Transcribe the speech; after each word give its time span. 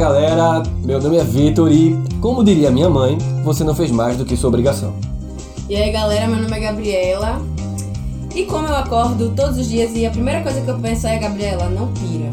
galera, 0.00 0.62
meu 0.82 0.98
nome 0.98 1.18
é 1.18 1.24
Vitor 1.24 1.70
e, 1.70 1.94
como 2.22 2.42
diria 2.42 2.70
minha 2.70 2.88
mãe, 2.88 3.18
você 3.44 3.62
não 3.62 3.74
fez 3.74 3.90
mais 3.90 4.16
do 4.16 4.24
que 4.24 4.34
sua 4.34 4.48
obrigação. 4.48 4.94
E 5.68 5.76
aí 5.76 5.92
galera, 5.92 6.26
meu 6.26 6.40
nome 6.40 6.56
é 6.56 6.60
Gabriela. 6.60 7.42
E 8.34 8.46
como 8.46 8.66
eu 8.66 8.74
acordo 8.74 9.30
todos 9.36 9.58
os 9.58 9.68
dias 9.68 9.94
e 9.94 10.06
a 10.06 10.10
primeira 10.10 10.42
coisa 10.42 10.62
que 10.62 10.68
eu 10.70 10.78
penso 10.78 11.06
é 11.06 11.18
Gabriela, 11.18 11.68
não 11.68 11.88
pira. 11.88 12.30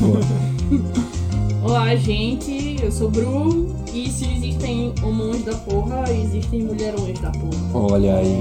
Olá, 1.62 1.94
gente, 1.96 2.78
eu 2.82 2.90
sou 2.90 3.10
Bru 3.10 3.76
e 3.92 4.08
se 4.08 4.32
existem 4.32 4.94
homões 5.02 5.44
da 5.44 5.52
porra, 5.52 6.04
existem 6.10 6.62
mulherões 6.62 7.20
da 7.20 7.30
porra. 7.30 7.92
Olha 7.92 8.16
aí. 8.16 8.40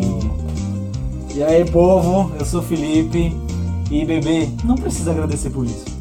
E 1.36 1.44
aí, 1.44 1.66
povo, 1.66 2.32
eu 2.40 2.46
sou 2.46 2.62
Felipe 2.62 3.36
e 3.92 4.06
bebê, 4.06 4.48
não 4.64 4.76
precisa 4.76 5.12
agradecer 5.12 5.50
por 5.50 5.66
isso. 5.66 5.99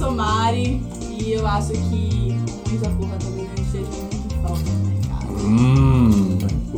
Sou 0.00 0.12
Mari 0.12 0.82
e 1.10 1.32
eu 1.32 1.46
acho 1.46 1.72
que 1.72 2.34
homens 2.64 2.80
da 2.80 2.88
porra 2.88 3.18
também 3.18 3.44
não 3.44 3.54
estejam 3.62 3.92
muito 3.92 4.34
falta 4.42 4.70
no 4.70 4.88
mercado. 4.88 5.46
Hum. 5.46 6.29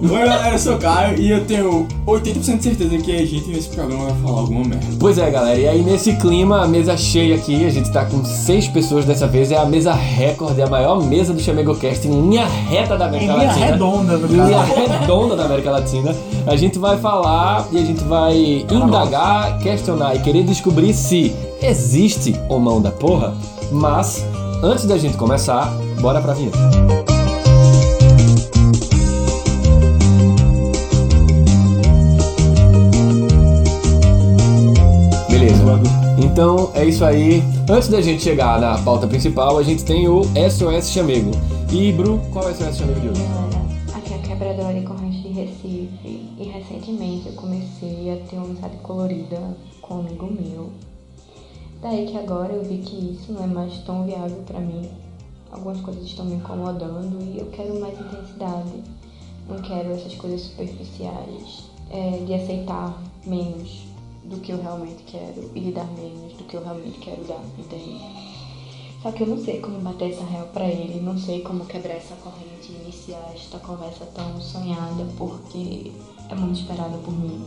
Oi 0.03 0.09
galera, 0.09 0.55
eu 0.55 0.59
sou 0.59 0.75
o 0.75 0.79
Caio 0.79 1.17
e 1.21 1.31
eu 1.31 1.45
tenho 1.45 1.87
80% 2.05 2.59
de 2.59 2.65
certeza 2.65 2.99
que 2.99 3.15
a 3.15 3.25
gente 3.25 3.49
nesse 3.51 3.69
programa 3.69 4.07
vai 4.07 4.15
falar 4.21 4.41
alguma 4.41 4.65
merda. 4.65 4.85
Pois 4.99 5.17
é, 5.17 5.31
galera, 5.31 5.57
e 5.57 5.69
aí 5.69 5.81
nesse 5.81 6.15
clima, 6.17 6.65
a 6.65 6.67
mesa 6.67 6.97
cheia 6.97 7.37
aqui, 7.37 7.65
a 7.65 7.71
gente 7.71 7.89
tá 7.93 8.05
com 8.05 8.25
seis 8.25 8.67
pessoas 8.67 9.05
dessa 9.05 9.29
vez, 9.29 9.53
é 9.53 9.57
a 9.57 9.65
mesa 9.65 9.93
recorde, 9.93 10.61
é 10.61 10.65
a 10.65 10.69
maior 10.69 11.01
mesa 11.05 11.33
do 11.33 11.41
ChamegoCast 11.41 12.09
em 12.09 12.11
linha 12.21 12.45
reta 12.45 12.97
da 12.99 13.07
América 13.07 13.33
Em 13.33 13.37
linha 13.37 13.49
Latina. 13.49 13.67
redonda, 13.67 14.17
no 14.19 14.27
Linha 14.27 14.59
caso. 14.59 14.75
redonda 14.75 15.37
da 15.37 15.45
América 15.45 15.71
Latina. 15.71 16.17
A 16.49 16.57
gente 16.57 16.81
vai 16.81 16.99
falar 16.99 17.69
e 17.71 17.79
a 17.79 17.85
gente 17.85 18.03
vai 18.03 18.67
indagar, 18.69 19.59
questionar 19.61 20.17
e 20.17 20.19
querer 20.19 20.43
descobrir 20.43 20.93
se 20.95 21.33
existe 21.63 22.35
ou 22.49 22.59
não 22.61 22.83
da 22.83 22.91
porra. 22.91 23.35
Mas, 23.71 24.27
antes 24.65 24.85
da 24.85 24.99
gente 24.99 25.17
começar, 25.17 25.73
bora 26.01 26.21
pra 26.21 26.33
vinheta. 26.35 26.59
Então 36.33 36.71
é 36.75 36.87
isso 36.87 37.05
aí. 37.05 37.43
Antes 37.69 37.91
da 37.91 38.01
gente 38.01 38.23
chegar 38.23 38.59
na 38.59 38.79
pauta 38.79 39.07
principal, 39.07 39.59
a 39.59 39.63
gente 39.63 39.85
tem 39.85 40.09
o 40.09 40.23
SOS 40.25 40.91
Chamego. 40.91 41.31
E 41.71 41.93
Bru, 41.93 42.19
qual 42.33 42.49
é 42.49 42.53
o 42.53 42.55
SOS 42.55 42.79
Chamego 42.79 43.01
de 43.01 43.09
hoje? 43.11 43.21
Aqui 43.95 44.15
é 44.15 44.17
a 44.17 44.19
quebradora 44.21 44.73
de 44.73 44.87
corrente 44.87 45.21
de 45.21 45.29
Recife 45.29 46.33
e 46.39 46.45
recentemente 46.45 47.27
eu 47.27 47.35
comecei 47.35 48.11
a 48.15 48.27
ter 48.27 48.37
uma 48.37 48.47
amizade 48.47 48.79
colorida 48.79 49.55
com 49.83 49.97
um 49.97 50.01
amigo 50.01 50.27
meu. 50.27 50.71
Daí 51.83 52.07
que 52.07 52.17
agora 52.17 52.55
eu 52.55 52.65
vi 52.65 52.79
que 52.79 53.13
isso 53.13 53.31
não 53.31 53.45
é 53.45 53.47
mais 53.47 53.77
tão 53.85 54.07
viável 54.07 54.43
pra 54.47 54.59
mim. 54.59 54.89
Algumas 55.51 55.83
coisas 55.83 56.03
estão 56.03 56.25
me 56.25 56.37
incomodando 56.37 57.19
e 57.31 57.41
eu 57.41 57.47
quero 57.53 57.79
mais 57.79 57.93
intensidade. 58.01 58.83
Não 59.47 59.59
quero 59.61 59.93
essas 59.93 60.15
coisas 60.15 60.41
superficiais 60.41 61.65
é, 61.91 62.25
de 62.25 62.33
aceitar 62.33 63.03
menos 63.27 63.92
do 64.25 64.37
que 64.39 64.53
eu 64.53 64.63
realmente 64.63 65.03
quero 65.07 65.51
e 65.55 65.61
de 65.61 65.73
dar 65.73 65.87
menos 65.93 66.33
do 66.35 66.45
que 66.45 66.57
eu 66.57 66.63
realmente 66.63 66.99
quero 66.99 67.23
dar, 67.25 67.43
entende? 67.59 68.01
Só 69.03 69.11
que 69.11 69.25
eu 69.25 69.27
não 69.27 69.39
sei 69.39 69.61
como 69.61 69.81
bater 69.81 70.13
essa 70.13 70.25
real 70.25 70.47
pra 70.53 70.67
ele, 70.67 71.01
não 71.01 71.19
sei 71.19 71.41
como 71.41 71.65
quebrar 71.65 71.95
essa 71.95 72.15
corrente 72.17 72.71
e 72.71 72.83
iniciar 72.85 73.33
esta 73.35 73.59
conversa 73.59 74.07
tão 74.15 74.41
sonhada, 74.41 75.05
porque 75.19 75.91
é 76.29 76.35
muito 76.37 76.61
esperada 76.61 76.97
por 76.99 77.13
mim. 77.13 77.45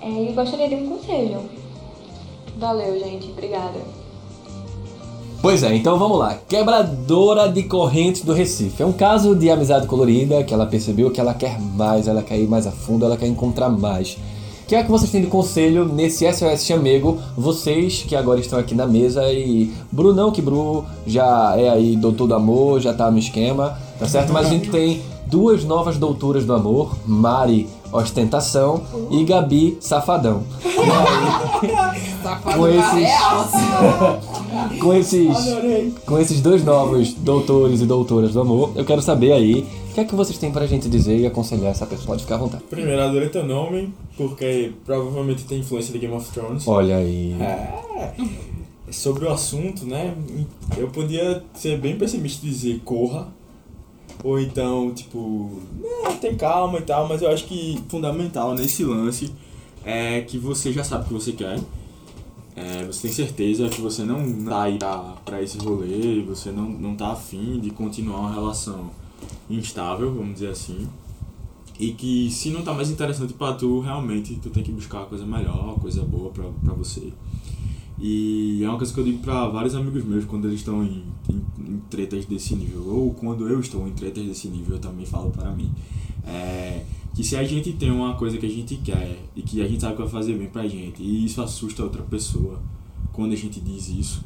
É, 0.00 0.28
eu 0.28 0.34
gostaria 0.34 0.68
de 0.68 0.74
um 0.74 0.88
conselho. 0.88 1.48
Valeu, 2.58 2.98
gente. 2.98 3.30
Obrigada. 3.30 3.80
Pois 5.40 5.62
é, 5.62 5.74
então 5.74 5.98
vamos 5.98 6.18
lá. 6.18 6.38
Quebradora 6.48 7.48
de 7.48 7.62
correntes 7.64 8.22
do 8.22 8.32
Recife. 8.32 8.82
É 8.82 8.86
um 8.86 8.92
caso 8.92 9.34
de 9.34 9.50
amizade 9.50 9.86
colorida 9.86 10.42
que 10.42 10.52
ela 10.52 10.66
percebeu 10.66 11.10
que 11.10 11.20
ela 11.20 11.34
quer 11.34 11.60
mais, 11.60 12.06
ela 12.08 12.22
quer 12.22 12.38
ir 12.38 12.48
mais 12.48 12.66
a 12.66 12.72
fundo, 12.72 13.04
ela 13.04 13.16
quer 13.16 13.26
encontrar 13.26 13.68
mais. 13.68 14.16
O 14.72 14.74
que 14.74 14.80
é 14.80 14.84
que 14.84 14.90
vocês 14.90 15.10
têm 15.10 15.20
de 15.20 15.26
conselho 15.26 15.84
nesse 15.84 16.24
SOS 16.32 16.64
Chamego? 16.64 17.18
Vocês 17.36 18.06
que 18.08 18.16
agora 18.16 18.40
estão 18.40 18.58
aqui 18.58 18.74
na 18.74 18.86
mesa 18.86 19.30
e. 19.30 19.70
Brunão, 19.92 20.32
que 20.32 20.40
Bru 20.40 20.86
já 21.06 21.54
é 21.58 21.68
aí 21.68 21.94
doutor 21.94 22.26
do 22.26 22.34
amor, 22.34 22.80
já 22.80 22.94
tá 22.94 23.10
no 23.10 23.18
esquema, 23.18 23.76
tá 23.98 24.08
certo? 24.08 24.32
Mas 24.32 24.46
a 24.46 24.48
gente 24.48 24.70
tem 24.70 25.02
duas 25.26 25.62
novas 25.62 25.98
doutoras 25.98 26.46
do 26.46 26.54
amor: 26.54 26.96
Mari, 27.06 27.68
ostentação, 27.92 28.80
e 29.10 29.22
Gabi, 29.24 29.76
safadão. 29.78 30.42
Com 32.54 32.66
esses. 32.66 33.10
com 34.80 34.94
esses. 34.94 35.36
Com 36.06 36.18
esses 36.18 36.40
dois 36.40 36.64
novos 36.64 37.12
doutores 37.12 37.82
e 37.82 37.84
doutoras 37.84 38.32
do 38.32 38.40
amor, 38.40 38.70
eu 38.74 38.86
quero 38.86 39.02
saber 39.02 39.32
aí 39.32 39.66
o 39.92 39.94
que 39.94 40.00
é 40.00 40.04
que 40.06 40.14
vocês 40.14 40.38
têm 40.38 40.50
pra 40.50 40.66
gente 40.66 40.88
dizer 40.88 41.18
e 41.18 41.26
aconselhar 41.26 41.70
essa 41.70 41.86
pessoa. 41.86 42.06
Pode 42.06 42.22
ficar 42.22 42.36
à 42.36 42.38
vontade. 42.38 42.64
Primeiro, 42.64 43.02
adorei 43.02 43.28
teu 43.28 43.44
nome, 43.44 43.92
porque 44.16 44.72
provavelmente 44.86 45.44
tem 45.44 45.60
influência 45.60 45.92
de 45.92 45.98
Game 45.98 46.14
of 46.14 46.32
Thrones. 46.32 46.66
Olha 46.66 46.96
aí. 46.96 47.36
É. 47.38 48.14
Sobre 48.90 49.26
o 49.26 49.30
assunto, 49.30 49.84
né? 49.84 50.14
Eu 50.78 50.88
podia 50.88 51.44
ser 51.52 51.78
bem 51.78 51.98
pessimista 51.98 52.46
e 52.46 52.48
dizer 52.48 52.80
corra. 52.82 53.28
Ou 54.24 54.40
então, 54.40 54.94
tipo, 54.94 55.50
né, 55.78 56.16
tem 56.20 56.36
calma 56.36 56.78
e 56.78 56.82
tal, 56.82 57.06
mas 57.06 57.20
eu 57.20 57.30
acho 57.30 57.44
que 57.44 57.78
fundamental 57.88 58.54
nesse 58.54 58.84
lance 58.84 59.30
é 59.84 60.22
que 60.22 60.38
você 60.38 60.72
já 60.72 60.84
sabe 60.84 61.04
o 61.04 61.08
que 61.08 61.12
você 61.12 61.32
quer. 61.32 61.58
É, 62.56 62.84
você 62.84 63.08
tem 63.08 63.12
certeza 63.12 63.68
que 63.68 63.80
você 63.80 64.04
não 64.04 64.44
tá 64.44 64.62
aí 64.62 64.78
pra, 64.78 65.16
pra 65.24 65.42
esse 65.42 65.58
rolê, 65.58 66.22
você 66.22 66.50
não, 66.50 66.64
não 66.64 66.94
tá 66.94 67.08
afim 67.08 67.58
de 67.60 67.70
continuar 67.70 68.20
uma 68.20 68.32
relação 68.32 69.01
instável, 69.48 70.12
vamos 70.14 70.34
dizer 70.34 70.48
assim. 70.48 70.88
E 71.78 71.92
que 71.92 72.30
se 72.30 72.50
não 72.50 72.62
tá 72.62 72.72
mais 72.72 72.90
interessante 72.90 73.32
pra 73.32 73.54
tu, 73.54 73.80
realmente 73.80 74.36
tu 74.36 74.50
tem 74.50 74.62
que 74.62 74.70
buscar 74.70 74.98
uma 74.98 75.06
coisa 75.06 75.26
melhor, 75.26 75.64
uma 75.64 75.74
coisa 75.74 76.02
boa 76.02 76.30
pra 76.30 76.74
você. 76.74 77.12
E 77.98 78.62
é 78.64 78.68
uma 78.68 78.76
coisa 78.76 78.92
que 78.92 78.98
eu 78.98 79.04
digo 79.04 79.18
pra 79.18 79.48
vários 79.48 79.74
amigos 79.74 80.04
meus 80.04 80.24
quando 80.24 80.46
eles 80.46 80.60
estão 80.60 80.82
em, 80.82 81.04
em, 81.30 81.42
em 81.58 81.78
tretas 81.88 82.24
desse 82.24 82.54
nível, 82.54 82.86
ou 82.86 83.14
quando 83.14 83.48
eu 83.48 83.60
estou 83.60 83.86
em 83.86 83.92
tretas 83.92 84.24
desse 84.24 84.48
nível, 84.48 84.76
eu 84.76 84.80
também 84.80 85.06
falo 85.06 85.30
para 85.30 85.50
mim. 85.52 85.70
É, 86.26 86.84
que 87.14 87.22
se 87.22 87.36
a 87.36 87.44
gente 87.44 87.72
tem 87.72 87.90
uma 87.90 88.14
coisa 88.14 88.38
que 88.38 88.46
a 88.46 88.48
gente 88.48 88.76
quer 88.76 89.18
e 89.36 89.42
que 89.42 89.60
a 89.62 89.68
gente 89.68 89.80
sabe 89.80 89.94
que 89.94 90.02
vai 90.02 90.10
fazer 90.10 90.34
bem 90.34 90.48
pra 90.48 90.66
gente, 90.66 91.02
e 91.02 91.24
isso 91.24 91.42
assusta 91.42 91.82
outra 91.82 92.02
pessoa 92.02 92.60
quando 93.12 93.32
a 93.32 93.36
gente 93.36 93.60
diz 93.60 93.88
isso, 93.88 94.24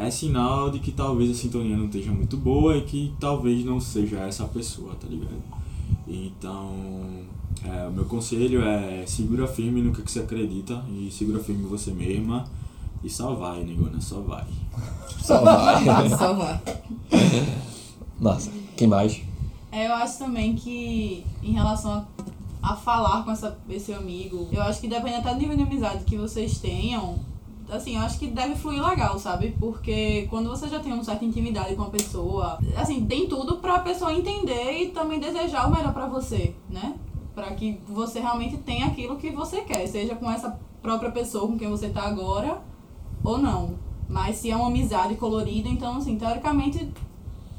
é 0.00 0.10
sinal 0.10 0.70
de 0.70 0.78
que 0.78 0.92
talvez 0.92 1.30
a 1.30 1.34
sintonia 1.34 1.76
não 1.76 1.86
esteja 1.86 2.10
muito 2.10 2.36
boa 2.36 2.76
e 2.76 2.82
que 2.82 3.12
talvez 3.18 3.64
não 3.64 3.80
seja 3.80 4.18
essa 4.20 4.44
pessoa, 4.44 4.94
tá 4.94 5.06
ligado? 5.08 5.42
Então, 6.06 6.72
é, 7.64 7.86
o 7.86 7.92
meu 7.92 8.04
conselho 8.04 8.62
é 8.62 9.04
segura 9.06 9.46
firme 9.46 9.82
no 9.82 9.92
que 9.92 10.02
que 10.02 10.10
você 10.10 10.20
acredita 10.20 10.82
e 10.90 11.10
segura 11.10 11.38
firme 11.38 11.64
em 11.64 11.66
você 11.66 11.90
mesma 11.90 12.46
e 13.02 13.10
só 13.10 13.34
vai, 13.34 13.62
negona, 13.62 14.00
só 14.00 14.20
vai. 14.20 14.44
Só 15.20 15.42
vai. 15.42 15.84
Só 16.10 16.32
vai. 16.32 16.60
Nossa, 18.18 18.50
quem 18.76 18.88
mais? 18.88 19.20
É, 19.70 19.86
eu 19.86 19.94
acho 19.94 20.18
também 20.18 20.54
que 20.54 21.24
em 21.42 21.52
relação 21.52 21.92
a, 22.62 22.72
a 22.72 22.76
falar 22.76 23.24
com 23.24 23.30
essa, 23.30 23.58
esse 23.68 23.92
amigo, 23.92 24.48
eu 24.50 24.62
acho 24.62 24.80
que 24.80 24.88
depende 24.88 25.16
até 25.16 25.32
do 25.34 25.38
nível 25.38 25.56
de 25.56 25.62
amizade 25.62 26.04
que 26.04 26.16
vocês 26.16 26.58
tenham. 26.58 27.18
Assim, 27.70 27.96
eu 27.96 28.02
acho 28.02 28.18
que 28.18 28.28
deve 28.28 28.54
fluir 28.54 28.82
legal, 28.82 29.18
sabe? 29.18 29.54
Porque 29.60 30.26
quando 30.30 30.48
você 30.48 30.68
já 30.68 30.80
tem 30.80 30.92
uma 30.92 31.04
certa 31.04 31.24
intimidade 31.24 31.74
com 31.74 31.82
a 31.82 31.90
pessoa, 31.90 32.58
assim, 32.76 33.04
tem 33.04 33.28
tudo 33.28 33.56
pra 33.56 33.80
pessoa 33.80 34.12
entender 34.12 34.82
e 34.82 34.88
também 34.88 35.20
desejar 35.20 35.68
o 35.68 35.74
melhor 35.74 35.92
pra 35.92 36.06
você, 36.06 36.54
né? 36.68 36.96
Pra 37.34 37.52
que 37.52 37.78
você 37.86 38.20
realmente 38.20 38.56
tenha 38.58 38.86
aquilo 38.86 39.16
que 39.16 39.30
você 39.30 39.60
quer, 39.60 39.86
seja 39.86 40.14
com 40.14 40.30
essa 40.30 40.58
própria 40.80 41.10
pessoa 41.10 41.46
com 41.46 41.58
quem 41.58 41.68
você 41.68 41.90
tá 41.90 42.02
agora 42.02 42.62
ou 43.22 43.36
não. 43.36 43.74
Mas 44.08 44.36
se 44.36 44.50
é 44.50 44.56
uma 44.56 44.68
amizade 44.68 45.14
colorida, 45.16 45.68
então, 45.68 45.98
assim, 45.98 46.16
teoricamente 46.16 46.90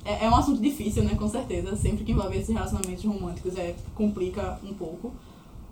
é, 0.03 0.25
é 0.25 0.29
um 0.29 0.35
assunto 0.35 0.59
difícil, 0.59 1.03
né? 1.03 1.13
Com 1.15 1.29
certeza. 1.29 1.75
Sempre 1.75 2.03
que 2.03 2.11
envolve 2.11 2.35
esses 2.35 2.53
relacionamentos 2.53 3.05
românticos 3.05 3.55
é, 3.57 3.75
complica 3.93 4.59
um 4.63 4.73
pouco. 4.73 5.13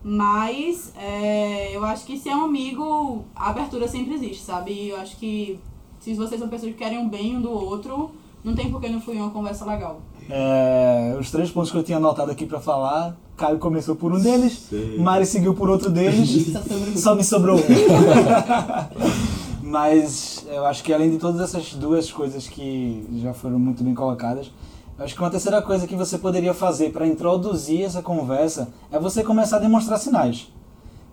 Mas 0.10 0.94
é, 0.98 1.76
eu 1.76 1.84
acho 1.84 2.06
que 2.06 2.18
se 2.18 2.30
é 2.30 2.36
um 2.36 2.46
amigo, 2.46 3.26
a 3.36 3.50
abertura 3.50 3.90
sempre 3.90 4.14
existe, 4.14 4.42
sabe? 4.42 4.88
Eu 4.88 4.96
acho 4.96 5.18
que 5.18 5.60
se 6.00 6.14
vocês 6.14 6.40
são 6.40 6.48
pessoas 6.48 6.72
que 6.72 6.78
querem 6.78 7.06
o 7.06 7.10
bem 7.10 7.36
um 7.36 7.42
do 7.42 7.52
outro, 7.52 8.12
não 8.42 8.56
tem 8.56 8.72
por 8.72 8.80
que 8.80 8.88
não 8.88 9.02
fluir 9.02 9.20
uma 9.22 9.32
conversa 9.32 9.66
legal. 9.66 10.00
É, 10.30 11.14
os 11.20 11.30
três 11.30 11.52
pontos 11.52 11.72
que 11.72 11.78
eu 11.78 11.84
tinha 11.84 11.98
anotado 11.98 12.32
aqui 12.32 12.46
pra 12.46 12.62
falar, 12.62 13.18
Caio 13.36 13.58
começou 13.60 13.98
por 13.98 14.14
um 14.14 14.20
deles, 14.20 14.68
Sei. 14.70 14.98
Mari 14.98 15.26
seguiu 15.26 15.54
por 15.54 15.70
outro 15.70 15.90
deles, 15.90 16.54
Só 16.96 17.14
me 17.14 17.24
sobrou 17.26 17.58
um. 17.58 17.64
Mas 19.62 20.46
eu 20.50 20.66
acho 20.66 20.86
que 20.86 20.94
além 20.94 21.12
de 21.12 21.18
todas 21.18 21.42
essas 21.42 21.74
duas 21.74 22.10
coisas 22.10 22.48
que 22.48 23.06
já 23.22 23.34
foram 23.34 23.60
muito 23.60 23.84
bem 23.84 23.94
colocadas, 23.94 24.50
acho 25.00 25.14
que 25.14 25.22
uma 25.22 25.30
terceira 25.30 25.62
coisa 25.62 25.88
que 25.88 25.96
você 25.96 26.18
poderia 26.18 26.54
fazer 26.54 26.92
para 26.92 27.06
introduzir 27.08 27.84
essa 27.84 28.02
conversa 28.02 28.70
é 28.92 29.00
você 29.00 29.24
começar 29.24 29.58
a 29.58 29.60
demonstrar 29.60 30.00
sinais. 30.00 30.52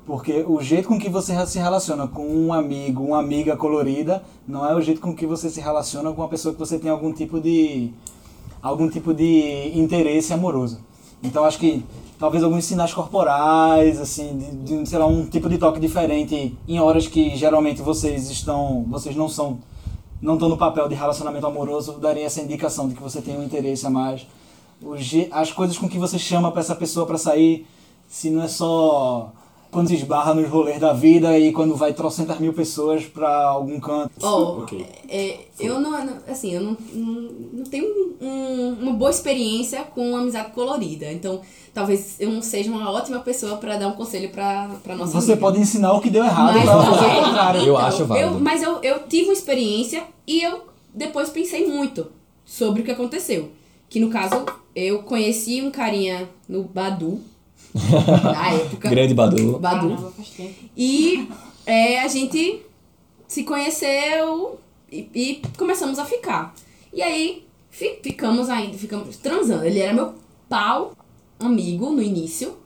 Porque 0.07 0.45
o 0.47 0.61
jeito 0.61 0.89
com 0.89 0.99
que 0.99 1.09
você 1.09 1.35
se 1.47 1.59
relaciona 1.59 2.07
com 2.07 2.27
um 2.27 2.53
amigo, 2.53 3.03
uma 3.03 3.19
amiga 3.19 3.57
colorida, 3.57 4.23
não 4.47 4.67
é 4.69 4.75
o 4.75 4.81
jeito 4.81 5.01
com 5.01 5.15
que 5.15 5.27
você 5.27 5.49
se 5.49 5.61
relaciona 5.61 6.13
com 6.13 6.21
uma 6.21 6.29
pessoa 6.29 6.53
que 6.53 6.61
você 6.61 6.79
tem 6.79 6.91
algum 6.91 7.13
tipo 7.13 7.41
de 7.41 7.91
algum 8.63 8.89
tipo 8.89 9.15
de 9.15 9.73
interesse 9.75 10.33
amoroso. 10.33 10.81
Então 11.23 11.45
acho 11.45 11.59
que 11.59 11.85
talvez 12.19 12.45
alguns 12.45 12.67
sinais 12.67 12.93
corporais, 12.93 13.99
assim, 13.99 14.37
de, 14.37 14.79
de 14.81 14.89
sei 14.89 14.99
lá, 14.99 15.07
um 15.07 15.27
tipo 15.27 15.49
de 15.49 15.57
toque 15.57 15.81
diferente 15.81 16.57
em 16.69 16.79
horas 16.79 17.07
que 17.07 17.35
geralmente 17.35 17.81
vocês 17.81 18.31
estão, 18.31 18.85
vocês 18.89 19.17
não 19.17 19.29
são 19.29 19.59
não 20.25 20.35
estão 20.35 20.49
no 20.49 20.57
papel 20.57 20.89
de 20.89 20.95
relacionamento 20.95 21.47
amoroso, 21.47 21.99
daria 22.01 22.25
essa 22.25 22.41
indicação 22.41 22.89
de 22.89 22.95
que 22.95 23.03
você 23.03 23.21
tem 23.21 23.37
um 23.37 23.45
interesse 23.45 23.87
a 23.87 23.91
mais. 23.91 24.27
As 25.31 25.53
coisas 25.53 25.77
com 25.77 25.87
que 25.87 25.99
você 25.99 26.19
chama 26.19 26.51
para 26.51 26.61
essa 26.61 26.75
pessoa 26.75 27.05
para 27.05 27.19
sair, 27.19 27.67
se 28.09 28.31
não 28.31 28.43
é 28.43 28.49
só 28.49 29.31
quando 29.75 29.89
se 29.89 29.95
esbarra 29.97 30.33
nos 30.33 30.49
rolês 30.49 30.81
da 30.81 30.93
vida 30.95 31.39
e 31.39 31.53
quando 31.53 31.75
vai 31.77 31.93
trocentas 31.93 32.39
mil 32.39 32.53
pessoas 32.55 33.05
para 33.05 33.45
algum 33.45 33.79
canto. 33.79 34.11
Ó, 34.23 34.59
Ok. 34.63 34.87
é, 35.09 35.41
eu 35.61 35.79
não, 35.81 35.93
assim, 36.27 36.53
eu 36.55 36.63
não, 36.63 36.77
não, 36.95 37.21
não 37.53 37.65
tenho 37.65 37.85
um- 38.21 38.77
uma 38.81 38.93
boa 38.95 39.11
experiência 39.11 39.83
com 39.83 40.17
amizade 40.17 40.53
colorida. 40.53 41.13
Então, 41.13 41.41
talvez 41.75 42.17
eu 42.21 42.31
não 42.31 42.41
seja 42.41 42.71
uma 42.71 42.91
ótima 42.91 43.19
pessoa 43.21 43.57
pra 43.59 43.77
dar 43.77 43.89
um 43.89 43.93
conselho 43.93 44.31
pra, 44.31 44.71
pra 44.83 44.95
nossa 44.97 45.13
Você 45.13 45.33
amiga. 45.33 45.47
pode 45.47 45.61
ensinar 45.61 45.93
o 45.93 46.01
que 46.01 46.09
deu 46.09 46.25
errado 46.25 46.55
Mas 46.55 46.63
para 46.65 46.73
ela 46.73 46.85
fazer 46.87 47.07
o 47.07 47.25
contrário. 47.25 47.63
Eu 47.63 47.77
acho 47.77 48.05
válido. 48.07 48.41
mas 48.41 48.63
eu, 48.63 48.79
eu 48.83 49.01
tive 49.09 49.25
uma 49.25 49.33
experiência 49.35 50.05
e 50.27 50.41
eu 50.43 50.63
depois 50.95 51.29
pensei 51.29 51.67
muito 51.67 52.07
sobre 52.45 52.81
o 52.81 52.85
que 52.85 52.91
aconteceu. 52.91 53.51
Que 53.89 53.99
no 54.01 54.09
caso, 54.09 54.45
eu 54.75 55.03
conheci 55.03 55.61
um 55.63 55.71
carinha 55.71 56.29
no 56.49 56.63
Badu, 56.65 57.21
na 57.75 58.53
época. 58.53 58.89
Grande 58.89 59.15
Badu. 59.15 59.59
Badu. 59.59 60.15
E 60.77 61.29
é, 61.67 62.01
a 62.01 62.09
gente 62.09 62.63
se 63.27 63.43
conheceu 63.45 64.59
e, 64.91 65.09
e 65.15 65.43
começamos 65.59 65.99
a 65.99 66.05
ficar. 66.05 66.55
E 66.93 67.03
aí 67.03 67.45
fi- 67.71 67.99
ficamos 68.03 68.49
ainda, 68.49 68.79
ficamos 68.79 69.17
transando. 69.17 69.65
Ele 69.65 69.81
era 69.81 69.93
meu 69.93 70.15
pau 70.49 70.93
amigo 71.39 71.91
no 71.91 72.01
início. 72.03 72.57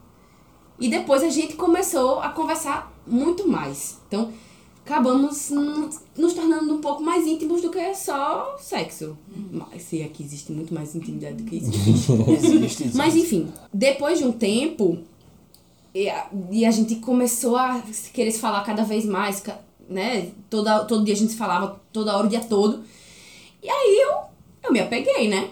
E 0.79 0.89
depois 0.89 1.23
a 1.25 1.29
gente 1.29 1.55
começou 1.55 2.21
a 2.21 2.29
conversar 2.29 2.93
muito 3.07 3.49
mais. 3.49 3.99
Então, 4.07 4.33
acabamos 4.89 5.51
nos 6.17 6.33
tornando 6.33 6.75
um 6.75 6.81
pouco 6.81 7.03
mais 7.03 7.27
íntimos 7.27 7.61
do 7.61 7.71
que 7.71 7.95
só 7.95 8.57
sexo. 8.59 9.19
Mas 9.53 9.83
se 9.83 10.03
aqui 10.03 10.23
existe 10.23 10.51
muito 10.51 10.73
mais 10.73 10.95
intimidade 10.97 11.37
do 11.37 11.45
que 11.45 11.57
isso. 11.57 12.13
Existe. 12.27 12.91
Mas 12.95 13.15
enfim, 13.15 13.53
depois 13.73 14.19
de 14.19 14.25
um 14.25 14.33
tempo, 14.33 14.99
e 15.95 16.09
a, 16.09 16.29
e 16.51 16.65
a 16.65 16.71
gente 16.71 16.97
começou 16.97 17.57
a 17.57 17.83
querer 18.15 18.31
se 18.31 18.41
falar 18.41 18.65
cada 18.65 18.83
vez 18.83 19.05
mais, 19.05 19.43
né? 19.89 20.31
Toda, 20.49 20.85
todo 20.85 21.05
dia 21.05 21.15
a 21.15 21.19
gente 21.19 21.33
se 21.33 21.39
falava, 21.39 21.79
toda 21.93 22.17
hora, 22.17 22.27
o 22.27 22.31
dia 22.31 22.41
todo. 22.41 22.83
E 23.63 23.69
aí 23.69 24.01
eu, 24.01 24.19
eu 24.65 24.73
me 24.73 24.81
apeguei, 24.81 25.29
né? 25.29 25.51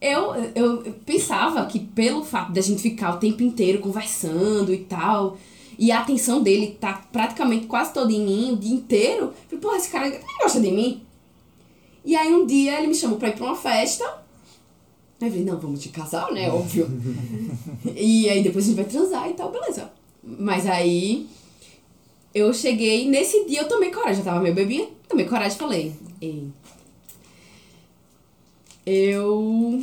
Eu, 0.00 0.34
eu, 0.54 0.84
eu 0.84 0.92
pensava 1.04 1.66
que 1.66 1.80
pelo 1.80 2.24
fato 2.24 2.52
da 2.52 2.60
gente 2.60 2.80
ficar 2.80 3.16
o 3.16 3.18
tempo 3.18 3.42
inteiro 3.42 3.80
conversando 3.80 4.72
e 4.72 4.78
tal, 4.78 5.36
e 5.80 5.90
a 5.90 6.00
atenção 6.00 6.42
dele 6.42 6.76
tá 6.78 6.92
praticamente 7.10 7.66
quase 7.66 7.94
toda 7.94 8.12
em 8.12 8.22
mim, 8.22 8.52
o 8.52 8.56
dia 8.56 8.74
inteiro, 8.74 9.24
eu 9.24 9.32
falei, 9.48 9.60
porra, 9.60 9.76
esse 9.78 9.88
cara 9.88 10.10
nem 10.10 10.38
gosta 10.42 10.60
de 10.60 10.70
mim. 10.70 11.02
E 12.04 12.14
aí 12.14 12.30
um 12.34 12.44
dia 12.44 12.78
ele 12.78 12.88
me 12.88 12.94
chamou 12.94 13.16
pra 13.16 13.30
ir 13.30 13.34
pra 13.34 13.46
uma 13.46 13.56
festa, 13.56 14.04
Aí 15.20 15.28
eu 15.28 15.32
falei, 15.32 15.44
não, 15.44 15.58
vamos 15.58 15.82
de 15.82 15.90
casal, 15.90 16.32
né? 16.32 16.50
Óbvio. 16.50 16.88
e 17.94 18.28
aí 18.28 18.42
depois 18.42 18.64
a 18.64 18.68
gente 18.68 18.76
vai 18.76 18.86
transar 18.86 19.28
e 19.28 19.34
tal, 19.34 19.50
beleza. 19.50 19.90
Mas 20.22 20.66
aí 20.66 21.26
eu 22.34 22.52
cheguei, 22.54 23.08
nesse 23.08 23.46
dia 23.46 23.60
eu 23.60 23.68
tomei 23.68 23.90
coragem, 23.90 24.16
já 24.16 24.30
tava 24.30 24.40
meio 24.40 24.54
bebinha, 24.54 24.88
tomei 25.08 25.26
coragem 25.26 25.56
e 25.56 25.58
falei, 25.58 25.92
ei, 26.20 26.48
eu 28.86 29.82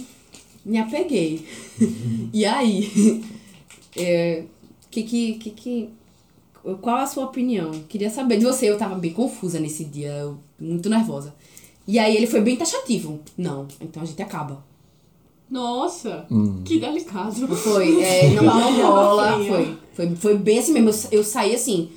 me 0.63 0.77
apeguei. 0.77 1.45
e 2.33 2.45
aí, 2.45 3.23
é, 3.95 4.43
que, 5.03 5.33
que, 5.33 5.49
que, 5.51 5.89
que, 6.63 6.75
qual 6.81 6.97
a 6.97 7.05
sua 7.07 7.25
opinião? 7.25 7.71
Queria 7.87 8.09
saber 8.09 8.37
de 8.37 8.45
você, 8.45 8.69
eu 8.69 8.77
tava 8.77 8.95
bem 8.95 9.13
confusa 9.13 9.59
nesse 9.59 9.83
dia, 9.85 10.11
eu- 10.11 10.37
muito 10.59 10.89
nervosa. 10.89 11.33
E 11.87 11.97
aí 11.99 12.15
ele 12.17 12.27
foi 12.27 12.41
bem 12.41 12.55
taxativo. 12.57 13.19
Não, 13.37 13.67
então 13.79 14.03
a 14.03 14.05
gente 14.05 14.21
acaba. 14.21 14.63
Nossa, 15.49 16.25
Hum. 16.29 16.61
que 16.65 16.77
delicado. 16.79 17.47
Foi, 17.55 18.03
é, 18.03 18.29
não, 18.35 18.43
não 18.43 18.81
rola. 18.91 19.37
Foi, 19.45 19.77
foi, 19.93 20.15
foi 20.15 20.37
bem 20.37 20.59
assim 20.59 20.73
mesmo. 20.73 20.89
Eu, 21.11 21.19
eu 21.19 21.23
saí 21.23 21.55
assim, 21.55 21.89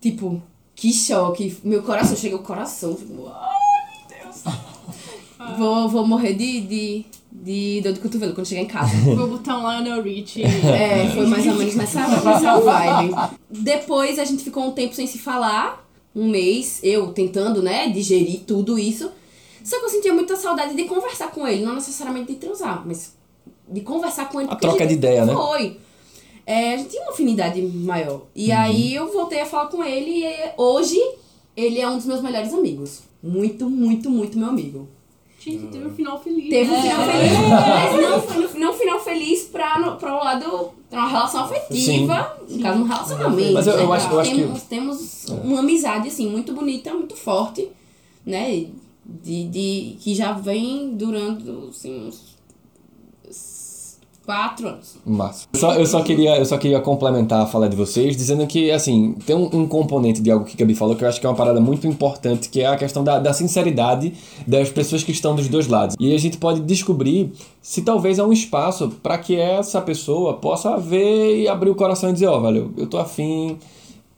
tipo, 0.00 0.42
que 0.74 0.92
choque. 0.92 1.56
Meu 1.62 1.82
coração, 1.82 2.16
chega 2.16 2.34
o 2.36 2.42
coração. 2.42 2.94
Tipo, 2.94 3.14
Deus. 3.14 3.32
Vou, 5.56 5.88
vou 5.88 6.06
morrer 6.06 6.34
de, 6.34 6.60
de, 6.62 7.04
de 7.30 7.80
dor 7.82 7.92
de 7.92 8.00
cotovelo 8.00 8.34
quando 8.34 8.46
chegar 8.46 8.62
em 8.62 8.66
casa. 8.66 8.96
Vou 9.14 9.28
botar 9.28 9.58
um 9.58 9.60
Lionel 9.60 10.02
Richie. 10.02 10.42
É, 10.42 11.10
foi 11.14 11.26
mais 11.26 11.46
ou 11.46 11.54
menos 11.54 11.74
nessa, 11.74 12.06
nessa 12.08 12.60
vibe. 12.60 13.14
Depois 13.50 14.18
a 14.18 14.24
gente 14.24 14.42
ficou 14.42 14.64
um 14.64 14.72
tempo 14.72 14.94
sem 14.94 15.06
se 15.06 15.18
falar, 15.18 15.86
um 16.14 16.28
mês, 16.28 16.80
eu 16.82 17.12
tentando, 17.12 17.62
né, 17.62 17.88
digerir 17.88 18.40
tudo 18.46 18.78
isso. 18.78 19.10
Só 19.62 19.78
que 19.78 19.84
eu 19.84 19.88
sentia 19.90 20.14
muita 20.14 20.36
saudade 20.36 20.74
de 20.74 20.84
conversar 20.84 21.30
com 21.30 21.46
ele, 21.46 21.64
não 21.64 21.74
necessariamente 21.74 22.32
de 22.32 22.38
transar, 22.38 22.82
mas 22.86 23.14
de 23.68 23.80
conversar 23.80 24.28
com 24.28 24.40
ele. 24.40 24.50
A 24.50 24.56
troca 24.56 24.78
gente 24.80 24.88
de 24.88 24.94
ideia, 24.94 25.24
né? 25.24 25.34
Foi. 25.34 25.78
É, 26.46 26.74
a 26.74 26.76
gente 26.76 26.90
tinha 26.90 27.02
uma 27.02 27.12
afinidade 27.12 27.60
maior. 27.60 28.22
E 28.34 28.52
aí 28.52 28.94
eu 28.94 29.12
voltei 29.12 29.40
a 29.40 29.46
falar 29.46 29.66
com 29.66 29.82
ele 29.82 30.24
e 30.24 30.52
hoje 30.56 31.00
ele 31.56 31.80
é 31.80 31.88
um 31.88 31.96
dos 31.96 32.06
meus 32.06 32.22
melhores 32.22 32.54
amigos. 32.54 33.00
Muito, 33.20 33.68
muito, 33.68 34.08
muito 34.08 34.38
meu 34.38 34.48
amigo. 34.48 34.88
Gente, 35.46 35.66
teve 35.68 35.86
um 35.86 35.94
final 35.94 36.20
feliz. 36.20 36.48
Teve 36.50 36.70
um 36.70 36.74
É. 36.74 36.82
final 36.82 37.04
feliz, 37.06 37.38
mas 37.48 38.10
não 38.10 38.22
foi 38.22 38.36
no, 38.42 38.58
não 38.60 38.70
um 38.70 38.74
final 38.74 39.00
feliz 39.00 39.42
pra, 39.44 39.78
no, 39.78 39.96
pra 39.96 40.12
o 40.14 40.24
lado, 40.24 40.70
pra 40.90 40.98
uma 41.00 41.08
relação 41.08 41.44
afetiva, 41.44 42.36
no 42.48 42.58
caso, 42.62 42.80
um 42.80 42.84
relacionamento. 42.84 43.52
Mas 43.52 43.66
eu- 43.68 43.74
eu 43.74 43.88
né? 43.88 43.94
acho- 43.96 44.10
eu 44.12 44.20
acho 44.20 44.30
que- 44.30 44.36
temos, 44.42 44.62
temos 44.62 45.26
uma 45.44 45.60
amizade, 45.60 46.08
assim, 46.08 46.28
muito 46.28 46.52
bonita, 46.52 46.92
muito 46.92 47.14
forte, 47.16 47.68
né? 48.24 48.66
De, 49.04 49.44
de, 49.44 49.96
que 50.00 50.14
já 50.16 50.32
vem 50.32 50.96
durando, 50.96 51.68
assim, 51.70 52.08
uns 52.08 52.35
quatro 54.26 54.66
anos. 54.66 54.96
Massa. 55.06 55.46
Eu 55.52 55.58
só, 55.58 55.74
eu, 55.74 55.86
só 55.86 56.02
queria, 56.02 56.36
eu 56.36 56.44
só 56.44 56.58
queria 56.58 56.80
complementar 56.80 57.42
a 57.42 57.46
fala 57.46 57.68
de 57.68 57.76
vocês, 57.76 58.16
dizendo 58.16 58.44
que, 58.46 58.72
assim, 58.72 59.14
tem 59.24 59.36
um, 59.36 59.60
um 59.60 59.68
componente 59.68 60.20
de 60.20 60.30
algo 60.30 60.44
que 60.44 60.56
Gabi 60.56 60.74
falou 60.74 60.96
que 60.96 61.04
eu 61.04 61.08
acho 61.08 61.20
que 61.20 61.26
é 61.26 61.28
uma 61.30 61.36
parada 61.36 61.60
muito 61.60 61.86
importante, 61.86 62.48
que 62.48 62.60
é 62.60 62.66
a 62.66 62.76
questão 62.76 63.04
da, 63.04 63.20
da 63.20 63.32
sinceridade 63.32 64.12
das 64.46 64.68
pessoas 64.68 65.04
que 65.04 65.12
estão 65.12 65.36
dos 65.36 65.48
dois 65.48 65.68
lados. 65.68 65.94
E 66.00 66.12
a 66.12 66.18
gente 66.18 66.36
pode 66.36 66.60
descobrir 66.60 67.32
se 67.62 67.82
talvez 67.82 68.18
há 68.18 68.26
um 68.26 68.32
espaço 68.32 68.92
para 69.02 69.16
que 69.16 69.36
essa 69.36 69.80
pessoa 69.80 70.34
possa 70.34 70.76
ver 70.76 71.42
e 71.42 71.48
abrir 71.48 71.70
o 71.70 71.74
coração 71.76 72.10
e 72.10 72.12
dizer, 72.12 72.26
ó, 72.26 72.40
velho, 72.40 72.74
eu 72.76 72.86
tô 72.86 72.98
afim, 72.98 73.56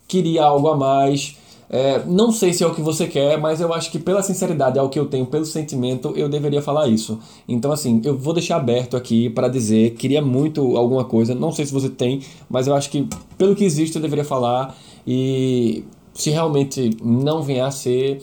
queria 0.06 0.44
algo 0.44 0.68
a 0.68 0.76
mais. 0.76 1.37
É, 1.70 2.02
não 2.06 2.32
sei 2.32 2.52
se 2.52 2.64
é 2.64 2.66
o 2.66 2.75
que 2.75 2.80
você 2.80 3.06
quer, 3.06 3.38
mas 3.38 3.60
eu 3.60 3.72
acho 3.75 3.90
que 3.90 3.98
pela 3.98 4.22
sinceridade 4.22 4.78
ao 4.78 4.88
que 4.88 4.98
eu 4.98 5.06
tenho, 5.06 5.26
pelo 5.26 5.44
sentimento, 5.44 6.12
eu 6.16 6.28
deveria 6.28 6.62
falar 6.62 6.88
isso. 6.88 7.18
Então, 7.46 7.70
assim, 7.70 8.00
eu 8.04 8.16
vou 8.16 8.32
deixar 8.32 8.56
aberto 8.56 8.96
aqui 8.96 9.28
para 9.28 9.48
dizer, 9.48 9.94
queria 9.94 10.22
muito 10.22 10.76
alguma 10.76 11.04
coisa, 11.04 11.34
não 11.34 11.52
sei 11.52 11.66
se 11.66 11.72
você 11.72 11.90
tem, 11.90 12.22
mas 12.48 12.66
eu 12.66 12.75
acho 12.75 12.88
que 12.90 13.06
pelo 13.37 13.54
que 13.54 13.64
existe 13.64 13.96
eu 13.96 14.02
deveria 14.02 14.25
falar 14.25 14.75
e 15.06 15.84
se 16.14 16.30
realmente 16.30 16.90
não 17.02 17.42
vier 17.42 17.64
a 17.64 17.70
ser, 17.70 18.22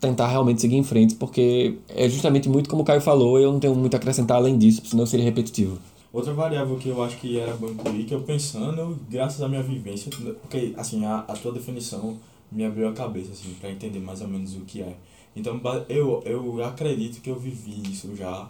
tentar 0.00 0.28
realmente 0.28 0.60
seguir 0.60 0.76
em 0.76 0.82
frente, 0.82 1.14
porque 1.14 1.76
é 1.88 2.08
justamente 2.08 2.48
muito 2.48 2.68
como 2.68 2.82
o 2.82 2.84
Caio 2.84 3.00
falou, 3.00 3.38
eu 3.38 3.52
não 3.52 3.60
tenho 3.60 3.74
muito 3.74 3.94
a 3.94 3.98
acrescentar 3.98 4.38
além 4.38 4.56
disso, 4.56 4.82
senão 4.84 5.04
seria 5.04 5.24
repetitivo. 5.24 5.78
Outra 6.12 6.34
variável 6.34 6.76
que 6.76 6.88
eu 6.88 7.02
acho 7.02 7.16
que 7.18 7.38
era 7.38 7.54
bom 7.54 7.68
incluir, 7.68 8.04
que 8.04 8.14
eu 8.14 8.20
pensando, 8.20 8.98
graças 9.08 9.40
à 9.40 9.48
minha 9.48 9.62
vivência, 9.62 10.10
porque, 10.42 10.74
assim, 10.76 11.04
a, 11.06 11.20
a 11.20 11.32
tua 11.34 11.52
definição 11.52 12.18
me 12.52 12.64
abriu 12.64 12.88
a 12.88 12.92
cabeça, 12.92 13.32
assim, 13.32 13.54
pra 13.60 13.70
entender 13.70 13.98
mais 14.00 14.20
ou 14.20 14.28
menos 14.28 14.54
o 14.56 14.60
que 14.60 14.82
é. 14.82 14.96
Então, 15.34 15.60
eu, 15.88 16.22
eu 16.26 16.64
acredito 16.64 17.20
que 17.22 17.30
eu 17.30 17.38
vivi 17.38 17.82
isso 17.90 18.14
já 18.14 18.48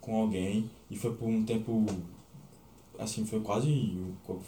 com 0.00 0.20
alguém, 0.20 0.70
e 0.90 0.96
foi 0.96 1.12
por 1.12 1.26
um 1.28 1.42
tempo, 1.44 1.84
assim, 2.98 3.24
foi 3.24 3.40
quase, 3.40 3.96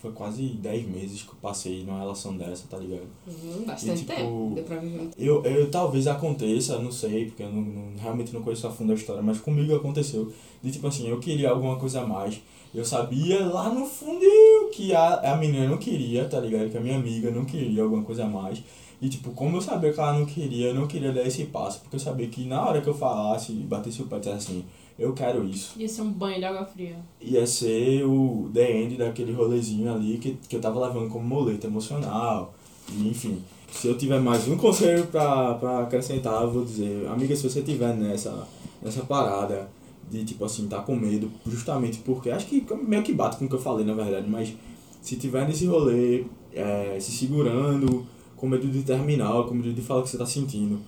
foi 0.01 0.13
quase 0.13 0.43
10 0.47 0.87
meses 0.89 1.23
que 1.23 1.31
eu 1.31 1.37
passei 1.41 1.85
numa 1.85 1.99
relação 1.99 2.37
dessa, 2.37 2.67
tá 2.69 2.77
ligado? 2.79 3.07
Uhum, 3.27 3.65
bastante 3.65 4.03
E, 4.03 4.05
tipo, 4.05 4.15
tempo. 4.15 4.53
Deu 4.55 4.65
pra 4.65 4.77
viver. 4.77 5.09
Eu, 5.19 5.43
eu 5.45 5.71
talvez 5.71 6.07
aconteça, 6.07 6.79
não 6.79 6.93
sei, 6.93 7.27
porque 7.27 7.43
eu 7.43 7.51
não, 7.51 7.63
não- 7.63 7.97
realmente 7.97 8.33
não 8.33 8.43
conheço 8.43 8.67
a 8.67 8.71
fundo 8.71 8.93
a 8.93 8.95
história, 8.95 9.23
mas 9.23 9.41
comigo 9.41 9.75
aconteceu. 9.75 10.31
De 10.63 10.71
tipo 10.71 10.87
assim, 10.87 11.09
eu 11.09 11.19
queria 11.19 11.51
alguma 11.51 11.77
coisa 11.77 12.03
a 12.03 12.07
mais. 12.07 12.41
Eu 12.75 12.85
sabia 12.85 13.45
lá 13.47 13.69
no 13.69 13.85
fundo 13.85 14.25
que 14.73 14.95
a, 14.95 15.33
a 15.33 15.37
menina 15.37 15.69
não 15.69 15.77
queria, 15.79 16.27
tá 16.29 16.39
ligado? 16.41 16.71
Que 16.71 16.79
a 16.79 16.81
minha 16.81 16.97
amiga 16.97 17.31
não 17.31 17.45
queria 17.45 17.83
alguma 17.83 18.03
coisa 18.03 18.25
a 18.25 18.29
mais. 18.29 18.63
E 19.03 19.09
tipo, 19.09 19.33
como 19.33 19.57
eu 19.57 19.61
sabia 19.61 19.93
que 19.93 19.99
ela 19.99 20.17
não 20.17 20.25
queria, 20.25 20.69
eu 20.69 20.75
não 20.75 20.87
queria 20.87 21.11
dar 21.11 21.27
esse 21.27 21.47
passo. 21.47 21.81
Porque 21.81 21.97
eu 21.97 22.01
sabia 22.01 22.29
que 22.29 22.45
na 22.45 22.65
hora 22.65 22.81
que 22.81 22.89
eu 22.89 22.95
falasse, 22.95 23.53
batesse 23.53 24.01
o 24.01 24.07
pé 24.07 24.21
e 24.25 24.29
assim, 24.29 24.65
eu 24.97 25.13
quero 25.13 25.45
isso. 25.45 25.75
Ia 25.77 25.89
ser 25.89 26.03
um 26.03 26.13
banho 26.13 26.39
de 26.39 26.45
água 26.45 26.65
fria. 26.65 26.97
Ia 27.21 27.45
ser 27.45 28.05
o 28.05 28.49
the 28.55 28.81
end 28.81 28.97
daquele 28.97 29.33
rolezinho 29.33 29.93
ali 29.93 30.19
que, 30.19 30.39
que 30.49 30.55
eu 30.55 30.61
tava 30.61 30.87
levando 30.87 31.11
como 31.11 31.27
moleta 31.27 31.67
emocional. 31.67 32.55
E, 32.93 33.09
enfim, 33.09 33.43
se 33.73 33.89
eu 33.89 33.99
tiver 33.99 34.21
mais 34.21 34.47
um 34.47 34.57
conselho 34.57 35.05
pra, 35.09 35.55
pra 35.55 35.81
acrescentar, 35.81 36.41
eu 36.41 36.53
vou 36.53 36.65
dizer, 36.65 37.09
amiga, 37.09 37.35
se 37.35 37.43
você 37.43 37.61
tiver 37.61 37.97
nessa, 37.97 38.47
nessa 38.81 39.03
parada 39.03 39.69
de 40.09 40.25
tipo 40.25 40.45
assim, 40.45 40.69
tá 40.69 40.79
com 40.81 40.95
medo, 40.95 41.29
justamente 41.45 41.99
porque 41.99 42.31
acho 42.31 42.47
que 42.47 42.65
meio 42.87 43.03
que 43.03 43.13
bate 43.13 43.37
com 43.37 43.47
o 43.47 43.49
que 43.49 43.55
eu 43.55 43.61
falei 43.61 43.85
na 43.85 43.95
verdade, 43.95 44.29
mas 44.29 44.55
se 45.01 45.17
tiver 45.17 45.49
nesse 45.49 45.67
rolê, 45.67 46.25
é, 46.53 46.99
se 47.01 47.11
segurando, 47.11 48.07
com 48.43 48.49
medo 48.49 48.67
de 48.67 48.83
terminar, 48.83 49.45
com 49.45 49.55
medo 49.55 49.73
de 49.73 49.81
falar 49.81 50.01
o 50.01 50.03
que 50.03 50.11
você 50.11 50.19
tá 50.19 50.27
sentindo. 50.27 50.81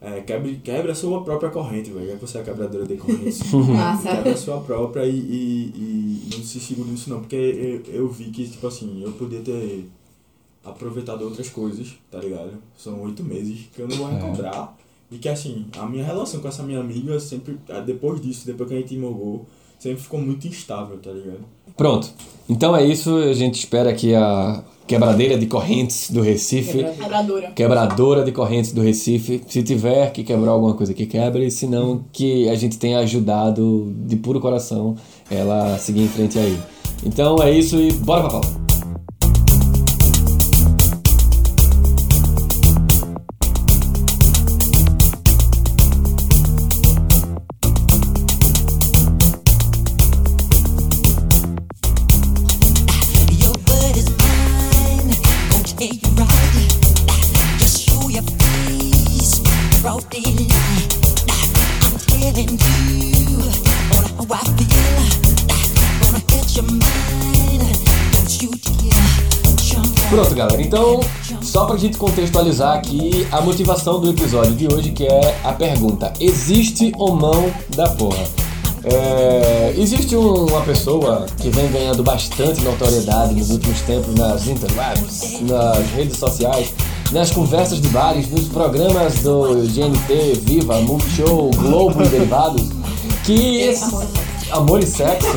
É, 0.00 0.22
quebre, 0.22 0.56
quebre 0.56 0.90
a 0.90 0.94
sua 0.94 1.22
própria 1.22 1.50
corrente, 1.50 1.88
velho. 1.88 2.10
É 2.10 2.14
que 2.16 2.20
você 2.20 2.38
é 2.38 2.40
a 2.40 2.44
quebradora 2.44 2.84
de 2.84 2.96
correntes. 2.96 3.40
Massa. 3.54 4.10
quebra 4.10 4.32
a 4.32 4.36
sua 4.36 4.60
própria 4.60 5.06
e, 5.06 5.16
e, 5.16 6.22
e 6.26 6.36
não 6.36 6.42
se 6.42 6.58
segure 6.58 6.90
nisso 6.90 7.08
não. 7.08 7.20
Porque 7.20 7.36
eu, 7.86 7.94
eu 7.94 8.08
vi 8.08 8.24
que, 8.24 8.48
tipo 8.48 8.66
assim, 8.66 9.04
eu 9.04 9.12
podia 9.12 9.40
ter 9.40 9.88
aproveitado 10.64 11.22
outras 11.22 11.48
coisas, 11.48 11.94
tá 12.10 12.18
ligado? 12.18 12.54
São 12.76 13.00
oito 13.02 13.22
meses 13.22 13.68
que 13.72 13.80
eu 13.80 13.86
não 13.86 13.96
vou 13.96 14.08
recobrar. 14.08 14.76
E 15.08 15.18
que 15.18 15.28
assim, 15.28 15.66
a 15.78 15.86
minha 15.86 16.04
relação 16.04 16.40
com 16.40 16.48
essa 16.48 16.64
minha 16.64 16.80
amiga 16.80 17.20
sempre, 17.20 17.56
ah, 17.68 17.78
depois 17.78 18.20
disso, 18.20 18.44
depois 18.44 18.68
que 18.68 18.74
a 18.74 18.80
gente 18.80 18.96
morgou, 18.96 19.46
sempre 19.78 20.02
ficou 20.02 20.20
muito 20.20 20.48
instável, 20.48 20.98
tá 20.98 21.12
ligado? 21.12 21.44
Pronto. 21.76 22.12
Então 22.48 22.76
é 22.76 22.84
isso. 22.84 23.16
A 23.16 23.32
gente 23.32 23.60
espera 23.60 23.94
que 23.94 24.12
a 24.12 24.64
quebradeira 24.86 25.36
de 25.36 25.46
correntes 25.46 26.10
do 26.10 26.22
Recife. 26.22 26.84
Quebradora. 26.84 27.50
Quebradora 27.52 28.24
de 28.24 28.32
correntes 28.32 28.72
do 28.72 28.82
Recife. 28.82 29.42
Se 29.46 29.62
tiver 29.62 30.12
que 30.12 30.22
quebrar 30.22 30.52
alguma 30.52 30.74
coisa, 30.74 30.94
que 30.94 31.06
quebre. 31.06 31.50
Se 31.50 31.66
não, 31.66 32.04
que 32.12 32.48
a 32.48 32.54
gente 32.54 32.78
tenha 32.78 32.98
ajudado 32.98 33.92
de 34.06 34.16
puro 34.16 34.40
coração 34.40 34.96
ela 35.30 35.74
a 35.74 35.78
seguir 35.78 36.02
em 36.02 36.08
frente 36.08 36.38
aí. 36.38 36.58
Então 37.04 37.42
é 37.42 37.50
isso 37.50 37.80
e 37.80 37.92
bora 37.92 38.22
pra 38.22 38.40
Paula. 38.40 38.65
Então, 70.76 71.00
só 71.40 71.64
pra 71.64 71.78
gente 71.78 71.96
contextualizar 71.96 72.76
aqui 72.76 73.26
a 73.32 73.40
motivação 73.40 73.98
do 73.98 74.10
episódio 74.10 74.54
de 74.54 74.68
hoje, 74.70 74.90
que 74.90 75.06
é 75.06 75.34
a 75.42 75.50
pergunta: 75.54 76.12
existe 76.20 76.92
ou 76.98 77.16
não 77.16 77.50
da 77.74 77.88
porra? 77.88 78.22
É, 78.84 79.74
existe 79.78 80.14
um- 80.14 80.44
uma 80.44 80.60
pessoa 80.60 81.24
que 81.40 81.48
vem 81.48 81.66
ganhando 81.72 82.02
bastante 82.02 82.62
notoriedade 82.62 83.32
nos 83.34 83.48
últimos 83.50 83.80
tempos 83.80 84.14
nas 84.16 84.46
interwebs, 84.46 85.40
nas 85.48 85.78
redes 85.94 86.18
sociais, 86.18 86.68
nas 87.10 87.30
conversas 87.30 87.80
de 87.80 87.88
bares, 87.88 88.28
nos 88.30 88.44
programas 88.48 89.14
do 89.22 89.66
GNT, 89.66 90.40
Viva, 90.42 90.78
Multishow, 90.82 91.50
Globo 91.56 92.02
e 92.02 92.08
derivados, 92.08 92.62
que 93.24 93.60
esse, 93.62 93.90
amor 94.50 94.80
e 94.80 94.86
sexo. 94.86 95.28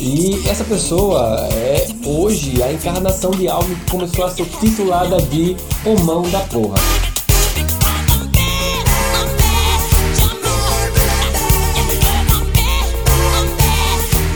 E 0.00 0.48
essa 0.48 0.64
pessoa 0.64 1.48
é 1.52 1.86
hoje 2.04 2.62
a 2.62 2.72
encarnação 2.72 3.30
de 3.30 3.48
algo 3.48 3.74
que 3.74 3.90
começou 3.90 4.24
a 4.24 4.30
ser 4.30 4.46
titulada 4.60 5.16
de 5.22 5.56
Homão 5.84 6.22
da 6.30 6.40
Porra. 6.40 6.76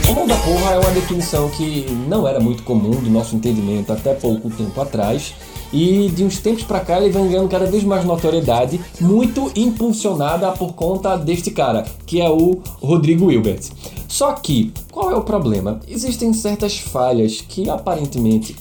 Homão 0.09 0.27
da 0.27 0.35
Porra 0.37 0.71
é 0.71 0.79
uma 0.79 0.91
definição 0.91 1.49
que 1.49 1.85
não 2.07 2.27
era 2.27 2.39
muito 2.39 2.63
comum 2.63 2.91
do 2.91 3.09
nosso 3.09 3.35
entendimento 3.35 3.91
até 3.91 4.13
pouco 4.13 4.49
tempo 4.49 4.79
atrás. 4.81 5.33
E 5.73 6.09
de 6.09 6.25
uns 6.25 6.37
tempos 6.37 6.63
pra 6.63 6.81
cá 6.81 6.99
ele 6.99 7.09
vem 7.09 7.29
ganhando 7.29 7.47
cada 7.47 7.65
vez 7.65 7.81
mais 7.85 8.03
notoriedade, 8.03 8.77
muito 8.99 9.49
impulsionada 9.55 10.51
por 10.51 10.73
conta 10.73 11.15
deste 11.15 11.49
cara, 11.49 11.85
que 12.05 12.19
é 12.19 12.29
o 12.29 12.59
Rodrigo 12.81 13.31
Hilbert. 13.31 13.69
Só 14.11 14.33
que, 14.33 14.73
qual 14.91 15.09
é 15.09 15.15
o 15.15 15.21
problema? 15.21 15.79
Existem 15.87 16.33
certas 16.33 16.77
falhas 16.77 17.39
que 17.39 17.69
aparentemente 17.69 18.53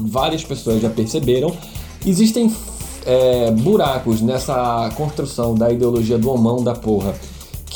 várias 0.00 0.44
pessoas 0.44 0.82
já 0.82 0.90
perceberam. 0.90 1.56
Existem 2.04 2.52
é, 3.04 3.52
buracos 3.52 4.20
nessa 4.20 4.90
construção 4.96 5.54
da 5.54 5.70
ideologia 5.70 6.18
do 6.18 6.28
homão 6.28 6.60
da 6.60 6.74
porra 6.74 7.14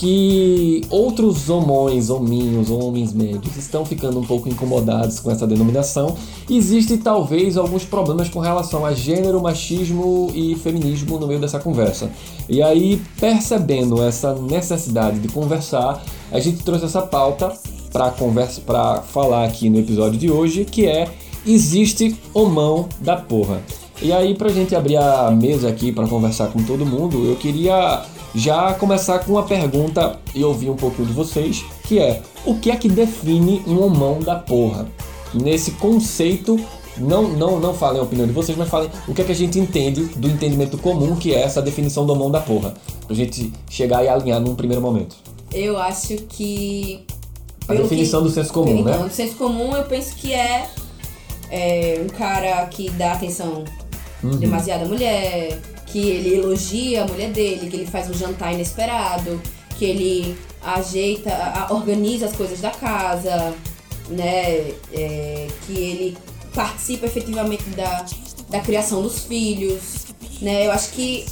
que 0.00 0.80
outros 0.88 1.50
homões, 1.50 2.09
hominhos, 2.09 2.71
homens 2.71 3.12
médios 3.12 3.54
estão 3.59 3.85
ficando 3.85 4.19
um 4.19 4.25
pouco 4.25 4.49
incomodados 4.49 5.21
com 5.21 5.30
essa 5.30 5.47
denominação. 5.47 6.16
Existem 6.49 6.97
talvez 6.97 7.59
alguns 7.59 7.85
problemas 7.85 8.30
com 8.30 8.40
relação 8.40 8.87
a 8.87 8.95
gênero, 8.95 9.42
machismo 9.42 10.30
e 10.35 10.54
feminismo 10.54 11.19
no 11.19 11.26
meio 11.26 11.38
dessa 11.38 11.61
conversa. 11.61 12.11
E 12.49 12.62
aí, 12.62 13.02
percebendo 13.21 14.02
essa 14.02 14.35
necessidade 14.35 15.19
de 15.19 15.28
conversar, 15.28 16.02
a 16.33 16.40
gente 16.40 16.62
trouxe 16.62 16.87
essa 16.87 17.02
pauta 17.02 17.52
para 17.92 18.11
conversa, 18.11 18.62
para 18.62 19.02
falar 19.02 19.45
aqui 19.45 19.69
no 19.69 19.78
episódio 19.78 20.19
de 20.19 20.30
hoje, 20.30 20.64
que 20.64 20.87
é 20.87 21.11
existe 21.45 22.16
homão 22.33 22.88
da 23.02 23.19
porra. 23.19 23.61
E 24.00 24.14
aí, 24.14 24.35
pra 24.35 24.49
gente 24.49 24.75
abrir 24.75 24.97
a 24.97 25.30
mesa 25.30 25.69
aqui 25.69 25.92
para 25.92 26.09
conversar 26.09 26.47
com 26.47 26.62
todo 26.62 26.87
mundo, 26.87 27.26
eu 27.26 27.37
queria 27.37 28.02
já 28.34 28.75
começar 28.75 29.18
com 29.20 29.32
uma 29.32 29.42
pergunta 29.42 30.18
e 30.34 30.44
ouvir 30.44 30.70
um 30.70 30.76
pouquinho 30.76 31.08
de 31.08 31.12
vocês, 31.14 31.64
que 31.84 31.99
é: 31.99 32.22
o 32.44 32.54
que 32.56 32.70
é 32.70 32.76
que 32.76 32.88
define 32.88 33.62
um 33.66 33.82
homão 33.82 34.20
da 34.20 34.37
porra? 34.37 34.87
Nesse 35.34 35.72
conceito, 35.72 36.58
não, 36.96 37.25
não, 37.28 37.58
não 37.60 37.72
falem 37.75 38.00
a 38.00 38.02
opinião 38.02 38.26
de 38.26 38.32
vocês, 38.32 38.56
mas 38.58 38.68
falem 38.68 38.90
o 39.06 39.14
que 39.14 39.22
é 39.22 39.25
que 39.25 39.32
a 39.32 39.34
gente 39.37 39.58
entende 39.58 40.04
do 40.16 40.28
entendimento 40.28 40.76
comum 40.78 41.16
que 41.16 41.34
é 41.34 41.40
essa 41.42 41.62
definição 41.62 42.04
do 42.06 42.12
homão 42.12 42.30
da 42.30 42.40
porra. 42.40 42.75
Pra 43.06 43.14
gente 43.14 43.52
chegar 43.68 44.04
e 44.04 44.08
alinhar 44.08 44.40
num 44.40 44.54
primeiro 44.54 44.82
momento. 44.82 45.16
Eu 45.52 45.76
acho 45.78 46.16
que. 46.28 47.04
A 47.68 47.75
definição 47.75 48.20
que- 48.22 48.28
do 48.28 48.34
senso 48.34 48.52
comum, 48.52 48.78
então, 48.78 49.00
né? 49.00 49.06
O 49.06 49.10
senso 49.10 49.34
comum 49.37 49.75
eu 49.76 49.84
penso 49.84 50.14
que 50.16 50.32
é, 50.32 50.68
é 51.50 52.00
um 52.04 52.08
cara 52.08 52.66
que 52.66 52.90
dá 52.90 53.12
atenção 53.12 53.64
Uhum. 54.22 54.37
demasiado 54.37 54.82
à 54.84 54.88
mulher, 54.88 55.58
que 55.92 55.99
ele 56.09 56.35
elogia 56.37 57.02
a 57.02 57.06
mulher 57.06 57.30
dele, 57.30 57.68
que 57.70 57.76
ele 57.76 57.87
faz 57.87 58.09
um 58.09 58.14
jantar 58.14 58.52
inesperado, 58.54 59.40
que 59.78 59.85
ele 59.85 60.37
ajeita, 60.62 61.30
organiza 61.70 62.26
as 62.26 62.32
coisas 62.37 62.61
da 62.61 62.70
casa, 62.70 63.54
né? 64.09 64.73
É, 64.92 65.49
que 65.66 65.73
ele 65.73 66.18
participa 66.54 67.06
efetivamente 67.06 67.64
da, 67.70 68.04
da 68.49 68.61
criação 68.61 69.02
dos 69.02 69.20
filhos, 69.25 69.80
né? 70.40 70.66
Eu 70.66 70.73
acho 70.73 70.90
que 70.90 71.25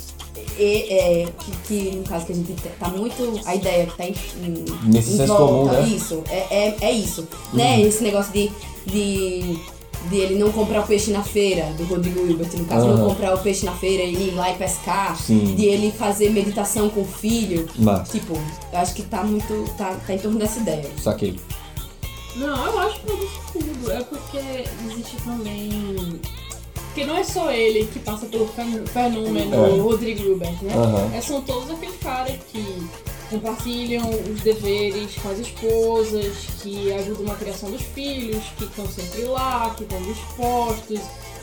e- 0.59 0.87
é, 0.93 1.29
que, 1.39 1.51
que 1.91 1.97
no 1.97 2.03
caso 2.05 2.27
que 2.27 2.33
a 2.33 2.35
gente 2.35 2.53
te- 2.55 2.69
tá 2.81 2.89
muito 2.89 3.41
a 3.45 3.55
ideia 3.55 3.87
que 3.87 3.97
tá 3.97 4.05
em, 4.07 4.15
em, 4.45 4.65
Nesse 4.91 5.13
em 5.13 5.17
senso 5.19 5.33
volta, 5.37 5.71
comum, 5.77 5.83
né? 5.83 5.89
isso 5.89 6.25
é, 6.29 6.37
é, 6.51 6.77
é 6.81 6.93
isso 6.93 7.29
né 7.53 7.81
esse 7.81 8.03
negócio 8.03 8.33
de, 8.33 8.51
de 8.87 9.61
de 10.09 10.17
ele 10.17 10.37
não 10.39 10.53
comprar 10.53 10.81
o 10.83 10.87
peixe 10.87 11.11
na 11.11 11.23
feira 11.23 11.67
do 11.77 11.85
Rodrigo 11.85 12.21
Hilbert 12.27 12.51
no 12.57 12.65
caso 12.67 12.87
não 12.87 13.09
comprar 13.09 13.35
o 13.35 13.39
peixe 13.39 13.65
na 13.67 13.73
feira 13.73 14.03
e 14.05 14.29
ir 14.29 14.35
lá 14.35 14.51
e 14.51 14.55
pescar 14.57 15.17
Sim. 15.17 15.55
de 15.57 15.65
ele 15.67 15.91
fazer 15.91 16.31
meditação 16.31 16.89
com 16.89 17.01
o 17.01 17.05
filho 17.05 17.69
Mas, 17.77 18.09
tipo 18.11 18.35
eu 18.73 18.79
acho 18.79 18.95
que 18.95 19.03
tá 19.03 19.25
muito 19.25 19.65
tá, 19.77 19.97
tá 20.07 20.15
em 20.15 20.19
torno 20.19 20.39
dessa 20.39 20.61
ideia 20.61 20.89
saquei. 21.03 21.39
Não, 22.37 22.67
eu 22.67 22.79
acho 22.81 23.01
que 23.01 23.13
isso 23.13 23.41
tudo. 23.53 23.91
É 23.91 24.01
porque 24.05 24.39
existe 24.39 25.17
também. 25.25 26.21
Porque 26.75 27.05
não 27.05 27.17
é 27.17 27.25
só 27.25 27.51
ele 27.51 27.87
que 27.93 27.99
passa 27.99 28.27
pelo 28.27 28.47
fen- 28.49 28.85
fenômeno 28.87 29.55
É. 29.55 29.81
Rodrigo 29.81 30.23
Hilbert, 30.23 30.57
né? 30.63 30.73
Aham. 30.77 31.11
É, 31.17 31.21
são 31.21 31.41
todos 31.43 31.69
aqueles 31.71 31.97
caras 31.99 32.37
que 32.53 32.65
compartilham 33.31 34.09
os 34.11 34.41
deveres 34.41 35.15
com 35.17 35.31
as 35.31 35.39
esposas, 35.39 36.35
que 36.63 36.93
ajudam 36.93 37.25
na 37.25 37.35
criação 37.35 37.71
dos 37.71 37.83
filhos, 37.83 38.43
que 38.57 38.65
estão 38.65 38.89
sempre 38.89 39.25
lá, 39.25 39.75
que 39.77 39.85
estão 39.85 40.01
dispostos 40.03 41.01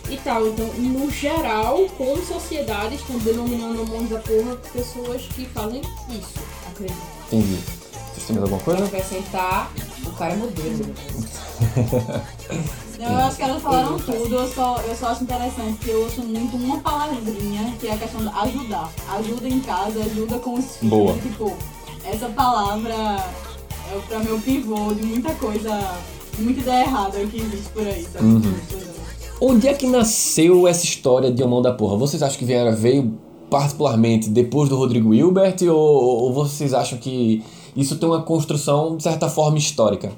e 0.09 0.17
tal. 0.17 0.47
Então, 0.47 0.67
no 0.67 1.11
geral, 1.11 1.87
como 1.97 2.23
sociedade, 2.25 2.95
estão 2.95 3.17
denominando 3.19 3.83
homens 3.83 4.09
da 4.09 4.19
porra 4.19 4.55
pessoas 4.73 5.21
que 5.23 5.45
fazem 5.45 5.81
isso, 6.09 6.33
acredito. 6.67 6.97
Entendi. 7.27 7.59
Vocês 8.13 8.27
têm 8.27 8.35
mais 8.35 8.43
alguma 8.43 8.61
coisa? 8.61 8.85
acrescentar 8.85 9.71
o 10.05 10.11
cara 10.11 10.33
é 10.33 10.37
modelo 10.37 10.85
Eu 12.97 13.17
acho 13.17 13.35
que 13.35 13.43
elas 13.43 13.61
falaram 13.61 13.99
tudo, 13.99 14.35
eu 14.35 14.47
só, 14.47 14.81
eu 14.81 14.95
só 14.95 15.07
acho 15.07 15.23
interessante 15.23 15.79
que 15.79 15.89
eu 15.89 16.03
ouço 16.03 16.23
muito 16.23 16.55
uma 16.55 16.79
palavrinha, 16.79 17.75
que 17.79 17.87
é 17.87 17.93
a 17.93 17.97
questão 17.97 18.21
de 18.21 18.29
ajudar. 18.29 18.89
Ajuda 19.17 19.49
em 19.49 19.59
casa, 19.59 19.99
ajuda 19.99 20.39
com 20.39 20.53
os 20.53 20.77
filhos. 20.77 20.89
Boa. 20.89 21.13
Tipo, 21.19 21.57
essa 22.11 22.27
palavra 22.29 22.93
É 23.91 23.95
o- 23.95 24.01
pra 24.01 24.17
mim 24.19 24.31
o 24.31 24.41
pivô 24.41 24.93
de 24.95 25.05
muita 25.05 25.31
coisa, 25.35 25.79
muita 26.39 26.59
ideia 26.59 26.83
errada 26.85 27.19
que 27.27 27.37
existe 27.39 27.69
por 27.69 27.85
aí, 27.85 28.03
sabe? 28.11 28.25
Uhum. 28.25 28.53
Onde 29.39 29.67
é 29.67 29.73
que 29.75 29.85
nasceu 29.85 30.67
essa 30.67 30.83
história 30.83 31.29
de 31.31 31.43
Omão 31.43 31.61
da 31.61 31.71
Porra? 31.71 31.95
Vocês 31.95 32.23
acham 32.23 32.39
que 32.39 32.45
veio, 32.45 32.75
veio 32.75 33.13
particularmente 33.47 34.27
depois 34.27 34.69
do 34.69 34.75
Rodrigo 34.75 35.13
Hilbert 35.13 35.57
ou, 35.69 35.75
ou 36.23 36.33
vocês 36.33 36.73
acham 36.73 36.97
que 36.97 37.43
isso 37.75 37.95
tem 37.97 38.09
uma 38.09 38.23
construção, 38.23 38.97
de 38.97 39.03
certa 39.03 39.29
forma, 39.29 39.57
histórica? 39.59 40.11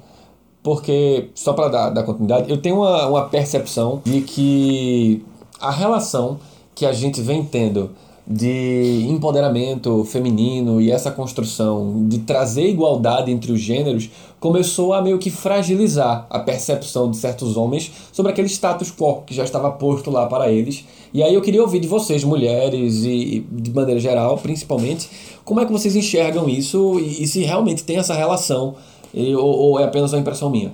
Porque, 0.63 1.29
só 1.35 1.51
para 1.51 1.67
dar, 1.67 1.89
dar 1.89 2.03
continuidade, 2.03 2.49
eu 2.49 2.57
tenho 2.61 2.77
uma, 2.77 3.05
uma 3.07 3.25
percepção 3.25 4.01
de 4.05 4.21
que 4.21 5.25
a 5.59 5.71
relação 5.71 6.39
que 6.73 6.85
a 6.85 6.93
gente 6.93 7.19
vem 7.21 7.43
tendo 7.43 7.91
de 8.29 9.05
empoderamento 9.07 10.03
feminino 10.03 10.81
e 10.81 10.91
essa 10.91 11.09
construção 11.09 12.05
de 12.07 12.19
trazer 12.19 12.67
igualdade 12.67 13.31
entre 13.31 13.53
os 13.53 13.59
gêneros 13.61 14.09
começou 14.37 14.93
a 14.93 15.01
meio 15.01 15.17
que 15.17 15.31
fragilizar 15.31 16.27
a 16.29 16.37
percepção 16.39 17.09
de 17.09 17.15
certos 17.17 17.55
homens 17.55 17.89
sobre 18.11 18.31
aquele 18.31 18.49
status 18.49 18.91
quo 18.91 19.21
que 19.25 19.33
já 19.33 19.45
estava 19.45 19.71
posto 19.71 20.11
lá 20.11 20.25
para 20.27 20.51
eles. 20.51 20.83
E 21.13 21.23
aí 21.23 21.33
eu 21.33 21.41
queria 21.41 21.61
ouvir 21.61 21.79
de 21.79 21.87
vocês, 21.87 22.23
mulheres 22.25 23.05
e 23.05 23.45
de 23.49 23.71
maneira 23.71 23.99
geral, 23.99 24.37
principalmente, 24.37 25.09
como 25.45 25.61
é 25.61 25.65
que 25.65 25.71
vocês 25.71 25.95
enxergam 25.95 26.49
isso 26.49 26.99
e, 26.99 27.23
e 27.23 27.27
se 27.27 27.41
realmente 27.43 27.83
tem 27.85 27.97
essa 27.97 28.13
relação 28.13 28.75
e- 29.13 29.33
ou, 29.35 29.45
ou 29.57 29.79
é 29.79 29.85
apenas 29.85 30.11
uma 30.11 30.19
impressão 30.19 30.49
minha? 30.49 30.73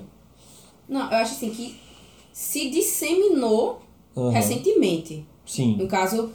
Não, 0.90 1.02
eu 1.12 1.18
acho 1.18 1.34
assim 1.34 1.52
que 1.52 1.76
se 2.34 2.70
disseminou 2.72 3.80
Aham. 4.18 4.32
recentemente. 4.32 5.24
Sim. 5.46 5.76
No 5.78 5.88
caso, 5.88 6.30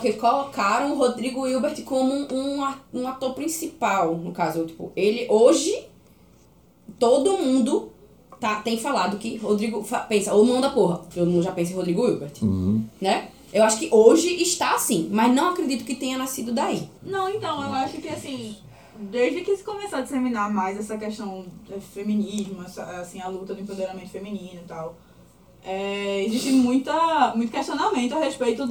que 0.00 0.12
colocaram 0.14 0.92
o 0.92 0.98
Rodrigo 0.98 1.46
Hilbert 1.46 1.82
como 1.84 2.12
um, 2.12 2.74
um 2.92 3.08
ator 3.08 3.34
principal. 3.34 4.14
No 4.16 4.32
caso, 4.32 4.64
tipo, 4.66 4.92
ele 4.94 5.26
hoje, 5.30 5.86
todo 6.98 7.38
mundo 7.38 7.90
tá, 8.40 8.56
tem 8.62 8.78
falado 8.78 9.18
que 9.18 9.36
Rodrigo. 9.36 9.82
fa- 9.82 10.00
Pensa, 10.00 10.34
o 10.34 10.44
mão 10.44 10.60
da 10.60 10.70
porra. 10.70 11.00
Todo 11.14 11.30
mundo 11.30 11.42
já 11.42 11.52
pensa 11.52 11.72
em 11.72 11.76
Rodrigo 11.76 12.06
Hilbert. 12.06 12.32
Uhum. 12.42 12.84
Né? 13.00 13.28
Eu 13.52 13.64
acho 13.64 13.78
que 13.78 13.88
hoje 13.90 14.28
está 14.42 14.74
assim, 14.74 15.08
mas 15.10 15.34
não 15.34 15.50
acredito 15.50 15.84
que 15.84 15.94
tenha 15.94 16.18
nascido 16.18 16.52
daí. 16.52 16.88
Não, 17.02 17.28
então, 17.30 17.62
eu 17.62 17.72
acho 17.72 17.96
que 17.96 18.08
assim, 18.08 18.54
desde 18.98 19.40
que 19.40 19.56
se 19.56 19.64
começou 19.64 19.98
a 20.00 20.02
disseminar 20.02 20.52
mais 20.52 20.78
essa 20.78 20.98
questão 20.98 21.46
do 21.66 21.80
feminismo, 21.80 22.62
essa, 22.62 22.82
assim, 23.00 23.20
a 23.22 23.28
luta 23.28 23.54
do 23.54 23.62
empoderamento 23.62 24.10
feminino 24.10 24.60
e 24.62 24.68
tal, 24.68 24.96
é, 25.64 26.24
existe 26.26 26.50
muita, 26.52 27.32
muito 27.34 27.50
questionamento 27.50 28.12
a 28.14 28.18
respeito 28.20 28.66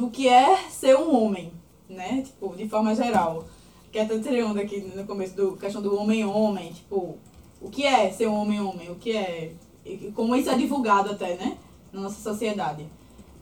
do 0.00 0.10
que 0.10 0.28
é 0.28 0.56
ser 0.70 0.96
um 0.96 1.14
homem, 1.14 1.52
né? 1.88 2.22
Tipo, 2.24 2.54
de 2.56 2.68
forma 2.68 2.94
geral. 2.94 3.44
Que 3.92 3.98
até 3.98 4.18
tirei 4.18 4.42
onda 4.42 4.60
aqui 4.60 4.80
no 4.80 5.04
começo 5.04 5.34
do 5.34 5.56
questão 5.56 5.82
do 5.82 5.96
homem-homem, 5.96 6.72
tipo, 6.72 7.18
o 7.60 7.68
que 7.70 7.84
é 7.84 8.10
ser 8.10 8.28
um 8.28 8.34
homem-homem? 8.40 8.90
O 8.90 8.94
que 8.94 9.16
é. 9.16 9.52
e 9.84 10.12
Como 10.14 10.34
isso 10.36 10.48
é 10.50 10.56
divulgado 10.56 11.10
até, 11.10 11.34
né? 11.36 11.56
Na 11.92 12.02
nossa 12.02 12.20
sociedade. 12.22 12.86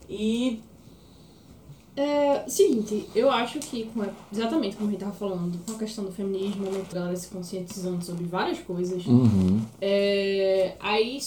E 0.09 0.59
É, 1.95 2.45
seguinte, 2.47 3.09
eu 3.13 3.29
acho 3.29 3.59
que, 3.59 3.89
a- 3.99 4.07
exatamente 4.31 4.77
como 4.77 4.87
a 4.87 4.91
gente 4.91 5.01
tava 5.01 5.11
falando, 5.11 5.59
com 5.65 5.73
a 5.73 5.79
questão 5.79 6.05
do 6.05 6.11
feminismo, 6.13 6.71
né, 6.71 6.81
a 6.89 6.93
galera 6.93 7.15
se 7.17 7.27
conscientizando 7.27 8.03
sobre 8.05 8.23
várias 8.25 8.59
coisas, 8.59 9.05
Uhum. 9.05 9.59
é, 9.81 10.75
aí 10.79 11.19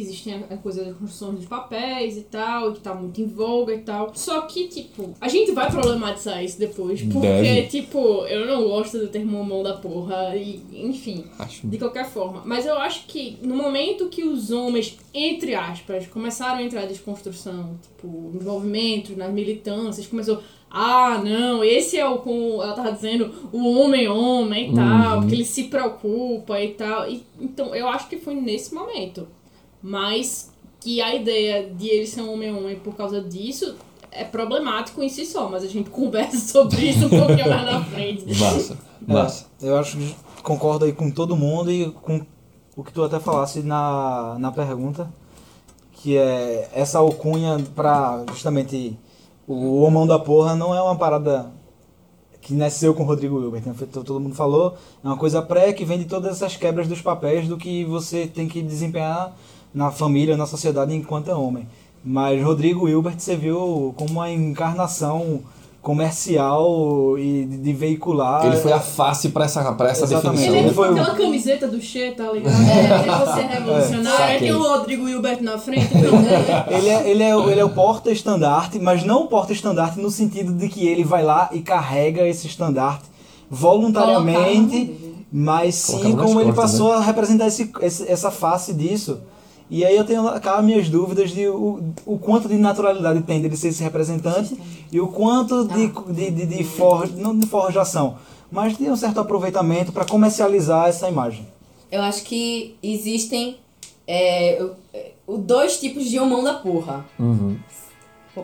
existem 0.00 0.34
a, 0.50 0.56
coisa 0.56 0.84
da 0.84 0.92
construção 0.92 1.34
dos 1.34 1.46
papéis 1.46 2.16
e 2.16 2.22
tal, 2.22 2.72
que 2.72 2.80
tá 2.80 2.94
muito 2.94 3.20
em 3.20 3.26
voga 3.26 3.74
e 3.74 3.78
tal. 3.78 4.12
Só 4.14 4.42
que, 4.42 4.68
tipo, 4.68 5.14
a 5.20 5.28
gente 5.28 5.52
vai 5.52 5.70
problematizar 5.70 6.42
isso 6.44 6.58
depois, 6.58 7.00
porque, 7.02 7.26
Deve. 7.26 7.66
tipo, 7.68 7.98
eu 8.26 8.46
não 8.46 8.64
gosto 8.68 8.98
do 8.98 9.08
termo 9.08 9.42
mão 9.44 9.62
da 9.62 9.74
porra, 9.74 10.34
e, 10.36 10.60
enfim. 10.72 11.24
Acho. 11.38 11.66
De 11.66 11.78
qualquer 11.78 12.08
forma. 12.08 12.42
Mas 12.44 12.66
eu 12.66 12.78
acho 12.78 13.06
que 13.06 13.38
no 13.42 13.54
momento 13.56 14.08
que 14.08 14.24
os 14.24 14.50
homens, 14.50 14.98
entre 15.14 15.54
aspas, 15.54 16.06
começaram 16.06 16.58
a 16.58 16.62
entrar 16.62 16.84
em 16.84 16.88
desconstrução, 16.88 17.78
tipo, 17.82 18.32
envolvimento 18.34 19.16
nas 19.16 19.32
militâncias, 19.32 20.06
começou. 20.06 20.40
Ah, 20.70 21.22
não, 21.24 21.64
esse 21.64 21.96
é 21.96 22.06
o, 22.06 22.18
como 22.18 22.62
ela 22.62 22.74
tava 22.74 22.92
dizendo, 22.92 23.32
o 23.50 23.80
homem-homem 23.80 24.70
e 24.70 24.74
tal, 24.74 25.14
Uhum. 25.14 25.20
porque 25.22 25.34
ele 25.34 25.44
se 25.44 25.64
preocupa 25.64 26.60
e 26.60 26.68
tal. 26.74 27.10
E, 27.10 27.22
então, 27.40 27.74
eu 27.74 27.88
acho 27.88 28.06
que 28.06 28.18
foi 28.18 28.34
nesse 28.34 28.74
momento. 28.74 29.26
Mas 29.82 30.50
que 30.80 31.00
a 31.00 31.14
ideia 31.14 31.68
de 31.70 31.88
ele 31.88 32.06
ser 32.06 32.22
um 32.22 32.32
homem-homem 32.32 32.76
por 32.76 32.94
causa 32.94 33.20
disso 33.20 33.76
é 34.10 34.24
problemático 34.24 35.02
em 35.02 35.08
si 35.08 35.24
só, 35.26 35.48
mas 35.48 35.62
a 35.62 35.66
gente 35.66 35.90
conversa 35.90 36.38
sobre 36.38 36.82
isso 36.88 37.06
um 37.06 37.10
pouquinho 37.10 37.48
mais 37.48 37.64
na 37.64 37.84
frente. 37.84 38.24
Massa. 38.38 38.78
Massa. 39.06 39.46
É, 39.62 39.68
eu 39.68 39.76
acho 39.76 39.96
que 39.96 40.14
concordo 40.42 40.84
aí 40.84 40.92
com 40.92 41.10
todo 41.10 41.36
mundo 41.36 41.70
e 41.70 41.90
com 41.90 42.24
o 42.76 42.84
que 42.84 42.92
tu 42.92 43.02
até 43.02 43.18
falasse 43.18 43.60
na, 43.60 44.36
na 44.38 44.52
pergunta, 44.52 45.12
que 45.92 46.16
é 46.16 46.70
essa 46.72 46.98
alcunha 46.98 47.58
pra 47.74 48.24
justamente 48.30 48.96
o 49.46 49.82
homão 49.82 50.06
da 50.06 50.18
porra 50.18 50.54
não 50.54 50.74
é 50.74 50.80
uma 50.80 50.96
parada 50.96 51.50
que 52.40 52.54
nasceu 52.54 52.94
com 52.94 53.02
o 53.02 53.06
Rodrigo 53.06 53.40
Hilbert, 53.42 53.62
né? 53.66 53.74
Foi- 53.76 53.86
todo 53.86 54.20
mundo 54.20 54.34
falou, 54.34 54.76
é 55.02 55.06
uma 55.06 55.16
coisa 55.16 55.42
pré 55.42 55.72
que 55.72 55.84
vem 55.84 55.98
de 55.98 56.04
todas 56.04 56.36
essas 56.36 56.56
quebras 56.56 56.86
dos 56.86 57.02
papéis 57.02 57.48
do 57.48 57.56
que 57.58 57.84
você 57.84 58.26
tem 58.26 58.46
que 58.48 58.62
desempenhar 58.62 59.36
na 59.78 59.90
família, 59.92 60.36
na 60.36 60.46
sociedade 60.46 60.92
enquanto 60.94 61.28
é 61.30 61.34
homem. 61.34 61.64
Mas 62.04 62.42
Rodrigo 62.42 62.88
Hilbert 62.88 63.18
você 63.18 63.36
viu 63.36 63.94
como 63.96 64.10
uma 64.14 64.30
encarnação 64.30 65.40
comercial 65.80 67.16
e 67.18 67.44
de, 67.44 67.56
de 67.58 67.72
veicular. 67.72 68.44
Ele 68.46 68.56
foi 68.56 68.72
a 68.72 68.80
face 68.80 69.28
para 69.30 69.44
essa, 69.44 69.72
pra 69.72 69.90
essa 69.90 70.04
Exatamente. 70.04 70.40
definição. 70.50 70.54
Ele 70.56 70.64
né? 70.66 70.70
é 70.70 70.74
foi 70.74 70.88
aquela 70.90 71.14
camiseta 71.16 71.68
do 71.68 71.80
Che, 71.80 72.10
tá 72.16 72.30
ligado? 72.32 72.54
É, 72.54 73.24
você 73.26 73.40
é 73.40 73.46
revolucionário. 73.46 74.24
Aí 74.24 74.38
tem 74.40 74.52
o 74.52 74.62
Rodrigo 74.62 75.08
Hilbert 75.08 75.42
na 75.42 75.58
frente. 75.58 75.88
Então, 75.96 76.76
Ele 76.76 76.88
é, 76.88 77.10
ele, 77.10 77.22
é, 77.22 77.36
o- 77.36 77.48
ele 77.48 77.60
é 77.60 77.64
o 77.64 77.70
porta-estandarte, 77.70 78.78
mas 78.80 79.04
não 79.04 79.22
o 79.24 79.26
porta-estandarte 79.28 80.00
no 80.00 80.10
sentido 80.10 80.52
de 80.52 80.68
que 80.68 80.86
ele 80.86 81.04
vai 81.04 81.22
lá 81.24 81.48
e 81.52 81.60
carrega 81.60 82.26
esse 82.26 82.46
estandarte 82.48 83.04
voluntariamente, 83.50 84.94
mas 85.32 85.74
sim 85.76 86.16
como 86.16 86.40
ele 86.40 86.52
costas, 86.52 86.72
passou 86.72 86.92
a 86.92 87.00
representar 87.00 87.46
esse, 87.46 87.70
esse- 87.82 88.08
essa 88.10 88.30
face 88.30 88.72
disso. 88.72 89.20
E 89.70 89.84
aí 89.84 89.96
eu 89.96 90.04
tenho 90.04 90.24
cá 90.40 90.62
minhas 90.62 90.88
dúvidas 90.88 91.30
de 91.30 91.46
o, 91.48 91.80
o 92.06 92.18
quanto 92.18 92.48
de 92.48 92.56
naturalidade 92.56 93.20
tem 93.22 93.40
dele 93.42 93.56
ser 93.56 93.68
esse 93.68 93.82
representante 93.82 94.56
e 94.90 94.98
o 95.00 95.08
quanto 95.08 95.66
de, 95.68 95.88
de, 96.12 96.30
de, 96.30 96.46
de 96.46 96.64
for, 96.64 97.08
não 97.16 97.36
de 97.38 97.46
forjação, 97.46 98.16
mas 98.50 98.76
de 98.78 98.84
um 98.90 98.96
certo 98.96 99.20
aproveitamento 99.20 99.92
para 99.92 100.04
comercializar 100.06 100.88
essa 100.88 101.08
imagem. 101.08 101.46
Eu 101.92 102.00
acho 102.02 102.22
que 102.24 102.76
existem 102.82 103.56
é, 104.06 104.58
o- 104.62 104.70
é, 104.96 105.10
o 105.26 105.36
dois 105.36 105.78
tipos 105.78 106.04
de 106.08 106.18
homão 106.18 106.42
da 106.42 106.54
porra. 106.54 107.04
Uhum. 107.18 107.56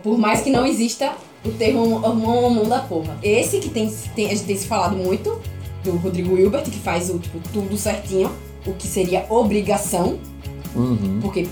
Por 0.03 0.19
mais 0.19 0.43
que 0.43 0.51
não 0.51 0.67
exista 0.67 1.13
o 1.45 1.51
termo 1.53 1.97
homão, 2.05 2.45
homão 2.45 2.69
da 2.69 2.81
porra. 2.81 3.17
Esse 3.23 3.61
que 3.61 3.71
tem, 3.71 3.89
tem, 4.15 4.27
a 4.27 4.31
gente 4.31 4.45
tem 4.45 4.57
se 4.57 4.67
falado 4.67 4.97
muito, 4.97 5.41
do 5.85 5.93
Rodrigo 5.93 6.37
Hilbert, 6.37 6.65
que 6.65 6.79
faz 6.79 7.09
o 7.11 7.19
tipo, 7.19 7.39
tudo 7.53 7.77
certinho, 7.77 8.31
o 8.67 8.73
que 8.75 8.87
seria 8.87 9.25
obrigação, 9.31 10.19
Uhum. 10.75 11.19
porque, 11.23 11.47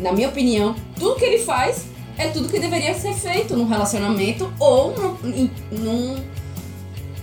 na 0.00 0.12
minha 0.12 0.28
opinião, 0.28 0.74
tudo 0.98 1.16
que 1.16 1.24
ele 1.24 1.38
faz 1.38 1.86
é 2.18 2.28
tudo 2.28 2.48
que 2.48 2.58
deveria 2.58 2.94
ser 2.94 3.12
feito 3.14 3.56
num 3.56 3.66
relacionamento 3.66 4.50
ou 4.58 4.94
em- 5.24 5.50
num- 5.70 6.16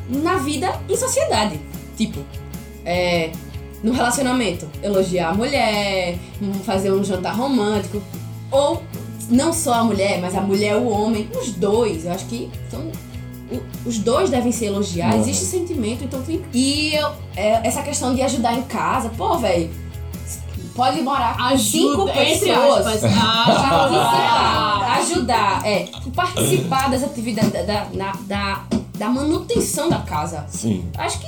na 0.10 0.36
vida 0.38 0.80
em 0.90 0.96
sociedade. 0.96 1.60
Tipo, 1.98 2.20
é, 2.86 3.32
no 3.84 3.92
relacionamento, 3.94 4.68
elogiar 4.82 5.30
a 5.30 5.34
mulher, 5.34 6.18
hum, 6.42 6.54
fazer 6.66 6.92
um 6.92 7.04
jantar 7.04 7.36
romântico, 7.36 8.02
ou 8.52 8.82
não 9.30 9.52
só 9.54 9.74
a 9.76 9.84
mulher, 9.84 10.20
mas 10.22 10.36
a 10.36 10.42
mulher 10.42 10.74
e 10.74 10.76
o 10.76 10.88
homem, 10.90 11.28
os 11.40 11.52
dois, 11.54 12.06
eu 12.06 12.12
acho 12.12 12.26
que 12.26 12.50
são, 12.70 12.92
os 13.86 13.98
dois 14.00 14.30
devem 14.30 14.52
ser 14.52 14.66
elogiados, 14.66 15.16
Uhum. 15.16 15.22
existe 15.24 15.46
sentimento, 15.46 16.04
então 16.04 16.22
tem. 16.22 16.42
E 16.54 16.94
eu, 16.96 17.10
é, 17.36 17.66
essa 17.68 17.82
questão 17.82 18.14
de 18.16 18.22
ajudar 18.22 18.54
em 18.58 18.64
casa, 18.64 19.10
pô, 19.18 19.38
velho, 19.38 19.70
pode 20.76 21.02
morar 21.02 21.38
com 21.38 21.58
cinco 21.58 22.06
pessoas. 22.06 22.86
aspas, 22.88 23.02
Participar, 23.02 24.98
ajudar. 24.98 24.98
ajudar, 25.00 25.66
é, 25.66 25.90
participar 26.16 26.90
das 26.90 27.04
atividades 27.04 27.52
da, 27.52 27.62
da, 27.86 28.14
da, 28.28 28.64
da 28.98 29.10
manutenção 29.10 29.90
da 29.90 30.00
casa. 30.00 30.46
Sim. 30.50 30.86
Acho 30.98 31.20
que 31.20 31.28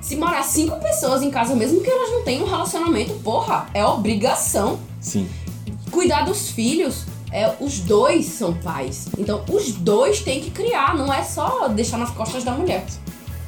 se 0.00 0.16
morar 0.16 0.42
cinco 0.44 0.76
pessoas 0.80 1.22
em 1.22 1.30
casa, 1.30 1.54
mesmo 1.54 1.80
que 1.80 1.90
elas 1.90 2.10
não 2.10 2.22
tenham 2.22 2.44
um 2.44 2.48
relacionamento, 2.48 3.12
porra, 3.24 3.66
é 3.74 3.84
obrigação. 3.84 4.78
Sim. 5.00 5.28
Cuidar 5.90 6.24
dos 6.24 6.50
filhos, 6.50 7.04
é, 7.32 7.52
os 7.60 7.80
dois 7.80 8.26
são 8.26 8.54
pais. 8.54 9.08
Então, 9.18 9.42
os 9.48 9.72
dois 9.72 10.20
têm 10.20 10.40
que 10.40 10.50
criar, 10.50 10.94
não 10.96 11.12
é 11.12 11.22
só 11.24 11.68
deixar 11.68 11.96
nas 11.98 12.10
costas 12.10 12.44
da 12.44 12.52
mulher. 12.52 12.84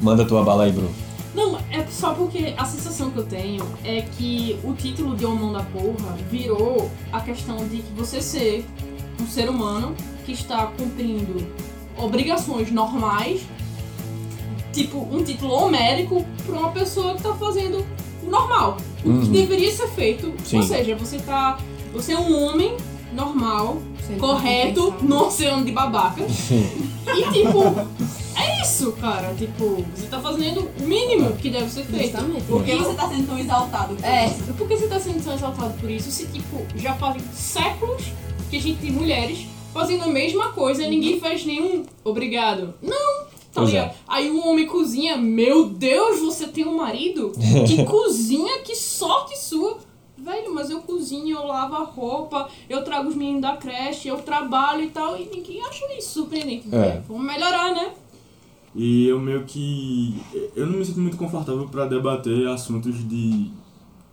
Manda 0.00 0.24
tua 0.24 0.42
bala 0.42 0.64
aí, 0.64 0.72
Bruno. 0.72 0.90
Não, 1.34 1.58
é 1.70 1.84
só 1.90 2.14
porque 2.14 2.54
a 2.56 2.64
sensação 2.64 3.10
que 3.10 3.18
eu 3.18 3.26
tenho 3.26 3.64
é 3.84 4.02
que 4.02 4.58
o 4.64 4.72
título 4.72 5.14
de 5.14 5.26
Homão 5.26 5.52
da 5.52 5.62
Porra 5.62 6.16
virou 6.30 6.90
a 7.12 7.20
questão 7.20 7.56
de 7.68 7.78
que 7.78 7.92
você 7.94 8.20
ser 8.20 8.64
um 9.20 9.26
ser 9.26 9.48
humano 9.48 9.94
que 10.24 10.32
está 10.32 10.66
cumprindo 10.66 11.46
obrigações 11.96 12.70
normais 12.70 13.42
tipo, 14.72 15.08
um 15.10 15.22
título 15.22 15.54
homérico 15.54 16.24
pra 16.46 16.58
uma 16.58 16.70
pessoa 16.70 17.14
que 17.14 17.22
tá 17.22 17.34
fazendo 17.34 17.84
o 18.22 18.30
normal. 18.30 18.76
O 19.04 19.20
que 19.20 19.28
deveria 19.28 19.72
ser 19.72 19.88
feito. 19.88 20.32
Sim. 20.44 20.58
Ou 20.58 20.62
seja, 20.62 20.96
você 20.96 21.18
tá. 21.18 21.58
Você 21.92 22.12
é 22.12 22.18
um 22.18 22.44
homem 22.44 22.76
normal, 23.12 23.78
Sendo 24.06 24.20
correto, 24.20 24.94
no 25.00 25.26
oceano 25.26 25.64
de 25.64 25.72
babaca. 25.72 26.22
E 26.22 27.32
tipo, 27.32 27.62
é 28.38 28.62
isso, 28.62 28.92
cara. 28.92 29.34
Tipo, 29.34 29.84
você 29.94 30.06
tá 30.06 30.20
fazendo 30.20 30.68
o 30.80 30.82
mínimo 30.84 31.32
que 31.36 31.50
deve 31.50 31.68
ser 31.70 31.84
feito. 31.84 32.12
Justamente. 32.12 32.44
Por 32.44 32.64
que 32.64 32.74
você 32.74 32.94
tá 32.94 33.08
sendo 33.08 33.26
tão 33.26 33.38
exaltado? 33.38 33.94
por 33.96 34.04
É. 34.04 34.26
isso? 34.26 34.54
Por 34.54 34.68
que 34.68 34.76
você 34.76 34.86
tá 34.86 35.00
sendo 35.00 35.24
tão 35.24 35.34
exaltado 35.34 35.74
por 35.80 35.90
isso? 35.90 36.10
Se, 36.10 36.26
tipo, 36.26 36.66
já 36.76 36.94
fazem 36.94 37.22
séculos 37.32 38.04
que 38.50 38.56
a 38.56 38.60
gente 38.60 38.80
tem 38.80 38.90
mulheres 38.90 39.46
fazendo 39.72 40.04
a 40.04 40.08
mesma 40.08 40.52
coisa 40.52 40.82
e 40.84 40.88
ninguém 40.88 41.20
faz 41.20 41.44
nenhum 41.44 41.84
obrigado. 42.04 42.74
Não! 42.82 43.28
Tá 43.52 43.62
é. 43.62 43.64
ligado? 43.64 43.94
Aí 44.06 44.30
o 44.30 44.46
homem 44.46 44.66
cozinha, 44.66 45.16
meu 45.16 45.68
Deus, 45.68 46.20
você 46.20 46.46
tem 46.46 46.66
um 46.66 46.76
marido 46.76 47.32
que 47.66 47.84
cozinha, 47.86 48.58
que 48.60 48.74
sorte 48.74 49.38
sua! 49.38 49.78
Velho, 50.20 50.52
mas 50.52 50.68
eu 50.68 50.80
cozinho, 50.80 51.36
eu 51.36 51.46
lavo 51.46 51.76
a 51.76 51.84
roupa, 51.84 52.48
eu 52.68 52.82
trago 52.82 53.08
os 53.08 53.14
meninos 53.14 53.40
da 53.40 53.56
creche, 53.56 54.08
eu 54.08 54.18
trabalho 54.18 54.82
e 54.82 54.90
tal, 54.90 55.16
e 55.16 55.24
ninguém 55.26 55.62
acha 55.62 55.86
isso 55.96 56.10
surpreendente. 56.10 56.68
É. 56.74 57.00
Vamos 57.06 57.22
melhorar, 57.24 57.72
né? 57.72 57.92
E 58.78 59.08
eu 59.08 59.18
meio 59.18 59.42
que. 59.42 60.22
Eu 60.54 60.64
não 60.66 60.78
me 60.78 60.84
sinto 60.84 61.00
muito 61.00 61.16
confortável 61.16 61.66
pra 61.66 61.84
debater 61.84 62.46
assuntos 62.46 62.96
de 63.08 63.50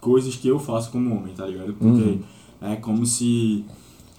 coisas 0.02 0.36
que 0.36 0.48
eu 0.48 0.58
faço 0.58 0.90
como 0.90 1.16
homem, 1.16 1.36
tá 1.36 1.46
ligado? 1.46 1.74
Porque 1.76 2.18
é 2.60 2.76
como 2.76 3.06
se 3.06 3.64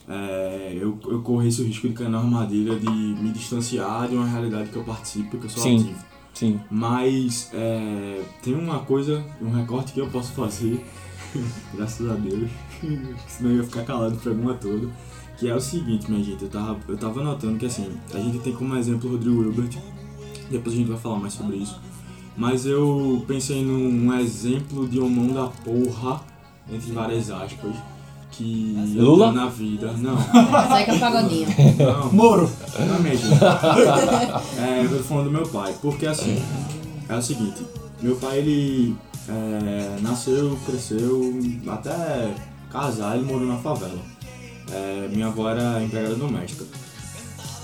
é, 0.08 0.78
eu, 0.80 0.96
eu 1.08 1.20
corresse 1.22 1.62
o 1.62 1.64
risco 1.64 1.88
de 1.88 1.94
cair 1.94 2.08
na 2.08 2.18
armadilha 2.18 2.78
de 2.78 2.88
me 2.88 3.32
distanciar 3.32 4.08
de 4.08 4.14
uma 4.14 4.26
realidade 4.26 4.70
que 4.70 4.76
eu 4.76 4.84
participo, 4.84 5.36
que 5.36 5.46
eu 5.46 5.50
sou 5.50 5.62
Sim. 5.64 5.80
ativo. 5.80 5.98
Sim. 6.32 6.60
Mas 6.70 7.50
é, 7.52 8.22
tem 8.40 8.54
uma 8.54 8.78
coisa, 8.80 9.24
um 9.42 9.50
recorte 9.50 9.92
que 9.92 10.00
eu 10.00 10.08
posso 10.08 10.32
fazer, 10.32 10.84
graças 11.74 12.08
a 12.08 12.14
Deus, 12.14 12.48
senão 13.26 13.50
eu 13.50 13.56
ia 13.56 13.64
ficar 13.64 13.82
calado 13.82 14.14
o 14.14 14.18
programa 14.18 14.54
todo, 14.54 14.92
que 15.36 15.48
é 15.48 15.54
o 15.56 15.60
seguinte, 15.60 16.08
minha 16.08 16.22
gente, 16.22 16.44
eu 16.44 16.48
tava, 16.48 16.78
eu 16.86 16.96
tava 16.96 17.20
notando 17.20 17.58
que 17.58 17.66
assim, 17.66 17.90
a 18.14 18.18
gente 18.18 18.38
tem 18.38 18.54
como 18.54 18.76
exemplo 18.76 19.08
o 19.08 19.12
Rodrigo 19.14 19.40
Wilbert, 19.40 19.76
depois 20.50 20.74
a 20.74 20.78
gente 20.78 20.88
vai 20.88 20.98
falar 20.98 21.16
mais 21.18 21.34
sobre 21.34 21.56
isso, 21.56 21.80
mas 22.36 22.66
eu 22.66 23.24
pensei 23.26 23.64
num 23.64 24.12
exemplo 24.18 24.86
de 24.86 25.00
homão 25.00 25.28
da 25.28 25.46
porra, 25.46 26.20
entre 26.70 26.92
várias 26.92 27.30
aspas, 27.30 27.74
que 28.30 28.74
Lula? 28.94 29.32
na 29.32 29.46
vida, 29.46 29.92
não, 29.92 30.16
Zeca 30.68 30.98
Pagodinho. 30.98 31.48
não, 31.78 32.12
Moro. 32.12 32.50
não, 32.78 32.98
minha 33.00 33.16
gente. 33.16 33.32
É, 34.58 34.84
eu 34.84 34.98
tô 34.98 35.04
falando 35.04 35.24
do 35.26 35.30
meu 35.30 35.46
pai, 35.48 35.74
porque 35.80 36.06
assim, 36.06 36.42
é 37.08 37.14
o 37.16 37.22
seguinte, 37.22 37.64
meu 38.02 38.16
pai 38.16 38.38
ele 38.38 38.96
é, 39.28 39.96
nasceu, 40.02 40.58
cresceu, 40.66 41.40
até 41.68 42.34
casar 42.70 43.16
ele 43.16 43.24
morou 43.24 43.46
na 43.46 43.56
favela. 43.56 43.98
É, 44.70 45.08
minha 45.12 45.28
avó 45.28 45.48
era 45.48 45.82
empregada 45.82 46.14
doméstica. 46.16 46.64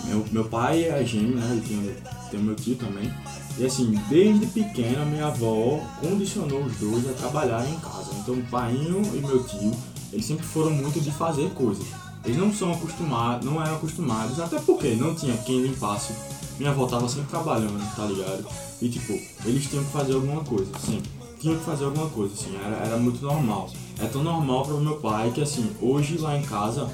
Meu, 0.04 0.24
meu 0.32 0.44
pai 0.44 0.84
é 0.84 1.04
gêmeo, 1.04 1.36
né? 1.36 1.48
Ele 1.50 1.60
tem, 1.60 1.96
tem 2.30 2.40
o 2.40 2.42
meu 2.42 2.54
tio 2.54 2.76
também. 2.76 3.12
E 3.58 3.64
assim, 3.66 3.98
desde 4.08 4.46
pequena 4.46 5.04
minha 5.04 5.26
avó 5.26 5.80
condicionou 6.00 6.64
os 6.64 6.76
dois 6.76 7.08
a 7.08 7.12
trabalharem 7.12 7.72
em 7.72 7.80
casa. 7.80 8.10
Então 8.20 8.34
o 8.34 8.42
painho 8.44 9.02
e 9.14 9.20
meu 9.20 9.44
tio, 9.44 9.72
eles 10.12 10.24
sempre 10.24 10.44
foram 10.44 10.70
muito 10.70 11.00
de 11.00 11.10
fazer 11.10 11.50
coisas. 11.50 11.86
Eles 12.24 12.36
não 12.36 12.52
são 12.52 12.72
acostumados, 12.72 13.44
não 13.44 13.62
eram 13.62 13.76
acostumados, 13.76 14.38
até 14.38 14.58
porque 14.60 14.94
não 14.94 15.14
tinha 15.14 15.36
quem 15.38 15.60
limpasse. 15.62 16.12
Minha 16.58 16.70
avó 16.70 16.86
tava 16.86 17.08
sempre 17.08 17.28
trabalhando, 17.28 17.80
tá 17.96 18.04
ligado? 18.06 18.46
E 18.80 18.88
tipo, 18.88 19.12
eles 19.44 19.68
tinham 19.68 19.84
que 19.84 19.90
fazer 19.90 20.14
alguma 20.14 20.42
coisa, 20.44 20.70
sempre. 20.78 21.10
Tinham 21.40 21.58
que 21.58 21.64
fazer 21.64 21.84
alguma 21.84 22.08
coisa, 22.08 22.34
assim, 22.34 22.56
era, 22.64 22.76
era 22.76 22.96
muito 22.96 23.20
normal. 23.24 23.68
É 23.98 24.06
tão 24.06 24.22
normal 24.22 24.64
para 24.64 24.74
meu 24.76 24.96
pai 24.96 25.32
que 25.32 25.42
assim, 25.42 25.70
hoje 25.80 26.16
lá 26.18 26.38
em 26.38 26.42
casa 26.42 26.88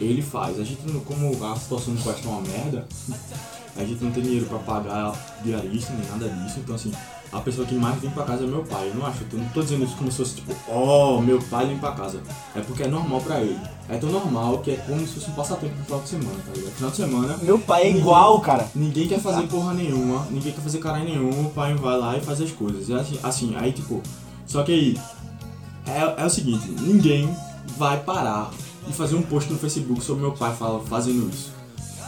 ele 0.00 0.22
faz. 0.22 0.58
A 0.60 0.64
gente 0.64 0.82
não, 0.86 1.00
como 1.00 1.44
a 1.44 1.56
situação 1.56 1.94
no 1.94 2.02
quarto 2.02 2.26
é 2.26 2.30
uma 2.30 2.40
merda, 2.42 2.86
a 3.76 3.84
gente 3.84 4.02
não 4.02 4.10
tem 4.10 4.22
dinheiro 4.22 4.46
pra 4.46 4.58
pagar 4.58 5.14
diarista 5.44 5.92
nem 5.92 6.08
nada 6.08 6.28
disso, 6.28 6.60
então 6.60 6.74
assim, 6.74 6.92
a 7.32 7.40
pessoa 7.40 7.66
que 7.66 7.74
mais 7.74 8.00
vem 8.00 8.10
pra 8.10 8.24
casa 8.24 8.44
é 8.44 8.46
meu 8.46 8.64
pai. 8.64 8.88
Eu 8.88 8.94
não 8.94 9.06
acho, 9.06 9.24
eu 9.32 9.38
não 9.38 9.48
tô 9.48 9.62
dizendo 9.62 9.84
isso 9.84 9.96
como 9.96 10.10
se 10.10 10.18
fosse 10.18 10.36
tipo, 10.36 10.54
oh, 10.68 11.20
meu 11.20 11.40
pai 11.42 11.66
limpa 11.66 11.88
a 11.88 11.92
casa. 11.92 12.22
É 12.54 12.60
porque 12.60 12.84
é 12.84 12.88
normal 12.88 13.20
pra 13.20 13.40
ele. 13.40 13.58
É 13.88 13.96
tão 13.98 14.10
normal 14.10 14.58
que 14.58 14.72
é 14.72 14.76
como 14.76 15.00
se 15.00 15.14
fosse 15.14 15.30
um 15.30 15.34
passatempo 15.34 15.74
no 15.76 15.84
final 15.84 16.00
de 16.00 16.08
semana, 16.08 16.38
tá 16.46 16.52
ligado? 16.54 16.72
Final 16.72 16.90
de 16.90 16.96
semana. 16.96 17.36
Meu 17.42 17.58
pai 17.58 17.82
é 17.82 17.90
igual, 17.90 18.40
cara. 18.40 18.68
Ninguém 18.74 19.08
quer 19.08 19.20
fazer 19.20 19.46
porra 19.48 19.74
nenhuma, 19.74 20.26
ninguém 20.30 20.52
quer 20.52 20.60
fazer 20.60 20.78
caralho 20.78 21.04
nenhum, 21.04 21.46
o 21.46 21.50
pai 21.50 21.74
vai 21.74 21.98
lá 21.98 22.16
e 22.16 22.20
faz 22.20 22.40
as 22.40 22.50
coisas. 22.52 22.90
Assim, 22.90 23.18
assim, 23.22 23.56
aí 23.56 23.72
tipo. 23.72 24.02
Só 24.46 24.62
que 24.62 24.72
aí. 24.72 25.00
É, 25.86 26.22
é 26.22 26.26
o 26.26 26.30
seguinte, 26.30 26.68
ninguém 26.80 27.28
vai 27.76 28.00
parar 28.00 28.50
e 28.88 28.92
fazer 28.92 29.16
um 29.16 29.22
post 29.22 29.50
no 29.52 29.58
Facebook 29.58 30.02
sobre 30.02 30.22
meu 30.22 30.32
pai 30.32 30.54
fala, 30.54 30.80
fazendo 30.80 31.28
isso. 31.28 31.55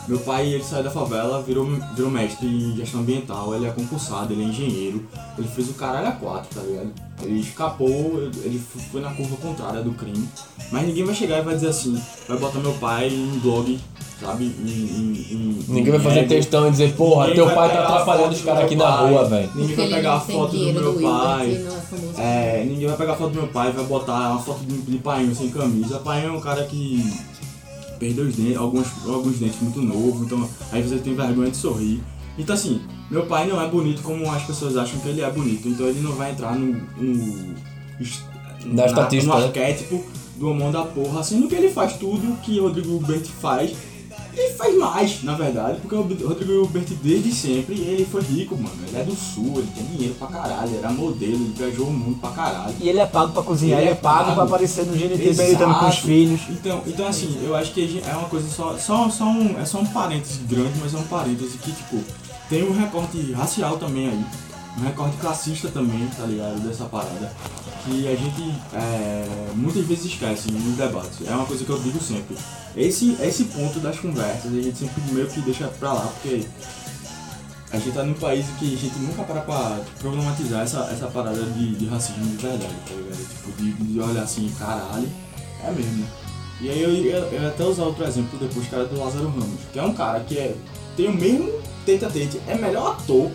Meu 0.09 0.19
pai, 0.21 0.47
ele 0.55 0.65
saiu 0.65 0.83
da 0.85 0.91
favela, 0.91 1.43
virou, 1.43 1.67
virou 1.95 2.11
mestre 2.11 2.47
em 2.47 2.75
gestão 2.75 3.01
ambiental, 3.01 3.55
ele 3.55 3.67
é 3.67 3.71
concursado, 3.71 4.33
ele 4.33 4.43
é 4.43 4.47
engenheiro, 4.47 5.05
ele 5.37 5.47
fez 5.49 5.69
o 5.69 5.75
caralho 5.75 6.09
a 6.09 6.13
quatro, 6.13 6.49
tá 6.59 6.63
ligado? 6.67 6.91
Ele 7.23 7.41
escapou, 7.41 8.23
ele 8.43 8.59
foi 8.91 9.01
na 9.03 9.11
curva 9.13 9.37
contrária 9.37 9.83
do 9.83 9.91
crime, 9.93 10.27
mas 10.73 10.87
ninguém 10.87 11.05
vai 11.05 11.15
chegar 11.15 11.39
e 11.39 11.43
vai 11.43 11.55
dizer 11.55 11.69
assim, 11.69 12.01
vai 12.27 12.39
botar 12.39 12.59
meu 12.61 12.73
pai 12.75 13.09
em 13.09 13.39
blog, 13.41 13.79
sabe? 14.19 14.45
Em, 14.45 14.71
em, 14.71 15.27
em- 15.31 15.65
Ninguém 15.69 15.93
vai 15.93 16.01
fazer 16.01 16.27
textão 16.27 16.69
e 16.69 16.71
dizer, 16.71 16.95
porra, 16.95 17.27
Ninguém 17.29 17.45
teu 17.45 17.55
pai 17.55 17.69
tá 17.71 17.83
atrapalhando 17.85 18.33
os 18.33 18.41
caras 18.41 18.65
aqui 18.65 18.77
na 18.77 18.85
pai, 18.85 19.11
rua, 19.13 19.25
velho. 19.29 19.51
Ninguém 19.57 19.77
vai 19.77 19.89
pegar 19.89 20.15
a 20.15 20.21
foto 20.21 20.57
do 20.57 20.73
meu 20.73 20.93
do 20.95 21.01
pai. 21.03 21.65
é. 22.17 22.61
É, 22.61 22.65
ninguém 22.65 22.87
vai 22.89 22.97
pegar 22.97 23.13
a 23.13 23.17
foto 23.17 23.31
do 23.33 23.41
meu 23.41 23.49
pai 23.49 23.69
e 23.69 23.73
vai 23.73 23.85
botar 23.85 24.31
uma 24.31 24.41
foto 24.41 24.61
de, 24.65 24.79
de 24.79 24.99
painho 24.99 25.35
sem 25.35 25.51
camisa. 25.51 25.99
Painho 25.99 26.29
é 26.29 26.33
um 26.33 26.41
cara 26.41 26.65
que 26.65 27.05
perdeu 27.99 28.25
os 28.25 28.37
dentes, 28.37 28.57
alguns, 28.57 28.87
alguns 29.07 29.39
dentes 29.39 29.61
muito 29.61 29.81
novo, 29.81 30.25
então 30.25 30.49
aí 30.73 30.83
você 30.83 30.99
tem 30.99 31.15
vergonha 31.15 31.51
de 31.51 31.57
sorrir. 31.57 32.03
Então 32.39 32.55
assim, 32.55 32.81
meu 33.11 33.27
pai 33.27 33.47
não 33.47 33.61
é 33.61 33.69
bonito 33.69 34.03
como 34.03 34.31
as 34.31 34.43
pessoas 34.45 34.77
acham 34.77 34.99
que 35.01 35.09
ele 35.09 35.21
é 35.21 35.31
bonito, 35.31 35.69
então 35.69 35.87
ele 35.87 36.01
não 36.01 36.13
vai 36.13 36.33
entrar 36.33 36.55
no. 36.55 36.81
no 36.97 37.55
Na 38.65 38.87
no 38.87 39.39
né? 39.39 39.45
arquétipo 39.45 40.05
do 40.37 40.51
homão 40.51 40.71
da 40.71 40.83
porra, 40.83 41.23
sendo 41.23 41.49
que 41.49 41.55
ele 41.55 41.69
faz 41.69 41.95
tudo 41.95 42.41
que 42.43 42.61
o 42.61 42.65
Rodrigo 42.65 42.93
Hilbert 42.93 43.25
faz. 43.25 43.73
Ele 44.39 44.55
faz 44.55 44.77
mais, 44.79 45.23
na 45.25 45.35
verdade, 45.35 45.81
porque 45.81 45.95
o 45.97 46.29
Rodrigo 46.29 46.53
Hilbert 46.53 46.87
desde 47.03 47.33
sempre, 47.33 47.75
ele 47.81 48.05
foi 48.05 48.23
rico, 48.23 48.55
mano. 48.57 48.71
Ele 48.87 48.97
é 48.97 49.03
do 49.03 49.15
sul, 49.17 49.55
ele 49.57 49.69
tem 49.75 49.85
dinheiro 49.87 50.15
pra 50.15 50.29
caralho, 50.29 50.69
ele 50.69 50.79
era 50.79 50.91
modelo, 50.91 51.33
ele 51.35 51.55
viajou 51.57 51.87
o 51.89 51.93
mundo 51.93 52.21
pra 52.21 52.31
caralho. 52.31 52.75
E 52.81 52.89
ele 52.89 53.01
é 53.01 53.07
pago 53.07 53.33
pra 53.33 53.43
cozinhar, 53.43 53.81
Ele 53.81 53.89
ele, 53.89 53.97
é 53.97 53.99
é 53.99 54.01
pago, 54.01 54.25
pago. 54.27 54.35
pra 54.37 54.45
aparecer 54.45 54.87
no 54.87 54.93
GNT 54.93 55.35
meditando 55.35 55.75
com 55.75 55.89
os 55.89 55.99
filhos. 55.99 56.41
Então, 56.51 56.83
então 56.87 57.07
assim, 57.09 57.37
eu 57.43 57.57
acho 57.57 57.73
que 57.73 58.01
é 58.07 58.15
uma 58.15 58.29
coisa 58.29 58.49
só, 58.49 58.77
só, 58.79 59.11
só 59.11 59.25
um, 59.25 59.59
é 59.59 59.65
só 59.65 59.79
um 59.81 59.87
parêntese 59.87 60.39
grande, 60.49 60.79
mas 60.81 60.95
é 60.95 60.99
um 60.99 61.03
parêntese 61.05 61.59
que, 61.59 61.73
tipo, 61.73 61.99
tem 62.49 62.63
um 62.63 62.73
recorte 62.73 63.33
racial 63.33 63.77
também 63.77 64.09
aí, 64.09 64.25
um 64.79 64.85
recorte 64.85 65.17
classista 65.17 65.69
também, 65.69 66.07
tá 66.17 66.25
ligado, 66.25 66.61
dessa 66.61 66.85
parada, 66.85 67.33
que 67.85 68.07
a 68.07 68.15
gente 68.15 68.55
é, 68.73 69.27
muitas 69.55 69.85
vezes 69.85 70.07
esquece 70.07 70.51
nos 70.51 70.77
debates, 70.77 71.27
é 71.27 71.31
uma 71.31 71.47
coisa 71.47 71.65
que 71.65 71.71
eu 71.71 71.79
digo 71.81 72.01
sempre. 72.01 72.37
Esse, 72.77 73.17
esse 73.21 73.45
ponto 73.45 73.81
das 73.81 73.99
conversas, 73.99 74.53
a 74.53 74.61
gente 74.61 74.79
sempre 74.79 75.03
meio 75.13 75.27
que 75.27 75.41
deixa 75.41 75.67
pra 75.69 75.93
lá, 75.93 76.07
porque 76.07 76.45
a 77.71 77.77
gente 77.79 77.93
tá 77.93 78.03
num 78.03 78.15
país 78.15 78.47
que 78.59 78.75
a 78.75 78.79
gente 78.79 78.99
nunca 79.01 79.23
para 79.25 79.41
pra 79.41 79.81
problematizar 79.99 80.63
essa, 80.63 80.89
essa 80.93 81.07
parada 81.09 81.43
de, 81.43 81.75
de 81.75 81.87
racismo 81.87 82.25
de 82.25 82.37
verdade, 82.37 82.75
tá 82.87 82.95
ligado? 82.95 83.17
Tipo, 83.17 83.63
de, 83.63 83.73
de 83.73 84.01
olhar 84.01 84.23
assim, 84.23 84.51
caralho, 84.59 85.09
é 85.65 85.71
mesmo, 85.71 85.99
né? 85.99 86.07
E 86.61 86.71
aí 86.71 86.83
eu, 86.83 86.91
eu, 86.91 87.25
eu 87.33 87.43
ia 87.43 87.49
até 87.49 87.65
usar 87.65 87.85
outro 87.85 88.05
exemplo 88.05 88.39
depois, 88.39 88.69
cara, 88.69 88.85
do 88.87 88.99
Lázaro 88.99 89.29
Ramos, 89.29 89.61
que 89.73 89.79
é 89.79 89.83
um 89.83 89.93
cara 89.93 90.21
que 90.21 90.39
é, 90.39 90.57
tem 90.97 91.09
o 91.09 91.13
mesmo 91.13 91.53
tete 91.85 92.05
a 92.05 92.11
tete, 92.11 92.41
é 92.47 92.55
melhor 92.55 92.93
ator, 92.93 93.31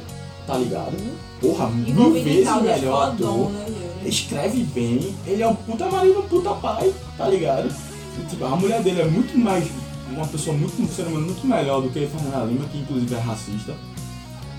tá 0.45 0.57
ligado? 0.57 0.97
Porra, 1.43 1.69
mil 1.69 2.13
vezes 2.13 2.47
melhor 2.61 3.09
ator 3.09 3.51
né, 3.51 3.65
escreve 4.05 4.63
bem, 4.63 5.13
ele 5.27 5.43
é 5.43 5.47
um 5.47 5.53
puta 5.53 5.89
marido, 5.89 6.19
um 6.19 6.27
puta 6.29 6.51
pai, 6.51 6.93
tá 7.17 7.27
ligado? 7.27 7.69
E, 8.17 8.25
tipo, 8.29 8.45
a 8.45 8.55
mulher 8.55 8.81
dele 8.81 9.01
é 9.01 9.05
muito 9.05 9.37
mais, 9.37 9.67
uma 10.09 10.25
pessoa 10.25 10.55
muito, 10.55 10.81
um 10.81 10.87
ser 10.87 11.01
humano 11.01 11.25
muito 11.25 11.45
melhor 11.45 11.81
do 11.81 11.89
que 11.89 12.07
Fernanda 12.07 12.45
Lima, 12.45 12.63
que 12.69 12.77
inclusive 12.77 13.13
é 13.13 13.19
racista. 13.19 13.75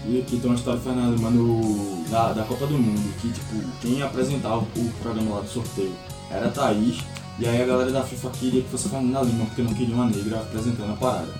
E 0.07 0.21
aqui 0.21 0.37
tem 0.37 0.51
uma 0.51 0.57
história 0.57 0.79
de 0.79 0.85
Fernanda 0.85 1.17
Lima 1.17 1.31
no, 1.31 2.05
da, 2.11 2.35
da 2.35 2.45
Copa 2.45 2.67
do 2.67 2.77
Mundo, 2.77 3.15
que 3.23 3.29
tipo, 3.33 3.67
quem 3.81 4.03
apresentava 4.03 4.59
o 4.59 4.93
programa 5.03 5.37
lá 5.37 5.41
do 5.41 5.49
sorteio 5.49 5.93
era 6.31 6.49
a 6.49 6.51
Thaís, 6.51 6.99
e 7.39 7.47
aí 7.47 7.63
a 7.63 7.65
galera 7.65 7.93
da 7.93 8.03
FIFA 8.03 8.29
queria 8.29 8.61
que 8.61 8.69
fosse 8.69 8.91
Fernanda 8.91 9.23
Lima, 9.23 9.47
porque 9.47 9.63
não 9.63 9.73
queria 9.73 9.95
uma 9.95 10.05
negra 10.05 10.41
apresentando 10.41 10.93
a 10.93 10.97
parada. 10.97 11.33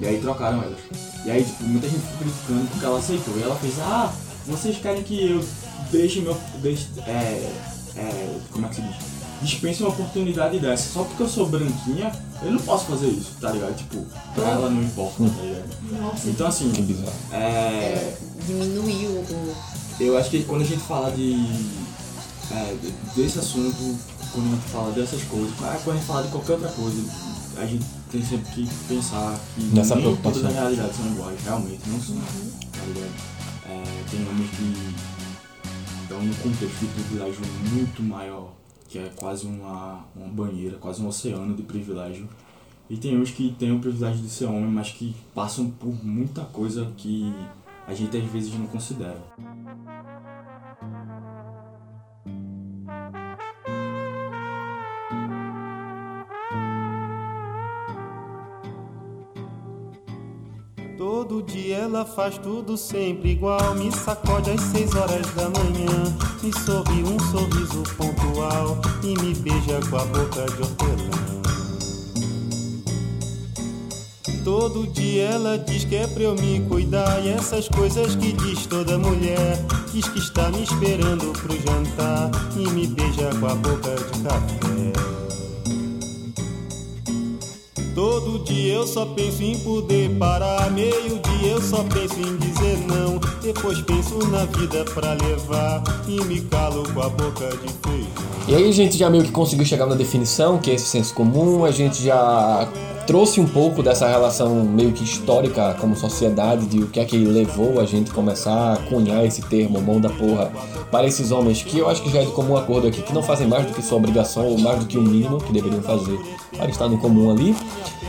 E 0.00 0.06
aí 0.06 0.18
trocaram 0.20 0.62
elas. 0.62 0.78
E 1.26 1.30
aí, 1.30 1.44
tipo, 1.44 1.64
muita 1.64 1.86
gente 1.86 2.00
ficou 2.00 2.18
criticando 2.18 2.66
porque 2.68 2.84
ela 2.84 2.98
aceitou. 2.98 3.34
E 3.36 3.42
ela 3.42 3.56
fez, 3.56 3.78
ah, 3.80 4.12
vocês 4.46 4.76
querem 4.78 5.02
que 5.02 5.30
eu 5.30 5.44
deixe 5.90 6.20
meu. 6.20 6.36
Deixe, 6.62 6.86
é, 7.06 7.52
é, 7.96 8.38
como 8.52 8.66
é 8.66 8.68
que 8.68 8.76
se 8.76 8.82
diz? 8.82 8.94
dispensa 9.42 9.84
uma 9.84 9.90
oportunidade 9.90 10.58
dessa. 10.58 10.92
Só 10.94 11.04
porque 11.04 11.22
eu 11.22 11.28
sou 11.28 11.46
branquinha, 11.46 12.10
eu 12.42 12.52
não 12.52 12.58
posso 12.60 12.86
fazer 12.86 13.08
isso, 13.08 13.32
tá 13.40 13.50
ligado? 13.50 13.76
Tipo, 13.76 14.02
pra 14.34 14.48
ela 14.48 14.70
não 14.70 14.82
importa, 14.82 15.24
tá 15.24 15.42
ligado? 15.42 16.18
Então 16.24 16.46
assim, 16.46 16.70
Que 16.70 16.80
bizarro. 16.82 17.12
é, 17.32 18.14
Diminuiu 18.46 19.10
o. 19.10 19.54
eu 20.00 20.16
acho 20.16 20.30
que 20.30 20.42
quando 20.44 20.62
a 20.62 20.64
gente 20.64 20.80
fala 20.80 21.10
de, 21.10 21.34
é, 22.50 22.74
de- 22.80 22.94
desse 23.22 23.38
assunto, 23.38 23.96
quando 24.32 24.46
a 24.46 24.54
gente 24.56 24.68
fala 24.70 24.90
dessas 24.92 25.22
coisas, 25.24 25.50
mas 25.60 25.82
quando 25.82 25.96
a 25.96 25.98
gente 25.98 26.06
fala 26.08 26.22
de 26.22 26.28
qualquer 26.30 26.52
outra 26.54 26.68
coisa, 26.70 26.96
a 27.58 27.66
gente 27.66 27.84
tem 28.10 28.24
sempre 28.24 28.50
que 28.52 28.68
pensar 28.88 29.38
que 29.54 29.64
Nessa 29.74 29.94
nem 29.96 30.04
preocupação. 30.04 30.40
todas 30.42 30.48
as 30.50 30.54
realidades 30.58 30.96
são 30.96 31.06
iguais, 31.08 31.38
realmente, 31.44 31.80
não 31.88 32.00
são. 32.00 32.16
Tá 32.16 32.80
ligado? 32.86 33.35
É, 33.68 34.10
tem 34.10 34.20
homens 34.28 34.50
que 34.50 36.08
dão 36.08 36.20
um 36.20 36.34
contexto 36.34 36.78
de 36.78 36.86
privilégio 36.86 37.40
muito 37.72 38.02
maior, 38.02 38.52
que 38.88 38.98
é 38.98 39.10
quase 39.16 39.46
uma, 39.46 40.04
uma 40.14 40.28
banheira, 40.28 40.78
quase 40.78 41.02
um 41.02 41.08
oceano 41.08 41.54
de 41.54 41.62
privilégio. 41.62 42.28
E 42.88 42.96
tem 42.96 43.18
uns 43.18 43.32
que 43.32 43.54
têm 43.58 43.72
o 43.72 43.80
privilégio 43.80 44.22
de 44.22 44.30
ser 44.30 44.44
homem, 44.44 44.70
mas 44.70 44.90
que 44.92 45.16
passam 45.34 45.68
por 45.68 45.92
muita 46.04 46.42
coisa 46.44 46.92
que 46.96 47.34
a 47.86 47.94
gente 47.94 48.16
às 48.16 48.24
vezes 48.24 48.54
não 48.54 48.66
considera. 48.66 49.20
Todo 61.36 61.52
dia 61.52 61.76
ela 61.76 62.06
faz 62.06 62.38
tudo 62.38 62.78
sempre 62.78 63.32
igual. 63.32 63.74
Me 63.74 63.92
sacode 63.92 64.52
às 64.52 64.60
seis 64.62 64.94
horas 64.94 65.26
da 65.34 65.50
manhã. 65.50 66.16
Me 66.42 66.50
sorri 66.60 67.02
um 67.02 67.18
sorriso 67.30 67.82
pontual. 67.94 68.78
E 69.02 69.08
me 69.20 69.34
beija 69.34 69.78
com 69.90 69.98
a 69.98 70.04
boca 70.06 70.46
de 70.46 70.62
hortelã. 70.62 71.10
Todo 74.42 74.86
dia 74.86 75.24
ela 75.24 75.58
diz 75.58 75.84
que 75.84 75.96
é 75.96 76.06
pra 76.06 76.22
eu 76.22 76.34
me 76.36 76.60
cuidar. 76.70 77.22
E 77.22 77.28
essas 77.28 77.68
coisas 77.68 78.16
que 78.16 78.32
diz 78.32 78.64
toda 78.64 78.96
mulher. 78.96 79.58
Diz 79.92 80.08
que 80.08 80.18
está 80.18 80.50
me 80.50 80.62
esperando 80.62 81.34
pro 81.38 81.54
jantar. 81.54 82.30
E 82.56 82.66
me 82.70 82.86
beija 82.86 83.28
com 83.38 83.46
a 83.46 83.54
boca 83.56 83.94
de 83.94 84.22
café. 84.22 85.15
Todo 87.96 88.38
dia 88.44 88.74
eu 88.74 88.86
só 88.86 89.06
penso 89.06 89.42
em 89.42 89.58
poder 89.60 90.10
parar. 90.18 90.70
Meio 90.70 91.18
dia 91.18 91.52
eu 91.52 91.62
só 91.62 91.82
penso 91.82 92.20
em 92.20 92.36
dizer 92.36 92.76
não. 92.86 93.18
Depois 93.40 93.80
penso 93.80 94.18
na 94.28 94.44
vida 94.44 94.84
pra 94.84 95.14
levar. 95.14 95.82
E 96.06 96.22
me 96.24 96.42
calo 96.42 96.82
com 96.92 97.00
a 97.00 97.08
boca 97.08 97.48
de 97.48 97.72
feijão. 97.72 98.26
E 98.48 98.54
aí 98.54 98.68
a 98.68 98.72
gente 98.72 98.98
já 98.98 99.08
meio 99.08 99.24
que 99.24 99.32
conseguiu 99.32 99.64
chegar 99.64 99.86
na 99.86 99.94
definição, 99.94 100.58
que 100.58 100.70
é 100.70 100.74
esse 100.74 100.84
senso 100.84 101.14
comum, 101.14 101.64
a 101.64 101.70
gente 101.70 102.04
já 102.04 102.68
trouxe 103.06 103.40
um 103.40 103.46
pouco 103.46 103.82
dessa 103.82 104.08
relação 104.08 104.64
meio 104.64 104.92
que 104.92 105.04
histórica 105.04 105.76
como 105.80 105.94
sociedade, 105.94 106.66
de 106.66 106.82
o 106.82 106.88
que 106.88 106.98
é 106.98 107.04
que 107.04 107.16
levou 107.16 107.80
a 107.80 107.84
gente 107.84 108.10
começar 108.10 108.72
a 108.72 108.76
cunhar 108.76 109.24
esse 109.24 109.42
termo, 109.42 109.80
mão 109.80 110.00
da 110.00 110.10
porra, 110.10 110.50
para 110.90 111.06
esses 111.06 111.30
homens 111.30 111.62
que 111.62 111.78
eu 111.78 111.88
acho 111.88 112.02
que 112.02 112.10
já 112.10 112.20
é 112.20 112.24
de 112.24 112.32
comum 112.32 112.56
acordo 112.56 112.88
aqui, 112.88 113.00
que 113.02 113.14
não 113.14 113.22
fazem 113.22 113.46
mais 113.46 113.64
do 113.66 113.72
que 113.72 113.80
sua 113.80 113.98
obrigação, 113.98 114.46
ou 114.46 114.58
mais 114.58 114.80
do 114.80 114.86
que 114.86 114.98
o 114.98 115.02
mínimo 115.02 115.38
que 115.38 115.52
deveriam 115.52 115.82
fazer 115.82 116.18
para 116.56 116.68
estar 116.68 116.88
no 116.88 116.98
comum 116.98 117.30
ali. 117.30 117.54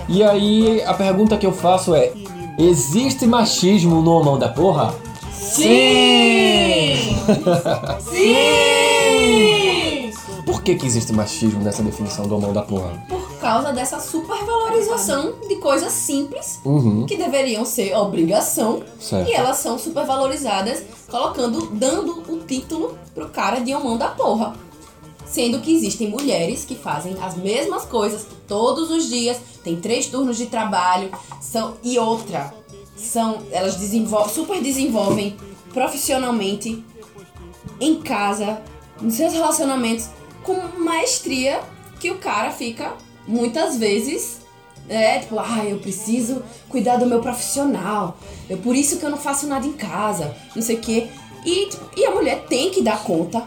E 0.10 0.24
aí 0.24 0.82
a 0.84 0.94
pergunta 0.96 1.38
que 1.38 1.46
eu 1.46 1.52
faço 1.52 1.94
é, 1.94 2.12
existe 2.58 3.28
machismo 3.28 4.02
no 4.02 4.24
mão 4.24 4.40
da 4.40 4.50
porra? 4.50 4.96
Sim! 5.32 6.96
Sim! 8.00 8.78
Por 10.46 10.64
que, 10.64 10.76
que 10.76 10.86
existe 10.86 11.14
machismo 11.14 11.62
nessa 11.62 11.84
definição 11.84 12.28
do 12.28 12.40
mão 12.40 12.52
da 12.52 12.62
porra? 12.64 12.94
Causa 13.40 13.72
dessa 13.72 14.00
supervalorização 14.00 15.34
de 15.48 15.56
coisas 15.58 15.92
simples 15.92 16.60
Uhum, 16.66 17.06
que 17.06 17.16
deveriam 17.16 17.64
ser 17.66 17.96
obrigação 17.96 18.84
certo. 19.00 19.30
e 19.30 19.34
elas 19.34 19.58
são 19.58 19.78
supervalorizadas, 19.78 20.84
colocando, 21.10 21.68
dando 21.72 22.24
o 22.32 22.40
título 22.40 22.98
pro 23.14 23.30
cara 23.30 23.60
de 23.60 23.74
homão 23.74 23.98
da 23.98 24.10
porra. 24.10 24.56
Sendo 25.26 25.60
que 25.60 25.76
existem 25.76 26.10
mulheres 26.10 26.64
que 26.66 26.74
fazem 26.76 27.16
as 27.22 27.36
mesmas 27.36 27.84
coisas 27.86 28.26
todos 28.48 28.90
os 28.90 29.08
dias, 29.10 29.38
tem 29.64 29.76
três 29.76 30.08
turnos 30.08 30.38
de 30.38 30.46
trabalho, 30.48 31.12
são 31.42 31.76
e 31.84 32.00
outra, 32.00 32.54
são 32.96 33.40
elas 33.52 33.76
desenvol 33.76 34.28
super 34.30 34.62
desenvolvem 34.62 35.36
profissionalmente 35.74 36.84
em 37.80 38.02
casa, 38.02 38.62
nos 39.02 39.16
seus 39.16 39.34
relacionamentos 39.34 40.08
com 40.44 40.56
maestria 40.80 41.60
que 42.00 42.10
o 42.10 42.18
cara 42.18 42.52
fica 42.52 42.94
muitas 43.28 43.78
vezes 43.78 44.38
é, 44.90 45.20
tipo, 45.20 45.38
ah, 45.38 45.66
eu 45.66 45.80
preciso 45.80 46.42
cuidar 46.70 46.96
do 46.98 47.06
meu 47.06 47.20
profissional. 47.20 48.18
É 48.50 48.56
por 48.56 48.76
isso 48.76 48.98
que 48.98 49.06
eu 49.06 49.10
não 49.10 49.18
faço 49.18 49.46
nada 49.48 49.66
em 49.68 49.74
casa, 49.74 50.34
não 50.56 50.62
sei 50.62 50.78
o 50.78 50.80
quê. 50.80 51.08
E, 51.46 51.66
tipo, 51.68 51.86
e 51.98 52.06
a 52.06 52.12
mulher 52.12 52.46
tem 52.48 52.70
que 52.72 52.82
dar 52.82 53.04
conta. 53.04 53.44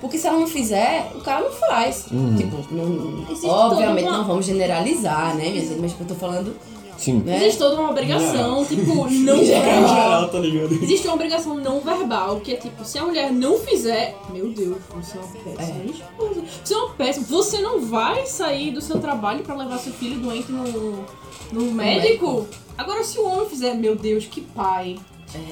Porque 0.00 0.18
se 0.18 0.26
ela 0.26 0.38
não 0.38 0.46
fizer, 0.46 1.10
o 1.14 1.20
cara 1.20 1.40
não 1.44 1.52
faz. 1.52 2.06
Tipo, 2.36 2.56
não- 2.70 3.24
obviamente 3.48 4.04
uma- 4.08 4.18
não 4.18 4.26
vamos 4.26 4.44
generalizar, 4.44 5.34
né, 5.36 5.48
minha 5.50 5.64
gente? 5.64 5.80
Mas 5.80 5.92
tipo, 5.92 6.02
eu 6.04 6.08
tô 6.08 6.14
falando, 6.14 6.54
Sim. 6.98 7.22
né? 7.24 7.36
Existe 7.36 7.58
toda 7.58 7.80
uma 7.80 7.90
obrigação, 7.90 8.64
tipo, 8.64 8.94
não 9.10 9.36
Em 9.36 9.44
geral. 9.44 9.64
verbal. 9.82 10.28
tá 10.28 10.38
ligado? 10.38 10.72
Existe 10.74 11.06
uma 11.06 11.14
obrigação 11.14 11.54
não 11.56 11.80
verbal, 11.80 12.40
que 12.40 12.52
é 12.52 12.56
tipo, 12.56 12.84
se 12.84 12.98
a 12.98 13.04
mulher 13.04 13.32
não 13.32 13.58
fizer, 13.58 14.16
meu 14.32 14.48
Deus, 14.50 14.78
você 14.94 15.18
é 15.18 15.20
uma 15.20 15.56
péssima 15.56 15.84
esposa. 15.84 16.42
Você 16.64 16.74
é 16.74 16.76
uma 16.76 16.88
péssima. 16.94 17.26
Você 17.26 17.58
não 17.60 17.80
vai 17.86 18.26
sair 18.26 18.70
do 18.72 18.80
seu 18.80 18.98
trabalho 18.98 19.42
pra 19.44 19.54
levar 19.56 19.78
seu 19.78 19.92
filho 19.92 20.18
doente 20.20 20.50
no, 20.52 21.04
no 21.52 21.72
médico? 21.72 22.46
Agora, 22.76 23.02
se 23.04 23.18
o 23.18 23.26
homem 23.26 23.48
fizer, 23.48 23.74
meu 23.74 23.94
Deus, 23.96 24.26
que 24.26 24.40
pai. 24.40 24.96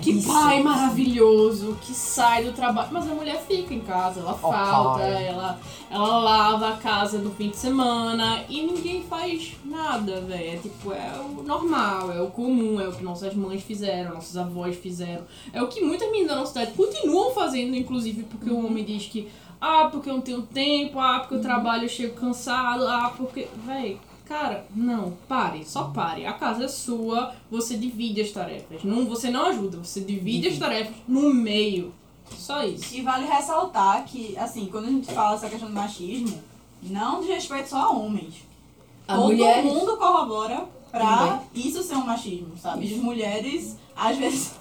Que 0.01 0.13
isso. 0.13 0.29
pai 0.29 0.63
maravilhoso, 0.63 1.77
que 1.81 1.93
sai 1.93 2.45
do 2.45 2.53
trabalho. 2.53 2.89
Mas 2.93 3.11
a 3.11 3.15
mulher 3.15 3.43
fica 3.47 3.73
em 3.73 3.81
casa, 3.81 4.21
ela 4.21 4.35
falta, 4.35 5.01
pai. 5.01 5.27
ela, 5.27 5.59
ela 5.91 6.19
lava 6.19 6.69
a 6.71 6.77
casa 6.77 7.19
no 7.19 7.31
fim 7.31 7.51
de 7.51 7.57
semana 7.57 8.45
e 8.49 8.63
ninguém 8.63 9.03
faz 9.03 9.53
nada, 9.65 10.21
velho. 10.21 10.55
É 10.55 10.57
tipo, 10.57 10.93
é 10.93 11.13
o 11.21 11.43
normal, 11.43 12.13
é 12.13 12.21
o 12.21 12.29
comum, 12.29 12.81
é 12.81 12.89
o 12.89 12.93
que 12.93 13.03
nossas 13.03 13.35
mães 13.35 13.63
fizeram, 13.63 14.15
nossos 14.15 14.37
avós 14.37 14.77
fizeram. 14.77 15.25
É 15.53 15.63
o 15.63 15.69
que 15.69 15.81
muitas 15.81 16.11
meninas 16.11 16.31
da 16.31 16.37
nossa 16.37 16.53
cidade 16.53 16.73
continuam 16.73 17.33
fazendo, 17.33 17.75
inclusive, 17.75 18.23
porque 18.25 18.51
o 18.51 18.65
homem 18.65 18.85
diz 18.85 19.07
que, 19.07 19.29
ah, 19.61 19.89
porque 19.91 20.11
eu 20.11 20.15
não 20.15 20.21
tenho 20.21 20.43
tempo, 20.43 20.99
ah, 20.99 21.21
porque 21.21 21.35
eu 21.35 21.41
trabalho, 21.41 21.85
eu 21.85 21.89
chego 21.89 22.15
cansado, 22.15 22.87
ah, 22.87 23.13
porque. 23.17 23.49
Véi, 23.65 23.99
cara, 24.27 24.67
não, 24.75 25.17
pare, 25.29 25.65
só 25.65 25.85
pare. 25.85 26.27
A 26.27 26.33
casa 26.33 26.65
é 26.65 26.69
sua, 26.69 27.35
você 27.51 27.77
divide 27.77 28.21
as 28.21 28.31
tarefas. 28.31 28.83
Não, 28.83 29.05
você 29.07 29.31
não 29.31 29.47
ajuda, 29.47 29.79
você 29.79 30.01
divide 30.01 30.49
as 30.49 30.59
tarefas 30.59 30.95
no 31.07 31.33
meio. 31.33 31.93
Só 32.37 32.65
isso. 32.65 32.95
E 32.95 33.03
vale 33.03 33.27
ressaltar 33.27 34.05
que, 34.05 34.37
assim, 34.37 34.67
quando 34.67 34.87
a 34.87 34.91
gente 34.91 35.13
fala 35.13 35.35
essa 35.37 35.49
questão 35.49 35.69
do 35.69 35.75
machismo, 35.75 36.43
não 36.83 37.21
diz 37.21 37.31
respeito 37.31 37.69
só 37.69 37.79
a 37.79 37.91
homens. 37.91 38.35
A 39.07 39.17
Todo 39.17 39.27
mulher 39.27 39.63
mundo 39.63 39.97
corrobora 39.97 40.67
pra 40.91 41.43
isso 41.55 41.83
ser 41.83 41.95
um 41.95 42.07
machismo, 42.07 42.57
sabe? 42.57 42.87
As 42.87 42.99
mulheres, 43.01 43.77
às 43.95 44.17
vezes, 44.17 44.55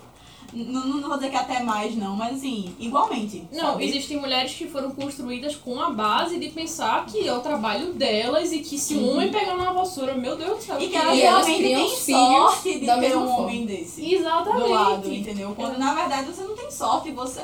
não, 0.54 0.88
não 0.88 1.10
vou 1.10 1.18
dizer 1.18 1.32
que 1.32 1.36
até 1.36 1.62
mais 1.62 1.96
não, 1.96 2.16
mas 2.16 2.38
assim, 2.38 2.76
igualmente. 2.80 3.48
Não, 3.52 3.72
sabe? 3.74 3.86
existem 3.86 4.18
mulheres 4.18 4.54
que 4.54 4.68
foram 4.68 4.92
construídas 4.92 5.56
com 5.56 5.82
a 5.82 5.89
base 5.89 6.38
de 6.39 6.50
pensar 6.50 7.06
que 7.06 7.28
é 7.28 7.34
o 7.34 7.39
trabalho 7.39 7.94
delas 7.94 8.52
e 8.52 8.60
que 8.60 8.78
se 8.78 8.96
um 8.96 9.12
homem 9.12 9.32
pegar 9.32 9.56
uma 9.56 9.74
vassoura, 9.74 10.13
meu 10.13 10.36
Deus 10.36 10.58
do 10.58 10.63
céu, 10.63 10.78
E 10.80 10.86
que 10.86 10.89
que 10.92 10.96
elas 10.96 11.18
E 11.18 11.22
realmente 11.22 11.63
têm 11.63 12.16
sorte 12.16 12.80
de 12.80 12.86
ter 12.86 13.18
um 13.18 13.28
forma. 13.28 13.38
homem 13.38 13.66
desse. 13.66 14.13
Exatamente. 14.13 14.62
do 14.63 14.70
lado, 14.72 15.13
entendeu? 15.13 15.54
Quando 15.56 15.78
na 15.78 15.94
verdade 15.94 16.28
você 16.28 16.44
não 16.44 16.56
tem 16.56 16.70
sorte, 16.72 17.12
você 17.12 17.42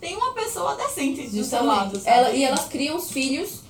tem 0.00 0.16
uma 0.16 0.32
pessoa 0.32 0.74
decente 0.76 1.26
do 1.28 1.44
seu 1.44 1.64
lado, 1.64 1.98
sabe? 1.98 2.16
Ela, 2.16 2.30
e 2.32 2.44
elas 2.44 2.66
criam 2.66 2.96
os 2.96 3.10
filhos 3.10 3.60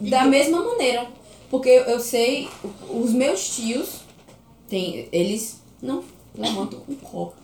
da 0.00 0.24
mesma 0.24 0.62
maneira. 0.62 1.08
Porque 1.50 1.68
eu, 1.68 1.82
eu 1.84 2.00
sei, 2.00 2.48
os 2.88 3.12
meus 3.12 3.54
tios, 3.54 4.00
tem, 4.66 5.08
eles 5.12 5.62
não 5.82 6.02
levantam 6.34 6.80
um 6.88 6.94
copo. 6.94 7.41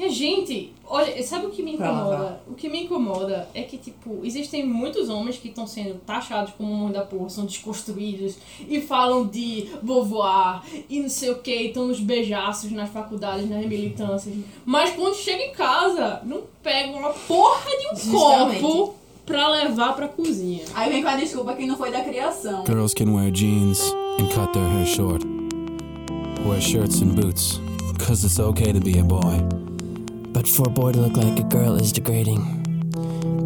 E 0.00 0.04
a 0.04 0.08
gente, 0.08 0.72
olha, 0.88 1.22
sabe 1.22 1.44
o 1.44 1.50
que 1.50 1.62
me 1.62 1.74
incomoda? 1.74 2.40
O 2.48 2.54
que 2.54 2.70
me 2.70 2.84
incomoda 2.84 3.46
é 3.52 3.60
que, 3.60 3.76
tipo, 3.76 4.20
existem 4.24 4.66
muitos 4.66 5.10
homens 5.10 5.36
que 5.36 5.48
estão 5.48 5.66
sendo 5.66 5.96
taxados 6.06 6.54
como 6.56 6.74
mãe 6.74 6.90
da 6.90 7.02
porra, 7.02 7.28
são 7.28 7.44
desconstruídos 7.44 8.36
e 8.66 8.80
falam 8.80 9.26
de 9.26 9.68
voar 9.82 10.64
e 10.88 11.00
não 11.00 11.10
sei 11.10 11.28
o 11.28 11.40
que, 11.40 11.52
estão 11.52 11.88
nos 11.88 12.00
beijaços 12.00 12.72
nas 12.72 12.88
faculdades, 12.88 13.46
nas 13.46 13.66
militâncias. 13.66 14.34
Mas 14.64 14.88
quando 14.94 15.14
chega 15.16 15.42
em 15.42 15.52
casa, 15.52 16.22
não 16.24 16.44
pegam 16.62 16.98
uma 16.98 17.10
porra 17.10 17.70
de 17.78 17.86
um 17.88 17.96
Justamente. 17.96 18.60
copo 18.62 18.94
pra 19.26 19.48
levar 19.50 19.94
pra 19.94 20.08
cozinha. 20.08 20.64
Aí 20.72 20.90
vem 20.90 21.02
com 21.02 21.08
a 21.10 21.16
desculpa 21.16 21.52
que 21.52 21.66
não 21.66 21.76
foi 21.76 21.90
da 21.90 22.02
criação. 22.02 22.64
Girls 22.64 22.94
can 22.94 23.12
wear 23.12 23.30
jeans 23.30 23.92
and 24.18 24.28
cut 24.28 24.50
their 24.54 24.66
hair 24.66 24.86
short. 24.86 25.26
Wear 26.46 26.58
shirts 26.58 27.02
and 27.02 27.14
boots, 27.16 27.60
cause 27.98 28.24
it's 28.24 28.38
okay 28.38 28.72
to 28.72 28.80
be 28.80 28.98
a 28.98 29.04
boy. 29.04 29.59
But 30.40 30.48
for 30.48 30.68
a 30.68 30.70
boy 30.70 30.92
to 30.92 30.98
look 30.98 31.18
like 31.18 31.38
a 31.38 31.42
girl 31.42 31.76
is 31.76 31.92
degrading. 31.92 32.40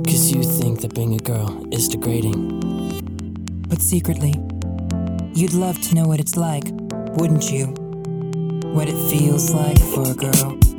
Cause 0.06 0.30
you 0.30 0.44
think 0.44 0.80
that 0.82 0.94
being 0.94 1.12
a 1.14 1.18
girl 1.18 1.66
is 1.72 1.88
degrading. 1.88 3.64
But 3.68 3.82
secretly, 3.82 4.34
you'd 5.34 5.54
love 5.54 5.80
to 5.88 5.94
know 5.96 6.06
what 6.06 6.20
it's 6.20 6.36
like, 6.36 6.66
wouldn't 7.18 7.50
you? 7.50 7.66
What 8.76 8.88
it 8.88 9.10
feels 9.10 9.52
like 9.52 9.80
for 9.80 10.08
a 10.08 10.14
girl. 10.14 10.73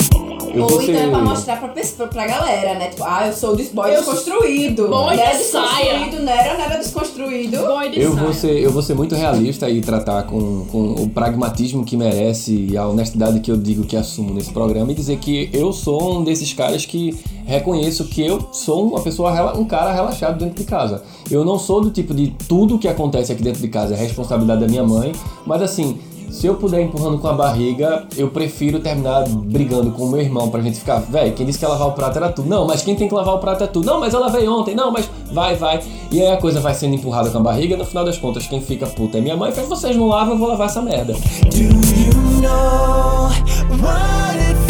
Eu 0.56 0.64
Ou 0.64 0.82
então 0.82 0.96
é 0.96 1.08
pra 1.10 1.20
mostrar 1.20 1.58
pra, 1.58 1.68
pessoa, 1.70 2.08
pra 2.08 2.26
galera, 2.26 2.80
né? 2.80 2.88
Tipo, 2.90 3.04
ah, 3.04 3.28
eu 3.28 3.34
sou 3.34 3.56
des 3.56 3.70
boy 3.70 3.90
Eu- 3.92 3.98
desconstruído. 3.98 4.88
Boy 4.88 5.16
não 5.18 5.24
era 5.24 5.32
de 5.32 5.38
desconstruído, 5.44 6.24
não 6.24 6.32
era, 6.34 6.54
não 6.58 6.64
era 6.66 6.78
desconstruído. 6.78 7.58
Boy 7.66 7.90
de 7.92 8.00
Eu 8.02 8.12
saia. 8.14 8.24
vou, 8.24 8.34
ser, 8.34 8.60
eu 8.64 8.72
vou 8.72 8.82
ser 8.82 8.94
muito 8.96 9.16
realista 9.16 9.70
e 9.70 9.82
tratar 9.82 10.24
com, 10.24 10.66
com 10.72 10.94
o 10.94 11.10
pragmatismo 11.10 11.84
que 11.84 11.98
merece 11.98 12.68
e 12.72 12.78
a 12.78 12.88
honestidade 12.88 13.40
que 13.40 13.52
eu 13.52 13.58
digo 13.58 13.84
que 13.84 13.98
assumo 13.98 14.34
nesse 14.34 14.52
programa 14.52 14.92
e 14.92 14.96
dizer 14.96 15.18
que 15.18 15.50
eu 15.54 15.74
sou 15.74 16.20
um 16.20 16.24
desses 16.24 16.54
caras 16.54 16.86
que 16.86 17.16
reconheço 17.46 18.06
que 18.06 18.26
eu 18.26 18.50
sou 18.52 18.88
uma 18.88 19.02
pessoa, 19.02 19.56
um 19.58 19.66
cara 19.66 19.92
relaxado 19.94 20.38
dentro 20.40 20.56
de 20.56 20.64
casa. 20.64 21.04
Eu 21.30 21.44
não 21.46 21.60
sou 21.60 21.82
do 21.82 21.92
tipo 21.92 22.14
de 22.14 22.28
tudo 22.48 22.80
que 22.80 22.88
acontece 22.88 23.32
aqui 23.32 23.44
dentro 23.44 23.62
de 23.62 23.68
casa 23.68 23.94
é 23.94 23.98
responsabilidade 23.98 24.62
da 24.62 24.68
minha 24.68 24.84
mãe, 24.84 25.12
mas 25.46 25.62
assim, 25.62 25.98
se 26.30 26.48
eu 26.48 26.56
puder 26.56 26.82
empurrando 26.82 27.18
com 27.20 27.28
a 27.28 27.34
barriga, 27.34 28.06
eu 28.18 28.30
prefiro 28.30 28.80
terminar 28.80 29.28
brigando 29.28 29.92
com 29.92 30.04
o 30.04 30.10
meu 30.10 30.22
irmão 30.22 30.50
pra 30.50 30.62
gente 30.62 30.80
ficar, 30.80 31.00
véi, 31.00 31.32
quem 31.32 31.46
disse 31.46 31.60
que 31.60 31.66
lavar 31.66 31.88
o 31.88 31.92
prato 31.94 32.18
era 32.18 32.32
tu. 32.32 32.44
Não, 32.44 32.66
mas 32.66 32.82
quem 32.82 32.96
tem 32.96 33.08
que 33.08 33.14
lavar 33.14 33.36
o 33.36 33.40
prato 33.40 33.64
é 33.64 33.68
tu. 33.68 33.82
Não, 33.82 34.00
mas 34.00 34.14
eu 34.14 34.20
lavei 34.20 34.48
ontem. 34.48 34.76
Não, 34.76 34.92
mas 34.92 35.10
vai, 35.32 35.56
vai. 35.56 35.80
E 36.12 36.22
aí 36.22 36.32
a 36.32 36.38
coisa 36.38 36.60
vai 36.60 36.74
sendo 36.74 36.96
empurrada 36.96 37.30
com 37.30 37.38
a 37.38 37.42
barriga, 37.42 37.78
no 37.78 37.86
final 37.86 38.06
das 38.06 38.18
contas, 38.18 38.48
quem 38.48 38.62
fica 38.62 38.86
puta 38.88 39.18
é 39.18 39.22
minha 39.22 39.36
mãe. 39.36 39.52
Faz 39.52 39.68
vocês 39.68 39.96
não 39.96 40.08
lavam, 40.08 40.34
eu 40.34 40.40
vou 40.40 40.48
lavar 40.48 40.68
essa 40.68 40.82
merda. 40.82 41.14
Do 41.14 41.58
you 41.58 42.42
know 42.42 43.30
what 43.82 44.40
it 44.40 44.65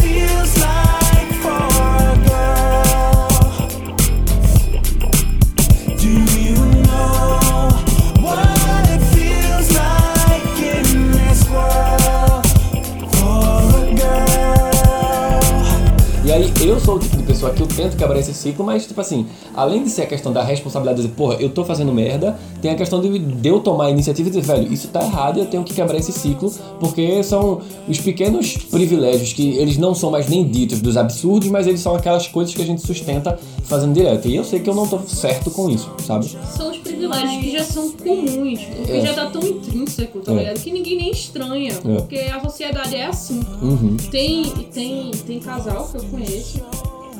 eu 16.65 16.80
sou 16.82 16.98
o 16.98 17.14
pessoa 17.36 17.52
que 17.52 17.62
eu 17.62 17.67
tento 17.67 17.98
quebrar 17.98 18.17
esse 18.17 18.34
ciclo, 18.34 18.65
mas 18.65 18.86
tipo 18.88 19.00
assim, 19.02 19.28
além 19.54 19.84
de 19.84 19.89
ser 19.89 20.04
a 20.04 20.06
questão 20.06 20.32
da 20.32 20.41
responsabilidade 20.41 21.02
de 21.02 21.08
dizer, 21.08 21.15
porra, 21.15 21.36
eu 21.36 21.50
tô 21.50 21.65
fazendo 21.65 21.91
merda, 21.93 22.38
tem 22.62 22.71
a 22.71 22.76
questão 22.76 23.02
de, 23.02 23.19
de 23.19 23.48
eu 23.50 23.60
tomar 23.60 23.86
a 23.88 23.91
iniciativa 23.91 24.30
e 24.30 24.32
dizer, 24.32 24.41
velho, 24.41 24.71
isso 24.71 24.88
tá 24.88 25.04
errado 25.04 25.38
e 25.38 25.41
eu 25.41 25.45
tenho 25.45 25.63
que 25.63 25.74
quebrar 25.74 25.98
esse 25.98 26.12
ciclo, 26.13 26.52
porque 26.80 27.21
são 27.24 27.62
os 27.88 28.00
pequenos 28.00 28.56
privilégios 28.58 29.34
que 29.34 29.50
eles 29.58 29.78
não 29.78 29.93
são 29.93 30.10
mais 30.12 30.28
nem 30.30 30.48
ditos 30.48 30.80
dos 30.82 30.95
absurdos, 30.95 31.50
mas 31.50 31.67
eles 31.67 31.82
são 31.82 31.93
aquelas 31.95 32.26
coisas 32.28 32.54
que 32.56 32.62
a 32.62 32.65
gente 32.65 32.82
sustenta 32.82 33.38
fazendo 33.65 33.93
direto. 33.93 34.28
E 34.28 34.36
eu 34.36 34.43
sei 34.43 34.60
que 34.60 34.69
eu 34.69 34.76
não 34.76 34.88
tô 34.88 35.00
certo 35.00 35.52
com 35.52 35.69
isso, 35.69 35.91
sabe? 36.06 36.26
São 36.56 36.71
os 36.71 36.78
privilégios 36.78 37.41
que 37.43 37.52
já 37.52 37.63
são 37.63 37.89
comuns, 37.91 38.60
porque 38.63 38.91
É. 38.91 39.02
já 39.02 39.13
tá 39.13 39.26
tão 39.30 39.41
intrínseco, 39.43 40.19
tá 40.19 40.32
É. 40.32 40.36
ligado? 40.36 40.60
Que 40.62 40.71
ninguém 40.71 40.98
nem 40.98 41.12
estranha, 41.12 41.74
É. 41.74 41.95
porque 41.98 42.17
a 42.17 42.39
sociedade 42.41 42.95
é 42.95 43.06
assim. 43.08 43.41
Uhum. 43.62 43.98
Tem, 44.10 44.43
tem, 44.74 45.12
tem 45.28 45.39
casal 45.39 45.88
que 45.91 45.98
eu 45.98 46.04
conheço 46.06 46.60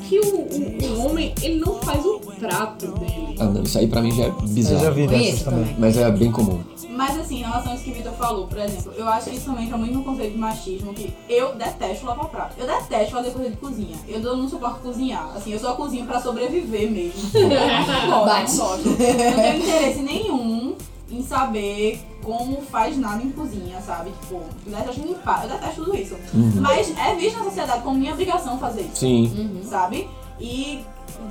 que 0.08 0.18
o, 0.20 0.36
o, 0.36 0.98
o 0.98 1.06
homem, 1.06 1.34
ele 1.42 1.58
não 1.58 1.74
faz 1.80 2.04
o 2.04 2.20
prato 2.38 2.86
dele. 2.92 3.36
Ah, 3.38 3.44
não, 3.44 3.62
isso 3.62 3.78
aí 3.78 3.86
pra 3.86 4.00
mim 4.00 4.12
já 4.14 4.24
é 4.24 4.30
bizarro. 4.30 4.76
Eu 4.76 4.84
já 4.84 4.90
vi 4.90 5.06
dessas 5.06 5.42
também. 5.42 5.64
também. 5.64 5.76
Mas 5.78 5.96
é 5.96 6.10
bem 6.10 6.32
comum. 6.32 6.60
Mas 6.90 7.18
assim, 7.18 7.40
em 7.40 7.42
relação 7.42 7.72
a 7.72 7.74
isso 7.74 7.84
que 7.84 7.90
o 7.90 7.94
Vitor 7.94 8.12
falou, 8.14 8.46
por 8.46 8.58
exemplo, 8.58 8.92
eu 8.96 9.06
acho 9.06 9.28
que 9.28 9.36
isso 9.36 9.44
também 9.44 9.66
entra 9.66 9.76
muito 9.76 9.92
no 9.92 10.02
conceito 10.04 10.32
de 10.32 10.38
machismo, 10.38 10.94
que 10.94 11.12
eu 11.28 11.54
detesto 11.54 12.06
lavar 12.06 12.28
prato. 12.28 12.54
Eu 12.58 12.66
detesto 12.66 13.12
fazer 13.12 13.30
coisa 13.32 13.50
de 13.50 13.56
cozinha. 13.56 13.96
Eu 14.08 14.20
não 14.20 14.48
suporto 14.48 14.80
cozinhar. 14.80 15.30
Assim, 15.36 15.52
eu 15.52 15.58
só 15.58 15.74
cozinho 15.74 16.06
pra 16.06 16.20
sobreviver 16.20 16.90
mesmo. 16.90 17.20
Eu 17.36 17.48
não 17.48 18.24
gosto, 18.24 18.26
Bate. 18.26 18.56
não 18.56 18.66
gosto. 18.66 18.88
Eu 18.88 19.30
não 19.30 19.42
tenho 19.42 19.58
interesse 19.62 20.00
nenhum 20.00 20.74
em 21.10 21.22
saber 21.22 22.00
como 22.26 22.60
faz 22.62 22.98
nada 22.98 23.22
em 23.22 23.30
cozinha, 23.30 23.80
sabe? 23.80 24.10
Tipo, 24.20 24.42
eu 24.66 24.72
detesto 24.76 25.00
limpar, 25.00 25.44
eu 25.44 25.50
detesto 25.50 25.84
tudo 25.84 25.96
isso. 25.96 26.16
Mas 26.60 26.92
é 26.98 27.14
visto 27.14 27.38
na 27.38 27.44
sociedade 27.44 27.82
como 27.82 27.96
minha 27.96 28.12
obrigação 28.12 28.58
fazer 28.58 28.80
isso 28.82 28.96
Sim. 28.96 29.60
sabe? 29.64 30.10
E 30.40 30.84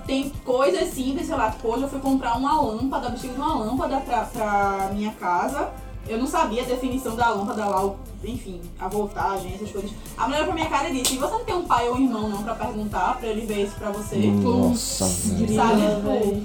tem 0.07 0.31
coisas 0.45 0.87
simples, 0.93 1.27
sei 1.27 1.35
lá, 1.35 1.51
tipo, 1.51 1.67
hoje 1.67 1.83
eu 1.83 1.89
fui 1.89 1.99
comprar 1.99 2.37
uma 2.37 2.59
lâmpada, 2.61 3.11
preciso 3.11 3.33
de 3.33 3.39
uma 3.39 3.55
lâmpada 3.55 3.97
pra, 3.97 4.21
pra 4.21 4.89
minha 4.93 5.11
casa. 5.11 5.69
Eu 6.07 6.17
não 6.19 6.27
sabia 6.27 6.61
a 6.61 6.65
definição 6.65 7.15
da 7.15 7.29
lâmpada 7.29 7.65
lá, 7.65 7.83
o- 7.83 7.95
enfim, 8.23 8.61
a 8.79 8.87
voltagem, 8.87 9.53
essas 9.55 9.71
coisas. 9.71 9.91
A 10.15 10.25
mulher 10.27 10.37
olhou 10.43 10.45
pra 10.53 10.55
minha 10.55 10.69
cara 10.69 10.89
e 10.89 11.01
disse, 11.01 11.17
você 11.17 11.33
não 11.33 11.43
tem 11.43 11.55
um 11.55 11.63
pai 11.65 11.89
ou 11.89 11.95
um 11.95 11.99
irmão 11.99 12.29
não 12.29 12.41
pra 12.43 12.53
perguntar, 12.55 13.17
pra 13.19 13.27
ele 13.27 13.45
ver 13.45 13.63
isso 13.65 13.75
pra 13.75 13.89
você? 13.91 14.15
Nossa. 14.17 15.05
Sabe? 15.05 15.81
Tipo, 15.95 16.41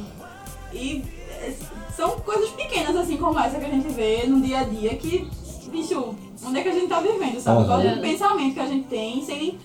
e 0.73 1.05
são 2.01 2.19
coisas 2.21 2.49
pequenas 2.51 2.97
assim 2.97 3.19
como 3.19 3.39
essa 3.39 3.59
que 3.59 3.67
a 3.67 3.69
gente 3.69 3.89
vê 3.89 4.27
no 4.27 4.41
dia 4.41 4.61
a 4.61 4.65
dia 4.65 4.97
que, 4.97 5.29
bicho, 5.71 6.15
onde 6.47 6.59
é 6.59 6.63
que 6.63 6.69
a 6.71 6.73
gente 6.73 6.87
tá 6.87 6.99
vivendo, 7.01 7.39
sabe? 7.39 7.59
Aham. 7.59 7.67
Qual 7.67 7.81
é 7.83 7.95
o 7.95 8.01
pensamento 8.01 8.55
que 8.55 8.61
a 8.61 8.67
gente 8.67 8.89
tem 8.89 9.23
sem 9.23 9.39
nem, 9.39 9.59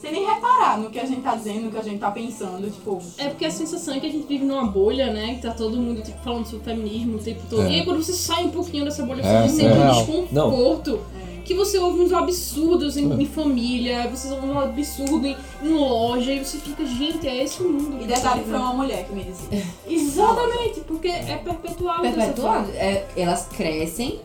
sem 0.00 0.12
nem 0.12 0.24
reparar 0.24 0.78
no 0.78 0.88
que 0.88 1.00
a 1.00 1.04
gente 1.04 1.20
tá 1.20 1.34
dizendo, 1.34 1.62
no 1.62 1.70
que 1.72 1.78
a 1.78 1.82
gente 1.82 1.98
tá 1.98 2.12
pensando, 2.12 2.70
tipo. 2.70 3.02
É 3.18 3.28
porque 3.28 3.44
a 3.44 3.50
sensação 3.50 3.94
é 3.94 3.98
que 3.98 4.06
a 4.06 4.10
gente 4.10 4.26
vive 4.28 4.44
numa 4.44 4.64
bolha, 4.66 5.12
né? 5.12 5.34
Que 5.34 5.42
tá 5.42 5.50
todo 5.50 5.76
mundo 5.76 6.00
tipo, 6.00 6.22
falando 6.22 6.46
sobre 6.46 6.64
feminismo 6.64 7.16
o 7.16 7.18
tempo 7.18 7.42
todo. 7.50 7.62
É. 7.62 7.72
E 7.72 7.74
aí 7.80 7.84
quando 7.84 8.02
você 8.02 8.12
sai 8.12 8.44
um 8.44 8.50
pouquinho 8.50 8.84
dessa 8.84 9.04
bolha, 9.04 9.22
É, 9.22 9.48
você 9.48 9.56
sente 9.56 9.66
é. 9.66 9.84
um 9.84 9.90
desconforto. 9.90 11.00
É. 11.16 11.19
Que 11.50 11.56
você 11.56 11.78
ouve 11.78 12.00
uns 12.02 12.12
absurdos 12.12 12.96
em, 12.96 13.10
É. 13.10 13.22
em 13.22 13.26
família, 13.26 14.08
você 14.08 14.30
ouve 14.30 14.46
um 14.46 14.60
absurdo 14.60 15.26
em, 15.26 15.36
em 15.64 15.68
loja, 15.72 16.32
e 16.32 16.44
você 16.44 16.58
fica, 16.58 16.86
gente, 16.86 17.26
é 17.26 17.42
esse 17.42 17.60
o 17.60 17.68
mundo. 17.68 17.96
E 17.96 17.98
que 18.02 18.06
detalhe 18.06 18.42
tá 18.42 18.46
foi 18.50 18.56
uma 18.56 18.72
mulher 18.72 19.04
que 19.04 19.12
me 19.12 19.24
disse. 19.24 19.48
Exatamente, 19.84 20.78
porque 20.86 21.08
é 21.08 21.40
perpetuado. 21.42 22.02
Perpetuado. 22.02 22.70
É, 22.74 23.04
elas 23.16 23.48
crescem 23.48 24.20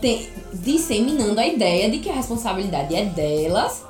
te- 0.00 0.28
disseminando 0.52 1.38
a 1.38 1.46
ideia 1.46 1.88
de 1.88 1.98
que 2.00 2.10
a 2.10 2.14
responsabilidade 2.14 2.96
é 2.96 3.04
delas 3.04 3.84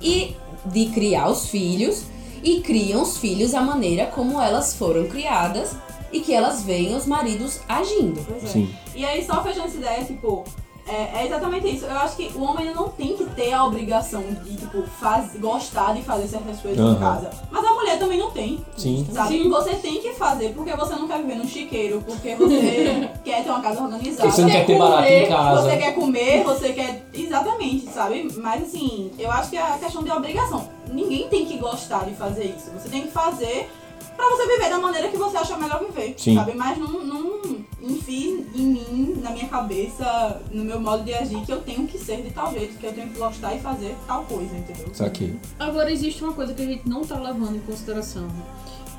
e 0.00 0.34
de 0.64 0.86
criar 0.86 1.28
os 1.28 1.50
filhos 1.50 2.04
e 2.42 2.62
criam 2.62 3.02
os 3.02 3.18
filhos 3.18 3.52
à 3.54 3.60
maneira 3.60 4.06
como 4.06 4.40
elas 4.40 4.72
foram 4.74 5.06
criadas 5.06 5.76
e 6.10 6.20
que 6.20 6.32
elas 6.32 6.62
veem 6.62 6.96
os 6.96 7.04
maridos 7.04 7.60
agindo. 7.68 8.24
Pois 8.26 8.42
é. 8.44 8.46
Sim. 8.46 8.70
E 8.96 9.04
aí, 9.04 9.22
só 9.22 9.42
fechando 9.42 9.66
essa 9.66 9.76
ideia, 9.76 10.02
tipo, 10.02 10.44
é, 10.86 11.20
é 11.20 11.26
exatamente 11.26 11.68
isso. 11.68 11.84
Eu 11.84 11.96
acho 11.98 12.16
que 12.16 12.30
o 12.34 12.42
homem 12.42 12.74
não 12.74 12.88
tem 12.88 13.16
que 13.16 13.24
ter 13.24 13.52
a 13.52 13.64
obrigação 13.64 14.22
de, 14.44 14.56
tipo, 14.56 14.82
faz, 14.98 15.36
gostar 15.38 15.94
de 15.94 16.02
fazer 16.02 16.28
certas 16.28 16.60
coisas 16.60 16.78
Aham. 16.80 16.92
em 16.92 16.98
casa. 16.98 17.30
Mas 17.50 17.64
a 17.64 17.74
mulher 17.74 17.98
também 17.98 18.18
não 18.18 18.30
tem. 18.30 18.64
Sim. 18.76 19.06
Sabe? 19.12 19.48
Você 19.48 19.74
tem 19.76 20.00
que 20.00 20.12
fazer 20.14 20.52
porque 20.54 20.74
você 20.74 20.94
não 20.94 21.06
quer 21.06 21.18
viver 21.18 21.36
num 21.36 21.46
chiqueiro, 21.46 22.02
porque 22.06 22.34
você 22.34 23.10
quer 23.24 23.44
ter 23.44 23.50
uma 23.50 23.60
casa 23.60 23.82
organizada. 23.82 24.22
Porque 24.22 24.36
você 24.36 24.42
não 24.42 24.50
quer 24.50 24.66
ter 24.66 24.78
barato 24.78 25.08
em 25.08 25.28
casa. 25.28 25.62
Você 25.62 25.76
quer 25.76 25.94
comer, 25.94 26.44
você 26.44 26.72
quer. 26.72 27.06
Exatamente, 27.12 27.86
sabe? 27.90 28.28
Mas 28.36 28.62
assim, 28.62 29.10
eu 29.18 29.30
acho 29.30 29.50
que 29.50 29.56
é 29.56 29.62
a 29.62 29.78
questão 29.78 30.02
de 30.02 30.10
obrigação. 30.10 30.68
Ninguém 30.88 31.28
tem 31.28 31.46
que 31.46 31.56
gostar 31.58 32.04
de 32.04 32.14
fazer 32.14 32.44
isso. 32.56 32.70
Você 32.72 32.88
tem 32.88 33.02
que 33.02 33.08
fazer 33.08 33.70
pra 34.16 34.28
você 34.28 34.46
viver 34.46 34.68
da 34.68 34.78
maneira 34.78 35.08
que 35.08 35.16
você 35.16 35.36
acha 35.36 35.56
melhor 35.56 35.80
viver. 35.80 36.14
Sim. 36.16 36.34
Sabe? 36.34 36.52
Mas 36.54 36.78
não, 36.78 36.88
não 37.04 37.39
enfie 37.82 38.46
em 38.54 38.66
mim, 38.66 39.20
na 39.22 39.30
minha 39.30 39.48
cabeça, 39.48 40.40
no 40.50 40.64
meu 40.64 40.80
modo 40.80 41.04
de 41.04 41.14
agir, 41.14 41.40
que 41.44 41.52
eu 41.52 41.60
tenho 41.62 41.86
que 41.86 41.98
ser 41.98 42.22
de 42.22 42.30
tal 42.30 42.52
jeito, 42.52 42.78
que 42.78 42.86
eu 42.86 42.92
tenho 42.92 43.08
que 43.08 43.18
gostar 43.18 43.54
e 43.54 43.60
fazer 43.60 43.96
tal 44.06 44.24
coisa, 44.24 44.54
entendeu? 44.56 44.88
Isso 44.92 45.04
aqui. 45.04 45.38
Agora 45.58 45.90
existe 45.90 46.22
uma 46.22 46.32
coisa 46.32 46.52
que 46.52 46.62
a 46.62 46.66
gente 46.66 46.88
não 46.88 47.02
tá 47.02 47.18
levando 47.18 47.56
em 47.56 47.60
consideração, 47.60 48.28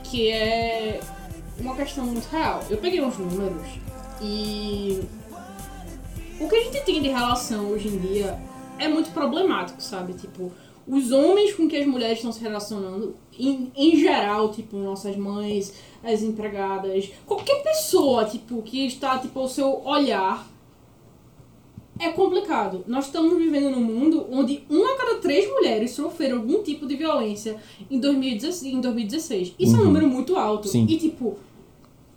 que 0.04 0.30
é 0.32 1.00
uma 1.60 1.76
questão 1.76 2.06
muito 2.06 2.26
real. 2.30 2.64
Eu 2.70 2.78
peguei 2.78 3.02
uns 3.02 3.18
números 3.18 3.68
e 4.22 5.02
o 6.40 6.48
que 6.50 6.56
a 6.56 6.64
gente 6.64 6.82
tem 6.84 7.02
de 7.02 7.10
relação 7.10 7.68
hoje 7.68 7.88
em 7.88 7.98
dia 8.00 8.40
é 8.80 8.88
muito 8.88 9.12
problemático, 9.12 9.82
sabe? 9.82 10.14
Tipo, 10.14 10.52
os 10.88 11.12
homens 11.12 11.54
com 11.54 11.68
que 11.68 11.78
as 11.78 11.86
mulheres 11.86 12.18
estão 12.18 12.32
se 12.32 12.42
relacionando, 12.42 13.16
em, 13.38 13.72
em 13.76 13.96
geral, 13.98 14.52
tipo, 14.52 14.78
nossas 14.78 15.16
mães, 15.16 15.74
as 16.04 16.22
empregadas, 16.24 17.10
qualquer 17.26 17.62
pessoa, 17.64 18.26
tipo, 18.26 18.62
que 18.62 18.86
está, 18.86 19.18
tipo, 19.20 19.40
ao 19.40 19.48
seu 19.48 19.82
olhar 19.86 20.50
é 22.00 22.10
complicado. 22.10 22.84
Nós 22.88 23.06
estamos 23.06 23.38
vivendo 23.38 23.70
num 23.70 23.82
mundo 23.84 24.26
onde 24.32 24.64
uma 24.68 24.94
a 24.94 24.98
cada 24.98 25.16
três 25.20 25.48
mulheres 25.48 25.92
sofreram 25.92 26.38
algum 26.38 26.64
tipo 26.64 26.88
de 26.88 26.96
violência 26.96 27.58
em 27.92 28.00
2016. 28.00 28.74
Em 28.74 28.82
2016. 28.82 29.54
Isso 29.60 29.76
é 29.76 29.78
um 29.78 29.82
Uhum. 29.82 29.86
número 29.86 30.08
muito 30.08 30.36
alto. 30.36 30.68
Sim. 30.68 30.88
E, 30.90 30.98
tipo, 30.98 31.38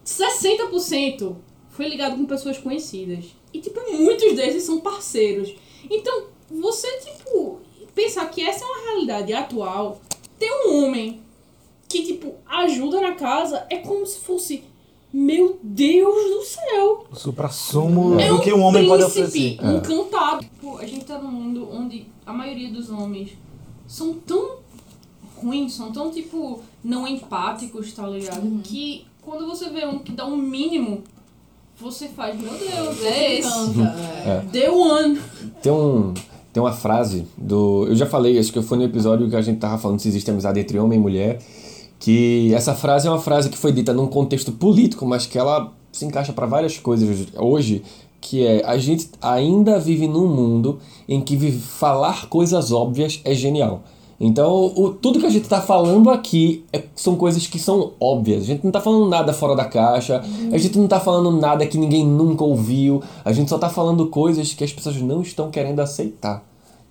60% 0.05 1.36
foi 1.68 1.89
ligado 1.89 2.16
com 2.16 2.24
pessoas 2.24 2.57
conhecidas. 2.59 3.26
E, 3.53 3.61
tipo, 3.61 3.78
muitos 3.93 4.34
desses 4.34 4.62
são 4.62 4.80
parceiros. 4.80 5.55
Então, 5.91 6.24
você, 6.51 6.89
tipo, 7.01 7.61
pensar 7.95 8.26
que 8.30 8.42
essa 8.42 8.64
é 8.64 8.66
uma 8.66 8.90
realidade 8.90 9.32
atual, 9.32 10.01
ter 10.38 10.51
um 10.66 10.84
homem 10.84 11.20
que, 11.88 12.05
tipo, 12.05 12.34
ajuda 12.47 13.01
na 13.01 13.12
casa 13.12 13.66
é 13.70 13.78
como 13.78 14.05
se 14.07 14.18
fosse. 14.20 14.64
Meu 15.12 15.61
Deus 15.62 16.30
do 16.30 16.42
céu! 16.42 17.07
O 17.12 17.14
supra-sumo 17.14 18.18
É 18.18 18.26
do 18.28 18.34
um 18.34 18.40
que 18.40 18.53
um 18.53 18.61
homem 18.62 18.84
pode 18.88 19.05
oferecer. 19.05 19.59
encantado. 19.62 20.45
Pô, 20.61 20.76
a 20.78 20.84
gente 20.86 21.05
tá 21.05 21.18
num 21.20 21.30
mundo 21.30 21.68
onde 21.72 22.07
a 22.26 22.32
maioria 22.32 22.68
dos 22.72 22.90
homens 22.90 23.30
são 23.86 24.14
tão 24.14 24.57
ruins, 25.36 25.72
são 25.74 25.92
tão, 25.92 26.11
tipo, 26.11 26.62
não 26.82 27.07
empáticos, 27.07 27.92
tá 27.92 28.05
ligado? 28.09 28.61
Que 28.64 29.07
quando 29.22 29.47
você 29.47 29.68
vê 29.70 29.86
um 29.86 30.01
que 30.01 30.11
dá 30.11 30.26
um 30.26 30.36
mínimo, 30.36 31.05
você 31.78 32.09
faz, 32.09 32.36
meu 32.36 32.51
Deus, 32.53 33.03
é 33.05 33.38
esse. 33.38 33.49
É. 34.26 34.45
The 34.51 34.70
one. 34.70 35.20
Tem, 35.62 35.70
um, 35.72 36.12
tem 36.55 36.62
uma 36.62 36.72
frase 36.72 37.26
do. 37.36 37.84
Eu 37.88 37.96
já 37.96 38.07
falei, 38.07 38.38
acho 38.38 38.52
que 38.52 38.62
foi 38.62 38.78
no 38.78 38.84
episódio 38.84 39.28
que 39.28 39.34
a 39.34 39.42
gente 39.42 39.59
tava 39.59 39.76
falando 39.76 39.98
se 39.98 40.07
existe 40.07 40.30
amizade 40.30 40.61
entre 40.61 40.78
homem 40.78 40.96
e 40.96 41.02
mulher. 41.02 41.40
Que 41.98 42.55
essa 42.55 42.74
frase 42.74 43.09
é 43.09 43.11
uma 43.11 43.20
frase 43.20 43.50
que 43.50 43.59
foi 43.59 43.72
dita 43.72 43.92
num 43.92 44.07
contexto 44.07 44.52
político, 44.52 45.05
mas 45.05 45.26
que 45.26 45.36
ela 45.36 45.72
se 45.90 46.05
encaixa 46.05 46.32
para 46.32 46.46
várias 46.46 46.78
coisas 46.78 47.26
hoje. 47.36 47.82
Que 48.20 48.46
é 48.46 48.64
a 48.64 48.78
gente 48.78 49.11
ainda 49.20 49.80
vive 49.80 50.07
num 50.07 50.28
mundo 50.28 50.78
em 51.09 51.20
que 51.20 51.50
falar 51.50 52.28
coisas 52.28 52.70
óbvias 52.70 53.20
é 53.24 53.34
genial. 53.34 53.82
Então, 54.19 54.73
o, 54.77 54.91
tudo 54.93 55.19
que 55.19 55.27
a 55.27 55.31
gente 55.31 55.49
tá 55.49 55.61
falando 55.61 56.11
aqui 56.11 56.65
é- 56.73 56.85
são 56.95 57.17
coisas 57.17 57.47
que 57.47 57.59
são 57.59 57.93
óbvias. 58.01 58.43
A 58.43 58.47
gente 58.47 58.65
não 58.65 58.71
tá 58.71 58.81
falando 58.81 59.09
nada 59.09 59.33
fora 59.33 59.57
da 59.57 59.65
caixa, 59.65 60.23
a 60.53 60.59
gente 60.59 60.79
não 60.79 60.87
tá 60.87 61.01
falando 61.01 61.31
nada 61.33 61.67
que 61.67 61.77
ninguém 61.77 62.07
nunca 62.07 62.45
ouviu, 62.45 63.03
a 63.25 63.33
gente 63.33 63.49
só 63.51 63.59
tá 63.59 63.69
falando 63.69 64.07
coisas 64.09 64.53
que 64.55 64.62
as 64.65 64.73
pessoas 64.73 64.97
não 65.01 65.21
estão 65.23 65.51
querendo 65.51 65.81
aceitar. 65.81 66.45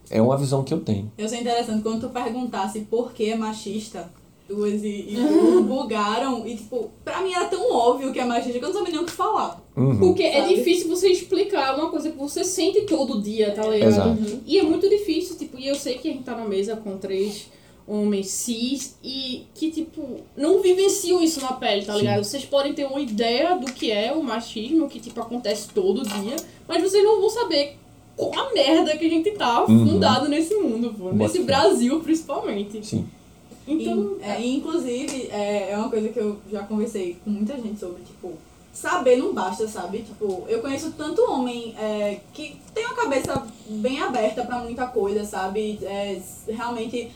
É 0.10 0.22
uma 0.22 0.38
visão 0.38 0.64
que 0.64 0.74
eu 0.74 0.80
tenho. 0.82 1.12
Eu 1.18 1.28
sei 1.28 1.40
interessante 1.40 1.82
quando 1.82 2.02
tu 2.02 2.10
perguntasse 2.10 2.82
por 2.82 3.14
que 3.14 3.32
é 3.32 3.36
machista, 3.36 4.12
duas 4.48 4.84
e, 4.84 4.88
e 4.88 5.16
tu 5.16 5.64
bugaram, 5.64 6.46
e 6.48 6.56
tipo, 6.56 6.90
pra 7.04 7.22
mim 7.22 7.34
era 7.34 7.46
tão 7.46 7.72
óbvio 7.72 8.12
que 8.12 8.20
é 8.20 8.26
machista 8.26 8.60
que 8.60 8.66
eu 8.66 8.70
não 8.70 8.76
sabia 8.76 8.92
nem 8.94 9.02
o 9.02 9.06
que 9.06 9.12
falar. 9.12 9.62
Uhum. 9.76 9.98
Porque 9.98 10.24
é 10.24 10.42
Sabe? 10.42 10.56
difícil 10.56 10.88
você 10.90 11.08
explicar 11.10 11.76
uma 11.78 11.90
coisa 11.90 12.12
que 12.12 12.18
você 12.18 12.44
sente 12.44 12.82
todo 12.82 13.22
dia, 13.22 13.52
tá 13.52 13.66
ligado? 13.68 14.10
Uhum. 14.10 14.40
E 14.46 14.60
é 14.60 14.64
muito 14.64 14.88
difícil, 14.90 15.38
tipo, 15.38 15.58
e 15.58 15.68
eu 15.68 15.76
sei 15.76 15.98
que 15.98 16.10
a 16.10 16.12
gente 16.12 16.24
tá 16.24 16.36
na 16.36 16.46
mesa 16.46 16.76
com 16.76 16.98
três 16.98 17.48
homens 17.88 18.28
cis 18.28 18.98
e 19.04 19.44
que, 19.54 19.70
tipo, 19.72 20.22
não 20.38 20.62
vivenciam 20.62 21.22
isso 21.22 21.42
na 21.42 21.54
pele, 21.54 21.84
tá 21.86 21.96
ligado? 21.96 22.24
Vocês 22.24 22.46
podem 22.46 22.74
ter 22.74 22.86
uma 22.86 23.02
ideia 23.02 23.56
do 23.58 23.66
que 23.74 23.92
é 23.92 24.14
o 24.14 24.24
machismo, 24.24 24.88
que, 24.88 25.00
tipo, 25.00 25.20
acontece 25.20 25.68
todo 25.74 26.02
dia, 26.04 26.36
mas 26.68 26.82
vocês 26.82 27.04
não 27.04 27.20
vão 27.20 27.30
saber 27.30 27.78
qual 28.16 28.32
a 28.34 28.54
merda 28.54 28.96
que 28.96 29.06
a 29.06 29.10
gente 29.10 29.32
tá 29.32 29.66
Uhum. 29.66 29.86
fundado 29.88 30.30
nesse 30.30 30.56
mundo, 30.56 30.94
pô. 30.98 31.12
Nesse. 31.12 31.40
Brasil, 31.44 32.00
principalmente. 32.00 32.86
Sim. 32.86 33.06
Então, 33.68 34.18
é, 34.22 34.42
e, 34.42 34.56
inclusive, 34.58 35.30
é, 35.32 35.72
é 35.72 35.78
uma 35.78 35.90
coisa 35.90 36.10
que 36.10 36.20
eu 36.20 36.38
já 36.52 36.64
conversei 36.64 37.18
com 37.24 37.30
muita 37.30 37.56
gente 37.56 37.80
sobre, 37.80 38.02
tipo, 38.04 38.34
saber 38.74 39.18
não 39.18 39.34
basta, 39.34 39.68
sabe? 39.68 40.00
Tipo, 40.00 40.44
eu 40.50 40.60
conheço 40.60 40.92
tanto 40.98 41.22
homem 41.32 41.74
é, 41.78 42.20
que 42.34 42.58
tem 42.74 42.86
uma 42.86 42.96
cabeça 42.96 43.48
bem 43.70 44.02
aberta 44.02 44.44
pra 44.44 44.60
muita 44.60 44.88
coisa, 44.88 45.24
sabe? 45.24 45.80
É, 45.84 46.20
realmente 46.50 47.10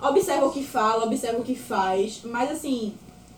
observa 0.00 0.46
o 0.46 0.52
que 0.52 0.62
fala, 0.62 1.04
observa 1.04 1.38
o 1.40 1.44
que 1.44 1.54
faz, 1.56 2.20
mas 2.24 2.50
assim, 2.50 2.94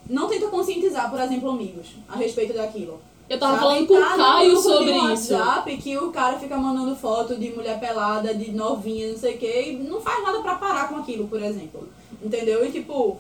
não 0.08 0.28
tenta 0.28 0.48
conscientizar, 0.48 1.10
por 1.10 1.18
exemplo, 1.18 1.50
amigos 1.50 1.86
a 2.08 2.16
respeito 2.16 2.52
daquilo. 2.52 3.00
eu 3.28 3.38
tava 3.38 3.52
Sabe? 3.54 3.64
falando 3.64 3.86
com 3.86 3.94
o 3.94 4.00
Tá 4.00 4.16
Caio 4.16 4.56
sobre 4.56 4.90
isso. 4.92 5.32
WhatsApp 5.34 5.76
que 5.78 5.96
o 5.96 6.10
cara 6.10 6.38
fica 6.38 6.56
mandando 6.56 6.94
foto 6.94 7.36
de 7.36 7.50
mulher 7.50 7.80
pelada, 7.80 8.34
de 8.34 8.50
novinha, 8.52 9.10
não 9.12 9.18
sei 9.18 9.34
o 9.36 9.38
que, 9.38 9.62
e 9.70 9.76
não 9.76 10.00
faz 10.00 10.22
nada 10.22 10.40
pra 10.40 10.56
parar 10.56 10.88
com 10.88 10.96
aquilo, 10.96 11.26
por 11.26 11.42
exemplo. 11.42 11.88
Entendeu? 12.22 12.64
E 12.66 12.70
tipo, 12.70 13.18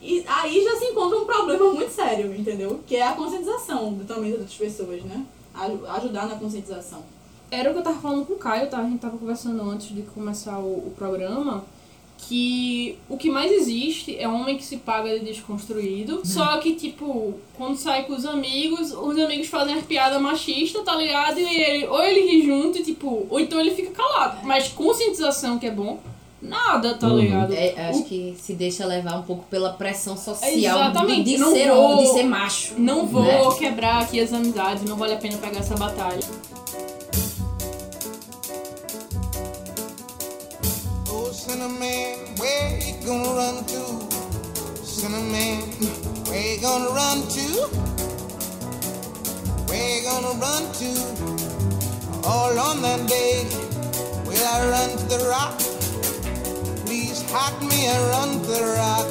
e 0.00 0.24
aí 0.26 0.62
já 0.64 0.76
se 0.76 0.84
encontra 0.86 1.18
um 1.18 1.24
problema 1.24 1.72
muito 1.72 1.90
sério, 1.92 2.34
entendeu? 2.34 2.80
Que 2.86 2.96
é 2.96 3.02
a 3.06 3.12
conscientização 3.12 3.92
do- 3.92 4.04
também 4.04 4.30
das 4.30 4.40
outras 4.40 4.56
pessoas, 4.56 5.02
né? 5.02 5.24
Aju- 5.54 5.86
Ajudar 5.86 6.26
na 6.28 6.36
conscientização. 6.36 7.02
Era 7.50 7.70
o 7.70 7.72
que 7.72 7.78
eu 7.80 7.84
tava 7.84 7.98
falando 8.00 8.26
com 8.26 8.34
o 8.34 8.38
Caio, 8.38 8.68
tá? 8.68 8.78
A 8.78 8.84
gente 8.84 8.98
tava 9.00 9.16
conversando 9.18 9.62
antes 9.70 9.88
de 9.94 10.02
começar 10.02 10.58
o, 10.58 10.88
o 10.88 10.92
programa. 10.96 11.64
Que 12.20 12.98
o 13.08 13.16
que 13.16 13.30
mais 13.30 13.50
existe 13.52 14.18
é 14.18 14.28
um 14.28 14.40
homem 14.40 14.56
que 14.56 14.64
se 14.64 14.78
paga 14.78 15.16
de 15.18 15.24
desconstruído. 15.24 16.20
Só 16.24 16.58
que, 16.58 16.74
tipo, 16.74 17.34
quando 17.56 17.76
sai 17.76 18.06
com 18.06 18.12
os 18.12 18.26
amigos, 18.26 18.90
os 18.92 19.16
amigos 19.18 19.46
fazem 19.46 19.74
as 19.74 19.84
piadas 19.84 20.20
machistas, 20.20 20.82
tá 20.84 20.96
ligado? 20.96 21.38
E 21.38 21.44
ele, 21.62 21.86
ou 21.86 22.02
ele 22.02 22.28
ri 22.28 22.44
junto, 22.44 22.82
tipo, 22.82 23.24
ou 23.30 23.38
então 23.38 23.60
ele 23.60 23.70
fica 23.70 23.92
calado. 23.92 24.44
Mas 24.44 24.66
conscientização 24.68 25.60
que 25.60 25.66
é 25.66 25.70
bom, 25.70 26.00
nada, 26.40 26.94
tá 26.94 27.08
Uhum. 27.08 27.18
ligado? 27.18 27.52
É, 27.52 27.88
acho 27.90 28.00
O- 28.00 28.04
que 28.04 28.36
se 28.40 28.54
deixa 28.54 28.86
levar 28.86 29.16
um 29.18 29.22
pouco 29.22 29.44
pela 29.50 29.72
pressão 29.72 30.16
social 30.16 30.78
Exatamente, 30.78 31.24
de, 31.24 31.30
de 31.32 31.38
não 31.38 31.52
ser 31.52 31.68
vou- 31.70 31.82
homem, 31.82 32.06
de 32.06 32.12
ser 32.12 32.22
macho. 32.24 32.74
Não 32.78 33.06
vou 33.06 33.22
né? 33.22 33.58
quebrar 33.58 34.02
aqui 34.02 34.20
as 34.20 34.32
amizades, 34.32 34.84
não 34.84 34.96
vale 34.96 35.14
a 35.14 35.16
pena 35.16 35.36
pegar 35.38 35.60
essa 35.60 35.74
batalha. 35.76 36.20
Oh, 41.10 41.32
Cinnamon, 41.32 42.34
where 42.38 42.78
you 42.86 42.94
gonna 43.04 43.32
run 43.34 43.64
to? 43.64 44.84
Cinnamon, 44.84 45.62
where 46.28 46.54
you 46.54 46.60
gonna 46.60 46.90
run 46.90 47.22
to? 47.28 47.68
Where 49.68 49.96
you 49.96 50.02
gonna 50.04 50.34
run 50.38 50.62
to? 50.80 52.28
All 52.28 52.58
on 52.58 52.82
that 52.82 53.06
day, 53.08 53.44
will 54.26 54.44
I 54.46 54.68
run 54.68 54.96
to 54.98 55.04
the 55.08 55.28
rock? 55.28 55.54
Hide 57.30 57.60
me 57.60 57.86
run 58.10 58.40
the 58.42 58.60
rock. 58.78 59.06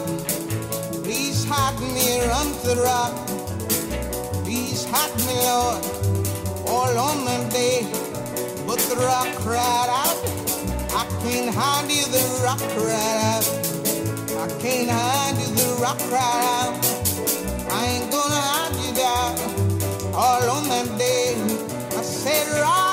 Please 1.04 1.46
hide 1.46 1.80
me 1.80 2.20
run 2.26 2.50
the 2.66 2.76
rock. 2.82 3.14
Please 4.44 4.86
hide 4.86 5.16
me, 5.26 5.36
Lord, 5.46 5.86
all 6.68 6.98
on 6.98 7.26
that 7.26 7.52
day. 7.52 7.86
But 8.66 8.80
the 8.90 8.96
rock 8.96 9.30
cried 9.46 9.90
out. 10.02 10.18
I 10.98 11.06
can't 11.22 11.54
hide 11.54 11.92
you, 11.92 12.06
the 12.10 12.24
rock 12.44 12.60
cried 12.74 13.20
out. 13.34 13.48
I 14.44 14.48
can't 14.62 14.90
hide 14.90 15.38
you, 15.38 15.50
the 15.54 15.78
rock 15.80 16.00
cried 16.10 16.44
out. 16.58 16.74
I 17.70 17.86
ain't 17.86 18.12
gonna 18.12 18.42
hide 18.50 18.76
you 18.84 18.94
down. 18.98 19.58
All 20.16 20.50
on 20.50 20.64
that 20.70 20.98
day, 20.98 21.36
I 21.96 22.02
said, 22.02 22.48
Rock, 22.62 22.87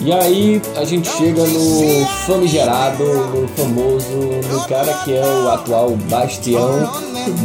E 0.00 0.12
aí 0.12 0.62
a 0.74 0.84
gente 0.84 1.06
chega 1.06 1.44
no 1.44 2.06
famigerado, 2.26 3.04
no 3.04 3.48
famoso, 3.48 4.16
no 4.50 4.64
cara 4.66 4.94
que 5.04 5.14
é 5.14 5.22
o 5.22 5.50
atual 5.50 5.90
bastião 6.08 6.90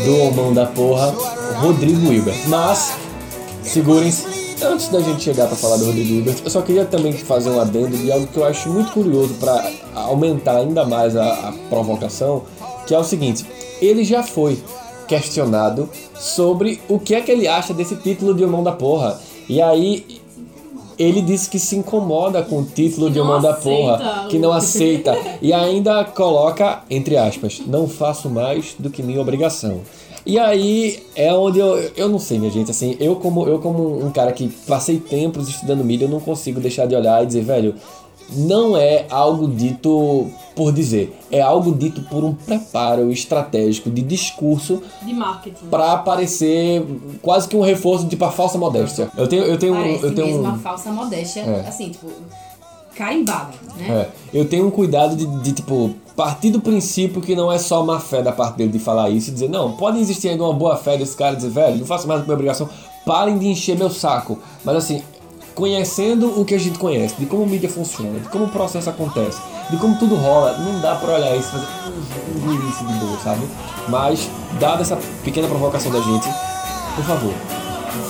do 0.05 0.21
homão 0.21 0.53
da 0.53 0.65
porra, 0.67 1.13
Rodrigo 1.57 2.13
Hilbert. 2.13 2.47
Mas, 2.47 2.93
segurem-se, 3.63 4.25
antes 4.63 4.87
da 4.87 5.01
gente 5.01 5.21
chegar 5.23 5.47
pra 5.47 5.57
falar 5.57 5.77
do 5.77 5.87
Rodrigo 5.87 6.13
Hilbert, 6.13 6.37
eu 6.45 6.49
só 6.49 6.61
queria 6.61 6.85
também 6.85 7.11
fazer 7.11 7.49
um 7.49 7.59
adendo 7.59 7.97
de 7.97 8.09
algo 8.09 8.27
que 8.27 8.37
eu 8.37 8.45
acho 8.45 8.69
muito 8.69 8.93
curioso 8.93 9.33
pra 9.33 9.69
aumentar 9.95 10.57
ainda 10.57 10.85
mais 10.85 11.17
a, 11.17 11.49
a 11.49 11.53
provocação, 11.69 12.43
que 12.87 12.95
é 12.95 12.97
o 12.97 13.03
seguinte, 13.03 13.45
ele 13.81 14.05
já 14.05 14.23
foi 14.23 14.57
questionado 15.07 15.89
sobre 16.15 16.79
o 16.87 16.97
que 16.97 17.13
é 17.13 17.19
que 17.19 17.31
ele 17.31 17.47
acha 17.47 17.73
desse 17.73 17.95
título 17.97 18.33
de 18.33 18.45
homão 18.45 18.63
da 18.63 18.71
porra. 18.71 19.19
E 19.49 19.61
aí 19.61 20.22
ele 20.97 21.21
disse 21.21 21.49
que 21.49 21.59
se 21.59 21.75
incomoda 21.75 22.41
com 22.41 22.59
o 22.59 22.65
título 22.65 23.09
de 23.09 23.19
não 23.19 23.25
Homão 23.25 23.41
da 23.41 23.51
aceita 23.51 23.97
Porra, 23.97 24.27
que 24.29 24.37
não 24.37 24.51
aceita. 24.51 25.17
E 25.41 25.53
ainda 25.53 26.03
coloca, 26.05 26.83
entre 26.89 27.17
aspas, 27.17 27.61
não 27.65 27.87
faço 27.87 28.29
mais 28.29 28.75
do 28.77 28.89
que 28.89 29.03
minha 29.03 29.21
obrigação. 29.21 29.81
E 30.25 30.39
aí 30.39 31.03
é 31.15 31.33
onde 31.33 31.59
eu, 31.59 31.77
eu 31.97 32.07
não 32.07 32.17
sei, 32.17 32.39
minha 32.39 32.51
gente, 32.51 32.71
assim, 32.71 32.95
eu 32.99 33.17
como, 33.17 33.45
eu 33.45 33.59
como 33.59 34.05
um 34.05 34.09
cara 34.09 34.31
que 34.31 34.47
passei 34.65 34.97
tempos 34.97 35.49
estudando 35.49 35.83
mídia, 35.83 36.05
eu 36.05 36.09
não 36.09 36.21
consigo 36.21 36.61
deixar 36.61 36.85
de 36.85 36.95
olhar 36.95 37.21
e 37.23 37.25
dizer, 37.25 37.43
velho, 37.43 37.75
não 38.35 38.75
é 38.77 39.05
algo 39.09 39.47
dito 39.47 40.29
por 40.55 40.71
dizer, 40.71 41.17
é 41.31 41.41
algo 41.41 41.73
dito 41.73 42.01
por 42.03 42.23
um 42.23 42.33
preparo 42.33 43.11
estratégico 43.11 43.89
de 43.89 44.01
discurso 44.01 44.81
De 45.01 45.13
marketing. 45.13 45.65
Pra 45.65 45.97
parecer 45.97 46.85
quase 47.21 47.47
que 47.47 47.55
um 47.57 47.61
reforço 47.61 48.07
tipo 48.07 48.23
a 48.23 48.31
falsa 48.31 48.57
modéstia. 48.57 49.09
Eu 49.17 49.27
tenho 49.27 49.43
eu 49.43 49.57
tenho 49.57 49.73
Parece 49.73 50.03
eu 50.03 50.15
tenho 50.15 50.27
mesmo 50.27 50.43
um, 50.43 50.45
uma 50.49 50.57
falsa 50.59 50.91
modéstia, 50.91 51.41
É. 51.41 51.67
assim, 51.67 51.89
tipo, 51.89 52.07
carimbada, 52.95 53.53
né? 53.77 54.07
é, 54.33 54.37
eu 54.37 54.45
tenho 54.47 54.67
um 54.67 54.71
cuidado 54.71 55.15
de, 55.15 55.25
de, 55.41 55.53
tipo 55.53 55.95
partir 56.15 56.51
do 56.51 56.61
princípio 56.61 57.21
que 57.21 57.35
não 57.35 57.51
é 57.51 57.57
só 57.57 57.83
má 57.83 57.99
fé 57.99 58.21
da 58.21 58.31
parte 58.31 58.57
dele 58.57 58.71
de 58.71 58.77
falar 58.77 59.09
isso 59.09 59.31
e 59.31 59.33
dizer 59.33 59.49
não, 59.49 59.71
pode 59.71 59.99
existir 59.99 60.29
ainda 60.29 60.43
uma 60.43 60.53
boa 60.53 60.77
fé 60.77 60.95
desse 60.95 61.17
cara 61.17 61.35
dizer 61.35 61.49
velho, 61.49 61.77
não 61.77 61.85
faço 61.87 62.07
mais 62.07 62.21
a 62.21 62.23
minha 62.23 62.35
obrigação, 62.35 62.69
parem 63.03 63.37
de 63.39 63.47
encher 63.47 63.75
meu 63.77 63.89
saco. 63.89 64.37
Mas 64.63 64.75
assim, 64.75 65.01
conhecendo 65.55 66.39
o 66.39 66.43
que 66.45 66.55
a 66.55 66.59
gente 66.59 66.77
conhece, 66.79 67.15
de 67.17 67.25
como 67.25 67.43
a 67.43 67.45
mídia 67.45 67.69
funciona, 67.69 68.19
de 68.19 68.27
como 68.29 68.45
o 68.45 68.49
processo 68.49 68.89
acontece, 68.89 69.39
de 69.69 69.77
como 69.77 69.97
tudo 69.99 70.15
rola, 70.15 70.57
não 70.57 70.79
dá 70.81 70.95
pra 70.95 71.13
olhar 71.15 71.35
isso 71.35 71.49
e 71.49 71.51
fazer 71.51 71.67
"Hum, 71.87 72.37
engolir 72.37 72.69
isso 72.69 72.85
de 72.85 72.93
boa, 72.93 73.17
sabe? 73.23 73.41
Mas, 73.87 74.29
dada 74.59 74.81
essa 74.81 74.97
pequena 75.23 75.47
provocação 75.47 75.91
da 75.91 75.99
gente, 76.01 76.27
por 76.95 77.05
favor, 77.05 77.33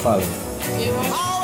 falem. 0.01 0.25
Eu 0.79 0.99
acho 1.01 1.42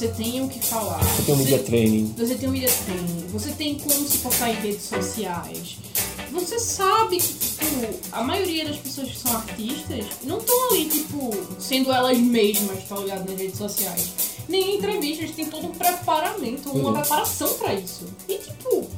você 0.00 0.08
tem 0.08 0.42
o 0.42 0.48
que 0.48 0.58
falar. 0.60 0.98
Você 1.04 1.22
tem 1.24 1.34
um 1.34 1.38
media 1.38 1.58
training. 1.58 2.14
Você 2.16 2.34
tem 2.34 2.48
um 2.48 2.52
media 2.52 2.70
training, 2.86 3.26
você 3.28 3.50
tem 3.50 3.74
como 3.78 4.08
se 4.08 4.16
portar 4.18 4.48
em 4.48 4.54
redes 4.54 4.84
sociais. 4.84 5.76
Você 6.32 6.58
sabe 6.58 7.18
que, 7.18 7.34
tipo, 7.34 7.98
a 8.12 8.22
maioria 8.22 8.64
das 8.64 8.76
pessoas 8.78 9.10
que 9.10 9.18
são 9.18 9.36
artistas 9.36 10.06
não 10.24 10.38
estão 10.38 10.70
ali, 10.70 10.86
tipo, 10.88 11.30
sendo 11.58 11.92
elas 11.92 12.16
mesmas, 12.16 12.82
tá 12.88 12.96
ligado, 12.96 13.28
nas 13.30 13.38
redes 13.38 13.58
sociais. 13.58 14.08
Nem 14.48 14.70
em 14.70 14.78
entrevistas, 14.78 15.32
tem 15.32 15.44
todo 15.46 15.66
um 15.66 15.72
preparamento, 15.72 16.70
uma 16.70 16.88
Uhum. 16.90 16.94
preparação 16.94 17.52
pra 17.54 17.74
isso. 17.74 18.04
E, 18.26 18.38
tipo, 18.38 18.88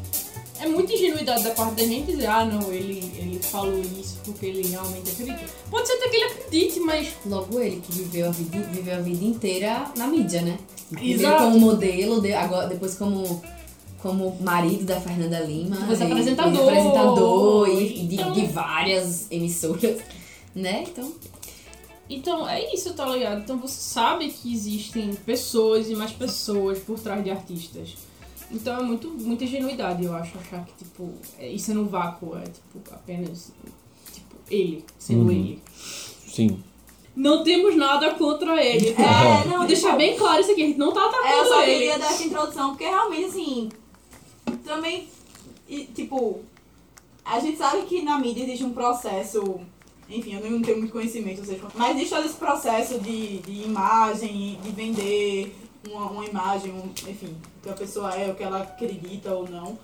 é 0.63 0.67
muita 0.69 0.93
ingenuidade 0.93 1.43
da 1.45 1.51
parte 1.51 1.75
da 1.75 1.85
gente 1.85 2.13
dizer, 2.13 2.27
ah, 2.27 2.45
não, 2.45 2.73
ele, 2.73 2.99
ele 3.17 3.39
falou 3.43 3.81
isso 3.81 4.19
porque 4.25 4.47
ele 4.47 4.67
realmente 4.69 5.11
acredita. 5.11 5.45
Pode 5.71 5.87
ser 5.87 5.95
até 5.95 6.09
que 6.09 6.17
ele 6.17 6.25
acredite, 6.25 6.81
mas 6.81 7.09
Logo 7.27 7.61
ele, 7.61 7.81
que 7.81 7.93
viveu 7.93 8.29
a 8.29 8.31
vida, 8.31 8.59
viveu 8.71 8.95
a 8.97 9.01
vida 9.01 9.25
inteira 9.25 9.85
na 9.97 10.07
mídia, 10.07 10.43
né? 10.43 10.59
Viveu 10.91 11.29
Exato. 11.29 11.45
como 11.45 11.59
modelo, 11.59 12.21
de- 12.21 12.33
agora, 12.33 12.67
depois 12.69 12.95
como, 12.95 13.43
como 14.01 14.37
marido 14.41 14.85
da 14.85 15.01
Fernanda 15.01 15.41
Lima. 15.41 15.77
Depois 15.77 16.01
e- 16.01 16.05
apresentador. 16.05 16.55
e 16.55 16.69
apresentador 16.69 17.69
e, 17.69 18.03
e 18.03 18.07
de, 18.07 18.15
Então- 18.17 18.33
de 18.33 18.47
várias 18.47 19.31
emissoras, 19.31 20.01
né? 20.55 20.85
Então, 20.87 21.13
Então 22.11 22.47
é 22.49 22.75
isso, 22.75 22.93
tá 22.95 23.07
ligado? 23.07 23.41
Então 23.41 23.59
você 23.59 23.81
sabe 23.81 24.29
que 24.29 24.53
existem 24.53 25.15
pessoas 25.15 25.89
e 25.89 25.95
mais 25.95 26.13
pessoas 26.13 26.79
por 26.79 26.99
trás 27.01 27.25
de 27.25 27.31
artistas. 27.31 27.95
Então 28.53 28.79
é 28.81 28.83
muito, 28.83 29.09
muita 29.09 29.45
ingenuidade, 29.45 30.05
eu 30.05 30.15
acho, 30.15 30.37
achar 30.39 30.65
que, 30.65 30.85
tipo, 30.85 31.11
é- 31.39 31.51
isso 31.51 31.71
é 31.71 31.75
no 31.75 31.87
vácuo, 31.87 32.37
é 32.37 32.43
tipo, 32.43 32.81
apenas 32.95 33.51
tipo, 34.13 34.37
ele, 34.51 34.85
sendo 34.99 35.23
Uhum. 35.25 35.31
ele. 35.31 35.63
Sim. 36.29 36.63
Não 37.17 37.43
temos 37.45 37.77
nada 37.77 38.15
contra 38.15 38.63
ele, 38.65 38.93
tá? 38.93 39.03
É, 39.03 39.49
não, 39.49 39.59
Vou 39.59 39.67
deixar 39.67 39.89
tipo, 39.89 39.99
bem 39.99 40.17
claro 40.17 40.41
isso 40.41 40.51
aqui, 40.53 40.63
a 40.63 40.67
gente 40.67 40.79
não 40.79 40.93
tá 40.93 41.01
É, 41.01 41.05
eu 41.05 41.09
atacando 41.09 41.49
só 41.49 41.63
ele. 41.63 41.73
queria 41.73 41.99
dar 41.99 42.07
essa 42.13 42.25
introdução, 42.25 42.69
porque 42.71 42.85
realmente, 42.85 43.25
assim, 43.27 43.69
também, 44.65 45.09
e, 45.69 45.85
tipo, 45.87 46.41
a 47.25 47.39
gente 47.41 47.57
sabe 47.59 47.83
que 47.83 48.03
na 48.03 48.19
mídia 48.19 48.43
existe 48.45 48.65
um 48.65 48.73
processo, 48.73 49.61
enfim, 50.09 50.35
eu 50.35 50.51
não 50.51 50.61
tenho 50.63 50.79
muito 50.79 50.93
conhecimento, 50.93 51.41
ou 51.41 51.45
seja, 51.47 51.63
mas 51.75 51.97
existe 51.97 52.15
todo 52.15 52.25
esse 52.27 52.35
processo 52.37 52.99
de, 52.99 53.39
de 53.39 53.63
imagem, 53.65 54.59
de 54.63 54.71
vender 54.71 55.55
uma, 55.89 56.11
uma 56.11 56.25
imagem, 56.25 56.73
um, 56.73 56.89
enfim, 57.09 57.37
o 57.59 57.63
que 57.63 57.71
a 57.71 57.75
pessoa 57.75 58.15
é, 58.15 58.31
o 58.31 58.35
que 58.35 58.43
ela 58.43 58.63
acredita 58.63 59.33
ou 59.33 59.49
não. 59.49 59.79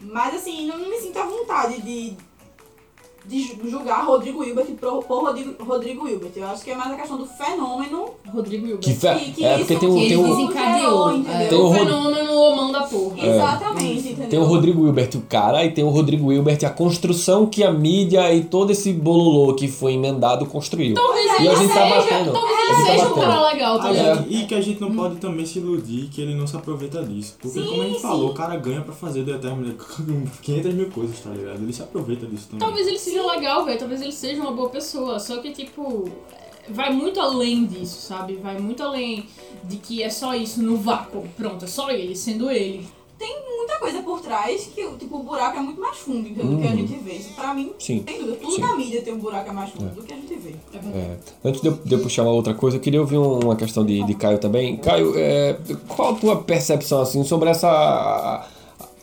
Mas, 0.00 0.34
assim, 0.34 0.66
não 0.66 0.78
me 0.78 1.00
sinto 1.00 1.18
à 1.18 1.24
vontade 1.24 1.80
de, 1.80 2.16
de 3.26 3.42
ju- 3.42 3.56
julgar 3.70 4.04
Rodrigo 4.06 4.44
Hilbert 4.44 4.66
por, 4.80 5.02
por 5.04 5.22
Rodrigo, 5.24 5.54
Rodrigo 5.64 6.08
Hilbert. 6.08 6.30
Eu 6.36 6.46
acho 6.46 6.62
que 6.64 6.70
é 6.70 6.74
mais 6.74 6.92
a 6.92 6.96
questão 6.96 7.16
do 7.16 7.26
fenômeno 7.26 8.10
Rodrigo 8.32 8.66
Hilbert. 8.66 8.80
Que 8.84 8.92
fe- 8.94 9.14
Que- 9.14 9.32
que 9.32 9.44
é, 9.44 9.58
porque 9.58 9.76
tem 9.76 9.88
que 9.88 9.94
tem 9.94 10.04
ele 10.04 10.16
um, 10.16 10.28
desencadeou. 10.30 11.12
entendeu? 11.16 11.48
Tem 11.48 11.58
o 11.58 11.62
o 11.64 11.68
Rod- 11.68 11.78
fenômeno 11.78 12.32
homão 12.34 12.72
da 12.72 12.82
porra. 12.82 13.14
É. 13.20 13.34
Exatamente, 13.34 14.08
entendeu? 14.08 14.28
Tem 14.28 14.38
o 14.38 14.44
Rodrigo 14.44 14.86
Hilbert, 14.86 15.10
o 15.16 15.20
cara, 15.22 15.64
e 15.64 15.70
tem 15.72 15.84
o 15.84 15.88
Rodrigo 15.88 16.32
Hilbert, 16.32 16.58
a 16.64 16.70
construção 16.70 17.46
que 17.46 17.62
a 17.64 17.70
mídia 17.72 18.32
e 18.34 18.44
todo 18.44 18.70
esse 18.70 18.92
bololô 18.92 19.54
que 19.54 19.68
foi 19.68 19.94
emendado 19.94 20.44
construiu. 20.46 20.94
Talvez 20.94 21.24
E 21.40 21.48
a 21.48 21.54
gente 21.54 21.68
tá 21.72 21.82
seja, 21.82 21.94
batendo. 22.00 22.32
talvez 22.32 22.54
A 22.58 22.62
ele 22.62 22.74
gente 22.76 22.86
tá 22.86 22.92
seja 22.92 23.08
um 23.08 23.14
cara 23.14 23.48
legal, 23.52 23.78
tá 23.80 23.90
ligado? 23.90 24.26
e 24.28 24.44
que 24.46 24.54
a 24.54 24.60
gente 24.60 24.80
não 24.80 24.94
pode 24.94 25.16
também 25.16 25.46
se 25.46 25.58
iludir 25.58 26.08
que 26.12 26.20
ele 26.20 26.34
não 26.34 26.46
se 26.46 26.56
aproveita 26.56 27.02
disso. 27.02 27.36
Porque, 27.40 27.60
Sim, 27.60 27.66
como 27.66 27.82
a 27.82 27.84
gente 27.86 27.96
sim. 27.96 28.02
falou, 28.02 28.30
o 28.30 28.34
cara 28.34 28.56
ganha 28.56 28.80
pra 28.82 28.92
fazer 28.94 29.22
determinado 29.24 29.76
500 30.42 30.74
mil 30.74 30.90
coisas, 30.90 31.18
tá 31.20 31.30
ligado? 31.30 31.62
Ele 31.62 31.72
se 31.72 31.82
aproveita 31.82 32.26
disso 32.26 32.48
também. 32.50 32.60
Talvez 32.66 32.86
ele 32.86 32.98
seja 33.14 33.26
legal, 33.32 33.64
velho. 33.64 33.78
Talvez 33.78 34.00
ele 34.02 34.12
seja 34.12 34.40
uma 34.40 34.52
boa 34.52 34.68
pessoa. 34.68 35.18
Só 35.18 35.38
que, 35.38 35.52
tipo, 35.52 36.08
é, 36.32 36.70
vai 36.72 36.92
muito 36.92 37.20
além 37.20 37.64
disso, 37.66 38.00
sabe? 38.06 38.34
Vai 38.34 38.58
muito 38.58 38.82
além 38.82 39.26
de 39.64 39.76
que 39.76 40.02
é 40.02 40.10
só 40.10 40.34
isso 40.34 40.62
no 40.62 40.76
vácuo. 40.76 41.24
Pronto, 41.36 41.64
é 41.64 41.68
só 41.68 41.90
ele, 41.90 42.14
sendo 42.16 42.50
ele. 42.50 42.86
Tem 43.16 43.32
muita 43.56 43.78
coisa 43.78 44.02
por 44.02 44.20
trás 44.20 44.68
que 44.74 44.84
tipo, 44.98 45.16
o 45.18 45.22
buraco 45.22 45.56
é 45.56 45.60
muito 45.60 45.80
mais 45.80 45.96
fundo 45.96 46.28
do 46.28 46.34
que 46.34 46.40
a 46.66 46.70
Uhum. 46.70 46.76
gente 46.78 46.96
vê. 46.96 47.12
Isso 47.12 47.32
pra 47.34 47.54
mim, 47.54 47.72
Sim. 47.78 48.04
sem 48.06 48.18
dúvida. 48.18 48.36
Tudo 48.38 48.52
Sim. 48.56 48.60
na 48.60 48.76
mídia 48.76 49.02
tem 49.02 49.14
um 49.14 49.18
buraco 49.18 49.48
é 49.48 49.52
mais 49.52 49.70
fundo 49.70 49.94
do 49.94 50.02
que 50.02 50.12
a 50.12 50.16
gente 50.16 50.34
vê. 50.34 50.54
É, 50.92 51.16
antes 51.44 51.60
de 51.62 51.68
eu, 51.68 51.78
de 51.84 51.94
eu 51.94 52.00
puxar 52.00 52.24
uma 52.24 52.32
outra 52.32 52.52
coisa, 52.54 52.76
eu 52.76 52.80
queria 52.80 53.00
ouvir 53.00 53.16
um- 53.16 53.38
uma 53.44 53.54
questão 53.56 53.86
de, 53.86 54.02
de 54.02 54.14
Caio 54.14 54.38
também. 54.38 54.76
Caio, 54.78 55.14
é, 55.16 55.56
qual 55.88 56.12
a 56.14 56.18
tua 56.18 56.36
percepção 56.42 57.00
assim 57.00 57.22
sobre 57.22 57.48
essa 57.48 58.46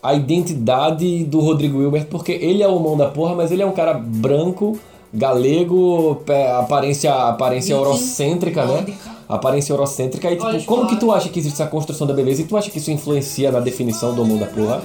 a, 0.01 0.13
identidade 0.13 1.23
do 1.25 1.39
Rodrigo 1.39 1.81
Hilbert? 1.81 2.05
Porque 2.05 2.31
ele 2.31 2.63
é 2.63 2.67
o 2.67 2.79
mão 2.79 2.97
da 2.97 3.07
porra, 3.07 3.35
mas 3.35 3.51
ele 3.51 3.61
é 3.61 3.65
um 3.65 3.71
cara 3.71 3.93
branco, 3.93 4.79
galego, 5.13 6.21
aparência, 6.57 7.13
aparência 7.13 7.73
eurocêntrica, 7.73 8.65
né? 8.65 8.85
Aparência 9.27 9.73
eurocêntrica. 9.73 10.31
E 10.31 10.37
tipo, 10.37 10.65
como 10.65 10.87
que 10.87 10.97
tu 10.97 11.11
acha 11.11 11.29
que 11.29 11.39
existe 11.39 11.61
essa 11.61 11.69
construção 11.69 12.05
da 12.05 12.13
beleza? 12.13 12.41
E 12.41 12.45
tu 12.45 12.57
acha 12.57 12.69
que 12.69 12.77
isso 12.77 12.91
influencia 12.91 13.51
na 13.51 13.59
definição 13.59 14.13
do 14.13 14.25
mão 14.25 14.37
da 14.37 14.47
porra? 14.47 14.81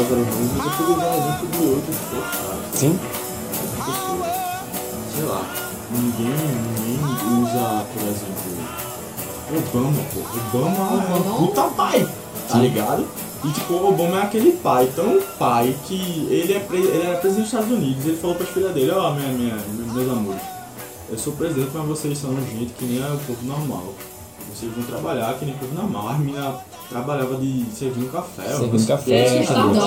Eu 0.00 0.06
podia 0.06 0.96
usar 0.96 1.10
o 1.10 1.18
exemplo 1.18 1.48
de 1.48 1.64
outros 1.64 1.96
forçados. 1.96 2.64
Sim? 2.74 2.98
Sei 5.14 5.24
lá, 5.24 5.44
ninguém, 5.90 6.34
ninguém 6.86 7.42
usa, 7.42 7.86
por 7.92 8.02
exemplo, 8.02 8.40
Obama, 9.50 10.02
pô. 10.14 10.58
Obama 10.58 11.02
é 11.02 11.16
um 11.16 11.46
puta 11.46 11.62
pai, 11.70 12.08
tá 12.48 12.58
ligado? 12.58 13.06
E 13.44 13.50
tipo, 13.50 13.72
o 13.74 13.88
Obama 13.88 14.20
é 14.20 14.22
aquele 14.22 14.52
pai, 14.52 14.90
tão 14.94 15.20
pai 15.38 15.74
que 15.86 16.26
ele, 16.30 16.54
é 16.54 16.66
ele 16.70 17.02
era 17.02 17.18
presidente 17.18 17.36
dos 17.36 17.46
Estados 17.46 17.70
Unidos, 17.70 18.04
ele 18.04 18.16
falou 18.16 18.36
pra 18.36 18.46
filha 18.46 18.68
dele, 18.68 18.90
ó, 18.92 19.12
minha, 19.12 19.28
minha, 19.32 19.56
meus 19.92 20.10
amores, 20.10 20.42
eu 21.10 21.18
sou 21.18 21.32
presidente, 21.32 21.70
mas 21.74 21.86
vocês 21.86 22.16
são 22.18 22.34
gente 22.36 22.72
que 22.74 22.84
nem 22.84 23.02
é 23.02 23.12
o 23.12 23.18
povo 23.18 23.44
normal. 23.44 23.94
Vocês 24.54 24.72
vão 24.72 24.84
trabalhar 24.84 25.38
que 25.38 25.44
nem 25.44 25.54
o 25.54 25.58
povo 25.58 25.74
normal. 25.74 26.08
As 26.08 26.18
meninas 26.18 26.54
trabalhavam 26.90 27.40
de 27.40 27.64
servindo 27.72 28.10
café. 28.12 28.42
Servindo 28.56 28.86
café, 28.86 29.42
exatamente. 29.42 29.78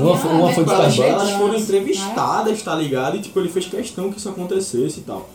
Uma, 0.00 0.16
foi- 0.18 0.30
uma 0.32 0.52
foi 0.52 0.64
de 0.64 0.70
elas, 0.70 0.92
Starbucks. 0.92 0.98
elas 1.28 1.30
foram 1.38 1.54
entrevistadas, 1.56 2.62
tá 2.62 2.74
ligado? 2.74 3.16
E 3.16 3.20
tipo, 3.20 3.38
ele 3.40 3.48
fez 3.48 3.66
questão 3.66 4.10
que 4.10 4.18
isso 4.18 4.28
acontecesse 4.28 5.00
e 5.00 5.02
tal. 5.04 5.28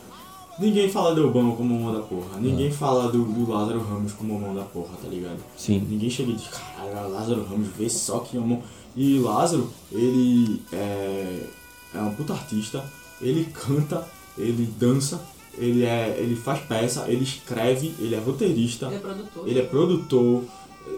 Ninguém 0.59 0.87
fala 0.87 1.15
do 1.15 1.27
Obama 1.27 1.55
como 1.55 1.73
mão 1.79 1.91
da 1.93 2.01
porra. 2.01 2.37
Ninguém 2.39 2.69
fala 2.71 3.11
do, 3.11 3.23
do 3.25 3.51
Lázaro 3.51 3.81
Ramos 3.81 4.13
como 4.13 4.37
mão 4.39 4.53
da 4.53 4.61
porra, 4.61 4.91
tá 5.01 5.07
ligado? 5.09 5.39
Sim. 5.57 5.83
Ninguém 5.89 6.09
chega 6.11 6.29
e 6.31 6.35
diz, 6.35 6.47
caralho, 6.47 7.09
Lázaro 7.11 7.43
Ramos, 7.49 7.69
vê 7.75 7.89
só 7.89 8.19
que 8.19 8.37
amor. 8.37 8.59
E 8.95 9.17
Lázaro, 9.17 9.67
ele 9.91 10.61
é, 10.71 11.39
é 11.95 11.99
um 11.99 12.11
puta 12.13 12.33
artista, 12.33 12.83
ele 13.19 13.45
canta, 13.45 14.05
ele 14.37 14.69
dança, 14.77 15.19
ele, 15.57 15.83
é, 15.85 16.15
ele 16.19 16.35
faz 16.35 16.59
peça, 16.59 17.05
ele 17.07 17.23
escreve, 17.23 17.95
ele 17.97 18.13
é 18.13 18.19
roteirista, 18.19 18.85
Ele 18.87 18.95
é 18.95 18.99
produtor. 18.99 19.47
ele 19.47 19.59
é 19.59 19.63
produtor, 19.63 20.43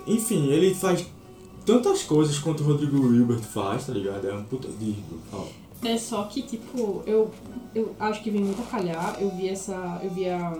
enfim, 0.08 0.48
ele 0.50 0.74
faz 0.74 1.06
tantas 1.66 2.04
coisas 2.04 2.38
quanto 2.40 2.64
o 2.64 2.68
Rodrigo 2.68 2.98
Hilbert 3.14 3.42
faz, 3.42 3.86
tá 3.88 3.94
ligado? 3.94 4.28
É 4.28 4.34
um 4.34 4.44
puta 4.44 4.68
de. 4.68 4.96
É 5.84 5.98
só 5.98 6.24
que, 6.24 6.42
tipo, 6.42 7.04
eu, 7.06 7.30
eu 7.74 7.96
acho 8.00 8.22
que 8.24 8.30
vem 8.32 8.42
muito 8.42 8.62
a 8.62 8.66
calhar. 8.66 9.18
Eu 9.20 9.30
vi 9.32 9.50
essa. 9.50 10.00
Eu 10.04 10.10
vi 10.10 10.28
a- 10.30 10.58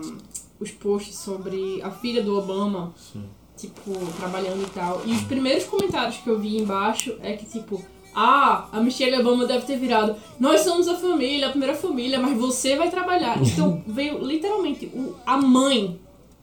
os 0.58 0.70
posts 0.70 1.16
sobre 1.18 1.82
a 1.82 1.90
filha 1.90 2.22
do 2.22 2.38
Obama 2.38 2.94
Sim. 3.12 3.24
tipo, 3.56 3.92
trabalhando 4.18 4.62
e 4.62 4.70
tal. 4.70 5.02
E 5.04 5.12
os 5.12 5.20
primeiros 5.22 5.64
comentários 5.64 6.16
que 6.16 6.28
eu 6.30 6.38
vi 6.38 6.56
embaixo 6.56 7.14
é 7.20 7.34
que, 7.34 7.44
tipo, 7.44 7.84
ah, 8.14 8.66
a 8.72 8.80
Michelle 8.80 9.18
Obama 9.20 9.44
deve 9.44 9.66
ter 9.66 9.78
virado. 9.78 10.16
Nós 10.40 10.62
somos 10.62 10.88
a 10.88 10.94
família, 10.96 11.48
a 11.48 11.50
primeira 11.50 11.74
família, 11.74 12.18
mas 12.18 12.38
você 12.38 12.74
vai 12.76 12.90
trabalhar. 12.90 13.36
Então 13.44 13.82
veio 13.86 14.24
literalmente 14.24 14.86
o, 14.86 15.14
a 15.26 15.36
mãe 15.36 15.98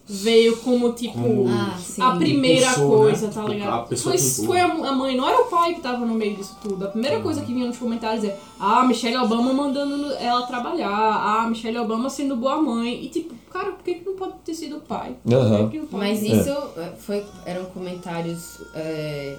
veio 0.05 0.57
como 0.57 0.91
tipo 0.91 1.13
Como 1.13 1.47
Ah, 1.47 1.77
sim. 1.79 2.01
a 2.01 2.11
primeira 2.17 2.73
coisa, 2.73 3.27
né? 3.27 3.33
tá 3.33 3.39
Tipo, 3.41 3.53
ligado? 3.53 3.97
foi, 3.97 4.17
foi 4.17 4.59
a, 4.59 4.67
mãe, 4.91 5.15
não 5.15 5.27
era 5.27 5.41
o 5.41 5.45
pai 5.45 5.73
que 5.75 5.81
tava 5.81 6.05
no 6.05 6.13
meio 6.13 6.35
disso 6.35 6.57
tudo. 6.61 6.85
A 6.85 6.89
primeira 6.89 7.21
coisa 7.21 7.41
que 7.41 7.53
vinha 7.53 7.65
nos 7.67 7.77
comentários 7.77 8.23
é: 8.25 8.37
ah, 8.59 8.83
Michelle 8.85 9.15
Obama 9.17 9.53
mandando 9.53 10.11
ela 10.15 10.41
trabalhar, 10.45 10.89
ah, 10.91 11.47
Michelle 11.49 11.77
Obama 11.79 12.09
sendo 12.09 12.35
boa 12.35 12.61
mãe. 12.61 13.05
E 13.05 13.07
tipo, 13.07 13.33
cara, 13.49 13.71
por 13.71 13.83
que, 13.83 13.93
que 13.95 14.05
não 14.05 14.15
pode 14.15 14.33
ter 14.43 14.53
sido 14.53 14.77
o 14.77 14.81
pai? 14.81 15.15
Por 15.23 15.31
que 15.31 15.71
que 15.71 15.77
não 15.79 15.87
pode 15.87 16.03
Mas 16.03 16.19
ser? 16.19 16.27
isso 16.27 16.49
é, 16.77 16.91
foi, 16.99 17.23
eram 17.45 17.65
comentários, 17.65 18.59
é, 18.75 19.37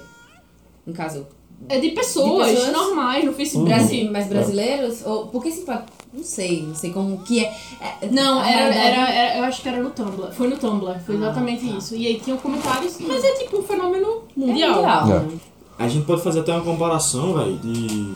no 0.85 0.93
caso, 0.93 1.27
É 1.69 1.79
de 1.79 1.91
pessoas, 1.91 2.49
De 2.49 2.55
pessoas? 2.55 2.73
normais 2.73 3.23
no 3.23 3.33
Facebook. 3.33 3.69
Brasi 3.69 4.09
mas 4.11 4.27
brasileiros? 4.27 5.05
Ou, 5.05 5.27
porque 5.27 5.49
assim, 5.49 5.63
pá, 5.63 5.85
não 6.15 6.23
sei, 6.23 6.63
não 6.63 6.75
sei 6.75 6.91
como 6.91 7.17
que 7.19 7.43
é. 7.43 7.53
é 7.81 8.07
Não, 8.11 8.39
a 8.39 8.49
era, 8.49 8.73
era, 8.75 9.09
era- 9.09 9.37
eu 9.39 9.43
acho 9.43 9.61
que 9.61 9.67
era 9.69 9.81
no 9.81 9.89
Tumblr. 9.89 10.31
Foi 10.33 10.47
no 10.47 10.57
Tumblr, 10.57 10.99
foi 11.05 11.15
exatamente 11.15 11.77
isso. 11.77 11.95
E 11.95 12.07
aí 12.07 12.19
tinham 12.19 12.37
comentários, 12.37 12.97
mas 13.01 13.23
é 13.23 13.31
tipo 13.33 13.57
um 13.59 13.63
fenômeno 13.63 14.23
mundial. 14.35 14.75
mundial. 14.77 15.09
É. 15.09 15.83
A 15.83 15.87
gente 15.89 16.05
pode 16.05 16.21
fazer 16.21 16.39
até 16.39 16.53
uma 16.53 16.63
comparação, 16.63 17.33
velho, 17.33 17.57
de 17.57 18.13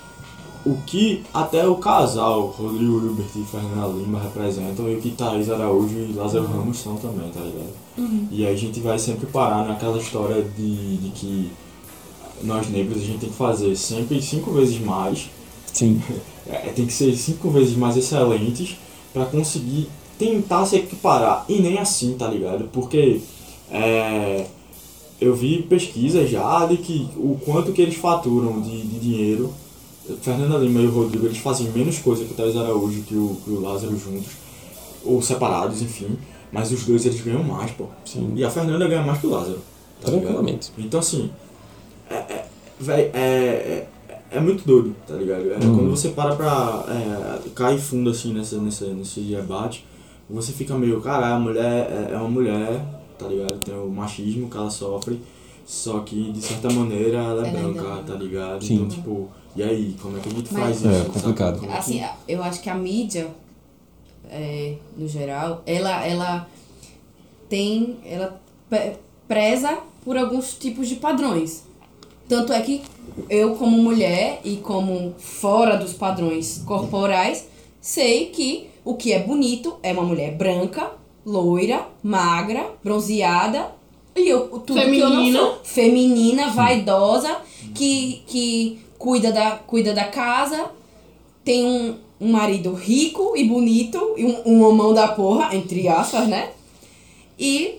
o 0.66 0.76
que 0.86 1.24
até 1.34 1.68
o 1.68 1.76
casal, 1.76 2.48
Rodrigo 2.58 3.00
Hilbert 3.06 3.30
e 3.36 3.44
Fernanda 3.44 3.88
Lima 3.88 4.20
representam 4.20 4.90
e 4.90 4.96
o 4.96 5.02
que 5.02 5.12
Thaís 5.12 5.50
Araújo 5.50 5.98
e 5.98 6.14
Lázaro 6.14 6.46
Ramos 6.46 6.78
são 6.78 6.96
também, 6.98 7.30
tá 7.32 7.40
ligado? 7.40 7.74
E 8.32 8.46
aí 8.46 8.54
a 8.54 8.58
gente 8.58 8.80
vai 8.80 8.98
sempre 9.00 9.26
parar 9.28 9.66
naquela 9.66 9.98
história 9.98 10.42
de, 10.42 10.98
de 10.98 11.10
que 11.10 11.52
nós 12.44 12.70
negros 12.70 13.02
a 13.02 13.06
gente 13.06 13.20
tem 13.20 13.30
que 13.30 13.36
fazer 13.36 13.76
sempre 13.76 14.22
cinco 14.22 14.52
vezes 14.52 14.80
mais 14.80 15.30
Sim. 15.80 16.02
é, 16.46 16.58
tem 16.76 16.86
que 16.86 16.92
ser 16.92 17.16
cinco 17.16 17.50
vezes 17.50 17.76
mais 17.76 17.96
excelentes 17.96 18.76
pra 19.14 19.26
conseguir 19.26 19.88
tentar 20.18 20.66
se 20.66 20.76
equiparar. 20.76 21.46
E 21.48 21.62
nem 21.62 21.78
assim, 21.78 22.16
tá 22.18 22.28
ligado? 22.28 22.66
Porque 22.74 23.22
é, 23.72 24.46
eu 25.22 25.34
vi 25.34 25.62
pesquisas 25.64 26.30
já 26.30 26.66
de 26.66 26.78
que 26.78 27.10
o 27.16 27.40
quanto 27.46 27.72
que 27.72 27.82
eles 27.82 27.96
faturam 27.96 28.60
de, 28.62 28.82
de 28.82 29.00
dinheiro. 29.00 29.54
Fernanda 30.22 30.58
Lima 30.58 30.82
e 30.82 30.88
o 30.88 30.92
Rodrigo, 30.92 31.28
eles 31.28 31.38
fazem 31.38 31.68
menos 31.70 32.00
coisa 32.00 32.26
que 32.26 32.32
o 32.32 32.36
Thais 32.36 32.58
Araújo 32.58 33.04
que 33.04 33.14
o, 33.14 33.38
que 33.46 33.52
o 33.52 33.62
Lázaro 33.62 33.96
juntos. 33.98 34.34
Ou 35.06 35.22
separados, 35.22 35.82
enfim. 35.82 36.18
Mas 36.52 36.72
os 36.72 36.84
dois 36.84 37.06
eles 37.06 37.22
ganham 37.22 37.44
mais, 37.44 37.70
pô. 37.72 37.86
Sim. 38.04 38.34
E 38.36 38.44
a 38.44 38.50
Fernanda 38.50 38.88
ganha 38.88 39.04
mais 39.04 39.20
que 39.20 39.28
o 39.28 39.30
Lázaro. 39.30 39.60
tá 40.02 40.10
ligado? 40.10 40.22
Tranquilamente. 40.24 40.72
Então 40.80 41.00
assim, 41.00 41.30
é, 42.10 42.16
é, 42.16 42.46
véi, 42.80 43.12
é, 43.14 43.20
é, 43.20 43.88
é 44.32 44.40
muito 44.40 44.66
doido, 44.66 44.96
tá 45.08 45.16
ligado? 45.16 45.52
É, 45.52 45.56
Uhum. 45.66 45.76
Quando 45.78 45.90
você 45.92 46.10
para 46.10 46.36
pra 46.36 46.86
é, 47.46 47.50
cair 47.56 47.80
fundo 47.80 48.10
assim 48.10 48.34
nessa, 48.34 48.58
nessa, 48.58 48.86
nesse 48.88 49.22
debate, 49.22 49.86
você 50.30 50.52
fica 50.52 50.76
meio, 50.78 51.02
caralho, 51.02 51.36
a 51.36 51.40
mulher 51.40 51.90
é, 51.92 52.14
é 52.14 52.18
uma 52.18 52.30
mulher, 52.30 52.84
tá 53.18 53.28
ligado? 53.28 53.60
Tem 53.60 53.74
o 53.76 53.90
machismo 53.90 54.50
que 54.50 54.56
ela 54.58 54.70
sofre, 54.70 55.20
só 55.66 56.00
que 56.02 56.32
de 56.32 56.42
certa 56.42 56.72
maneira 56.72 57.18
ela 57.18 57.46
é 57.46 57.50
Ela 57.50 57.60
branca, 57.74 57.90
ainda- 57.94 58.04
tá 58.04 58.14
ligado? 58.16 58.64
Sim. 58.64 58.76
Então, 58.76 58.88
tipo, 58.90 59.30
e 59.56 59.64
aí, 59.64 59.96
como 60.02 60.18
é 60.18 60.20
que 60.20 60.30
a 60.30 60.32
gente 60.32 60.54
Mas- 60.54 60.64
faz 60.64 60.78
isso? 60.78 60.88
É, 60.88 60.94
sabe? 60.94 61.10
complicado. 61.12 61.58
É 61.58 61.68
que- 61.68 61.74
Assim, 61.74 62.02
eu 62.28 62.44
acho 62.44 62.62
que 62.62 62.70
a 62.70 62.76
mídia, 62.76 63.28
é, 64.30 64.76
no 64.98 65.08
geral, 65.08 65.64
ela, 65.66 66.06
ela 66.06 66.48
tem. 67.50 67.98
Ela 68.06 68.40
preza 69.28 69.80
por 70.04 70.16
alguns 70.18 70.54
tipos 70.54 70.88
de 70.88 70.96
padrões. 70.96 71.64
Tanto 72.30 72.54
é 72.54 72.62
que 72.62 72.84
eu, 73.28 73.56
como 73.56 73.76
mulher 73.78 74.40
e 74.46 74.58
como 74.58 75.16
fora 75.18 75.76
dos 75.76 75.94
padrões 75.94 76.64
corporais, 76.66 77.50
sei 77.82 78.28
que 78.28 78.70
o 78.86 78.94
que 78.94 79.12
é 79.12 79.20
bonito 79.20 79.78
é 79.82 79.92
uma 79.92 80.04
mulher 80.04 80.36
branca, 80.36 80.92
loira, 81.26 81.88
magra, 82.04 82.72
bronzeada 82.84 83.72
e 84.16 84.30
eu, 84.30 84.48
tudo 84.60 84.80
que 84.80 84.98
eu 85.00 85.10
não 85.10 85.16
Feminina. 85.16 85.40
sou. 85.40 85.60
Feminina, 85.64 86.50
vaidosa, 86.52 87.38
que, 87.74 88.22
que 88.28 88.80
cuida, 88.98 89.32
da, 89.32 89.52
cuida 89.52 89.94
da 89.94 90.06
casa, 90.06 90.68
tem 91.44 91.66
um, 91.66 91.96
um 92.22 92.32
marido 92.32 92.74
rico 92.74 93.34
e 93.36 93.44
bonito, 93.44 94.14
e 94.18 94.26
um, 94.26 94.42
um 94.46 94.64
homão 94.64 94.94
da 94.94 95.08
porra, 95.08 95.56
entre 95.56 95.88
aspas, 95.88 96.28
né? 96.28 96.52
E, 97.40 97.79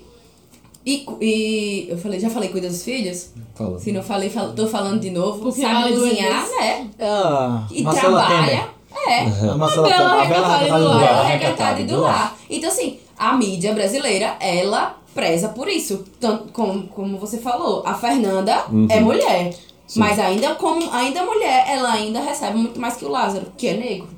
e, 0.84 1.06
e 1.20 1.86
eu 1.90 1.98
falei, 1.98 2.18
já 2.18 2.30
falei 2.30 2.48
cuida 2.48 2.68
dos 2.68 2.82
filhos? 2.82 3.30
Fala. 3.54 3.78
Se 3.78 3.92
não 3.92 4.02
falei, 4.02 4.30
fal, 4.30 4.52
tô 4.52 4.66
falando 4.66 5.00
de 5.00 5.10
novo. 5.10 5.40
Porque 5.40 5.60
sabe 5.60 5.92
é 5.92 5.96
cozinhar, 5.96 6.48
né? 6.48 6.90
Ah, 7.00 7.66
E 7.70 7.82
Marcela 7.82 8.24
trabalha. 8.24 8.46
Temer. 8.46 8.68
É. 9.08 9.48
A 9.50 9.56
Marcela 9.56 9.88
Bela 9.88 10.10
Temer. 10.10 10.22
A 10.22 10.24
Bela 10.26 10.46
arregatada 10.46 10.64
Arregatada 10.64 10.78
do 10.78 10.88
lar. 10.90 11.00
Lar. 11.02 11.24
arregatada 11.26 11.84
do 11.84 12.00
lar. 12.00 12.36
Então, 12.48 12.70
assim, 12.70 12.98
a 13.18 13.34
mídia 13.36 13.72
brasileira, 13.74 14.36
ela 14.40 14.96
preza 15.14 15.48
por 15.50 15.68
isso. 15.68 16.04
Tanto 16.18 16.52
como, 16.52 16.84
como 16.88 17.18
você 17.18 17.38
falou, 17.38 17.82
a 17.86 17.94
Fernanda 17.94 18.64
Uhum. 18.70 18.86
é 18.90 19.00
mulher. 19.00 19.54
Mas 19.96 20.18
ainda 20.20 20.54
como 20.54 20.88
ainda 20.92 21.24
mulher, 21.24 21.64
ela 21.68 21.92
ainda 21.92 22.20
recebe 22.20 22.56
muito 22.56 22.80
mais 22.80 22.94
que 22.96 23.04
o 23.04 23.08
Lázaro, 23.10 23.46
que 23.58 23.66
é 23.68 23.74
negro. 23.74 24.08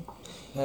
É, 0.55 0.61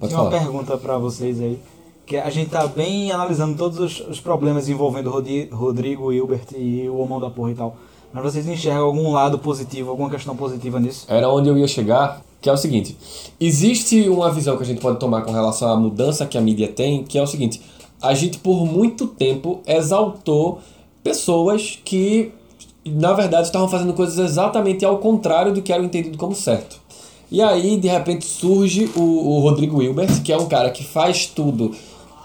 Pode 0.00 0.08
tinha 0.12 0.22
uma 0.22 0.30
pergunta 0.30 0.78
pra 0.78 0.96
vocês 0.96 1.38
aí. 1.42 1.58
Que 2.06 2.16
a 2.16 2.30
gente 2.30 2.50
tá 2.50 2.66
bem 2.68 3.10
analisando 3.10 3.56
todos 3.56 3.78
os, 3.80 4.00
os 4.08 4.20
problemas 4.20 4.68
envolvendo 4.68 5.10
Rodi- 5.10 5.48
Rodrigo, 5.52 6.12
Hilbert 6.12 6.46
e 6.56 6.88
o 6.88 6.98
Homão 6.98 7.18
da 7.20 7.28
Porra 7.28 7.50
e 7.50 7.54
tal. 7.54 7.76
Mas 8.12 8.22
vocês 8.22 8.46
enxergam 8.46 8.84
algum 8.84 9.12
lado 9.12 9.38
positivo, 9.40 9.90
alguma 9.90 10.08
questão 10.08 10.36
positiva 10.36 10.78
nisso? 10.78 11.04
Era 11.08 11.28
onde 11.28 11.48
eu 11.48 11.58
ia 11.58 11.66
chegar, 11.66 12.22
que 12.40 12.48
é 12.48 12.52
o 12.52 12.56
seguinte: 12.56 12.96
existe 13.40 14.08
uma 14.08 14.30
visão 14.30 14.56
que 14.56 14.62
a 14.62 14.66
gente 14.66 14.80
pode 14.80 15.00
tomar 15.00 15.22
com 15.22 15.32
relação 15.32 15.68
à 15.68 15.76
mudança 15.76 16.24
que 16.26 16.38
a 16.38 16.40
mídia 16.40 16.68
tem, 16.68 17.02
que 17.02 17.18
é 17.18 17.22
o 17.22 17.26
seguinte: 17.26 17.60
a 18.00 18.14
gente 18.14 18.38
por 18.38 18.64
muito 18.64 19.08
tempo 19.08 19.60
exaltou 19.66 20.60
pessoas 21.02 21.78
que, 21.84 22.30
na 22.84 23.12
verdade, 23.12 23.48
estavam 23.48 23.68
fazendo 23.68 23.92
coisas 23.92 24.18
exatamente 24.18 24.84
ao 24.84 24.98
contrário 24.98 25.52
do 25.52 25.60
que 25.60 25.72
era 25.72 25.82
entendido 25.82 26.16
como 26.16 26.34
certo. 26.36 26.80
E 27.30 27.42
aí, 27.42 27.76
de 27.76 27.88
repente, 27.88 28.24
surge 28.24 28.88
o, 28.94 29.00
o 29.00 29.40
Rodrigo 29.40 29.82
Hilbert, 29.82 30.22
que 30.22 30.32
é 30.32 30.38
um 30.38 30.46
cara 30.46 30.70
que 30.70 30.84
faz 30.84 31.26
tudo 31.26 31.72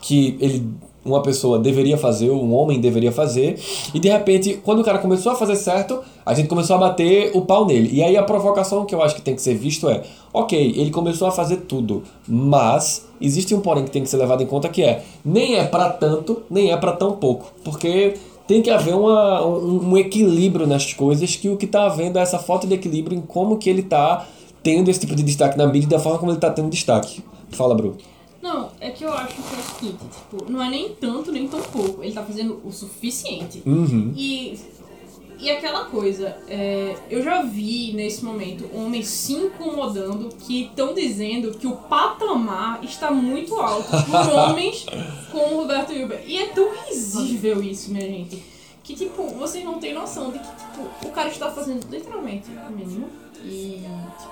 que 0.01 0.37
ele 0.39 0.65
uma 1.03 1.21
pessoa 1.21 1.57
deveria 1.57 1.97
fazer, 1.97 2.29
um 2.29 2.53
homem 2.53 2.79
deveria 2.79 3.11
fazer, 3.11 3.59
e 3.93 3.99
de 3.99 4.07
repente, 4.07 4.59
quando 4.63 4.79
o 4.79 4.83
cara 4.83 4.99
começou 4.99 5.31
a 5.31 5.35
fazer 5.35 5.55
certo, 5.55 5.99
a 6.25 6.33
gente 6.33 6.47
começou 6.47 6.75
a 6.75 6.79
bater 6.79 7.31
o 7.33 7.41
pau 7.41 7.65
nele. 7.65 7.89
E 7.91 8.03
aí 8.03 8.15
a 8.15 8.23
provocação 8.23 8.85
que 8.85 8.93
eu 8.93 9.01
acho 9.01 9.15
que 9.15 9.21
tem 9.21 9.35
que 9.35 9.41
ser 9.41 9.55
visto 9.55 9.89
é, 9.89 10.03
ok, 10.31 10.73
ele 10.77 10.91
começou 10.91 11.27
a 11.27 11.31
fazer 11.31 11.57
tudo, 11.61 12.03
mas 12.27 13.07
existe 13.19 13.53
um 13.55 13.61
porém 13.61 13.83
que 13.83 13.91
tem 13.91 14.03
que 14.03 14.09
ser 14.09 14.17
levado 14.17 14.43
em 14.43 14.45
conta 14.45 14.69
que 14.69 14.83
é, 14.83 15.03
nem 15.25 15.55
é 15.55 15.63
pra 15.63 15.89
tanto, 15.89 16.43
nem 16.49 16.71
é 16.71 16.77
pra 16.77 16.91
tão 16.91 17.13
pouco, 17.13 17.51
porque 17.63 18.13
tem 18.47 18.61
que 18.61 18.69
haver 18.69 18.95
uma, 18.95 19.45
um, 19.45 19.91
um 19.91 19.97
equilíbrio 19.97 20.67
nas 20.67 20.93
coisas, 20.93 21.35
que 21.35 21.49
o 21.49 21.57
que 21.57 21.65
tá 21.65 21.85
havendo 21.85 22.19
é 22.19 22.21
essa 22.21 22.37
falta 22.37 22.67
de 22.67 22.75
equilíbrio 22.75 23.17
em 23.17 23.21
como 23.21 23.57
que 23.57 23.69
ele 23.69 23.81
tá 23.81 24.27
tendo 24.61 24.89
esse 24.89 24.99
tipo 24.99 25.15
de 25.15 25.23
destaque 25.23 25.57
na 25.57 25.65
mídia 25.65 25.87
e 25.87 25.89
da 25.89 25.99
forma 25.99 26.19
como 26.19 26.31
ele 26.31 26.39
tá 26.39 26.51
tendo 26.51 26.69
destaque. 26.69 27.23
Fala, 27.49 27.73
Bru. 27.73 27.97
Não, 28.41 28.71
é 28.79 28.89
que 28.89 29.03
eu 29.03 29.13
acho 29.13 29.35
que 29.35 29.41
é 29.41 29.59
o 29.59 29.63
seguinte, 29.63 30.03
tipo, 30.15 30.51
não 30.51 30.61
é 30.61 30.69
nem 30.69 30.89
tanto, 30.95 31.31
nem 31.31 31.47
tão 31.47 31.61
pouco. 31.61 32.03
Ele 32.03 32.13
tá 32.13 32.23
fazendo 32.23 32.59
o 32.65 32.71
suficiente. 32.71 33.61
Uhum. 33.65 34.13
E, 34.15 34.59
e 35.39 35.51
aquela 35.51 35.85
coisa, 35.85 36.35
é, 36.47 36.95
eu 37.09 37.21
já 37.21 37.43
vi 37.43 37.93
nesse 37.93 38.25
momento 38.25 38.67
homens 38.73 39.07
se 39.07 39.33
incomodando 39.33 40.29
que 40.39 40.63
estão 40.63 40.93
dizendo 40.93 41.51
que 41.51 41.67
o 41.67 41.75
patamar 41.75 42.83
está 42.83 43.11
muito 43.11 43.55
alto 43.55 43.89
por 43.89 44.33
homens 44.33 44.85
como 45.31 45.55
o 45.55 45.57
Roberto 45.61 45.93
Hilbert. 45.93 46.23
E 46.25 46.37
é 46.37 46.47
tão 46.47 46.67
risível 46.87 47.61
isso, 47.61 47.91
minha 47.91 48.07
gente. 48.07 48.43
Que, 48.83 48.95
tipo, 48.95 49.27
vocês 49.35 49.63
não 49.63 49.79
têm 49.79 49.93
noção 49.93 50.31
de 50.31 50.39
que, 50.39 50.45
tipo, 50.45 51.07
o 51.07 51.11
cara 51.11 51.29
está 51.29 51.51
fazendo 51.51 51.85
literalmente 51.91 52.49
o 52.49 52.71
mínimo 52.71 53.07
e, 53.43 53.83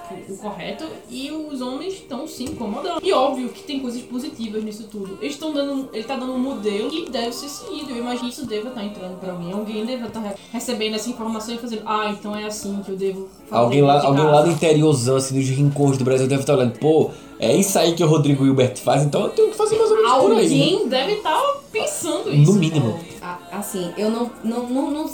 tipo, 0.09 0.33
o 0.33 0.37
correto 0.37 0.85
e 1.09 1.31
os 1.31 1.61
homens 1.61 1.93
estão 1.95 2.27
se 2.27 2.43
incomodando. 2.43 2.99
E 3.03 3.11
óbvio 3.13 3.49
que 3.49 3.63
tem 3.63 3.79
coisas 3.79 4.01
positivas 4.01 4.63
nisso 4.63 4.87
tudo. 4.91 5.17
Eles 5.21 5.33
estão 5.33 5.51
dando, 5.53 5.89
ele 5.93 6.03
tá 6.03 6.15
dando 6.15 6.33
um 6.33 6.39
modelo 6.39 6.89
que 6.89 7.09
deve 7.09 7.31
ser 7.33 7.49
seguido. 7.49 7.91
Eu 7.91 7.97
imagino 7.97 8.27
que 8.29 8.33
isso 8.35 8.45
deva 8.45 8.69
estar 8.69 8.83
entrando 8.83 9.19
pra 9.19 9.33
mim. 9.33 9.51
Alguém 9.51 9.85
deve 9.85 10.05
estar 10.07 10.19
re- 10.19 10.35
recebendo 10.51 10.95
essa 10.95 11.09
informação 11.09 11.55
e 11.55 11.57
fazendo, 11.57 11.83
ah, 11.85 12.09
então 12.17 12.35
é 12.35 12.45
assim 12.45 12.81
que 12.83 12.91
eu 12.91 12.95
devo 12.95 13.27
fazer. 13.49 13.61
Alguém 13.63 13.81
lá, 13.81 14.01
alguém 14.03 14.23
casa." 14.23 14.35
lá 14.35 14.41
do 14.41 14.51
interiorzão, 14.51 15.15
assim, 15.17 15.37
dos 15.39 15.47
rincões 15.49 15.97
do 15.97 16.03
Brasil 16.03 16.27
deve 16.27 16.41
estar 16.41 16.55
olhando, 16.55 16.77
pô, 16.79 17.11
é 17.39 17.55
isso 17.55 17.77
aí 17.79 17.93
que 17.93 18.03
o 18.03 18.07
Rodrigo 18.07 18.45
Hilbert 18.45 18.77
faz, 18.77 19.03
então 19.03 19.21
eu 19.23 19.29
tenho 19.29 19.49
que 19.51 19.55
fazer 19.57 19.77
mais 19.77 19.89
ou 19.91 19.97
menos 19.97 20.11
por 20.11 20.31
aí. 20.31 20.37
né? 20.37 20.41
Alguém 20.43 20.87
deve 20.89 21.11
estar 21.13 21.41
pensando 21.71 22.29
isso. 22.33 22.51
No 22.51 22.59
mínimo. 22.59 22.99
Assim, 23.51 23.91
eu 23.97 24.09
não, 24.11 24.29
não, 24.43 24.69
não, 24.69 24.91
não. 24.91 25.09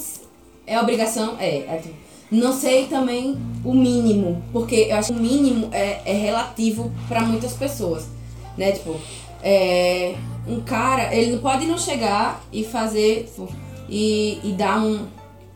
É 0.68 0.80
obrigação, 0.82 1.36
é. 1.40 1.58
é 1.58 1.80
tipo, 1.82 1.94
não 2.32 2.52
sei 2.54 2.88
também 2.88 3.38
o 3.64 3.74
mínimo, 3.74 4.42
porque 4.52 4.88
eu 4.90 4.96
acho 4.98 5.14
que 5.14 5.20
o 5.20 5.22
mínimo 5.22 5.70
é, 5.72 6.02
é 6.06 6.14
relativo 6.14 6.92
pra 7.08 7.22
muitas 7.22 7.54
pessoas, 7.54 8.08
né? 8.58 8.72
Tipo, 8.72 8.96
é, 9.44 10.16
um 10.48 10.60
cara, 10.62 11.14
ele 11.16 11.34
não 11.34 11.40
pode 11.40 11.66
não 11.66 11.78
chegar 11.78 12.42
e 12.52 12.64
fazer. 12.64 13.26
tipo, 13.26 13.48
e, 13.88 14.40
e 14.44 14.52
dar 14.54 14.80
um. 14.82 15.06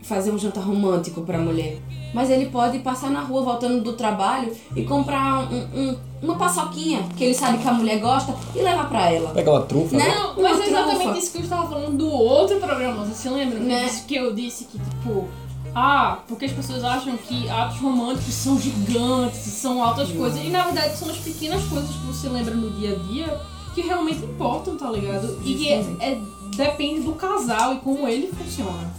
fazer 0.02 0.30
um 0.30 0.38
jantar 0.38 0.62
romântico 0.64 1.20
pra 1.22 1.38
mulher. 1.38 1.78
Mas 2.14 2.30
ele 2.30 2.46
pode 2.46 2.78
passar 2.80 3.10
na 3.10 3.20
rua 3.22 3.42
voltando 3.42 3.82
do 3.82 3.92
trabalho 3.92 4.52
e 4.74 4.82
comprar 4.84 5.48
um- 5.52 5.68
um- 5.90 5.96
uma 6.22 6.36
paçoquinha 6.36 7.02
que 7.16 7.22
ele 7.24 7.34
sabe 7.34 7.58
que 7.58 7.68
a 7.68 7.72
mulher 7.72 8.00
gosta 8.00 8.34
e 8.54 8.58
levar 8.60 8.88
pra 8.88 9.12
ela. 9.12 9.30
Pega 9.30 9.50
uma 9.50 9.62
trufa. 9.62 9.96
Né? 9.96 10.08
né? 10.08 10.14
Não, 10.16 10.42
mas 10.42 10.60
é 10.60 10.66
exatamente 10.68 11.18
isso 11.18 11.32
que 11.32 11.38
eu 11.38 11.42
estava 11.42 11.68
falando 11.68 11.96
do 11.96 12.10
outro 12.10 12.56
programa. 12.58 13.04
Você 13.04 13.14
se 13.14 13.28
lembra? 13.28 13.58
Né? 13.60 13.84
Disso 13.84 14.04
que 14.06 14.14
eu 14.16 14.32
disse 14.34 14.64
que, 14.64 14.78
tipo, 14.78 15.28
ah, 15.74 16.18
porque 16.26 16.46
as 16.46 16.52
pessoas 16.52 16.82
acham 16.84 17.16
que 17.16 17.48
atos 17.48 17.78
românticos 17.78 18.34
são 18.34 18.58
gigantes, 18.60 19.38
são 19.40 19.82
altas 19.82 20.10
coisas. 20.10 20.40
E 20.40 20.48
na 20.48 20.64
verdade 20.64 20.96
são 20.96 21.08
as 21.10 21.18
pequenas 21.18 21.62
coisas 21.64 21.90
que 21.90 22.06
você 22.06 22.28
lembra 22.28 22.54
no 22.54 22.70
dia 22.72 22.96
a 22.96 22.98
dia 22.98 23.40
que 23.74 23.82
realmente 23.82 24.24
importam, 24.24 24.76
tá 24.76 24.90
ligado? 24.90 25.38
E 25.44 25.54
que 25.54 25.68
é, 25.68 25.80
é- 26.00 26.20
depende 26.56 27.02
do 27.02 27.12
casal 27.12 27.74
e 27.74 27.78
como 27.78 28.06
ele 28.08 28.26
funciona. 28.32 28.92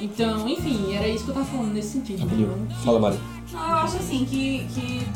Então, 0.00 0.48
enfim, 0.48 0.94
era 0.94 1.08
isso 1.08 1.24
que 1.24 1.30
eu 1.30 1.34
tava 1.34 1.46
falando 1.46 1.72
nesse 1.72 1.92
sentido. 1.92 2.22
Fala, 2.84 3.00
Mari. 3.00 3.18
Não, 3.52 3.60
eu 3.60 3.76
acho 3.76 3.96
assim 3.96 4.24
que, 4.26 4.66
que 4.74 5.08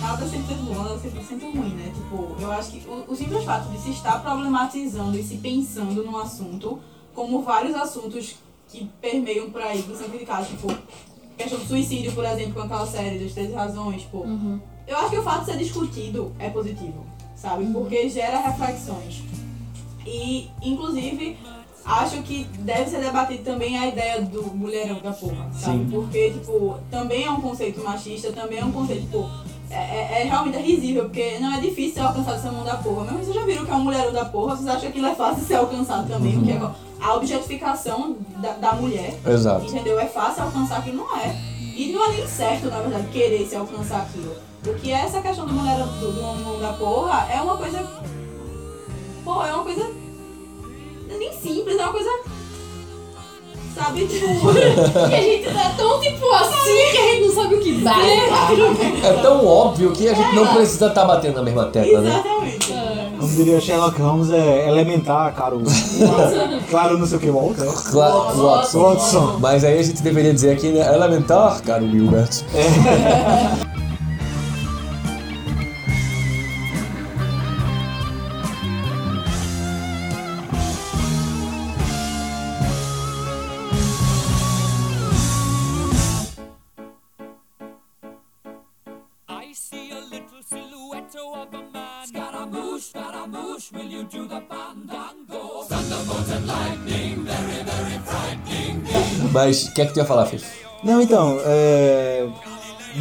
nada 0.00 0.26
sempre 0.26 0.54
sendo 0.54 0.64
bom, 0.74 0.82
nada 0.82 0.98
sempre 0.98 1.24
sendo 1.24 1.44
ruim, 1.46 1.70
né? 1.70 1.92
Tipo, 1.94 2.36
eu 2.40 2.52
acho 2.52 2.72
que 2.72 2.88
o, 2.88 3.04
o 3.08 3.16
simples 3.16 3.44
fato 3.44 3.70
de 3.70 3.78
se 3.78 3.90
estar 3.90 4.20
problematizando 4.20 5.16
e 5.16 5.22
se 5.22 5.36
pensando 5.36 6.02
num 6.04 6.18
assunto, 6.18 6.78
como 7.14 7.42
vários 7.42 7.74
assuntos 7.74 8.36
que 8.68 8.90
permeiam 9.00 9.50
por 9.50 9.62
aí, 9.62 9.82
que 9.82 9.96
são 9.96 10.08
criticados, 10.08 10.48
tipo, 10.48 10.68
questão 11.36 11.58
do 11.58 11.66
suicídio, 11.66 12.12
por 12.12 12.24
exemplo, 12.24 12.54
com 12.54 12.62
aquela 12.62 12.86
série 12.86 13.18
das 13.18 13.32
13 13.32 13.52
razões, 13.54 14.02
tipo, 14.02 14.26
eu 14.86 14.96
acho 14.96 15.10
que 15.10 15.18
o 15.18 15.22
fato 15.22 15.40
de 15.40 15.52
ser 15.52 15.58
discutido 15.58 16.32
é 16.38 16.50
positivo, 16.50 17.04
sabe? 17.34 17.66
Porque 17.72 18.08
gera 18.08 18.38
reflexões. 18.40 19.22
E, 20.06 20.50
inclusive, 20.62 21.36
acho 21.84 22.22
que 22.22 22.44
deve 22.60 22.90
ser 22.90 23.00
debatido 23.00 23.42
também 23.44 23.78
a 23.78 23.86
ideia 23.86 24.22
do 24.22 24.42
mulherão 24.54 25.00
da 25.00 25.12
porra, 25.12 25.50
sabe? 25.52 25.78
Sim. 25.78 25.88
Porque, 25.90 26.30
tipo, 26.30 26.78
também 26.90 27.24
é 27.24 27.30
um 27.30 27.40
conceito 27.40 27.82
machista, 27.82 28.32
também 28.32 28.58
é 28.58 28.64
um 28.64 28.72
conceito, 28.72 29.02
tipo, 29.02 29.30
é, 29.70 29.74
é, 29.74 30.20
é 30.20 30.24
realmente 30.24 30.58
risível, 30.58 31.04
porque 31.04 31.38
não 31.38 31.54
é 31.54 31.60
difícil 31.60 31.94
ser 31.94 32.00
alcançado 32.00 32.40
ser 32.40 32.50
mão 32.50 32.64
da 32.64 32.76
porra. 32.76 33.04
Mas 33.04 33.24
vocês 33.24 33.34
já 33.34 33.44
viram 33.44 33.64
que 33.64 33.70
é 33.70 33.74
um 33.74 33.84
mulherão 33.84 34.12
da 34.12 34.24
porra, 34.24 34.56
vocês 34.56 34.66
acham 34.66 34.80
que 34.80 34.86
aquilo 34.86 35.06
é 35.06 35.14
fácil 35.14 35.40
de 35.40 35.46
ser 35.46 35.54
alcançado 35.56 36.08
também, 36.08 36.32
porque 36.32 36.52
é 36.52 36.70
a 37.00 37.14
objetificação 37.14 38.16
da, 38.36 38.52
da 38.52 38.72
mulher, 38.72 39.18
Exato. 39.26 39.66
entendeu? 39.66 39.98
É 39.98 40.06
fácil 40.06 40.44
alcançar 40.44 40.78
aquilo, 40.78 40.98
não 40.98 41.16
é. 41.16 41.34
E 41.76 41.92
não 41.92 42.04
é 42.04 42.08
nem 42.16 42.26
certo, 42.26 42.66
na 42.66 42.80
verdade, 42.80 43.06
querer 43.08 43.46
se 43.46 43.54
alcançar 43.54 44.02
aquilo. 44.02 44.34
O 44.66 44.74
que 44.74 44.90
é 44.92 44.96
essa 44.96 45.20
questão 45.20 45.46
do 45.46 45.52
mulherão 45.52 45.86
do, 45.86 46.12
do 46.12 46.20
mão 46.20 46.58
da 46.60 46.72
porra 46.72 47.28
é 47.32 47.40
uma 47.40 47.56
coisa. 47.56 47.78
Pô, 49.24 49.44
é 49.44 49.52
uma 49.52 49.62
coisa. 49.62 49.84
não 49.84 51.14
é 51.14 51.18
nem 51.18 51.32
simples, 51.32 51.78
é 51.78 51.82
uma 51.82 51.92
coisa. 51.92 52.10
Sabe, 53.76 54.06
tipo. 54.08 54.26
E 55.08 55.14
a 55.14 55.22
gente 55.22 55.54
tá 55.54 55.72
tão 55.76 56.00
tipo 56.00 56.26
assim 56.32 56.90
que 56.90 56.98
a 56.98 57.02
gente 57.12 57.26
não 57.26 57.34
sabe 57.34 57.54
o 57.54 57.60
que 57.60 57.72
dizer. 57.74 59.04
É 59.04 59.12
tão 59.22 59.46
óbvio 59.46 59.92
que 59.92 60.08
a 60.08 60.14
gente 60.14 60.34
não 60.34 60.46
precisa 60.52 60.88
estar 60.88 61.04
batendo 61.04 61.36
na 61.36 61.42
mesma 61.42 61.66
tecla, 61.66 62.00
né? 62.00 62.10
Exatamente. 62.10 62.72
Como 63.18 63.32
diria 63.34 63.60
Sherlock 63.60 64.00
Holmes, 64.00 64.30
é 64.30 64.68
elementar, 64.68 65.34
caro. 65.34 65.62
claro, 66.70 66.98
não 66.98 67.06
sei 67.06 67.16
o 67.18 67.20
que, 67.20 67.30
Walter. 67.30 67.66
Cla- 67.90 68.32
Watson. 68.32 68.80
Watson. 68.82 69.36
Mas 69.40 69.64
aí 69.64 69.78
a 69.78 69.82
gente 69.82 70.02
deveria 70.02 70.32
dizer 70.32 70.52
aqui, 70.52 70.68
né? 70.68 70.80
Elementar, 70.94 71.60
caro 71.62 71.84
Wilbert. 71.84 72.42
I 72.54 73.77
Mas 99.32 99.66
o 99.66 99.72
que 99.72 99.82
é 99.82 99.86
que 99.86 99.92
tu 99.92 99.98
ia 99.98 100.04
falar, 100.04 100.26
Fih? 100.26 100.40
Não, 100.82 101.00
então, 101.00 101.38
é... 101.44 102.26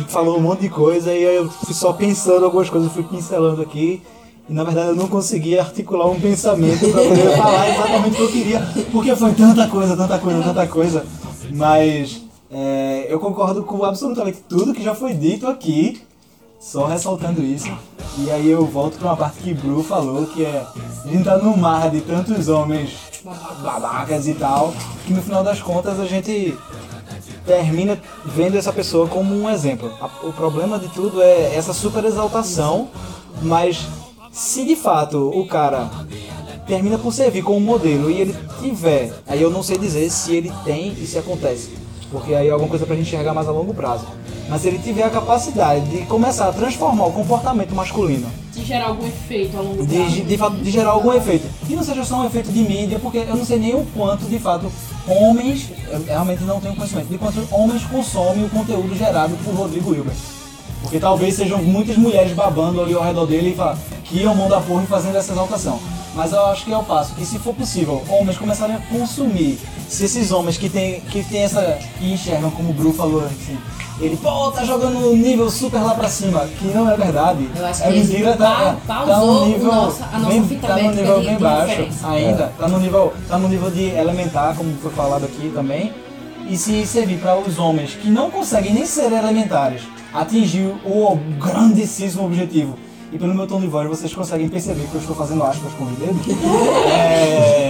falou 0.07 0.37
um 0.37 0.41
monte 0.41 0.61
de 0.61 0.69
coisa 0.69 1.13
e 1.13 1.25
aí 1.27 1.35
eu 1.35 1.49
fui 1.49 1.73
só 1.73 1.93
pensando 1.93 2.45
algumas 2.45 2.69
coisas, 2.69 2.91
fui 2.91 3.03
pincelando 3.03 3.61
aqui. 3.61 4.01
E 4.49 4.53
na 4.53 4.63
verdade 4.63 4.89
eu 4.89 4.95
não 4.95 5.09
consegui 5.09 5.59
articular 5.59 6.07
um 6.09 6.19
pensamento 6.19 6.89
para 6.89 7.03
poder 7.03 7.35
falar 7.35 7.69
exatamente 7.69 8.13
o 8.13 8.15
que 8.15 8.21
eu 8.21 8.31
queria, 8.31 8.73
porque 8.91 9.15
foi 9.15 9.33
tanta 9.33 9.67
coisa, 9.67 9.97
tanta 9.97 10.17
coisa, 10.19 10.41
tanta 10.41 10.67
coisa. 10.67 11.05
Mas 11.51 12.21
é, 12.49 13.07
eu 13.09 13.19
concordo 13.19 13.63
com 13.63 13.83
absolutamente 13.83 14.39
tudo 14.47 14.73
que 14.73 14.81
já 14.81 14.95
foi 14.95 15.13
dito 15.13 15.47
aqui, 15.47 16.01
só 16.59 16.85
ressaltando 16.85 17.43
isso. 17.43 17.69
E 18.19 18.31
aí 18.31 18.49
eu 18.49 18.65
volto 18.65 18.97
para 18.97 19.09
uma 19.09 19.17
parte 19.17 19.39
que 19.39 19.53
Bru 19.53 19.83
falou, 19.83 20.25
que 20.25 20.45
é 20.45 20.65
a 21.05 21.07
gente 21.09 21.23
tá 21.25 21.37
num 21.37 21.55
mar 21.57 21.89
de 21.89 22.01
tantos 22.01 22.47
homens 22.47 22.97
babacas 23.61 24.27
e 24.27 24.33
tal, 24.33 24.73
que 25.05 25.13
no 25.13 25.21
final 25.21 25.43
das 25.43 25.61
contas 25.61 25.99
a 25.99 26.05
gente 26.05 26.57
termina 27.45 27.97
vendo 28.25 28.57
essa 28.57 28.73
pessoa 28.73 29.07
como 29.07 29.33
um 29.33 29.49
exemplo. 29.49 29.91
O 30.23 30.33
problema 30.33 30.77
de 30.77 30.89
tudo 30.89 31.21
é 31.21 31.55
essa 31.55 31.73
super 31.73 32.03
exaltação, 32.03 32.89
mas 33.41 33.87
se 34.31 34.65
de 34.65 34.75
fato 34.75 35.29
o 35.29 35.47
cara 35.47 35.89
termina 36.67 36.97
por 36.97 37.13
servir 37.13 37.43
como 37.43 37.59
modelo 37.61 38.11
e 38.11 38.19
ele 38.19 38.35
tiver, 38.61 39.13
aí 39.25 39.41
eu 39.41 39.49
não 39.49 39.63
sei 39.63 39.77
dizer 39.77 40.09
se 40.09 40.35
ele 40.35 40.51
tem 40.65 40.89
e 40.91 41.07
se 41.07 41.17
acontece, 41.17 41.71
porque 42.11 42.35
aí 42.35 42.47
é 42.47 42.51
alguma 42.51 42.69
coisa 42.69 42.85
pra 42.85 42.95
gente 42.95 43.07
enxergar 43.07 43.33
mais 43.33 43.47
a 43.47 43.51
longo 43.51 43.73
prazo. 43.73 44.05
Mas 44.49 44.61
se 44.61 44.67
ele 44.67 44.79
tiver 44.79 45.03
a 45.03 45.09
capacidade 45.09 45.85
de 45.89 46.05
começar 46.05 46.47
a 46.47 46.53
transformar 46.53 47.05
o 47.05 47.13
comportamento 47.13 47.73
masculino 47.73 48.46
De 48.57 48.65
gerar 48.65 48.87
algum 48.87 49.07
efeito 49.07 49.57
ao 49.57 49.63
longo 49.63 49.85
de, 49.85 50.09
de, 50.09 50.21
de 50.23 50.37
fato, 50.37 50.57
de 50.57 50.71
gerar 50.71 50.89
algum 50.89 51.13
efeito. 51.13 51.47
Que 51.65 51.75
não 51.75 51.83
seja 51.83 52.03
só 52.03 52.21
um 52.21 52.25
efeito 52.25 52.51
de 52.51 52.59
mídia, 52.59 52.99
porque 52.99 53.19
eu 53.19 53.35
não 53.35 53.45
sei 53.45 53.59
nem 53.59 53.75
o 53.75 53.85
quanto, 53.95 54.25
de 54.25 54.39
fato, 54.39 54.71
homens, 55.07 55.69
eu 55.89 56.03
realmente 56.03 56.43
não 56.43 56.59
tenho 56.59 56.75
conhecimento, 56.75 57.07
de 57.07 57.17
quanto 57.17 57.47
homens 57.51 57.83
consomem 57.83 58.45
o 58.45 58.49
conteúdo 58.49 58.95
gerado 58.95 59.35
por 59.43 59.53
Rodrigo 59.53 59.93
Hilbert. 59.93 60.17
Porque 60.81 60.99
talvez 60.99 61.35
sejam 61.35 61.61
muitas 61.61 61.97
mulheres 61.97 62.33
babando 62.33 62.81
ali 62.81 62.93
ao 62.93 63.03
redor 63.03 63.25
dele 63.25 63.51
e 63.51 63.55
falar 63.55 63.77
que 64.03 64.19
iam 64.19 64.33
mão 64.33 64.47
da 64.49 64.59
porra 64.61 64.83
e 64.83 64.87
fazendo 64.87 65.17
essa 65.17 65.33
exaltação. 65.33 65.79
Mas 66.15 66.31
eu 66.31 66.43
acho 66.47 66.65
que 66.65 66.73
é 66.73 66.77
o 66.77 66.83
passo 66.83 67.13
que, 67.13 67.25
se 67.25 67.37
for 67.37 67.53
possível, 67.53 68.03
homens 68.09 68.37
começarem 68.37 68.75
a 68.75 68.79
consumir. 68.79 69.59
Se 69.87 70.05
esses 70.05 70.31
homens 70.31 70.57
que 70.57 70.67
tem, 70.67 71.01
que 71.01 71.23
tem 71.23 71.43
essa. 71.43 71.77
que 71.99 72.11
enxergam, 72.11 72.49
como 72.51 72.71
o 72.71 72.73
Bru 72.73 72.91
falou 72.91 73.23
assim, 73.23 73.57
ele, 73.99 74.15
pô, 74.17 74.51
tá 74.51 74.63
jogando 74.63 74.97
um 75.11 75.15
nível 75.15 75.49
super 75.49 75.79
lá 75.81 75.95
pra 75.95 76.07
cima, 76.07 76.41
que 76.59 76.65
não 76.67 76.89
é 76.89 76.95
verdade. 76.95 77.49
Eu 77.55 77.65
acho 77.65 77.83
é 77.83 77.87
que 77.87 77.93
mentira, 77.99 78.29
esse 78.29 78.37
tá, 78.37 78.75
pa- 78.85 79.03
tá 79.05 79.05
nível. 79.45 79.65
nosso- 79.73 80.03
a 80.13 80.19
nossa 80.19 80.29
bem, 80.33 80.59
tá 80.59 80.75
nível 80.75 81.21
bem 81.23 81.37
baixo 81.37 81.87
ainda. 82.03 82.53
Tá 82.57 82.67
no 82.67 82.79
nível. 82.79 83.13
Tá 83.27 83.37
no 83.37 83.47
nível 83.47 83.71
de 83.71 83.85
elementar, 83.89 84.55
como 84.55 84.71
foi 84.81 84.91
falado 84.91 85.25
aqui 85.25 85.51
também. 85.53 85.91
E 86.49 86.55
se 86.57 86.85
servir 86.85 87.17
para 87.19 87.37
os 87.37 87.57
homens 87.59 87.95
que 88.01 88.09
não 88.09 88.29
conseguem 88.31 88.73
nem 88.73 88.85
ser 88.85 89.11
elementares 89.11 89.81
atingir 90.13 90.73
o 90.85 91.17
grandíssimo 91.39 92.25
objetivo. 92.25 92.77
E 93.11 93.17
pelo 93.17 93.33
meu 93.33 93.47
tom 93.47 93.59
de 93.59 93.67
voz 93.67 93.87
vocês 93.87 94.13
conseguem 94.13 94.47
perceber 94.47 94.85
que 94.87 94.95
eu 94.95 95.01
estou 95.01 95.15
fazendo 95.15 95.43
aspas 95.43 95.71
com 95.73 95.85
os 95.85 95.97
dedos. 95.97 96.21
É, 96.87 97.66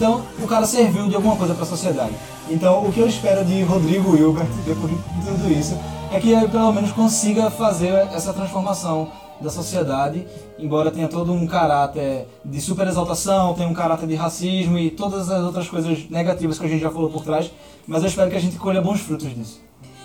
Então 0.00 0.22
o 0.42 0.46
cara 0.46 0.64
serviu 0.64 1.10
de 1.10 1.14
alguma 1.14 1.36
coisa 1.36 1.52
para 1.52 1.62
a 1.62 1.66
sociedade. 1.66 2.14
Então 2.48 2.86
o 2.86 2.90
que 2.90 3.00
eu 3.00 3.06
espero 3.06 3.44
de 3.44 3.62
Rodrigo 3.64 4.16
Hilbert, 4.16 4.48
depois 4.64 4.90
de 4.90 5.26
tudo 5.26 5.52
isso, 5.52 5.78
é 6.10 6.18
que 6.18 6.30
ele 6.30 6.48
pelo 6.48 6.72
menos 6.72 6.90
consiga 6.92 7.50
fazer 7.50 7.92
essa 8.14 8.32
transformação 8.32 9.12
da 9.42 9.50
sociedade, 9.50 10.26
embora 10.58 10.90
tenha 10.90 11.06
todo 11.06 11.34
um 11.34 11.46
caráter 11.46 12.26
de 12.42 12.62
super 12.62 12.88
exaltação, 12.88 13.52
tenha 13.52 13.68
um 13.68 13.74
caráter 13.74 14.06
de 14.06 14.14
racismo 14.14 14.78
e 14.78 14.90
todas 14.90 15.30
as 15.30 15.44
outras 15.44 15.68
coisas 15.68 16.08
negativas 16.08 16.58
que 16.58 16.64
a 16.64 16.68
gente 16.68 16.80
já 16.80 16.90
falou 16.90 17.10
por 17.10 17.22
trás, 17.22 17.50
mas 17.86 18.02
eu 18.02 18.08
espero 18.08 18.30
que 18.30 18.36
a 18.38 18.40
gente 18.40 18.56
colha 18.56 18.80
bons 18.80 19.00
frutos 19.00 19.28
disso. 19.34 19.60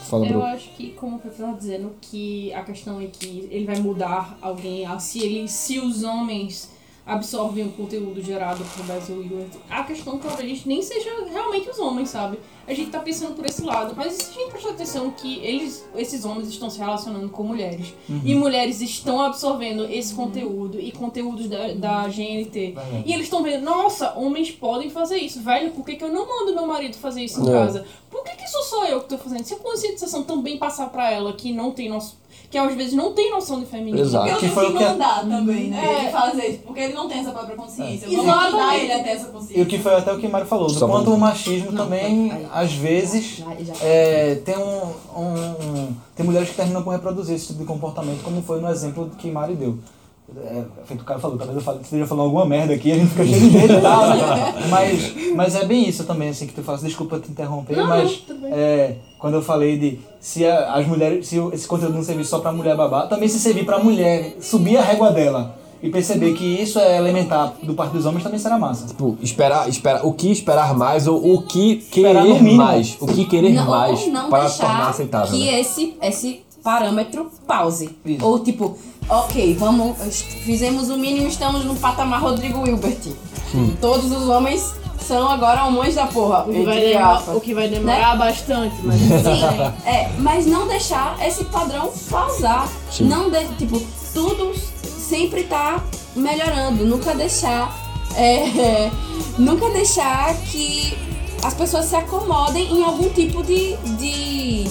Fala, 0.09 0.27
Eu 0.27 0.43
acho 0.43 0.69
que, 0.71 0.89
como 0.89 1.15
o 1.15 1.19
Pepe 1.19 1.35
estava 1.35 1.57
dizendo, 1.57 1.93
que 2.01 2.53
a 2.53 2.63
questão 2.63 2.99
é 2.99 3.05
que 3.05 3.47
ele 3.49 3.65
vai 3.65 3.79
mudar 3.79 4.37
alguém, 4.41 4.85
se, 4.99 5.19
ele, 5.19 5.47
se 5.47 5.79
os 5.79 6.03
homens 6.03 6.74
absorvem 7.05 7.65
o 7.65 7.71
conteúdo 7.71 8.21
gerado 8.21 8.63
por 8.75 8.83
Basil 8.85 9.21
Ewert, 9.23 9.51
a 9.69 9.83
questão 9.83 10.17
talvez 10.17 10.65
nem 10.65 10.81
seja 10.81 11.09
realmente 11.31 11.69
os 11.69 11.77
homens, 11.77 12.09
sabe? 12.09 12.39
A 12.67 12.73
gente 12.73 12.89
tá 12.89 12.99
pensando 12.99 13.35
por 13.35 13.45
esse 13.45 13.61
lado, 13.61 13.93
mas 13.95 14.13
se 14.13 14.31
a 14.31 14.33
gente 14.41 14.49
prestar 14.51 14.71
atenção 14.71 15.11
que 15.11 15.37
eles, 15.43 15.85
esses 15.95 16.25
homens 16.25 16.47
estão 16.47 16.67
se 16.67 16.79
relacionando 16.79 17.29
com 17.29 17.43
mulheres, 17.43 17.93
Uhum. 18.09 18.21
e 18.23 18.33
mulheres 18.33 18.81
estão 18.81 19.21
absorvendo 19.21 19.85
esse 19.85 20.15
conteúdo 20.15 20.79
e 20.79 20.91
conteúdos 20.91 21.47
da, 21.47 21.73
da 21.73 22.07
GNT, 22.07 22.73
e 23.05 23.13
eles 23.13 23.25
estão 23.25 23.43
vendo, 23.43 23.63
nossa, 23.63 24.13
homens 24.17 24.49
podem 24.49 24.89
fazer 24.89 25.17
isso, 25.17 25.41
velho, 25.41 25.71
por 25.71 25.85
que, 25.85 25.95
que 25.95 26.03
eu 26.03 26.11
não 26.11 26.27
mando 26.27 26.55
meu 26.55 26.65
marido 26.65 26.97
fazer 26.97 27.23
isso 27.23 27.39
em 27.41 27.47
É. 27.49 27.51
casa? 27.51 27.85
Por 28.09 28.23
que, 28.23 28.35
que 28.35 28.47
sou 28.47 28.63
só 28.63 28.85
eu 28.85 29.01
que 29.01 29.09
tô 29.09 29.17
fazendo? 29.19 29.43
Se 29.43 29.53
a 29.53 29.57
conscientização 29.57 30.23
também 30.23 30.57
passar 30.57 30.89
pra 30.89 31.11
ela 31.11 31.33
que 31.33 31.51
não 31.53 31.69
tem 31.71 31.87
nosso. 31.89 32.17
Que 32.55 32.59
às 32.59 32.73
vezes 32.73 32.93
não 32.93 33.11
tem 33.11 33.29
noção 33.31 33.59
de 33.59 33.65
feminismo. 33.65 33.99
Exato. 34.05 34.27
Eu 34.29 34.33
Que 34.35 34.39
tenho 34.41 34.53
foi 34.53 34.65
que 34.67 34.71
o 34.71 34.77
que- 34.77 34.83
mandar 34.85 35.19
também, 35.27 35.67
né? 35.67 35.85
É. 35.85 36.01
Ele 36.03 36.09
fazer 36.11 36.45
isso, 36.47 36.59
porque 36.59 36.79
ele 36.79 36.93
não 36.93 37.09
tem 37.09 37.19
essa 37.19 37.31
própria 37.31 37.55
consciência. 37.57 38.05
Eu 38.05 38.21
É. 38.21 38.23
vou 38.23 38.33
ajudar 38.33 38.47
Exatamente. 38.47 38.83
ele 38.85 38.93
a 38.93 39.03
ter 39.03 39.09
essa 39.09 39.25
E 39.25 39.29
o 39.29 39.31
consciência. 39.33 39.65
que 39.65 39.79
foi 39.79 39.93
até 39.95 40.13
o 40.13 40.17
que 40.17 40.27
Mário 40.29 40.47
falou, 40.47 40.67
do 40.67 40.73
Só 40.73 40.87
quanto 40.87 41.11
o 41.13 41.17
machismo 41.17 41.71
Não, 41.73 41.83
também, 41.83 42.31
às 42.53 42.71
vezes, 42.73 43.39
Já- 43.39 43.45
já- 43.59 43.73
é, 43.85 44.35
tem 44.35 44.55
um, 44.57 44.83
um- 45.17 45.79
um- 45.83 45.95
Tem 46.15 46.25
mulheres 46.25 46.47
que 46.47 46.55
terminam 46.55 46.81
por 46.81 46.91
reproduzir 46.91 47.35
esse 47.35 47.47
tipo 47.47 47.59
de 47.59 47.65
comportamento, 47.65 48.23
como 48.23 48.41
foi 48.41 48.61
no 48.61 48.69
exemplo 48.69 49.11
que 49.17 49.29
Mário 49.29 49.53
deu. 49.57 49.77
É, 50.37 50.63
feito 50.85 51.01
o 51.01 51.03
cara 51.03 51.19
falou, 51.19 51.37
talvez 51.37 51.57
eu 51.57 51.61
fale- 51.61 51.81
esteja 51.81 52.07
falando 52.07 52.23
alguma 52.27 52.45
merda 52.45 52.73
aqui, 52.73 52.89
a 52.91 52.95
gente 52.95 53.09
fica 53.09 53.25
cheio 53.27 53.41
de 53.41 53.49
medo 53.51 53.73
e 53.73 53.81
tal, 53.81 54.09
né? 54.09 54.15
Mas, 54.69 55.13
mas 55.35 55.55
é 55.55 55.65
bem 55.65 55.87
isso 55.89 56.03
também, 56.05 56.29
assim, 56.29 56.47
que 56.47 56.53
tu 56.53 56.63
fala, 56.63 56.77
desculpa 56.79 57.19
te 57.19 57.29
interromper, 57.29 57.75
Não, 57.75 57.85
mas 57.87 58.23
é, 58.45 58.95
quando 59.19 59.33
eu 59.35 59.41
falei 59.41 59.77
de 59.77 59.99
se 60.25 60.43
a- 60.43 60.73
as 60.73 60.87
mulheres, 60.87 61.27
se 61.27 61.37
esse 61.53 61.67
conteúdo 61.67 61.93
não 61.93 62.03
servir 62.03 62.25
só 62.25 62.39
pra 62.39 62.51
mulher 62.51 62.75
babar, 62.75 63.07
também 63.07 63.29
se 63.29 63.37
servir 63.39 63.63
pra 63.63 63.77
mulher 63.77 64.37
subir 64.41 64.75
a 64.75 64.81
régua 64.81 65.11
dela 65.11 65.55
e 65.83 65.89
perceber 65.91 66.33
que 66.33 66.43
isso 66.43 66.79
é 66.79 66.97
elementar 66.97 67.53
do 67.61 67.75
parte 67.75 67.91
dos 67.91 68.07
homens 68.07 68.23
também 68.23 68.39
será 68.39 68.57
massa. 68.57 68.87
Tipo, 68.87 69.15
esperar, 69.21 69.69
esperar, 69.69 70.03
o 70.03 70.11
que 70.13 70.31
esperar 70.31 70.73
mais 70.75 71.05
ou 71.05 71.35
o 71.35 71.43
que 71.43 71.73
Esperar 71.73 72.23
querer 72.25 72.41
mais. 72.55 72.97
O 72.99 73.05
que 73.05 73.25
querer 73.25 73.53
não, 73.53 73.69
mais 73.69 74.07
não 74.07 74.29
para 74.31 74.49
tornar 74.49 74.89
aceitável. 74.89 75.31
que 75.31 75.45
né? 75.45 75.59
esse, 75.59 75.95
esse 76.01 76.41
parâmetro 76.63 77.29
pause. 77.45 77.95
Isso. 78.03 78.25
Ou 78.25 78.39
tipo, 78.39 78.75
ok, 79.07 79.53
vamos, 79.59 79.95
fizemos 80.43 80.89
o 80.89 80.97
mínimo, 80.97 81.27
estamos 81.27 81.63
no 81.63 81.75
patamar 81.75 82.19
Rodrigo 82.23 82.67
Hilbert. 82.67 82.97
Todos 83.79 84.11
os 84.11 84.27
homens 84.27 84.73
são 85.07 85.27
agora 85.29 85.65
homens 85.65 85.95
da 85.95 86.07
porra. 86.07 86.45
O 86.47 86.51
que 86.53 86.63
vai 86.65 86.79
demorar, 86.81 87.23
o 87.35 87.41
que 87.41 87.53
vai 87.53 87.67
demorar 87.67 88.17
bastante, 88.17 88.75
mas 88.83 88.99
Sim, 88.99 89.85
é, 89.85 90.09
mas 90.19 90.45
não 90.45 90.67
deixar 90.67 91.15
esse 91.25 91.43
padrão 91.45 91.91
pausar. 92.09 92.67
Sim. 92.91 93.05
Não 93.05 93.29
de, 93.29 93.45
tipo, 93.57 93.81
tudo 94.13 94.53
sempre 94.81 95.43
tá 95.43 95.81
melhorando. 96.15 96.85
Nunca 96.85 97.13
deixar. 97.13 97.73
é, 98.15 98.89
nunca 99.37 99.69
deixar 99.69 100.33
que 100.51 100.97
as 101.43 101.53
pessoas 101.53 101.85
se 101.85 101.95
acomodem 101.95 102.71
em 102.73 102.83
algum 102.83 103.09
tipo 103.09 103.43
de. 103.43 103.75
de, 103.97 104.63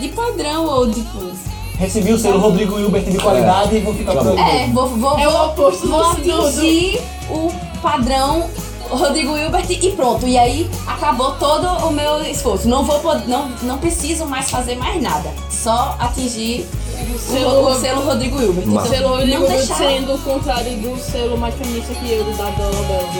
de 0.00 0.08
padrão 0.08 0.66
ou 0.66 0.90
tipo. 0.90 1.30
Recebi 1.78 2.12
o 2.12 2.18
selo 2.18 2.38
Rodrigo 2.38 2.78
Hilbert 2.78 3.04
de 3.04 3.18
qualidade 3.18 3.76
e 3.76 3.80
vou 3.80 3.92
ficar 3.94 4.12
por 4.14 4.28
ali. 4.28 4.40
É, 4.40 4.66
vou, 4.68 4.88
vou, 4.88 5.18
É 5.18 5.26
o 5.28 5.32
vou, 5.32 5.46
oposto 5.48 5.88
vou 5.88 6.14
do- 6.14 6.22
do- 6.22 6.46
atingir 6.46 7.00
o 7.28 7.50
padrão 7.82 8.48
Rodrigo 8.88 9.36
Hilbert 9.36 9.66
e 9.70 9.92
pronto. 9.92 10.26
E 10.26 10.36
aí 10.38 10.70
acabou 10.86 11.32
todo 11.32 11.66
o 11.86 11.90
meu 11.90 12.22
esforço. 12.22 12.68
Não 12.68 12.84
vou 12.84 13.00
não, 13.26 13.48
não 13.62 13.78
preciso 13.78 14.26
mais 14.26 14.50
fazer 14.50 14.76
mais 14.76 15.00
nada. 15.02 15.30
Só 15.50 15.96
atingir 15.98 16.66
o 17.14 17.18
selo- 17.18 17.68
o 17.70 17.74
selo 17.74 18.02
Rodrigo 18.04 18.40
Hilbert. 18.40 18.66
Massa. 18.66 18.86
o 18.86 18.90
selo 18.90 19.08
não 19.08 19.16
Rodrigo 19.18 19.46
deixar. 19.46 19.76
sendo 19.76 20.14
o 20.14 20.18
contrário 20.18 20.76
do 20.78 20.96
selo 20.98 21.36
mais 21.38 21.54
feminista 21.54 21.94
que 21.94 22.10
eu, 22.12 22.24
da 22.34 22.50
Dolabella. 22.50 23.08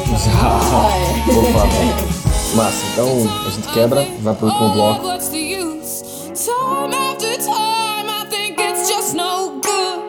É. 0.95 1.33
Por 1.33 1.45
favor. 1.53 2.55
Massa, 2.57 2.85
então 2.93 3.07
a 3.47 3.51
gente 3.51 3.69
quebra, 3.69 4.07
vai 4.21 4.35
pro 4.35 4.47
último 4.47 4.71
bloco. 4.71 5.07
what's 5.07 5.29
the 5.29 5.39
use? 5.39 6.05
Time 6.35 6.95
after 6.95 7.37
time, 7.39 8.09
I 8.09 8.27
think 8.29 8.61
it's 8.61 8.89
just 8.89 9.15
no 9.15 9.61
good. 9.61 10.01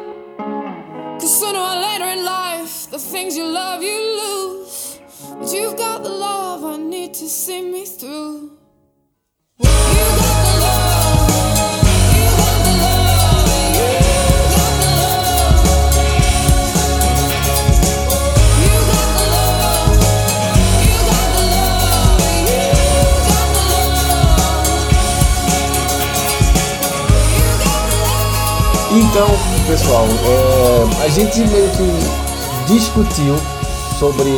Cause 1.19 1.39
sooner 1.39 1.59
or 1.59 1.75
later 1.75 2.05
in 2.05 2.23
life, 2.23 2.87
the 2.91 2.99
things 2.99 3.35
you 3.35 3.45
love, 3.45 3.81
you 3.83 3.91
lose. 3.97 4.44
But 5.39 5.53
you've 5.53 5.77
got 5.77 6.01
the 6.03 6.09
love 6.09 6.63
I 6.63 6.77
need 6.77 7.13
to 7.15 7.27
see 7.27 7.61
me 7.61 7.85
through. 7.85 8.51
Então, 28.97 29.27
pessoal, 29.67 30.05
é, 30.07 31.03
a 31.03 31.09
gente 31.09 31.39
meio 31.39 31.69
que 31.71 32.73
discutiu 32.73 33.35
sobre 33.99 34.29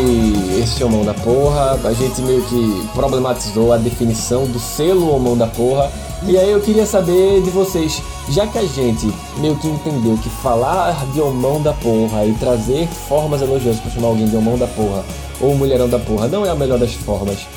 esse 0.61 0.83
homão 0.83 1.03
da 1.03 1.13
porra, 1.13 1.79
a 1.83 1.93
gente 1.93 2.21
meio 2.21 2.43
que 2.43 2.87
problematizou 2.93 3.73
a 3.73 3.77
definição 3.77 4.45
do 4.45 4.59
selo 4.59 5.09
homão 5.15 5.35
da 5.35 5.47
porra, 5.47 5.91
e 6.23 6.37
aí 6.37 6.51
eu 6.51 6.59
queria 6.61 6.85
saber 6.85 7.41
de 7.41 7.49
vocês, 7.49 8.01
já 8.29 8.45
que 8.45 8.57
a 8.57 8.65
gente 8.65 9.11
meio 9.37 9.55
que 9.57 9.67
entendeu 9.67 10.17
que 10.17 10.29
falar 10.29 11.05
de 11.11 11.19
homão 11.21 11.61
da 11.61 11.73
porra 11.73 12.25
e 12.25 12.33
trazer 12.33 12.87
formas 12.87 13.41
elogiosas 13.41 13.81
para 13.81 13.91
chamar 13.91 14.09
alguém 14.09 14.27
de 14.27 14.35
homão 14.35 14.57
da 14.57 14.67
porra 14.67 15.03
ou 15.41 15.55
mulherão 15.55 15.89
da 15.89 15.99
porra 15.99 16.27
não 16.27 16.45
é 16.45 16.49
a 16.49 16.55
melhor 16.55 16.77
das 16.77 16.93
formas, 16.93 17.47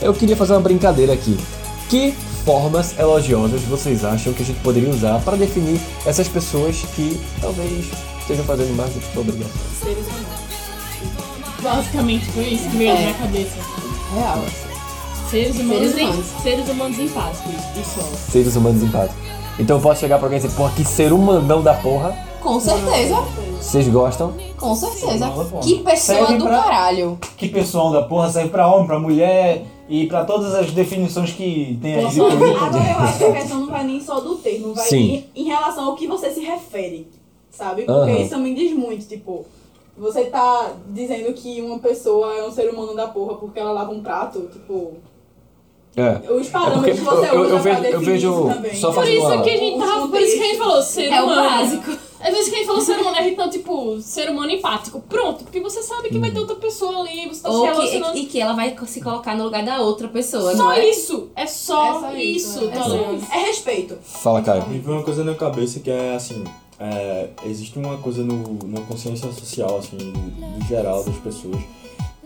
eu 0.00 0.14
queria 0.14 0.36
fazer 0.36 0.52
uma 0.52 0.60
brincadeira 0.60 1.12
aqui. 1.12 1.38
Que 1.88 2.12
formas 2.44 2.96
elogiosas 2.98 3.60
vocês 3.62 4.04
acham 4.04 4.32
que 4.32 4.42
a 4.42 4.46
gente 4.46 4.60
poderia 4.60 4.88
usar 4.88 5.20
para 5.20 5.36
definir 5.36 5.80
essas 6.06 6.28
pessoas 6.28 6.76
que 6.94 7.20
talvez 7.40 7.86
estejam 8.20 8.44
fazendo 8.44 8.74
mais 8.76 8.92
do 8.92 9.00
que 9.00 9.18
obrigação? 9.18 9.60
Seres 9.82 10.06
humanos. 10.06 10.49
Basicamente 11.62 12.24
foi 12.26 12.44
isso 12.44 12.68
que 12.70 12.76
veio 12.76 12.94
na 12.94 13.00
minha 13.00 13.14
cabeça. 13.14 13.56
Real. 14.14 14.44
Seres 15.30 15.56
humanos, 15.60 15.78
Seres 15.92 15.98
em- 15.98 16.04
humanos. 16.06 16.26
seres 16.42 16.68
humanos 16.68 16.98
empáticos. 16.98 17.52
Isso. 17.80 18.00
Seres 18.32 18.56
humanos 18.56 18.82
empáticos. 18.82 19.22
Então 19.58 19.76
eu 19.76 19.82
posso 19.82 20.00
chegar 20.00 20.16
pra 20.18 20.26
alguém 20.26 20.38
e 20.38 20.42
dizer, 20.42 20.56
porra, 20.56 20.72
que 20.74 20.84
ser 20.84 21.12
humanão 21.12 21.62
da 21.62 21.74
porra, 21.74 22.16
Com 22.40 22.58
certeza. 22.58 23.16
vocês 23.60 23.86
gostam? 23.88 24.32
Com 24.56 24.74
certeza. 24.74 25.30
Que 25.62 25.78
pessoa 25.80 26.18
Serve 26.18 26.38
do 26.38 26.44
pra- 26.46 26.62
caralho. 26.62 27.18
Que 27.36 27.48
pessoal 27.48 27.92
da 27.92 28.02
porra 28.02 28.30
serve 28.30 28.48
pra 28.48 28.66
homem, 28.66 28.86
pra 28.86 28.98
mulher 28.98 29.64
e 29.88 30.06
pra 30.06 30.24
todas 30.24 30.54
as 30.54 30.72
definições 30.72 31.30
que 31.32 31.78
tem 31.80 31.94
aí. 31.96 32.06
de. 32.08 32.20
Agora 32.20 32.90
eu 32.90 32.98
acho 33.00 33.18
que 33.18 33.24
a 33.24 33.32
questão 33.32 33.60
não 33.60 33.66
vai 33.68 33.84
nem 33.84 34.00
só 34.00 34.18
do 34.20 34.36
termo, 34.36 34.74
vai 34.74 34.86
Sim. 34.88 35.24
em, 35.36 35.42
em 35.42 35.44
relação 35.44 35.84
ao 35.84 35.94
que 35.94 36.06
você 36.06 36.30
se 36.30 36.40
refere, 36.40 37.06
sabe? 37.50 37.82
Porque 37.82 38.10
Aham. 38.10 38.18
isso 38.20 38.30
também 38.30 38.54
diz 38.54 38.72
muito, 38.72 39.06
tipo, 39.06 39.44
você 40.00 40.24
tá 40.24 40.72
dizendo 40.88 41.32
que 41.34 41.60
uma 41.60 41.78
pessoa 41.78 42.34
é 42.34 42.44
um 42.46 42.50
ser 42.50 42.68
humano 42.70 42.94
da 42.94 43.06
porra 43.08 43.34
porque 43.34 43.60
ela 43.60 43.70
lava 43.72 43.92
um 43.92 44.02
prato, 44.02 44.48
tipo, 44.52 44.94
É. 45.96 46.32
os 46.32 46.48
parâmetros 46.48 47.00
que 47.00 47.06
eu, 47.06 47.10
você 47.16 47.28
eu, 47.36 47.40
usa 47.42 47.54
eu 47.56 47.60
pra 47.60 47.74
vejo, 47.74 47.94
eu 47.94 48.00
vejo 48.00 48.30
isso 48.32 48.54
também. 48.54 48.74
só 48.74 48.92
Por 48.92 49.08
isso 49.08 49.26
uma... 49.26 49.42
que 49.42 49.50
a 49.50 49.56
gente 49.56 49.78
tava. 49.78 50.08
Por 50.08 50.20
isso 50.20 50.36
que 50.36 50.42
a 50.42 50.46
gente 50.46 50.58
falou 50.58 50.82
ser 50.82 51.04
É 51.08 51.20
o 51.20 51.24
humano. 51.26 51.42
básico. 51.50 51.98
Às 52.22 52.34
vezes 52.34 52.48
que 52.50 52.54
a 52.54 52.58
gente 52.58 52.66
falou 52.66 52.82
ser 52.82 52.98
humano, 53.00 53.16
a 53.16 53.22
gente 53.22 53.36
não, 53.38 53.48
tipo, 53.48 53.98
ser 54.02 54.28
humano 54.28 54.50
empático. 54.50 55.00
Pronto, 55.08 55.42
porque 55.42 55.58
você 55.58 55.82
sabe 55.82 56.10
que 56.10 56.18
vai 56.18 56.30
ter 56.30 56.38
outra 56.38 56.54
pessoa 56.56 57.00
ali, 57.00 57.26
você 57.26 57.42
tá 57.42 57.48
se 57.50 57.56
Ou 57.56 57.62
que, 57.62 57.68
relacionando. 57.70 58.18
e 58.18 58.26
que 58.26 58.38
ela 58.40 58.52
vai 58.52 58.76
se 58.86 59.00
colocar 59.00 59.34
no 59.34 59.44
lugar 59.44 59.64
da 59.64 59.80
outra 59.80 60.06
pessoa, 60.06 60.52
Só 60.54 60.64
não 60.64 60.72
é? 60.72 60.86
isso. 60.86 61.30
É 61.34 61.46
só, 61.46 61.96
É 61.96 62.00
só 62.00 62.12
isso, 62.16 62.58
isso, 62.58 62.64
é 62.66 62.68
tá 62.68 62.82
só 62.84 63.12
isso. 63.14 63.26
É 63.32 63.38
respeito. 63.46 63.96
Fala, 64.02 64.42
Caio. 64.42 64.66
Me 64.68 64.78
veio 64.78 64.96
uma 64.98 65.02
coisa 65.02 65.24
na 65.24 65.34
cabeça 65.34 65.80
que 65.80 65.90
é 65.90 66.14
assim, 66.14 66.44
é, 66.80 67.28
existe 67.44 67.78
uma 67.78 67.98
coisa 67.98 68.24
no, 68.24 68.54
numa 68.54 68.80
consciência 68.86 69.30
social, 69.32 69.78
assim, 69.78 69.96
no, 69.96 70.66
geral 70.66 71.04
das 71.04 71.16
pessoas, 71.16 71.60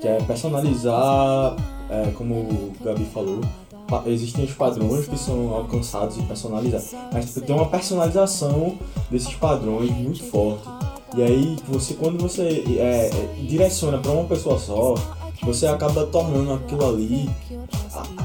que 0.00 0.06
é 0.06 0.18
personalizar, 0.22 1.56
é, 1.90 2.10
como 2.12 2.34
o 2.34 2.72
Gabi 2.82 3.04
falou, 3.06 3.40
existem 4.06 4.44
os 4.44 4.52
padrões 4.52 5.06
que 5.06 5.18
são 5.18 5.52
alcançados 5.54 6.16
e 6.16 6.22
personalizados, 6.22 6.94
mas 7.12 7.26
tipo, 7.26 7.40
tem 7.40 7.54
uma 7.54 7.68
personalização 7.68 8.76
desses 9.10 9.34
padrões 9.34 9.90
muito 9.90 10.22
forte. 10.22 10.62
E 11.16 11.22
aí 11.22 11.56
você 11.68 11.94
quando 11.94 12.20
você 12.20 12.64
é, 12.78 13.10
direciona 13.46 13.98
para 13.98 14.10
uma 14.10 14.24
pessoa 14.24 14.58
só, 14.58 14.94
você 15.42 15.66
acaba 15.66 16.06
tornando 16.06 16.54
aquilo 16.54 16.88
ali 16.88 17.28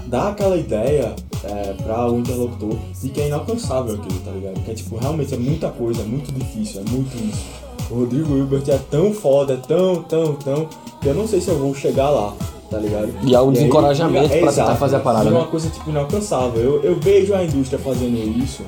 dá 0.08 0.30
aquela 0.30 0.58
ideia 0.58 1.16
é, 1.44 1.74
para 1.74 2.12
o 2.12 2.20
interlocutor 2.20 2.78
de 3.02 3.10
que 3.10 3.22
é 3.22 3.28
inalcançável 3.28 3.96
aquilo, 3.96 4.20
tá 4.20 4.32
ligado? 4.32 4.64
Que 4.64 4.72
é 4.72 4.74
tipo, 4.74 4.98
realmente 4.98 5.34
é 5.34 5.38
muita 5.38 5.70
coisa, 5.70 6.02
é 6.02 6.06
muito 6.06 6.32
difícil, 6.32 6.82
é 6.86 6.90
muito 6.90 7.16
isso. 7.16 7.46
O 7.90 8.02
Rodrigo 8.02 8.38
Hilbert 8.38 8.64
é 8.68 8.78
tão 8.90 9.14
foda, 9.14 9.54
é 9.54 9.58
tão, 9.58 10.04
tão, 10.04 10.36
tão, 10.36 10.70
que 11.02 11.08
eu 11.08 11.16
não 11.16 11.28
sei 11.28 11.42
se 11.42 11.50
eu 11.50 11.58
vou 11.58 11.74
chegar 11.74 12.10
lá, 12.10 12.34
tá 12.70 12.78
ligado? 12.78 13.12
E 13.24 13.36
há 13.36 13.42
um 13.42 13.52
desencorajamento 13.52 14.30
pra 14.30 14.52
tentar 14.52 14.76
fazer 14.76 14.98
a 14.98 15.00
parada, 15.00 15.26
vira 15.26 15.36
né? 15.36 15.42
uma 15.42 15.48
coisa 15.48 15.70
tipo 15.70 15.90
inalcançável. 15.90 16.62
Eu, 16.62 16.84
eu 16.84 17.00
vejo 17.00 17.34
a 17.34 17.44
indústria 17.44 17.80
fazendo 17.80 18.18
isso 18.38 18.64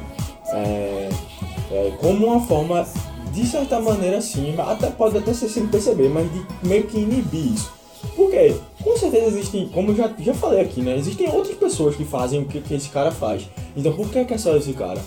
é, 0.48 1.10
é, 1.72 1.94
como 2.00 2.28
uma 2.28 2.40
forma, 2.42 2.86
de 3.32 3.46
certa 3.46 3.80
maneira 3.80 4.18
assim, 4.18 4.56
até 4.58 4.88
pode 4.88 5.18
até 5.18 5.34
ser 5.34 5.50
sem 5.50 5.68
perceber, 5.68 6.10
mas 6.10 6.28
de 6.32 6.68
meio 6.68 6.84
que 6.84 6.98
inibir 6.98 7.54
isso. 7.54 7.72
Por 8.16 8.30
quê? 8.32 8.56
Com 8.84 8.98
certeza 8.98 9.28
existem, 9.28 9.68
como 9.70 9.92
eu 9.92 9.96
já, 9.96 10.12
já 10.20 10.34
falei 10.34 10.62
aqui, 10.62 10.82
né? 10.82 10.98
Existem 10.98 11.30
outras 11.30 11.56
pessoas 11.56 11.96
que 11.96 12.04
fazem 12.04 12.42
o 12.42 12.46
que, 12.46 12.60
que 12.62 12.74
esse 12.74 12.90
cara 12.90 13.12
faz. 13.12 13.48
Então 13.76 13.94
por 13.94 14.10
que, 14.10 14.26
que 14.26 14.34
é 14.34 14.38
só 14.38 14.56
esse 14.56 14.74
cara? 14.74 15.00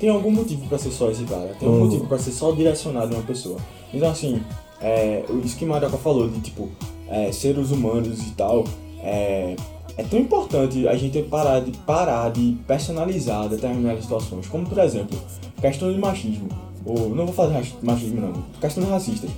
Tem 0.00 0.08
algum 0.08 0.30
motivo 0.30 0.66
pra 0.68 0.78
ser 0.78 0.90
só 0.90 1.10
esse 1.10 1.24
cara. 1.24 1.54
Tem 1.58 1.68
um 1.68 1.72
Uhum. 1.72 1.84
motivo 1.84 2.06
pra 2.06 2.18
ser 2.18 2.30
só 2.32 2.52
direcionado 2.52 3.14
a 3.14 3.18
uma 3.18 3.24
pessoa. 3.26 3.58
Então 3.92 4.08
assim, 4.10 4.40
é, 4.80 5.24
isso 5.44 5.56
que 5.56 5.64
Marioca 5.64 5.96
falou 5.98 6.28
de 6.28 6.40
tipo, 6.40 6.68
é, 7.08 7.30
seres 7.32 7.70
humanos 7.70 8.20
e 8.26 8.30
tal, 8.32 8.64
é, 9.02 9.54
é 9.96 10.02
tão 10.04 10.18
importante 10.18 10.86
a 10.88 10.96
gente 10.96 11.20
parar 11.22 11.60
de, 11.60 11.72
parar 11.78 12.30
de 12.30 12.56
personalizar 12.66 13.48
determinadas 13.48 14.02
situações, 14.04 14.46
como 14.46 14.66
por 14.66 14.78
exemplo, 14.78 15.18
questão 15.60 15.92
de 15.92 15.98
machismo, 15.98 16.48
ou 16.86 17.10
não 17.10 17.26
vou 17.26 17.34
falar 17.34 17.48
de 17.50 17.54
raci- 17.56 17.74
machismo 17.82 18.20
não, 18.20 18.32
questões 18.60 18.88
racistas. 18.88 19.30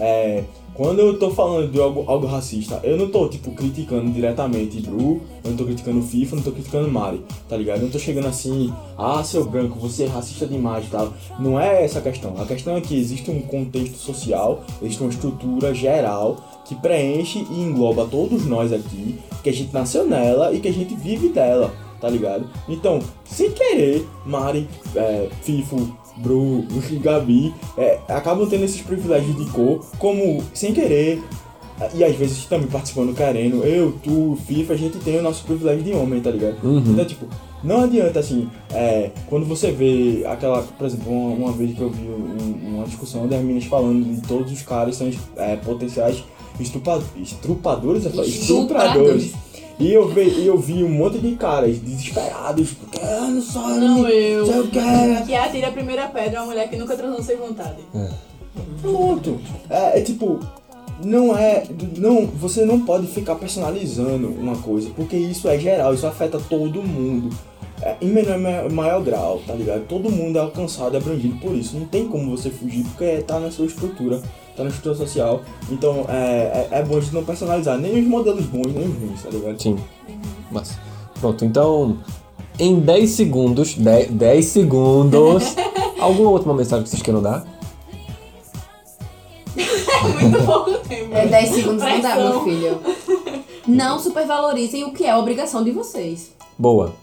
É, 0.00 0.42
quando 0.76 0.98
eu 0.98 1.18
tô 1.18 1.30
falando 1.30 1.72
de 1.72 1.80
algo, 1.80 2.04
algo 2.06 2.26
racista, 2.26 2.80
eu 2.84 2.98
não 2.98 3.08
tô, 3.08 3.28
tipo, 3.28 3.50
criticando 3.52 4.10
diretamente 4.10 4.80
Bru, 4.80 5.22
eu 5.42 5.50
não 5.50 5.56
tô 5.56 5.64
criticando 5.64 6.02
FIFA, 6.02 6.36
não 6.36 6.42
tô 6.42 6.52
criticando 6.52 6.90
Mari, 6.90 7.22
tá 7.48 7.56
ligado? 7.56 7.78
Eu 7.78 7.84
não 7.84 7.90
tô 7.90 7.98
chegando 7.98 8.28
assim, 8.28 8.70
ah, 8.98 9.24
seu 9.24 9.44
branco, 9.44 9.78
você 9.78 10.04
é 10.04 10.06
racista 10.06 10.46
demais 10.46 10.86
e 10.86 10.90
tal. 10.90 11.14
Não 11.40 11.58
é 11.58 11.82
essa 11.82 11.98
a 11.98 12.02
questão. 12.02 12.34
A 12.38 12.44
questão 12.44 12.76
é 12.76 12.80
que 12.82 12.94
existe 12.94 13.30
um 13.30 13.40
contexto 13.40 13.96
social, 13.96 14.64
existe 14.82 15.02
uma 15.02 15.10
estrutura 15.10 15.72
geral 15.72 16.36
que 16.66 16.74
preenche 16.74 17.46
e 17.50 17.60
engloba 17.60 18.06
todos 18.06 18.44
nós 18.44 18.70
aqui, 18.70 19.18
que 19.42 19.48
a 19.48 19.52
gente 19.54 19.72
nasceu 19.72 20.04
nela 20.06 20.52
e 20.52 20.60
que 20.60 20.68
a 20.68 20.72
gente 20.72 20.94
vive 20.94 21.30
dela, 21.30 21.72
tá 22.00 22.10
ligado? 22.10 22.46
Então, 22.68 23.00
sem 23.24 23.50
querer, 23.50 24.06
Mari, 24.26 24.68
é, 24.94 25.28
Bru 26.16 26.64
e 26.90 26.96
Gabi 26.96 27.54
é, 27.76 27.98
acabam 28.08 28.46
tendo 28.48 28.64
esses 28.64 28.80
privilégios 28.80 29.36
de 29.36 29.44
cor, 29.50 29.84
como 29.98 30.42
sem 30.54 30.72
querer, 30.72 31.22
e 31.94 32.02
às 32.02 32.16
vezes 32.16 32.44
também 32.46 32.68
participando 32.68 33.14
querendo, 33.14 33.62
eu, 33.64 33.92
tu, 34.02 34.38
FIFA, 34.46 34.72
a 34.72 34.76
gente 34.76 34.98
tem 34.98 35.18
o 35.18 35.22
nosso 35.22 35.44
privilégio 35.44 35.82
de 35.84 35.92
homem, 35.92 36.20
tá 36.20 36.30
ligado? 36.30 36.56
Uhum. 36.64 36.82
Então, 36.86 37.04
tipo, 37.04 37.26
não 37.62 37.82
adianta 37.82 38.18
assim, 38.20 38.48
é, 38.72 39.10
quando 39.28 39.44
você 39.44 39.70
vê 39.72 40.24
aquela, 40.26 40.62
por 40.62 40.86
exemplo, 40.86 41.12
uma, 41.12 41.34
uma 41.48 41.52
vez 41.52 41.74
que 41.76 41.80
eu 41.82 41.90
vi 41.90 42.02
um- 42.08 42.76
uma 42.76 42.84
discussão 42.86 43.26
das 43.26 43.40
meninas 43.40 43.64
falando 43.64 44.04
de 44.04 44.22
todos 44.26 44.50
os 44.52 44.62
caras 44.62 44.96
são 44.96 45.10
é, 45.36 45.56
potenciais 45.56 46.24
estrupa, 46.58 47.02
estrupadores, 47.16 48.04
Estupradores. 48.06 48.34
estupradores. 48.40 49.32
E 49.78 49.92
eu, 49.92 50.08
vi, 50.08 50.46
eu 50.46 50.56
vi 50.58 50.82
um 50.82 50.88
monte 50.88 51.18
de 51.18 51.32
caras 51.36 51.78
desesperados, 51.78 52.70
porque 52.72 52.98
ah, 53.02 53.28
não 53.30 53.42
só 53.42 53.68
Não 53.68 54.08
eu. 54.08 54.46
sei 54.46 54.60
o 54.60 54.68
que. 54.68 55.34
Atira 55.34 55.68
a 55.68 55.72
primeira 55.72 56.06
pedra 56.08 56.40
uma 56.40 56.46
mulher 56.46 56.68
que 56.70 56.76
nunca 56.76 56.96
transou 56.96 57.22
sem 57.22 57.36
vontade. 57.36 57.76
Pronto. 58.80 59.38
É, 59.68 59.98
é 59.98 60.02
tipo, 60.02 60.40
não 61.04 61.36
é. 61.36 61.64
Não, 61.98 62.26
você 62.26 62.64
não 62.64 62.80
pode 62.80 63.06
ficar 63.06 63.34
personalizando 63.36 64.28
uma 64.28 64.56
coisa, 64.56 64.90
porque 64.96 65.16
isso 65.16 65.48
é 65.48 65.58
geral, 65.58 65.92
isso 65.94 66.06
afeta 66.06 66.38
todo 66.48 66.82
mundo. 66.82 67.34
É, 67.82 67.96
em 68.00 68.06
menor 68.08 68.38
ma- 68.38 68.68
maior 68.70 69.02
grau, 69.02 69.42
tá 69.46 69.52
ligado? 69.52 69.86
Todo 69.86 70.10
mundo 70.10 70.38
é 70.38 70.40
alcançado 70.40 70.94
e 70.94 70.96
abrangido 70.96 71.36
por 71.38 71.54
isso. 71.54 71.76
Não 71.76 71.84
tem 71.86 72.08
como 72.08 72.34
você 72.34 72.48
fugir, 72.48 72.82
porque 72.84 73.18
tá 73.18 73.38
na 73.38 73.50
sua 73.50 73.66
estrutura, 73.66 74.22
tá 74.56 74.64
na 74.64 74.70
estrutura 74.70 74.94
social. 74.94 75.42
Então 75.70 76.06
é, 76.08 76.68
é, 76.70 76.78
é 76.78 76.82
bom 76.82 76.96
a 76.96 77.00
gente 77.00 77.14
não 77.14 77.24
personalizar 77.24 77.78
nem 77.78 78.00
os 78.00 78.06
modelos 78.06 78.46
bons, 78.46 78.72
nem 78.72 78.86
os 78.86 78.94
ruins, 78.94 79.22
tá 79.22 79.30
ligado? 79.30 79.62
Sim. 79.62 79.78
Mas, 80.50 80.78
pronto, 81.20 81.44
então, 81.44 81.98
em 82.58 82.80
10 82.80 83.10
segundos, 83.10 83.74
10, 83.74 84.12
10 84.12 84.44
segundos, 84.44 85.44
alguma 86.00 86.30
última 86.30 86.54
mensagem 86.54 86.84
que 86.84 86.90
vocês 86.90 87.02
queiram 87.02 87.22
dar? 87.22 87.46
Muito 90.20 90.46
pouco 90.46 90.78
tempo. 90.88 91.14
É 91.14 91.26
10 91.26 91.50
segundos 91.50 91.82
não 91.82 92.00
dá, 92.00 92.16
meu 92.16 92.44
filho. 92.44 92.80
Não 93.66 93.98
supervalorizem 93.98 94.84
o 94.84 94.92
que 94.92 95.04
é 95.04 95.16
obrigação 95.16 95.64
de 95.64 95.72
vocês. 95.72 96.32
Boa. 96.56 96.94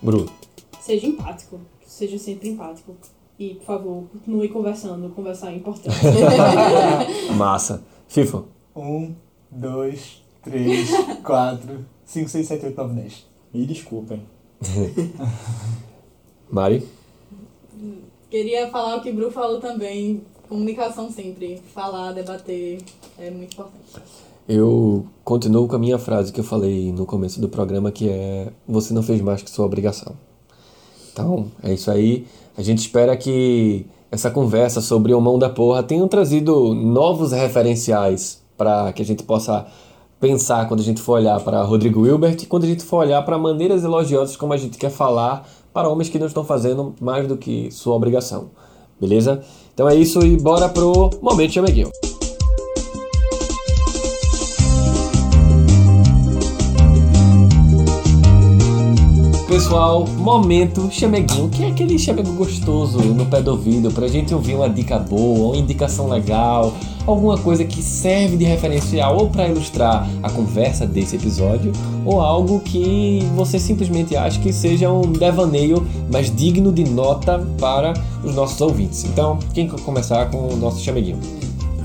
Bru. 0.00 0.26
Seja 0.80 1.06
empático. 1.06 1.60
Seja 1.86 2.18
sempre 2.18 2.48
empático. 2.48 2.96
E, 3.38 3.54
por 3.54 3.64
favor, 3.64 4.04
continue 4.12 4.48
conversando. 4.48 5.08
Conversar 5.10 5.52
é 5.52 5.56
importante. 5.56 5.96
Massa. 7.36 7.82
FIFA. 8.08 8.44
Um, 8.74 9.14
dois, 9.50 10.22
três, 10.42 10.90
quatro, 11.22 11.84
cinco, 12.04 12.28
seis, 12.28 12.48
sete, 12.48 12.66
oito, 12.66 12.76
nove, 12.76 13.00
dez. 13.00 13.26
Me 13.54 13.64
desculpem. 13.64 14.22
Mari. 16.50 16.86
Queria 18.28 18.68
falar 18.68 18.96
o 18.96 19.00
que 19.00 19.10
o 19.10 19.14
Bru 19.14 19.30
falou 19.30 19.60
também. 19.60 20.22
Comunicação 20.48 21.10
sempre. 21.10 21.62
Falar, 21.72 22.12
debater. 22.12 22.80
É 23.18 23.30
muito 23.30 23.52
importante. 23.52 24.02
Eu 24.48 25.06
continuo 25.24 25.68
com 25.68 25.76
a 25.76 25.78
minha 25.78 25.98
frase 25.98 26.32
que 26.32 26.40
eu 26.40 26.44
falei 26.44 26.90
no 26.90 27.06
começo 27.06 27.40
do 27.40 27.48
programa, 27.48 27.92
que 27.92 28.08
é 28.08 28.50
você 28.66 28.92
não 28.92 29.02
fez 29.02 29.20
mais 29.20 29.42
que 29.42 29.50
sua 29.50 29.66
obrigação. 29.66 30.16
Então, 31.12 31.50
é 31.62 31.74
isso 31.74 31.90
aí. 31.90 32.26
A 32.58 32.62
gente 32.62 32.80
espera 32.80 33.16
que 33.16 33.86
essa 34.10 34.32
conversa 34.32 34.80
sobre 34.80 35.14
o 35.14 35.20
mão 35.20 35.38
da 35.38 35.48
porra 35.48 35.80
tenha 35.80 36.04
trazido 36.08 36.74
novos 36.74 37.30
referenciais 37.30 38.42
para 38.56 38.92
que 38.92 39.00
a 39.00 39.04
gente 39.04 39.22
possa 39.22 39.64
pensar 40.18 40.66
quando 40.66 40.80
a 40.80 40.82
gente 40.82 41.00
for 41.00 41.12
olhar 41.12 41.38
para 41.38 41.62
Rodrigo 41.62 42.04
Hilbert 42.04 42.36
e 42.42 42.46
quando 42.46 42.64
a 42.64 42.66
gente 42.66 42.82
for 42.82 42.96
olhar 42.96 43.22
para 43.22 43.38
maneiras 43.38 43.84
elogiosas 43.84 44.36
como 44.36 44.52
a 44.52 44.56
gente 44.56 44.76
quer 44.76 44.90
falar 44.90 45.48
para 45.72 45.88
homens 45.88 46.08
que 46.08 46.18
não 46.18 46.26
estão 46.26 46.42
fazendo 46.42 46.96
mais 47.00 47.28
do 47.28 47.36
que 47.36 47.70
sua 47.70 47.94
obrigação. 47.94 48.50
Beleza? 49.00 49.40
Então 49.72 49.88
é 49.88 49.94
isso 49.94 50.20
e 50.26 50.36
bora 50.36 50.68
pro 50.68 51.10
Momento 51.22 51.52
Chameguinho. 51.52 51.92
Pessoal, 59.48 60.06
momento 60.06 60.90
chameguinho, 60.92 61.48
que 61.48 61.64
é 61.64 61.68
aquele 61.68 61.98
chamego 61.98 62.34
gostoso 62.34 62.98
no 62.98 63.24
pé 63.24 63.40
do 63.40 63.52
ouvido 63.52 63.90
pra 63.90 64.06
gente 64.06 64.34
ouvir 64.34 64.54
uma 64.54 64.68
dica 64.68 64.98
boa, 64.98 65.54
uma 65.54 65.56
indicação 65.56 66.06
legal, 66.06 66.74
alguma 67.06 67.38
coisa 67.38 67.64
que 67.64 67.82
serve 67.82 68.36
de 68.36 68.44
referencial 68.44 69.16
ou 69.16 69.30
para 69.30 69.48
ilustrar 69.48 70.06
a 70.22 70.28
conversa 70.28 70.86
desse 70.86 71.16
episódio, 71.16 71.72
ou 72.04 72.20
algo 72.20 72.60
que 72.60 73.26
você 73.34 73.58
simplesmente 73.58 74.14
acha 74.14 74.38
que 74.38 74.52
seja 74.52 74.92
um 74.92 75.12
devaneio, 75.12 75.84
mas 76.12 76.30
digno 76.30 76.70
de 76.70 76.84
nota 76.84 77.38
para 77.58 77.94
os 78.22 78.34
nossos 78.34 78.60
ouvintes. 78.60 79.04
Então, 79.04 79.38
quem 79.54 79.66
quer 79.66 79.80
começar 79.80 80.30
com 80.30 80.46
o 80.52 80.56
nosso 80.58 80.84
chameguinho? 80.84 81.18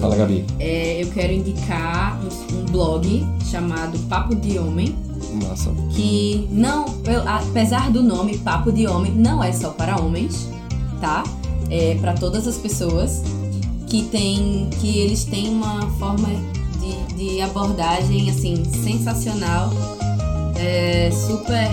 Fala, 0.01 0.17
Gabi. 0.17 0.43
É, 0.59 1.01
eu 1.01 1.07
quero 1.11 1.31
indicar 1.31 2.19
um 2.51 2.65
blog 2.73 3.25
chamado 3.49 3.97
Papo 4.09 4.35
de 4.35 4.59
Homem, 4.59 4.93
Massa. 5.33 5.71
que 5.91 6.47
não, 6.51 6.85
eu- 7.05 7.27
apesar 7.27 7.89
do 7.91 8.01
nome 8.03 8.37
Papo 8.39 8.71
de 8.71 8.87
Homem, 8.87 9.11
não 9.13 9.43
é 9.43 9.51
só 9.51 9.69
para 9.69 9.99
homens, 9.99 10.47
tá? 11.01 11.23
É 11.69 11.95
para 11.95 12.13
todas 12.13 12.47
as 12.47 12.57
pessoas 12.57 13.21
que 13.87 14.03
tem, 14.03 14.69
que 14.79 14.99
eles 14.99 15.23
têm 15.25 15.49
uma 15.49 15.81
forma 15.99 16.27
de, 16.79 17.15
de 17.15 17.41
abordagem 17.41 18.29
assim 18.29 18.63
sensacional, 18.65 19.69
é, 20.55 21.09
super 21.11 21.69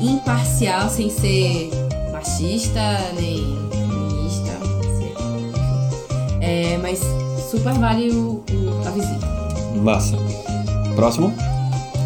imparcial, 0.00 0.88
sem 0.88 1.10
ser 1.10 1.70
machista 2.12 2.80
nem 3.18 3.38
feminista, 3.70 4.52
sei, 4.98 5.12
enfim. 5.12 6.40
É, 6.40 6.78
mas 6.78 7.00
super 7.50 7.74
vale 7.74 8.10
o, 8.10 8.42
o- 8.50 8.86
a 8.86 8.90
visita. 8.90 9.26
Massa. 9.82 10.16
Próximo? 10.94 11.32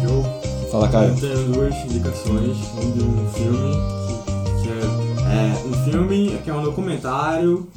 Eu 0.03 0.23
Fala. 0.71 0.85
Eu 0.85 1.15
tenho 1.17 1.51
duas 1.51 1.75
indicações. 1.83 2.57
Um 2.77 2.91
de 2.91 3.03
um 3.03 3.29
filme 3.31 3.73
que, 4.63 4.69
é, 4.69 5.35
é 5.35 5.67
um 5.67 5.83
filme 5.83 6.37
que 6.41 6.49
é 6.49 6.53
um 6.53 6.63
documentário 6.63 7.67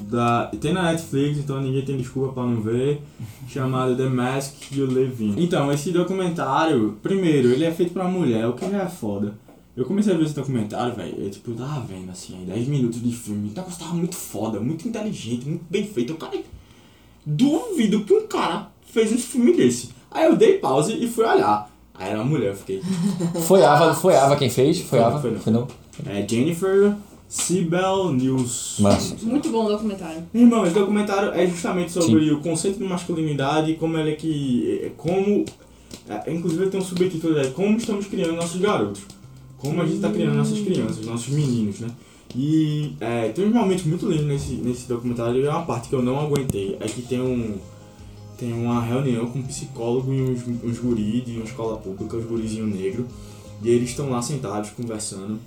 da 0.00 0.50
tem 0.58 0.72
na 0.72 0.90
Netflix, 0.90 1.36
então 1.36 1.60
ninguém 1.60 1.84
tem 1.84 1.98
desculpa 1.98 2.32
pra 2.32 2.44
não 2.44 2.62
ver, 2.62 3.02
chamado 3.46 3.94
The 3.94 4.08
Mask 4.08 4.72
You 4.72 4.90
Live 4.90 5.22
In. 5.22 5.34
Então, 5.36 5.70
esse 5.70 5.92
documentário, 5.92 6.96
primeiro, 7.02 7.48
ele 7.48 7.64
é 7.64 7.70
feito 7.70 7.92
pra 7.92 8.08
mulher, 8.08 8.48
o 8.48 8.54
que 8.54 8.68
já 8.70 8.84
é 8.84 8.88
foda. 8.88 9.34
Eu 9.76 9.84
comecei 9.84 10.14
a 10.14 10.16
ver 10.16 10.24
esse 10.24 10.34
documentário, 10.34 10.96
velho, 10.96 11.14
eu 11.18 11.30
tipo, 11.30 11.52
tava 11.52 11.80
vendo 11.80 12.10
assim, 12.10 12.38
aí 12.38 12.46
10 12.46 12.68
minutos 12.68 13.02
de 13.02 13.12
filme, 13.12 13.50
o 13.50 13.52
negócio 13.54 13.78
tava 13.78 13.94
muito 13.94 14.16
foda, 14.16 14.58
muito 14.58 14.88
inteligente, 14.88 15.46
muito 15.46 15.66
bem 15.68 15.86
feito. 15.86 16.14
Eu, 16.14 16.16
cara, 16.16 16.40
duvido 17.24 18.02
que 18.04 18.14
um 18.14 18.26
cara 18.26 18.68
fez 18.86 19.12
um 19.12 19.18
filme 19.18 19.52
desse. 19.52 19.90
Aí 20.10 20.24
eu 20.24 20.36
dei 20.36 20.58
pause 20.58 20.92
e 20.92 21.06
fui 21.06 21.24
olhar. 21.24 21.69
Aí 22.00 22.08
era 22.08 22.18
uma 22.18 22.24
mulher, 22.24 22.48
eu 22.48 22.56
fiquei. 22.56 22.82
Foi 23.46 23.62
Ava, 23.62 23.94
foi 23.94 24.16
Ava 24.16 24.34
quem 24.34 24.48
fez? 24.48 24.78
Foi 24.78 24.98
Foi, 24.98 25.00
Ava? 25.00 25.20
foi 25.20 25.30
não. 25.32 25.40
Foi 25.40 25.52
não? 25.52 25.68
É 26.06 26.26
Jennifer 26.26 26.94
Sibel 27.28 28.12
News. 28.12 28.76
Massa. 28.80 29.14
Muito 29.22 29.50
bom 29.50 29.66
o 29.66 29.68
documentário. 29.68 30.22
Irmão, 30.34 30.64
esse 30.64 30.74
documentário 30.74 31.30
é 31.32 31.46
justamente 31.46 31.92
sobre 31.92 32.30
o 32.32 32.40
conceito 32.40 32.78
de 32.78 32.84
masculinidade, 32.84 33.74
como 33.74 33.96
ele 33.98 34.12
é 34.12 34.14
que. 34.16 34.80
é, 34.82 34.90
Como. 34.96 35.44
é, 36.08 36.32
inclusive 36.32 36.62
ele 36.64 36.70
tem 36.70 36.80
um 36.80 36.84
subtítulo 36.84 37.38
é 37.38 37.46
Como 37.50 37.76
estamos 37.76 38.06
criando 38.06 38.32
nossos 38.32 38.60
garotos. 38.60 39.02
Como 39.58 39.80
a 39.80 39.84
gente 39.84 39.96
está 39.96 40.10
criando 40.10 40.36
nossas 40.36 40.58
crianças, 40.58 41.04
nossos 41.04 41.28
meninos, 41.28 41.80
né? 41.80 41.88
E 42.34 42.94
é, 43.00 43.28
tem 43.28 43.46
uns 43.46 43.52
momentos 43.52 43.84
muito 43.84 44.08
lindos 44.08 44.26
nesse, 44.26 44.52
nesse 44.54 44.88
documentário 44.88 45.44
e 45.44 45.46
uma 45.46 45.62
parte 45.62 45.88
que 45.88 45.94
eu 45.94 46.02
não 46.02 46.18
aguentei 46.18 46.76
é 46.80 46.86
que 46.86 47.02
tem 47.02 47.20
um. 47.20 47.58
Tem 48.40 48.54
uma 48.54 48.80
reunião 48.80 49.26
com 49.26 49.38
um 49.38 49.42
psicólogo 49.42 50.12
e 50.12 50.22
uns, 50.22 50.46
uns 50.64 50.78
guris 50.78 51.26
de 51.26 51.36
uma 51.36 51.44
escola 51.44 51.76
pública, 51.76 52.16
os 52.16 52.24
gurizinho 52.24 52.66
negro, 52.66 53.06
e 53.62 53.68
eles 53.68 53.90
estão 53.90 54.08
lá 54.08 54.22
sentados 54.22 54.70
conversando 54.70 55.38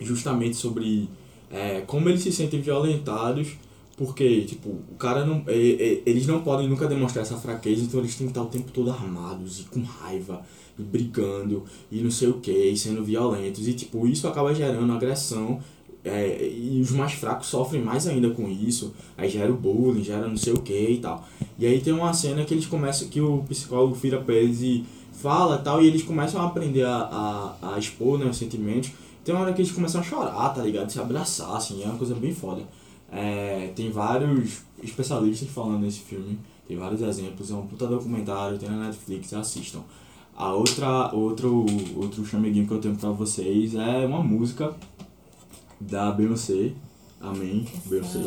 justamente 0.00 0.56
sobre 0.56 1.08
é, 1.50 1.80
como 1.80 2.08
eles 2.08 2.22
se 2.22 2.30
sentem 2.30 2.60
violentados, 2.60 3.56
porque, 3.96 4.42
tipo, 4.42 4.70
o 4.70 4.94
cara 4.96 5.26
não. 5.26 5.42
é, 5.46 5.52
é, 5.54 6.02
eles 6.06 6.26
não 6.26 6.42
podem 6.42 6.68
nunca 6.68 6.86
demonstrar 6.86 7.22
essa 7.24 7.36
fraqueza, 7.36 7.82
então 7.82 8.00
eles 8.00 8.14
têm 8.14 8.26
que 8.26 8.30
estar 8.30 8.42
o 8.42 8.46
tempo 8.46 8.70
todo 8.70 8.90
armados 8.90 9.60
e 9.60 9.64
com 9.64 9.82
raiva 9.82 10.42
e 10.78 10.82
brigando, 10.82 11.64
e 11.90 12.00
não 12.00 12.10
sei 12.10 12.28
o 12.28 12.34
que, 12.34 12.52
e 12.52 12.76
sendo 12.76 13.04
violentos. 13.04 13.68
E 13.68 13.74
tipo, 13.74 14.06
isso 14.06 14.26
acaba 14.26 14.54
gerando 14.54 14.92
agressão. 14.92 15.60
É, 16.04 16.50
e 16.50 16.80
os 16.80 16.90
mais 16.90 17.12
fracos 17.12 17.46
sofrem 17.46 17.82
mais 17.82 18.06
ainda 18.06 18.30
com 18.30 18.48
isso. 18.48 18.92
Aí 19.16 19.28
gera 19.28 19.52
o 19.52 19.56
bullying, 19.56 20.02
gera 20.02 20.26
não 20.26 20.36
sei 20.36 20.52
o 20.52 20.60
que 20.60 20.90
e 20.90 20.98
tal. 20.98 21.26
E 21.58 21.66
aí 21.66 21.80
tem 21.80 21.92
uma 21.92 22.12
cena 22.12 22.44
que 22.44 22.52
eles 22.52 22.66
começam, 22.66 23.08
que 23.08 23.20
o 23.20 23.38
psicólogo 23.48 23.94
vira 23.94 24.20
pra 24.20 24.34
eles 24.34 24.60
e 24.62 24.84
fala 25.12 25.58
tal, 25.58 25.80
e 25.80 25.86
eles 25.86 26.02
começam 26.02 26.40
a 26.40 26.46
aprender 26.46 26.84
a, 26.84 27.56
a, 27.62 27.74
a 27.74 27.78
expor 27.78 28.18
né, 28.18 28.26
os 28.26 28.36
sentimentos. 28.36 28.90
Tem 29.24 29.32
uma 29.34 29.44
hora 29.44 29.52
que 29.52 29.62
eles 29.62 29.70
começam 29.70 30.00
a 30.00 30.04
chorar, 30.04 30.48
tá 30.48 30.62
ligado? 30.62 30.90
Se 30.90 30.98
abraçar, 30.98 31.54
assim, 31.54 31.82
é 31.82 31.86
uma 31.86 31.96
coisa 31.96 32.14
bem 32.14 32.34
foda. 32.34 32.62
É, 33.10 33.70
tem 33.76 33.90
vários 33.90 34.62
especialistas 34.82 35.48
falando 35.48 35.82
nesse 35.82 36.00
filme, 36.00 36.38
tem 36.66 36.76
vários 36.76 37.02
exemplos, 37.02 37.50
é 37.50 37.54
um 37.54 37.66
puta 37.66 37.86
documentário, 37.86 38.58
tem 38.58 38.68
na 38.68 38.86
Netflix, 38.86 39.32
assistam. 39.34 39.80
A 40.34 40.52
outra, 40.54 41.14
outro, 41.14 41.66
outro 41.94 42.24
chameguinho 42.24 42.66
que 42.66 42.72
eu 42.72 42.80
tenho 42.80 42.96
pra 42.96 43.10
vocês 43.10 43.74
é 43.74 44.06
uma 44.06 44.22
música 44.22 44.74
da 45.90 46.10
Beyoncé, 46.12 46.70
Amém, 47.20 47.64
Beyoncé. 47.86 48.18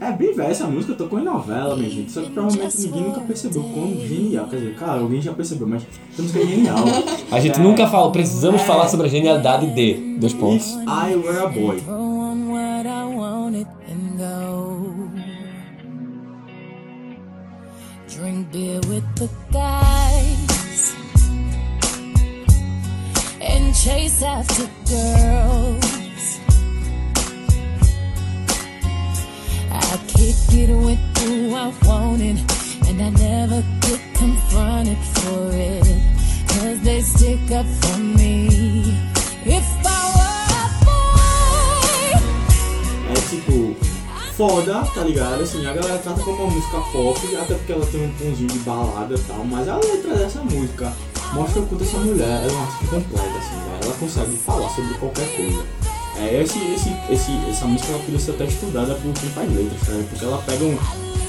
é, 0.00 0.04
é 0.08 0.12
bem 0.12 0.34
velha 0.34 0.48
essa 0.50 0.66
música, 0.66 0.94
tocou 0.94 1.18
em 1.18 1.24
novela, 1.24 1.76
minha 1.76 1.90
gente, 1.90 2.10
só 2.10 2.22
que 2.22 2.30
provavelmente 2.30 2.80
ninguém 2.80 3.02
nunca 3.02 3.20
percebeu 3.20 3.62
quão 3.62 3.94
genial, 4.06 4.46
quer 4.48 4.56
dizer, 4.56 4.74
cara, 4.76 5.00
alguém 5.00 5.20
já 5.20 5.32
percebeu, 5.32 5.66
mas 5.66 5.82
essa 6.12 6.22
música 6.22 6.40
é 6.40 6.46
genial. 6.46 6.78
A 7.30 7.40
gente 7.40 7.60
É, 7.60 7.62
nunca 7.62 7.86
fala, 7.86 8.10
precisamos 8.10 8.62
falar 8.62 8.88
sobre 8.88 9.06
a 9.06 9.10
genialidade 9.10 9.66
de. 9.74 10.18
Dois 10.18 10.32
pontos. 10.34 10.72
I 10.86 11.14
Were 11.16 11.38
a 11.38 11.48
Boy. 11.48 11.82
Drink 18.08 18.52
beer 18.52 18.80
with 18.88 19.04
the 19.16 19.28
guys 19.50 20.11
and 23.42 23.74
chase 23.74 24.22
after 24.22 24.68
girls. 24.88 26.40
I 29.70 29.98
kick 30.06 30.36
it 30.52 30.70
with 30.70 31.00
who 31.18 31.54
I 31.54 31.72
wanted, 31.84 32.38
and 32.86 33.02
I 33.02 33.10
never 33.10 33.62
get 33.80 34.00
confronted 34.14 34.98
for 34.98 35.50
it. 35.52 35.84
Cause 36.48 36.80
they 36.82 37.00
stick 37.00 37.50
up 37.50 37.66
for 37.66 37.98
me. 37.98 38.46
If 39.44 39.64
I 39.84 40.02
were 40.16 40.46
a 40.60 40.66
boy. 40.84 42.20
É 43.10 43.14
tipo, 43.28 43.76
foda, 44.36 44.84
tá 44.94 45.02
ligado? 45.02 45.42
Assim, 45.42 45.66
a 45.66 45.72
galera 45.72 45.98
trata 45.98 46.22
como 46.22 46.44
uma 46.44 46.54
música 46.54 46.80
pop, 46.92 47.36
até 47.36 47.54
porque 47.54 47.72
ela 47.72 47.86
tem 47.86 48.06
um 48.06 48.12
tomzinho 48.12 48.48
de 48.48 48.58
balada 48.60 49.14
e 49.14 49.18
tal, 49.18 49.44
mas 49.44 49.68
a 49.68 49.76
letra 49.76 50.14
dessa 50.16 50.42
música 50.44 50.92
mostra 51.32 51.60
o 51.60 51.66
quanto 51.66 51.84
essa 51.84 51.98
mulher 51.98 52.44
é 52.44 52.50
uma 52.52 52.62
artista 52.62 52.86
completa, 52.96 53.38
assim, 53.38 53.56
né? 53.56 53.80
Ela 53.84 53.94
consegue 53.94 54.36
falar 54.36 54.68
sobre 54.70 54.94
qualquer 54.94 55.36
coisa. 55.36 55.64
É, 56.18 56.42
esse, 56.42 56.58
esse, 56.74 56.90
esse, 57.10 57.32
essa 57.50 57.64
música 57.66 57.92
ela 57.92 58.02
podia 58.02 58.18
ser 58.20 58.32
até 58.32 58.44
estudada 58.44 58.94
por 58.94 59.12
quem 59.14 59.30
faz 59.30 59.50
letras, 59.54 59.88
ligado? 59.88 60.06
Porque 60.10 60.24
ela 60.24 60.38
pega 60.46 60.64
um, 60.64 60.78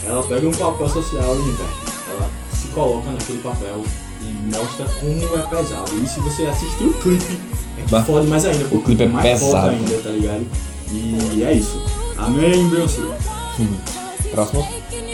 ela 0.05 0.23
pega 0.23 0.47
um 0.47 0.51
papel 0.51 0.89
social 0.89 1.35
e 1.35 1.39
inverte. 1.39 1.93
Ela 2.11 2.29
se 2.53 2.67
coloca 2.67 3.09
naquele 3.11 3.39
papel 3.39 3.83
e 4.21 4.55
mostra 4.55 4.85
como 4.99 5.37
é 5.39 5.41
pesado. 5.47 5.91
E 6.03 6.07
se 6.07 6.19
você 6.19 6.45
assistir 6.45 6.83
o 6.85 6.93
clipe, 6.95 7.39
é 7.77 7.81
que 7.83 7.89
Bah, 7.91 8.03
fode 8.03 8.27
mais 8.27 8.45
ainda, 8.45 8.65
o 8.75 8.81
clipe 8.81 9.03
é 9.03 9.07
mais 9.07 9.39
pesado. 9.39 9.69
ainda, 9.69 9.97
tá 9.99 10.09
ligado? 10.09 10.45
E 10.91 11.43
é 11.43 11.53
isso. 11.53 11.81
Amém, 12.17 12.69
Beyoncé. 12.69 13.01
Próximo. 14.31 14.67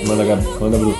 Manda, 0.08 0.24
Gabi. 0.26 0.46
Manda, 0.60 0.78
Bru. 0.78 0.96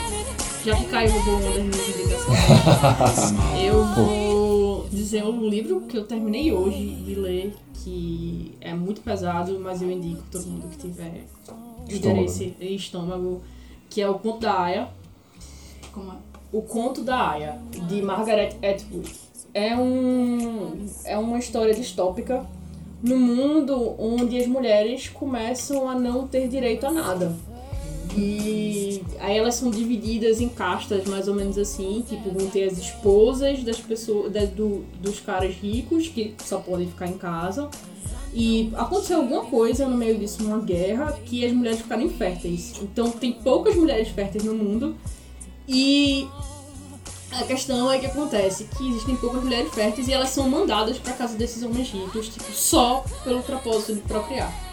Já 0.64 0.76
que 0.76 0.86
caiu 0.86 1.14
no 1.14 1.24
bom 1.24 1.40
das 1.40 1.56
minhas 1.56 1.90
indicações, 1.90 3.34
eu 3.64 3.86
vou 3.96 4.88
dizer 4.92 5.24
um 5.24 5.48
livro 5.48 5.82
que 5.82 5.98
eu 5.98 6.06
terminei 6.06 6.52
hoje 6.52 6.96
de 6.96 7.16
ler, 7.16 7.56
que 7.76 8.54
é 8.60 8.74
muito 8.74 9.00
pesado, 9.02 9.58
mas 9.60 9.82
eu 9.82 9.90
indico 9.90 10.22
todo 10.30 10.46
mundo 10.48 10.68
que 10.70 10.78
tiver 10.78 11.26
interesse 11.90 12.54
e 12.60 12.76
estômago, 12.76 13.42
que 13.90 14.02
é 14.02 14.10
o 14.10 14.20
Conto 14.20 14.42
da 14.42 14.60
Aya. 14.60 14.90
Como 15.94 16.12
é? 16.12 16.16
O 16.52 16.62
Conto 16.62 17.04
da 17.04 17.30
Aya, 17.30 17.58
de 17.88 18.02
Margaret 18.02 18.58
Atwood. 18.62 19.12
É, 19.54 19.76
um, 19.78 20.86
é 21.06 21.18
uma 21.18 21.40
história 21.40 21.74
distópica 21.74 22.46
no 23.02 23.18
mundo 23.18 23.96
onde 23.98 24.38
as 24.38 24.46
mulheres 24.46 25.08
começam 25.08 25.90
a 25.90 25.96
não 25.96 26.28
ter 26.28 26.50
direito 26.50 26.86
a 26.86 26.92
nada. 26.92 27.36
E 28.18 29.02
aí 29.20 29.38
elas 29.38 29.56
são 29.56 29.70
divididas 29.70 30.42
em 30.42 30.50
castas, 30.50 31.06
mais 31.06 31.28
ou 31.28 31.36
menos 31.36 31.58
assim, 31.58 32.04
tipo, 32.08 32.32
vão 32.32 32.50
ter 32.50 32.64
as 32.66 32.78
esposas 32.78 33.64
das 33.64 33.78
pessoas, 33.80 34.32
da- 34.32 34.46
do, 34.46 34.84
dos 35.02 35.20
caras 35.20 35.54
ricos, 35.56 36.08
que 36.08 36.34
só 36.44 36.60
podem 36.60 36.88
ficar 36.88 37.08
em 37.08 37.18
casa. 37.18 37.70
E 38.34 38.72
aconteceu 38.76 39.18
alguma 39.22 39.46
coisa 39.46 39.88
no 39.88 39.98
meio 39.98 40.18
disso, 40.18 40.44
uma 40.44 40.60
guerra, 40.60 41.18
que 41.26 41.46
as 41.46 41.52
mulheres 41.52 41.80
ficaram 41.82 42.04
inférteis. 42.04 42.74
Então 42.82 43.10
tem 43.12 43.32
poucas 43.34 43.76
mulheres 43.76 44.10
férteis 44.10 44.44
no 44.44 44.54
mundo. 44.54 44.96
E 45.68 46.28
a 47.32 47.44
questão 47.44 47.92
é 47.92 48.00
que 48.00 48.06
acontece 48.08 48.66
que 48.78 48.88
existem 48.90 49.16
poucas 49.16 49.44
mulheres 49.44 49.72
férteis 49.74 50.08
e 50.08 50.14
elas 50.14 50.30
são 50.30 50.50
mandadas 50.50 50.98
pra 50.98 51.14
casa 51.14 51.36
desses 51.38 51.62
homens 51.64 51.90
ricos, 51.90 52.28
tipo, 52.30 52.52
só 52.54 53.04
pelo 53.24 53.42
propósito 53.44 53.94
de 53.96 54.02
procriar. 54.02 54.69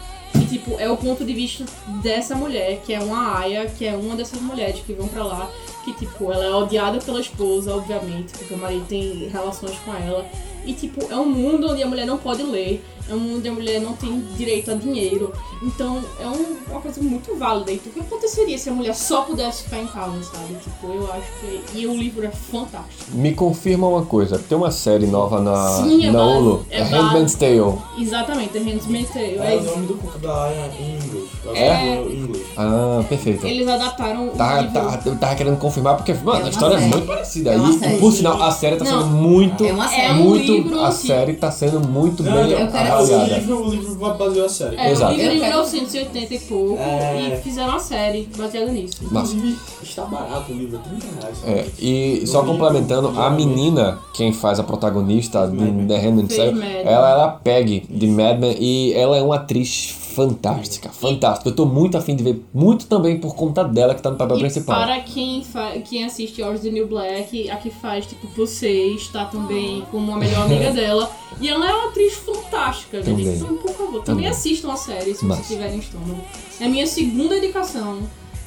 Tipo, 0.47 0.79
é 0.79 0.89
o 0.89 0.95
ponto 0.95 1.25
de 1.25 1.33
vista 1.33 1.65
dessa 2.01 2.35
mulher, 2.35 2.81
que 2.85 2.93
é 2.93 2.99
uma 2.99 3.39
aia, 3.39 3.65
que 3.67 3.85
é 3.85 3.95
uma 3.95 4.15
dessas 4.15 4.41
mulheres 4.41 4.79
que 4.85 4.93
vão 4.93 5.07
pra 5.07 5.23
lá, 5.23 5.51
que, 5.83 5.93
tipo, 5.93 6.31
ela 6.31 6.45
é 6.45 6.53
odiada 6.53 6.99
pela 6.99 7.19
esposa, 7.19 7.75
obviamente, 7.75 8.31
porque 8.37 8.53
o 8.53 8.57
marido 8.57 8.85
tem 8.87 9.27
relações 9.27 9.77
com 9.79 9.93
ela. 9.93 10.25
E, 10.67 10.73
tipo, 10.73 11.11
é 11.11 11.15
um 11.15 11.25
mundo 11.25 11.71
onde 11.71 11.81
a 11.81 11.87
mulher 11.87 12.05
não 12.05 12.17
pode 12.17 12.43
ler, 12.43 12.83
é 13.09 13.13
um 13.13 13.17
mundo 13.19 13.37
onde 13.37 13.47
a 13.47 13.53
mulher 13.53 13.79
não 13.79 13.93
tem 13.93 14.21
direito 14.37 14.69
a 14.69 14.73
dinheiro. 14.73 15.31
Então, 15.63 16.03
é 16.19 16.27
um- 16.27 16.57
uma 16.69 16.81
coisa 16.81 17.01
muito 17.01 17.33
válida. 17.37 17.71
Então, 17.71 17.89
o 17.89 17.93
que 17.93 17.99
aconteceria 18.01 18.57
se 18.57 18.69
a 18.69 18.73
mulher 18.73 18.93
só 18.93 19.21
pudesse 19.21 19.63
ficar 19.63 19.79
em 19.79 19.87
casa, 19.87 20.21
sabe? 20.23 20.55
Tipo, 20.61 20.87
eu 20.93 21.09
acho 21.13 21.27
que... 21.39 21.79
E 21.79 21.87
o 21.87 21.95
livro 21.95 22.25
é 22.25 22.29
fantástico. 22.29 23.11
Me 23.13 23.33
confirma 23.33 23.87
uma 23.87 24.05
coisa. 24.05 24.37
Tem 24.37 24.57
uma 24.57 24.69
série 24.71 25.07
nova 25.07 25.39
na, 25.39 25.55
Sim, 25.83 26.05
é 26.05 26.11
na 26.11 26.19
base- 26.19 26.37
Hulu. 26.37 26.65
é 26.69 26.79
É 26.79 26.83
Handmaid's 26.83 27.35
Tale. 27.35 27.73
Exatamente, 27.97 28.49
The 28.49 28.59
Handmaid's 28.59 29.09
Tale. 29.13 29.37
É 29.39 29.53
É 29.55 29.57
o 29.57 29.63
nome 29.63 29.87
do 29.87 29.93
conto 29.95 30.19
da 30.19 30.43
Aya 30.43 30.69
em 30.79 30.95
inglês. 30.97 31.27
É. 31.55 32.01
Inglês. 32.01 32.45
Ah, 32.57 33.03
perfeito. 33.07 33.47
Eles 33.47 33.67
adaptaram 33.69 34.27
o 34.27 34.31
Tá, 34.31 34.61
livro. 34.61 34.73
tá, 34.73 35.01
eu 35.05 35.15
tava 35.17 35.35
querendo 35.35 35.57
confirmar 35.57 35.95
porque, 35.95 36.13
mano, 36.13 36.41
É 36.41 36.47
a 36.47 36.49
história 36.49 36.75
é 36.75 36.79
série. 36.79 36.91
muito 36.91 37.07
parecida. 37.07 37.53
É 37.53 37.57
e, 37.57 37.73
série. 37.79 37.97
por 37.99 38.11
sinal, 38.11 38.41
a 38.43 38.51
série 38.51 38.75
tá 38.75 38.83
Não, 38.83 39.01
sendo 39.03 39.05
muito. 39.15 39.65
é 39.65 39.71
uma 39.71 39.87
série. 39.87 40.01
É 40.07 40.11
um 40.11 40.15
muito 40.23 40.56
livro, 40.63 40.83
a 40.83 40.91
série 40.91 41.33
tá 41.33 41.51
sendo 41.51 41.79
muito 41.87 42.23
Não, 42.23 42.31
bem 42.33 42.51
eu 42.51 42.57
quero 42.57 42.71
o 42.89 42.93
avaliada. 42.93 43.37
livro, 43.37 43.65
o 43.65 43.69
livro 43.69 43.95
baseou 44.15 44.45
a 44.45 44.49
série. 44.49 44.75
É, 44.77 44.91
Exato. 44.91 45.13
o 45.13 45.17
livro 45.17 45.31
quero- 45.39 45.45
1980 45.45 46.33
e 46.33 46.39
pouco 46.39 46.77
É. 46.81 47.37
e 47.37 47.41
fizeram 47.41 47.69
uma 47.69 47.79
série 47.79 48.29
baseada 48.37 48.71
nisso. 48.71 48.97
Massa. 49.11 49.33
Inclusive, 49.35 49.59
está 49.83 50.05
barato 50.05 50.51
o 50.51 50.55
livro, 50.55 50.77
é 50.85 50.89
30 50.89 51.05
reais. 51.21 51.37
É, 51.45 51.65
e 51.79 52.23
só 52.27 52.43
complementando, 52.43 53.09
a 53.19 53.29
menina, 53.29 53.99
quem 54.13 54.31
faz 54.33 54.59
a 54.59 54.63
protagonista 54.63 55.47
de 55.47 55.57
The 55.87 55.97
Handmaid's 55.97 56.35
Tale, 56.37 56.61
ela 56.83 57.09
era 57.11 57.25
a 57.25 57.29
Peg 57.29 57.85
de 57.89 58.07
Mad 58.07 58.39
Men 58.39 58.55
e 58.59 58.93
ela 58.93 59.17
é 59.17 59.21
uma 59.21 59.35
atriz 59.35 59.95
fantástica, 60.17 60.89
fantástica. 60.89 61.47
Eu 61.49 61.55
tô 61.55 61.63
muito 61.67 61.95
afim 61.95 62.15
de 62.15 62.23
ver, 62.23 62.43
muito 62.51 62.87
também 62.87 63.19
por 63.19 63.35
conta 63.35 63.63
dela 63.63 63.93
que 63.93 64.01
tá 64.01 64.09
no 64.09 64.17
papel 64.17 64.37
E 64.37 64.39
principal. 64.39 64.75
para 64.83 64.99
quem, 65.01 65.45
quem 65.87 66.05
assiste 66.05 66.41
Orange 66.41 66.63
the 66.63 66.71
New 66.71 66.87
Black, 66.87 67.47
a 67.51 67.57
que 67.57 67.69
faz, 67.69 68.07
tipo, 68.07 68.27
você 68.35 68.87
está 68.95 69.25
também 69.25 69.83
como 69.91 70.11
a 70.11 70.17
melhor 70.17 70.45
amiga 70.45 70.71
dela. 70.73 71.11
E 71.39 71.47
ela 71.47 71.69
é 71.69 71.71
uma 71.71 71.89
atriz 71.89 72.15
fantástica, 72.15 72.97
gente. 73.03 73.15
Também. 73.23 73.35
Então, 73.35 73.57
por 73.57 73.71
favor, 73.71 74.01
também, 74.01 74.03
Também. 74.23 74.27
assistam 74.27 74.71
a 74.73 74.75
série 74.75 75.13
se 75.13 75.23
Massa. 75.23 75.43
vocês 75.43 75.55
tiverem 75.59 75.77
estômago. 75.79 76.19
É 76.59 76.65
a 76.65 76.69
minha 76.69 76.87
segunda 76.87 77.37
indicação. 77.37 77.99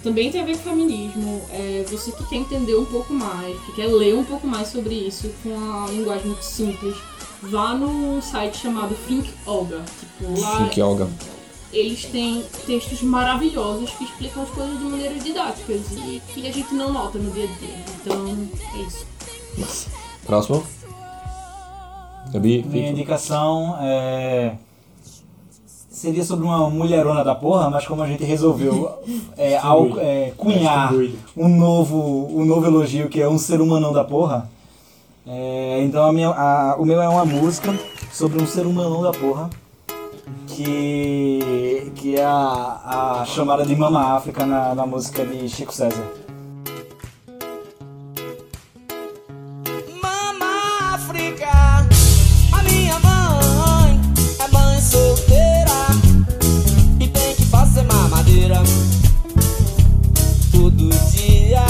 Também 0.03 0.29
tem 0.33 0.41
a 0.41 0.45
ver 0.45 0.57
com 0.57 0.71
feminismo. 0.71 1.41
É 1.53 1.85
você 1.89 2.11
que 2.11 2.25
quer 2.29 2.37
entender 2.37 2.75
um 2.75 2.85
pouco 2.87 3.13
mais, 3.13 3.57
que 3.61 3.73
quer 3.77 3.87
ler 3.87 4.17
um 4.17 4.25
pouco 4.25 4.45
mais 4.47 4.67
sobre 4.69 4.95
isso 4.95 5.31
com 5.45 5.51
uma 5.51 5.89
linguagem 5.89 6.27
muito 6.27 6.43
simples, 6.43 6.97
vá 7.43 7.75
num 7.75 8.21
site 8.21 8.57
chamado 8.59 8.97
Think 9.07 9.31
Olga. 9.47 9.83
Tipo, 10.01 10.41
lá 10.41 10.65
Fique, 10.65 10.81
Olga. 10.83 11.09
Eles 11.73 12.05
têm 12.07 12.45
textos 12.67 13.03
maravilhosos 13.03 13.91
que 13.91 14.05
explicam 14.05 14.43
as 14.43 14.51
coisas 14.51 14.79
de 14.79 14.85
maneiras 14.85 15.23
didáticas 15.23 15.81
e 15.93 16.21
que 16.33 16.47
a 16.49 16.53
gente 16.53 16.75
não 16.75 16.93
nota 16.93 17.19
no 17.19 17.31
dia 17.31 17.45
a 17.45 17.59
dia. 17.59 17.85
Então, 18.01 18.49
é 18.75 18.79
isso. 18.83 19.07
Próximo. 20.27 20.63
Gabi, 22.33 22.63
Minha 22.69 22.91
indicação 22.91 23.77
é. 23.81 24.55
Seria 25.65 26.25
sobre 26.25 26.47
uma 26.47 26.71
mulherona 26.71 27.23
da 27.23 27.35
porra, 27.35 27.69
mas 27.69 27.87
como 27.87 28.03
a 28.03 28.07
gente 28.07 28.25
resolveu 28.25 28.91
é, 29.37 29.59
al- 29.59 29.99
é, 30.01 30.33
cunhar 30.37 30.95
um 31.37 31.49
novo, 31.49 32.27
um 32.33 32.45
novo 32.47 32.65
elogio 32.67 33.09
que 33.11 33.21
é 33.21 33.29
um 33.29 33.37
ser 33.37 33.61
humanão 33.61 33.93
da 33.93 34.03
porra, 34.03 34.51
é, 35.27 35.83
então 35.85 36.03
a 36.07 36.11
minha, 36.13 36.31
a- 36.31 36.77
o 36.79 36.87
meu 36.87 37.03
é 37.03 37.09
uma 37.09 37.27
música 37.27 37.79
sobre 38.11 38.43
um 38.43 38.47
ser 38.47 38.65
humanão 38.65 39.03
da 39.03 39.11
porra 39.13 39.51
que, 40.65 41.93
que 41.95 42.17
é 42.17 42.25
a, 42.25 43.21
a 43.21 43.25
chamada 43.27 43.65
de 43.65 43.75
Mama 43.75 44.15
África 44.17 44.45
na, 44.45 44.75
na 44.75 44.87
música 44.87 45.25
de 45.25 45.49
Chico 45.49 45.73
César. 45.73 46.05
África. 50.93 51.49
A 52.53 52.63
minha 52.63 52.99
mãe 53.01 54.01
é 54.39 54.49
mãe 54.53 54.81
solteira 54.81 55.71
e 57.01 57.09
tem 57.09 57.35
que 57.35 57.45
fazer 57.45 57.83
mamadeira 57.85 58.63
todo 60.53 60.91
dia, 61.13 61.65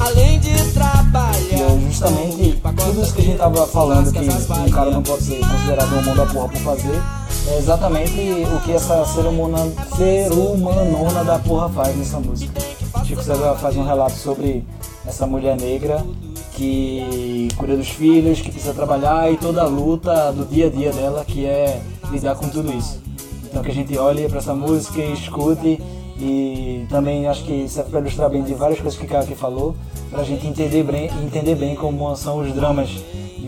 além 0.00 0.38
de 0.40 0.50
E 0.50 0.72
trabalhar. 0.72 1.34
é 1.52 1.80
justamente 1.90 2.60
tudo 2.62 3.02
isso 3.02 3.14
que 3.14 3.20
a 3.20 3.24
gente 3.24 3.38
tava 3.38 3.66
falando 3.66 4.12
que 4.12 4.18
um 4.20 4.70
cara 4.70 4.90
não 4.90 5.02
pode 5.02 5.22
ser 5.24 5.40
considerado 5.40 5.92
um 5.96 6.02
mão 6.04 6.14
da 6.14 6.26
porra 6.26 6.48
por 6.48 6.58
fazer, 6.60 7.02
é 7.48 7.58
exatamente 7.58 8.44
o 8.54 8.60
que 8.60 8.72
essa 8.72 9.04
ser 9.06 9.26
humana, 9.26 9.58
ser 9.96 10.30
humanona 10.32 11.24
da 11.24 11.38
porra 11.38 11.68
faz 11.70 11.96
nessa 11.96 12.20
música. 12.20 12.60
Chico 13.04 13.22
César 13.22 13.54
faz 13.54 13.76
um 13.76 13.84
relato 13.84 14.14
sobre 14.14 14.64
essa 15.06 15.26
mulher 15.26 15.56
negra 15.56 16.04
que 16.52 17.48
cuida 17.56 17.76
dos 17.76 17.88
filhos, 17.88 18.40
que 18.40 18.50
precisa 18.50 18.74
trabalhar 18.74 19.32
e 19.32 19.36
toda 19.36 19.62
a 19.62 19.66
luta 19.66 20.32
do 20.32 20.44
dia 20.44 20.66
a 20.66 20.70
dia 20.70 20.92
dela 20.92 21.24
que 21.24 21.46
é 21.46 21.80
lidar 22.10 22.34
com 22.34 22.48
tudo 22.48 22.72
isso. 22.72 23.00
Então 23.44 23.62
que 23.62 23.70
a 23.70 23.74
gente 23.74 23.96
olhe 23.96 24.28
para 24.28 24.38
essa 24.38 24.54
música 24.54 25.00
e 25.00 25.12
escute 25.12 25.80
e 26.20 26.86
também 26.90 27.26
acho 27.28 27.44
que 27.44 27.68
serve 27.68 27.90
para 27.90 28.00
ilustrar 28.00 28.28
bem 28.28 28.42
de 28.42 28.52
várias 28.52 28.80
coisas 28.80 28.98
que 28.98 29.06
o 29.06 29.16
aqui 29.16 29.34
falou, 29.34 29.74
para 30.10 30.20
a 30.20 30.24
gente 30.24 30.46
entender 30.46 30.82
bem, 30.82 31.06
entender 31.24 31.54
bem 31.54 31.74
como 31.76 32.14
são 32.16 32.40
os 32.40 32.52
dramas 32.52 32.90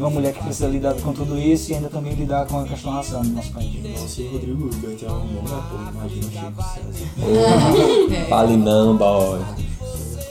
de 0.00 0.04
uma 0.04 0.10
mulher 0.10 0.32
que 0.32 0.42
precisa 0.42 0.66
lidar 0.66 0.94
com 0.94 1.12
tudo 1.12 1.38
isso 1.38 1.70
e 1.70 1.74
ainda 1.74 1.90
também 1.90 2.14
lidar 2.14 2.46
com 2.46 2.58
a 2.58 2.64
questão 2.64 2.90
racial 2.90 3.22
no 3.22 3.34
nosso 3.34 3.52
país. 3.52 4.00
Nossa, 4.00 4.22
o 4.22 4.32
Rodrigo 4.32 4.70
Gante 4.76 5.04
é 5.04 5.10
um 5.10 5.26
bom 5.26 5.44
ator, 5.44 5.92
imagina 5.92 6.26
o 6.26 6.30
Chico 6.30 6.62
César. 6.62 8.24
Fale 8.30 8.56
não, 8.56 8.96
boy. 8.96 9.40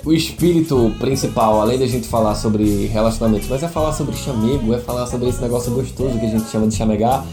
O 0.04 0.12
espírito 0.12 0.92
principal, 0.98 1.62
além 1.62 1.78
da 1.78 1.86
gente 1.86 2.08
falar 2.08 2.34
sobre 2.34 2.88
relacionamentos, 2.88 3.48
mas 3.48 3.62
é 3.62 3.68
falar 3.68 3.94
sobre 3.94 4.16
chamego, 4.16 4.74
é 4.74 4.80
falar 4.80 5.06
sobre 5.06 5.30
esse 5.30 5.40
negócio 5.40 5.72
gostoso 5.72 6.18
que 6.18 6.26
a 6.26 6.30
gente 6.30 6.50
chama 6.50 6.68
de 6.68 6.74
chamegar. 6.74 7.24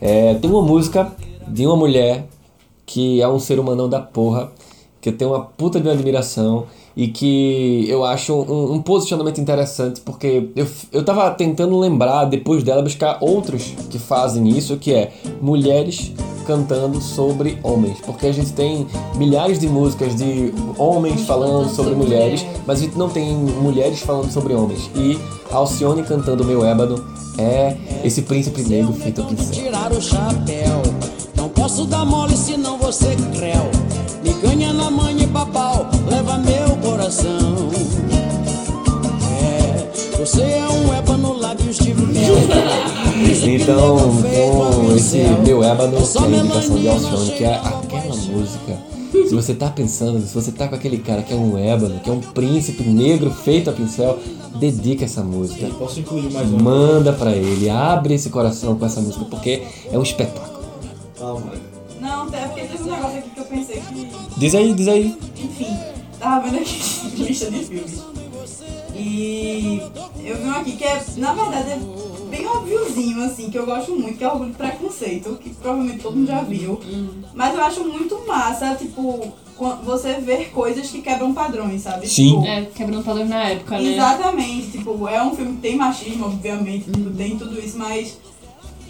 É, 0.00 0.34
tem 0.34 0.48
uma 0.48 0.62
música 0.62 1.10
de 1.48 1.66
uma 1.66 1.74
mulher 1.74 2.28
que 2.86 3.20
é 3.20 3.26
um 3.26 3.40
ser 3.40 3.58
humanão 3.58 3.88
da 3.88 3.98
porra, 3.98 4.52
que 5.00 5.08
eu 5.08 5.16
tenho 5.16 5.32
uma 5.32 5.40
puta 5.40 5.80
de 5.80 5.88
uma 5.88 5.94
admiração 5.94 6.66
e 6.96 7.08
que 7.08 7.86
eu 7.88 8.04
acho 8.04 8.34
um, 8.34 8.74
um 8.74 8.82
posicionamento 8.82 9.40
interessante, 9.40 10.00
porque 10.00 10.50
eu, 10.56 10.66
eu 10.92 11.04
tava 11.04 11.30
tentando 11.30 11.78
lembrar, 11.78 12.24
depois 12.24 12.62
dela, 12.62 12.82
buscar 12.82 13.18
outros 13.20 13.74
que 13.88 13.98
fazem 13.98 14.48
isso, 14.48 14.76
que 14.76 14.92
é 14.92 15.12
mulheres 15.40 16.12
cantando 16.46 17.00
sobre 17.00 17.58
homens, 17.62 17.98
porque 18.04 18.26
a 18.26 18.32
gente 18.32 18.52
tem 18.52 18.86
milhares 19.14 19.60
de 19.60 19.68
músicas 19.68 20.16
de 20.16 20.52
homens 20.76 21.20
falando 21.22 21.68
sobre 21.70 21.94
mulheres, 21.94 22.44
mas 22.66 22.80
a 22.80 22.82
gente 22.82 22.98
não 22.98 23.08
tem 23.08 23.32
mulheres 23.34 24.00
falando 24.00 24.30
sobre 24.32 24.54
homens. 24.54 24.90
E 24.96 25.18
Alcione 25.52 26.02
cantando 26.02 26.44
Meu 26.44 26.64
Ébano 26.64 27.04
é 27.38 27.76
esse 28.04 28.22
príncipe 28.22 28.62
negro 28.62 28.92
feito 28.94 29.22
a 29.22 29.24
pincel. 29.26 29.52
tirar 29.52 29.92
o 29.92 30.00
chapéu. 30.00 30.82
Não 31.36 31.48
posso 31.48 31.84
dar 31.84 32.04
mole 32.04 32.36
senão 32.36 32.76
você 32.78 33.16
creu. 33.32 33.70
Me 34.22 34.32
ganha 34.42 34.72
na 34.72 34.90
mãe 34.90 35.22
e 35.22 35.26
papau, 35.26 35.86
leva 36.10 36.36
meu 36.38 36.69
coração. 37.00 37.70
É, 39.32 40.18
você 40.18 40.42
é 40.42 40.68
um 40.68 40.92
ébano 40.92 41.32
lábios 41.38 41.78
de 41.78 41.94
mel. 41.94 42.34
Então, 43.42 43.96
com 44.76 44.94
esse 44.94 45.18
Meu 45.44 45.62
Ébano, 45.64 45.96
que 45.96 46.18
é 46.18 46.22
a 46.22 46.28
indicação 46.28 46.78
de 46.78 46.88
Alcione, 46.88 47.30
que 47.32 47.44
é 47.44 47.54
aquela 47.54 48.16
música. 48.16 48.78
Se 49.12 49.34
você 49.34 49.54
tá 49.54 49.68
pensando, 49.68 50.20
se 50.26 50.34
você 50.34 50.52
tá 50.52 50.68
com 50.68 50.74
aquele 50.74 50.98
cara 50.98 51.22
que 51.22 51.32
é 51.32 51.36
um 51.36 51.56
ébano, 51.56 52.00
que 52.00 52.10
é 52.10 52.12
um 52.12 52.20
príncipe 52.20 52.82
negro 52.82 53.30
feito 53.30 53.70
a 53.70 53.72
pincel, 53.72 54.18
dedica 54.56 55.04
essa 55.04 55.22
música. 55.22 55.68
Posso 55.78 56.00
incluir 56.00 56.30
mais 56.32 56.48
uma? 56.48 56.62
Manda 56.62 57.12
pra 57.12 57.32
ele, 57.32 57.70
abre 57.70 58.14
esse 58.14 58.28
coração 58.28 58.76
com 58.76 58.84
essa 58.84 59.00
música, 59.00 59.24
porque 59.24 59.62
é 59.90 59.98
um 59.98 60.02
espetáculo. 60.02 60.60
Calma. 61.18 61.52
Não, 62.00 62.22
até 62.24 62.46
porque 62.46 62.62
teve 62.62 62.82
um 62.82 62.92
negócio 62.92 63.18
aqui 63.18 63.30
que 63.30 63.40
eu 63.40 63.44
pensei 63.44 63.76
que. 63.80 64.08
Diz 64.36 64.54
aí, 64.54 64.74
diz 64.74 64.88
aí. 64.88 65.16
Enfim, 65.38 65.76
tava 66.20 66.40
vendo 66.48 66.58
aqui 66.60 66.80
lista 67.22 67.50
de 67.50 67.64
filmes. 67.64 68.00
E 68.94 69.80
eu 70.24 70.36
vi 70.36 70.42
um 70.44 70.50
aqui 70.52 70.72
que 70.72 70.84
é, 70.84 71.02
na 71.16 71.32
verdade, 71.32 71.70
é 71.70 71.78
bem 72.30 72.46
óbviozinho, 72.46 73.24
assim, 73.24 73.50
que 73.50 73.58
eu 73.58 73.64
gosto 73.66 73.92
muito, 73.94 74.18
que 74.18 74.24
é 74.24 74.28
Orgulho 74.28 74.50
e 74.50 74.54
Preconceito, 74.54 75.38
que 75.42 75.50
provavelmente 75.50 76.00
todo 76.02 76.16
mundo 76.16 76.28
já 76.28 76.42
viu. 76.42 76.80
Mas 77.34 77.54
eu 77.54 77.62
acho 77.62 77.84
muito 77.84 78.20
massa, 78.26 78.74
tipo, 78.74 79.32
você 79.84 80.14
ver 80.14 80.50
coisas 80.50 80.88
que 80.90 81.00
quebram 81.02 81.32
padrões, 81.32 81.82
sabe? 81.82 82.06
Tipo, 82.06 82.46
É, 82.46 82.62
quebrando 82.66 83.04
padrões 83.04 83.28
na 83.28 83.44
época, 83.48 83.78
né? 83.78 83.92
Exatamente, 83.94 84.70
tipo, 84.72 85.08
é 85.08 85.22
um 85.22 85.34
filme 85.34 85.54
que 85.56 85.60
tem 85.62 85.76
machismo, 85.76 86.26
obviamente, 86.26 86.90
tipo, 86.90 87.10
tem 87.10 87.36
tudo 87.38 87.58
isso, 87.58 87.78
mas 87.78 88.18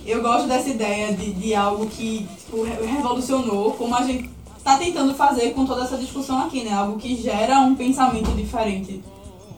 eu 0.07 0.23
gosto 0.23 0.49
dessa 0.49 0.69
ideia 0.69 1.13
de, 1.13 1.33
de 1.33 1.55
algo 1.55 1.87
que, 1.87 2.27
tipo, 2.39 2.63
re- 2.63 2.87
revolucionou, 2.87 3.73
como 3.73 3.95
a 3.95 4.03
gente 4.05 4.29
tá 4.63 4.77
tentando 4.77 5.15
fazer 5.15 5.51
com 5.53 5.65
toda 5.65 5.85
essa 5.85 5.97
discussão 5.97 6.39
aqui, 6.43 6.63
né? 6.63 6.73
Algo 6.73 6.99
que 6.99 7.17
gera 7.17 7.61
um 7.61 7.75
pensamento 7.75 8.31
diferente. 8.33 9.03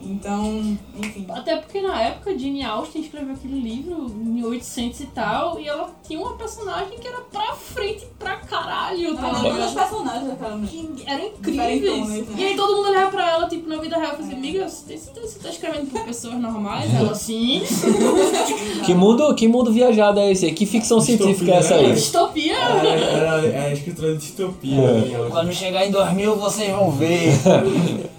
Então, 0.05 0.77
enfim. 0.97 1.25
Até 1.29 1.57
porque 1.57 1.81
na 1.81 2.01
época 2.01 2.37
Jane 2.37 2.63
Austen 2.63 3.01
escreveu 3.01 3.33
aquele 3.33 3.59
livro 3.59 4.05
em 4.09 4.25
1800 4.25 4.99
e 4.99 5.05
tal, 5.07 5.59
e 5.59 5.67
ela 5.67 5.89
tinha 6.05 6.19
uma 6.19 6.33
personagem 6.37 6.97
que 6.99 7.07
era 7.07 7.21
pra 7.31 7.53
frente 7.55 8.05
pra 8.19 8.35
caralho, 8.37 9.15
tá 9.15 9.29
era 9.45 9.65
os 9.65 9.73
personagens 9.73 10.27
daquela 10.27 10.55
mulher. 10.55 10.71
Eram 11.05 11.25
incríveis. 11.27 12.07
Né? 12.09 12.25
E 12.37 12.43
aí 12.43 12.55
todo 12.55 12.75
mundo 12.77 12.89
olhava 12.89 13.11
pra 13.11 13.31
ela, 13.31 13.47
tipo, 13.47 13.67
na 13.67 13.77
vida 13.77 13.97
real, 13.97 14.15
e 14.19 14.21
assim, 14.23 14.33
amiga, 14.33 14.67
você, 14.69 14.97
você, 14.97 15.11
você 15.19 15.39
tá 15.39 15.49
escrevendo 15.49 15.89
pra 15.91 16.03
pessoas 16.03 16.35
normais? 16.35 16.93
Ela, 16.93 17.13
sim. 17.15 17.61
Que 18.85 18.93
mundo, 18.93 19.33
que 19.35 19.47
mundo 19.47 19.71
viajado 19.71 20.19
é 20.19 20.31
esse 20.31 20.45
aí? 20.45 20.51
Que 20.53 20.65
ficção 20.65 20.99
científica 20.99 21.51
é 21.51 21.55
essa 21.57 21.75
aí? 21.75 21.93
Distopia. 21.93 22.55
Era, 22.57 22.89
era, 22.89 23.45
era 23.47 23.63
a 23.67 23.73
escritora 23.73 24.11
de 24.13 24.17
distopia. 24.19 24.75
né? 24.81 25.27
Quando 25.29 25.53
chegar 25.53 25.85
em 25.87 25.91
2000 25.91 26.35
vocês 26.35 26.71
vão 26.71 26.91
ver. 26.91 27.31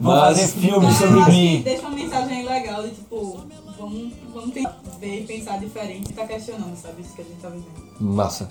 Vão 0.00 0.14
Mas- 0.14 0.38
fazer 0.38 0.48
filmes 0.60 0.96
sobre 0.96 1.18
acho 1.28 1.36
que 1.36 1.42
mim. 1.56 1.62
deixa 1.62 1.82
uma 1.82 1.90
mensagem 1.90 2.46
legal 2.46 2.82
de, 2.82 2.90
tipo, 2.90 3.40
vamos, 3.78 4.12
vamos 4.34 4.52
tentar 4.52 4.78
ver 5.00 5.20
e 5.20 5.24
pensar 5.24 5.58
diferente 5.58 6.10
e 6.10 6.12
tá 6.12 6.26
questionando, 6.26 6.76
sabe? 6.76 7.02
Isso 7.02 7.14
que 7.14 7.22
a 7.22 7.24
gente 7.24 7.40
tá 7.40 7.48
vivendo. 7.48 7.66
Massa. 8.00 8.48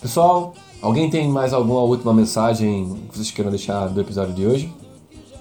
Pessoal, 0.00 0.54
alguém 0.82 1.08
tem 1.08 1.26
mais 1.28 1.52
alguma 1.54 1.80
última 1.80 2.12
mensagem 2.12 2.96
que 3.08 3.16
vocês 3.16 3.30
queiram 3.30 3.50
deixar 3.50 3.88
do 3.88 4.00
episódio 4.00 4.34
de 4.34 4.46
hoje? 4.46 4.72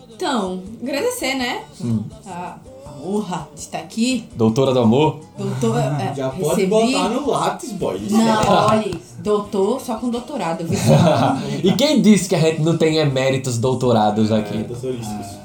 Então, 0.10 0.62
agradecer, 0.82 1.36
né? 1.36 1.64
Hum. 1.84 2.03
A, 2.26 2.57
a 2.86 3.06
honra 3.06 3.49
de 3.53 3.60
estar 3.60 3.80
aqui. 3.80 4.30
Doutora 4.34 4.74
do 4.74 4.80
Amor? 4.80 5.20
Doutor, 5.38 5.78
é, 5.78 6.14
Já 6.16 6.30
pode 6.30 6.44
recebi... 6.44 6.68
botar 6.68 7.10
no 7.10 7.30
lápis, 7.30 7.72
boy. 7.74 7.99
Não, 8.10 8.48
olha, 8.48 8.91
doutor 9.20 9.82
só 9.82 9.95
com 9.95 10.10
doutorado? 10.10 10.66
E 11.62 11.74
quem 11.74 12.02
disse 12.02 12.30
que 12.30 12.36
a 12.36 12.40
gente 12.40 12.62
não 12.62 12.78
tem 12.78 12.95
eméritos 12.98 13.57
doutorados 13.57 14.32
aqui? 14.32 14.60
Doutorísticos. 14.60 15.45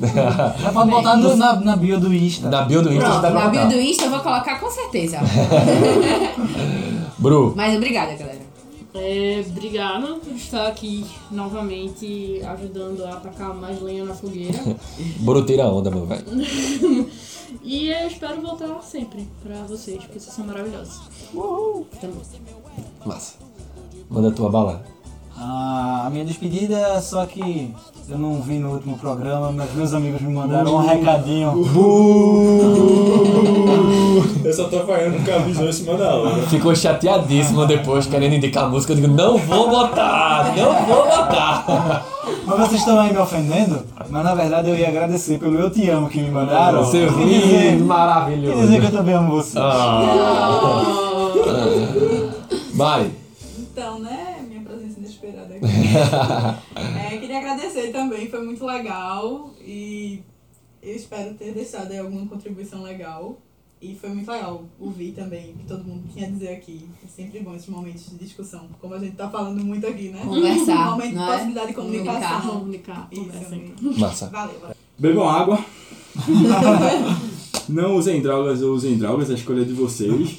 Já 0.00 0.72
pode 0.72 0.90
botar 0.90 1.16
no- 1.16 1.36
na, 1.36 1.56
na 1.60 1.76
bio 1.76 1.98
do 1.98 2.12
Insta. 2.12 2.48
Na 2.50 2.62
bio 2.62 2.82
do 2.82 2.92
Insta 2.92 3.04
Pronto, 3.08 3.22
dá 3.22 3.30
pra 3.30 3.44
na 3.44 3.48
bio 3.50 3.68
do 3.68 3.80
Insta 3.80 4.04
eu 4.04 4.10
vou 4.10 4.20
colocar 4.20 4.60
com 4.60 4.70
certeza. 4.70 5.18
Bru, 7.18 7.54
Mas 7.56 7.76
obrigada, 7.76 8.14
galera. 8.14 8.46
É, 8.94 9.44
obrigada 9.50 10.14
por 10.14 10.32
estar 10.34 10.66
aqui 10.68 11.04
novamente 11.30 12.40
ajudando 12.46 13.04
a 13.04 13.10
atacar 13.10 13.54
mais 13.54 13.80
lenha 13.82 14.04
na 14.04 14.14
fogueira. 14.14 14.58
Bru 15.20 15.44
tira 15.44 15.64
a 15.64 15.68
onda, 15.72 15.90
meu 15.90 16.06
velho. 16.06 16.24
e 17.62 17.88
eu 17.88 18.06
espero 18.06 18.40
voltar 18.40 18.80
sempre 18.82 19.28
pra 19.42 19.56
vocês, 19.68 19.98
porque 20.02 20.18
vocês 20.18 20.34
são 20.34 20.46
maravilhosos. 20.46 21.00
Também. 22.00 22.16
Massa. 23.04 23.34
Manda 24.08 24.28
a 24.28 24.32
tua 24.32 24.48
bala. 24.50 24.82
Ah, 25.36 26.04
a 26.06 26.10
minha 26.10 26.24
despedida 26.24 26.78
é 26.78 27.00
só 27.00 27.26
que 27.26 27.74
eu 28.08 28.18
não 28.18 28.40
vi 28.40 28.58
no 28.58 28.72
último 28.72 28.96
programa, 28.98 29.50
mas 29.50 29.74
meus 29.74 29.92
amigos 29.92 30.20
me 30.20 30.32
mandaram 30.32 30.76
um 30.76 30.86
recadinho. 30.86 31.52
Eu 34.44 34.52
só 34.52 34.64
tô 34.68 34.80
falando 34.80 35.24
que 35.24 35.30
avisou 35.30 35.68
em 35.68 35.72
cima 35.72 35.96
da 35.96 36.14
hora. 36.14 36.42
Ficou 36.42 36.74
chateadíssimo 36.74 37.66
depois, 37.66 38.06
querendo 38.06 38.34
indicar 38.34 38.64
a 38.64 38.68
música. 38.68 38.92
Eu 38.92 38.96
digo, 38.96 39.08
não 39.08 39.36
vou 39.38 39.68
botar, 39.70 40.54
não 40.56 40.86
vou 40.86 41.04
botar. 41.04 42.04
Mas 42.46 42.58
vocês 42.58 42.80
estão 42.80 42.98
aí 43.00 43.12
me 43.12 43.18
ofendendo? 43.18 43.84
Mas 44.08 44.24
na 44.24 44.34
verdade 44.34 44.70
eu 44.70 44.76
ia 44.76 44.88
agradecer 44.88 45.38
pelo 45.38 45.58
Eu 45.58 45.68
Te 45.70 45.90
Amo 45.90 46.08
que 46.08 46.20
me 46.20 46.30
mandaram. 46.30 46.84
Seu 46.84 47.10
dizer, 47.10 47.72
lindo, 47.72 47.84
maravilhoso. 47.86 48.58
e 48.58 48.62
dizer 48.62 48.80
que 48.80 48.86
eu 48.86 48.92
também 48.92 49.14
amo 49.16 49.32
vocês. 49.32 49.56
Ah. 49.56 50.02
Vai. 52.74 53.10
Então, 53.58 53.98
né, 53.98 54.36
minha 54.48 54.60
presença 54.60 54.98
inesperada 54.98 55.54
aqui. 55.54 55.66
é, 57.56 57.66
agradecer 57.66 57.92
também, 57.92 58.28
foi 58.28 58.44
muito 58.44 58.64
legal 58.64 59.54
e 59.60 60.22
eu 60.82 60.94
espero 60.94 61.34
ter 61.34 61.52
deixado 61.52 61.90
aí 61.90 61.98
alguma 61.98 62.26
contribuição 62.26 62.82
legal. 62.82 63.38
E 63.80 63.94
foi 63.94 64.08
muito 64.08 64.30
legal 64.30 64.64
ouvir 64.80 65.12
também 65.12 65.52
o 65.52 65.58
que 65.58 65.66
todo 65.66 65.84
mundo 65.84 66.08
tinha 66.10 66.26
a 66.26 66.30
dizer 66.30 66.48
aqui. 66.48 66.88
É 67.04 67.08
sempre 67.08 67.40
bom 67.40 67.54
esses 67.54 67.68
momentos 67.68 68.08
de 68.08 68.16
discussão, 68.16 68.66
como 68.80 68.94
a 68.94 68.98
gente 68.98 69.16
tá 69.16 69.28
falando 69.28 69.62
muito 69.62 69.86
aqui, 69.86 70.08
né? 70.08 70.22
Conversar, 70.24 70.88
Um 70.88 70.90
momento 70.92 71.12
de 71.12 71.18
é? 71.18 71.26
possibilidade 71.26 71.66
de 71.68 71.74
comunicação. 71.74 72.50
Comunicar, 72.52 73.08
Isso, 73.12 73.24
conversem. 73.24 73.58
amigo. 73.58 74.00
Massa. 74.00 74.26
Valeu. 74.30 74.60
valeu. 74.60 74.76
Bebam 74.98 75.28
água. 75.28 75.64
Não 77.68 77.96
usem 77.96 78.22
drogas 78.22 78.62
ou 78.62 78.74
usem 78.74 78.96
drogas, 78.96 79.30
a 79.30 79.34
escolha 79.34 79.60
é 79.60 79.64
de 79.64 79.74
vocês. 79.74 80.38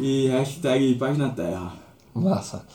E 0.00 0.26
hashtag 0.28 0.96
paz 0.96 1.16
na 1.16 1.28
terra. 1.28 1.74
Massa. 2.12 2.66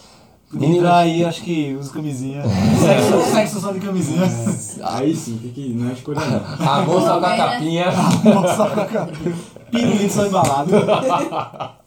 Menina 0.52 0.98
aí, 0.98 1.26
acho 1.26 1.42
que 1.44 1.76
usa 1.78 1.92
camisinha. 1.92 2.42
Sexo, 2.80 3.32
sexo 3.32 3.60
só 3.60 3.72
de 3.74 3.80
camisinha. 3.80 4.24
Aí 4.82 5.14
sim, 5.14 5.38
tem 5.42 5.52
que 5.52 5.74
não 5.74 5.90
é 5.90 5.94
escolha 5.94 6.22
não. 6.22 6.66
A 6.68 6.82
moça 6.84 7.20
com 7.20 7.26
a 7.26 7.36
capinha. 7.36 7.86
Moça 8.24 8.70
com 8.70 8.80
a 8.80 8.86
capinha. 8.86 9.36
Pirulito 9.70 10.14
só 10.14 10.26
embalado. 10.26 10.72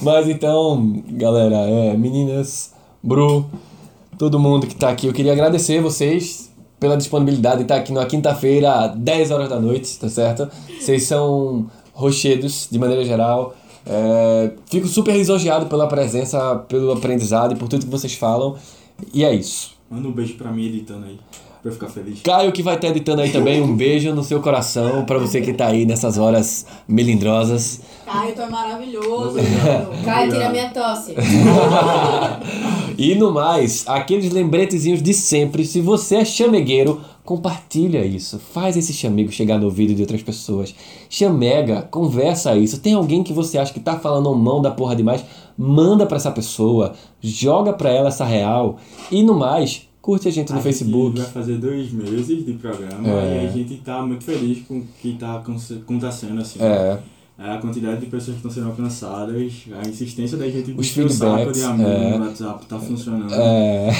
Mas 0.00 0.28
então, 0.28 1.02
galera, 1.08 1.56
é, 1.56 1.96
meninas, 1.96 2.72
Bru, 3.02 3.46
todo 4.16 4.38
mundo 4.38 4.66
que 4.66 4.76
tá 4.76 4.90
aqui, 4.90 5.08
eu 5.08 5.12
queria 5.12 5.32
agradecer 5.32 5.80
vocês 5.80 6.52
pela 6.78 6.96
disponibilidade 6.96 7.58
de 7.58 7.62
estar 7.62 7.76
aqui 7.76 7.92
na 7.92 8.06
quinta-feira, 8.06 8.88
10 8.88 9.30
horas 9.32 9.48
da 9.48 9.58
noite, 9.58 9.98
tá 9.98 10.08
certo? 10.08 10.48
Vocês 10.80 11.04
são 11.04 11.66
rochedos, 11.92 12.68
de 12.70 12.78
maneira 12.78 13.04
geral. 13.04 13.54
É, 13.86 14.50
fico 14.70 14.86
super 14.86 15.14
lisonjeado 15.14 15.66
pela 15.66 15.86
presença, 15.88 16.56
pelo 16.68 16.92
aprendizado 16.92 17.54
e 17.54 17.56
por 17.56 17.68
tudo 17.68 17.84
que 17.84 17.90
vocês 17.90 18.14
falam. 18.14 18.56
E 19.12 19.24
é 19.24 19.34
isso. 19.34 19.72
Manda 19.90 20.08
um 20.08 20.12
beijo 20.12 20.34
pra 20.34 20.50
mim 20.50 20.66
editando 20.66 21.04
aí, 21.06 21.18
pra 21.60 21.70
eu 21.70 21.72
ficar 21.74 21.88
feliz. 21.88 22.22
Caio 22.22 22.52
que 22.52 22.62
vai 22.62 22.76
estar 22.76 22.88
editando 22.88 23.20
aí 23.20 23.30
também, 23.30 23.60
um 23.60 23.76
beijo 23.76 24.14
no 24.14 24.22
seu 24.22 24.40
coração 24.40 25.04
pra 25.04 25.18
você 25.18 25.40
que 25.40 25.52
tá 25.52 25.66
aí 25.66 25.84
nessas 25.84 26.16
horas 26.16 26.64
melindrosas. 26.88 27.80
Caio, 28.06 28.34
tu 28.34 28.42
é 28.42 28.48
maravilhoso. 28.48 29.38
Caio, 30.04 30.30
tira 30.30 30.50
minha 30.50 30.70
tosse. 30.70 31.14
E 32.98 33.14
no 33.14 33.32
mais, 33.32 33.84
aqueles 33.88 34.30
lembretezinhos 34.30 35.02
de 35.02 35.14
sempre, 35.14 35.64
se 35.64 35.80
você 35.80 36.16
é 36.16 36.24
chamegueiro, 36.24 37.00
compartilha 37.24 38.04
isso. 38.04 38.38
Faz 38.38 38.76
esse 38.76 38.92
chamego 38.92 39.30
chegar 39.30 39.58
no 39.58 39.66
ouvido 39.66 39.94
de 39.94 40.02
outras 40.02 40.22
pessoas. 40.22 40.74
Chamega, 41.08 41.82
conversa 41.82 42.56
isso. 42.56 42.80
Tem 42.80 42.94
alguém 42.94 43.22
que 43.22 43.32
você 43.32 43.58
acha 43.58 43.72
que 43.72 43.80
tá 43.80 43.98
falando 43.98 44.34
mão 44.34 44.60
da 44.60 44.70
porra 44.70 44.96
demais? 44.96 45.24
Manda 45.56 46.06
pra 46.06 46.16
essa 46.16 46.30
pessoa, 46.30 46.94
joga 47.20 47.72
pra 47.72 47.90
ela 47.90 48.08
essa 48.08 48.24
real. 48.24 48.78
E 49.10 49.22
no 49.22 49.34
mais, 49.34 49.88
curte 50.00 50.26
a 50.26 50.32
gente 50.32 50.52
no 50.52 50.58
a 50.58 50.62
Facebook. 50.62 51.16
Gente 51.16 51.24
vai 51.24 51.32
fazer 51.32 51.58
dois 51.58 51.92
meses 51.92 52.44
de 52.44 52.52
programa 52.54 53.08
É. 53.08 53.44
e 53.44 53.46
a 53.46 53.50
gente 53.50 53.76
tá 53.76 54.02
muito 54.02 54.24
feliz 54.24 54.66
com 54.66 54.78
o 54.78 54.84
que 55.00 55.12
tá 55.14 55.36
acontecendo 55.36 56.40
assim. 56.40 56.58
É. 56.60 56.98
A 57.42 57.58
quantidade 57.58 58.00
de 58.00 58.06
pessoas 58.06 58.36
que 58.36 58.46
estão 58.46 58.50
sendo 58.50 58.68
alcançadas, 58.68 59.52
a 59.82 59.88
insistência 59.88 60.38
da 60.38 60.48
gente 60.48 60.70
Os 60.78 60.96
o 60.96 61.08
saco 61.08 61.08
feedbacks, 61.08 61.58
de 61.58 61.64
amigo 61.64 61.88
é. 61.88 62.18
no 62.18 62.24
WhatsApp 62.26 62.66
tá 62.66 62.78
funcionando. 62.78 63.34
É. 63.34 63.90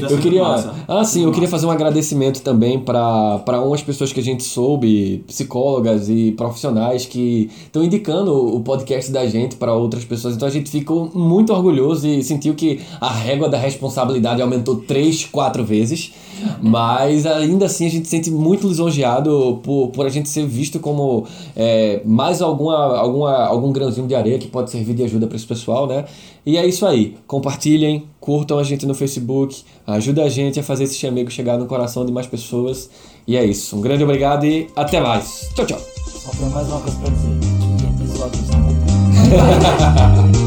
Tá 0.00 0.06
Eu 0.08 0.18
queria, 0.18 0.42
massa. 0.42 0.74
ah, 0.88 1.04
sim, 1.04 1.24
eu 1.24 1.32
queria 1.32 1.48
fazer 1.48 1.66
um 1.66 1.70
agradecimento 1.70 2.40
também 2.40 2.78
para 2.78 3.38
para 3.40 3.60
umas 3.60 3.82
pessoas 3.82 4.12
que 4.12 4.20
a 4.20 4.22
gente 4.22 4.42
soube, 4.42 5.22
psicólogas 5.26 6.08
e 6.08 6.32
profissionais 6.32 7.04
que 7.04 7.50
estão 7.64 7.84
indicando 7.84 8.32
o 8.32 8.60
podcast 8.60 9.12
da 9.12 9.26
gente 9.26 9.56
para 9.56 9.74
outras 9.74 10.04
pessoas. 10.04 10.34
Então 10.34 10.48
a 10.48 10.50
gente 10.50 10.70
ficou 10.70 11.10
muito 11.14 11.52
orgulhoso 11.52 12.06
e 12.06 12.22
sentiu 12.22 12.54
que 12.54 12.80
a 12.98 13.12
régua 13.12 13.48
da 13.48 13.58
responsabilidade 13.58 14.40
aumentou 14.40 14.76
três, 14.76 15.24
quatro 15.24 15.62
vezes. 15.64 16.12
Mas 16.62 17.26
ainda 17.26 17.66
assim 17.66 17.86
a 17.86 17.90
gente 17.90 18.04
se 18.04 18.10
sente 18.10 18.30
muito 18.30 18.66
lisonjeado 18.66 19.60
por, 19.62 19.88
por 19.88 20.06
a 20.06 20.08
gente 20.08 20.28
ser 20.28 20.46
visto 20.46 20.80
como 20.80 21.26
é, 21.54 22.00
mais 22.04 22.42
alguma, 22.42 22.96
alguma, 22.98 23.46
algum 23.46 23.72
grãozinho 23.72 24.06
de 24.06 24.14
areia 24.14 24.38
que 24.38 24.48
pode 24.48 24.70
servir 24.70 24.94
de 24.94 25.02
ajuda 25.02 25.26
para 25.26 25.36
esse 25.36 25.46
pessoal, 25.46 25.86
né? 25.86 26.04
E 26.44 26.56
é 26.56 26.66
isso 26.66 26.86
aí. 26.86 27.16
Compartilhem, 27.26 28.04
curtam 28.20 28.58
a 28.58 28.62
gente 28.62 28.86
no 28.86 28.94
Facebook, 28.94 29.62
ajuda 29.86 30.24
a 30.24 30.28
gente 30.28 30.60
a 30.60 30.62
fazer 30.62 30.84
esse 30.84 30.94
chamego 30.96 31.30
chegar 31.30 31.58
no 31.58 31.66
coração 31.66 32.04
de 32.06 32.12
mais 32.12 32.26
pessoas. 32.26 32.88
E 33.26 33.36
é 33.36 33.44
isso. 33.44 33.76
Um 33.76 33.80
grande 33.80 34.04
obrigado 34.04 34.46
e 34.46 34.68
até 34.76 35.00
mais. 35.00 35.50
Tchau, 35.54 35.66
tchau. 35.66 35.80
Só 36.06 36.46
mais 36.46 36.68
uma 36.68 36.80
coisa 36.80 36.98
dizer. 37.10 37.56
Que 40.30 40.40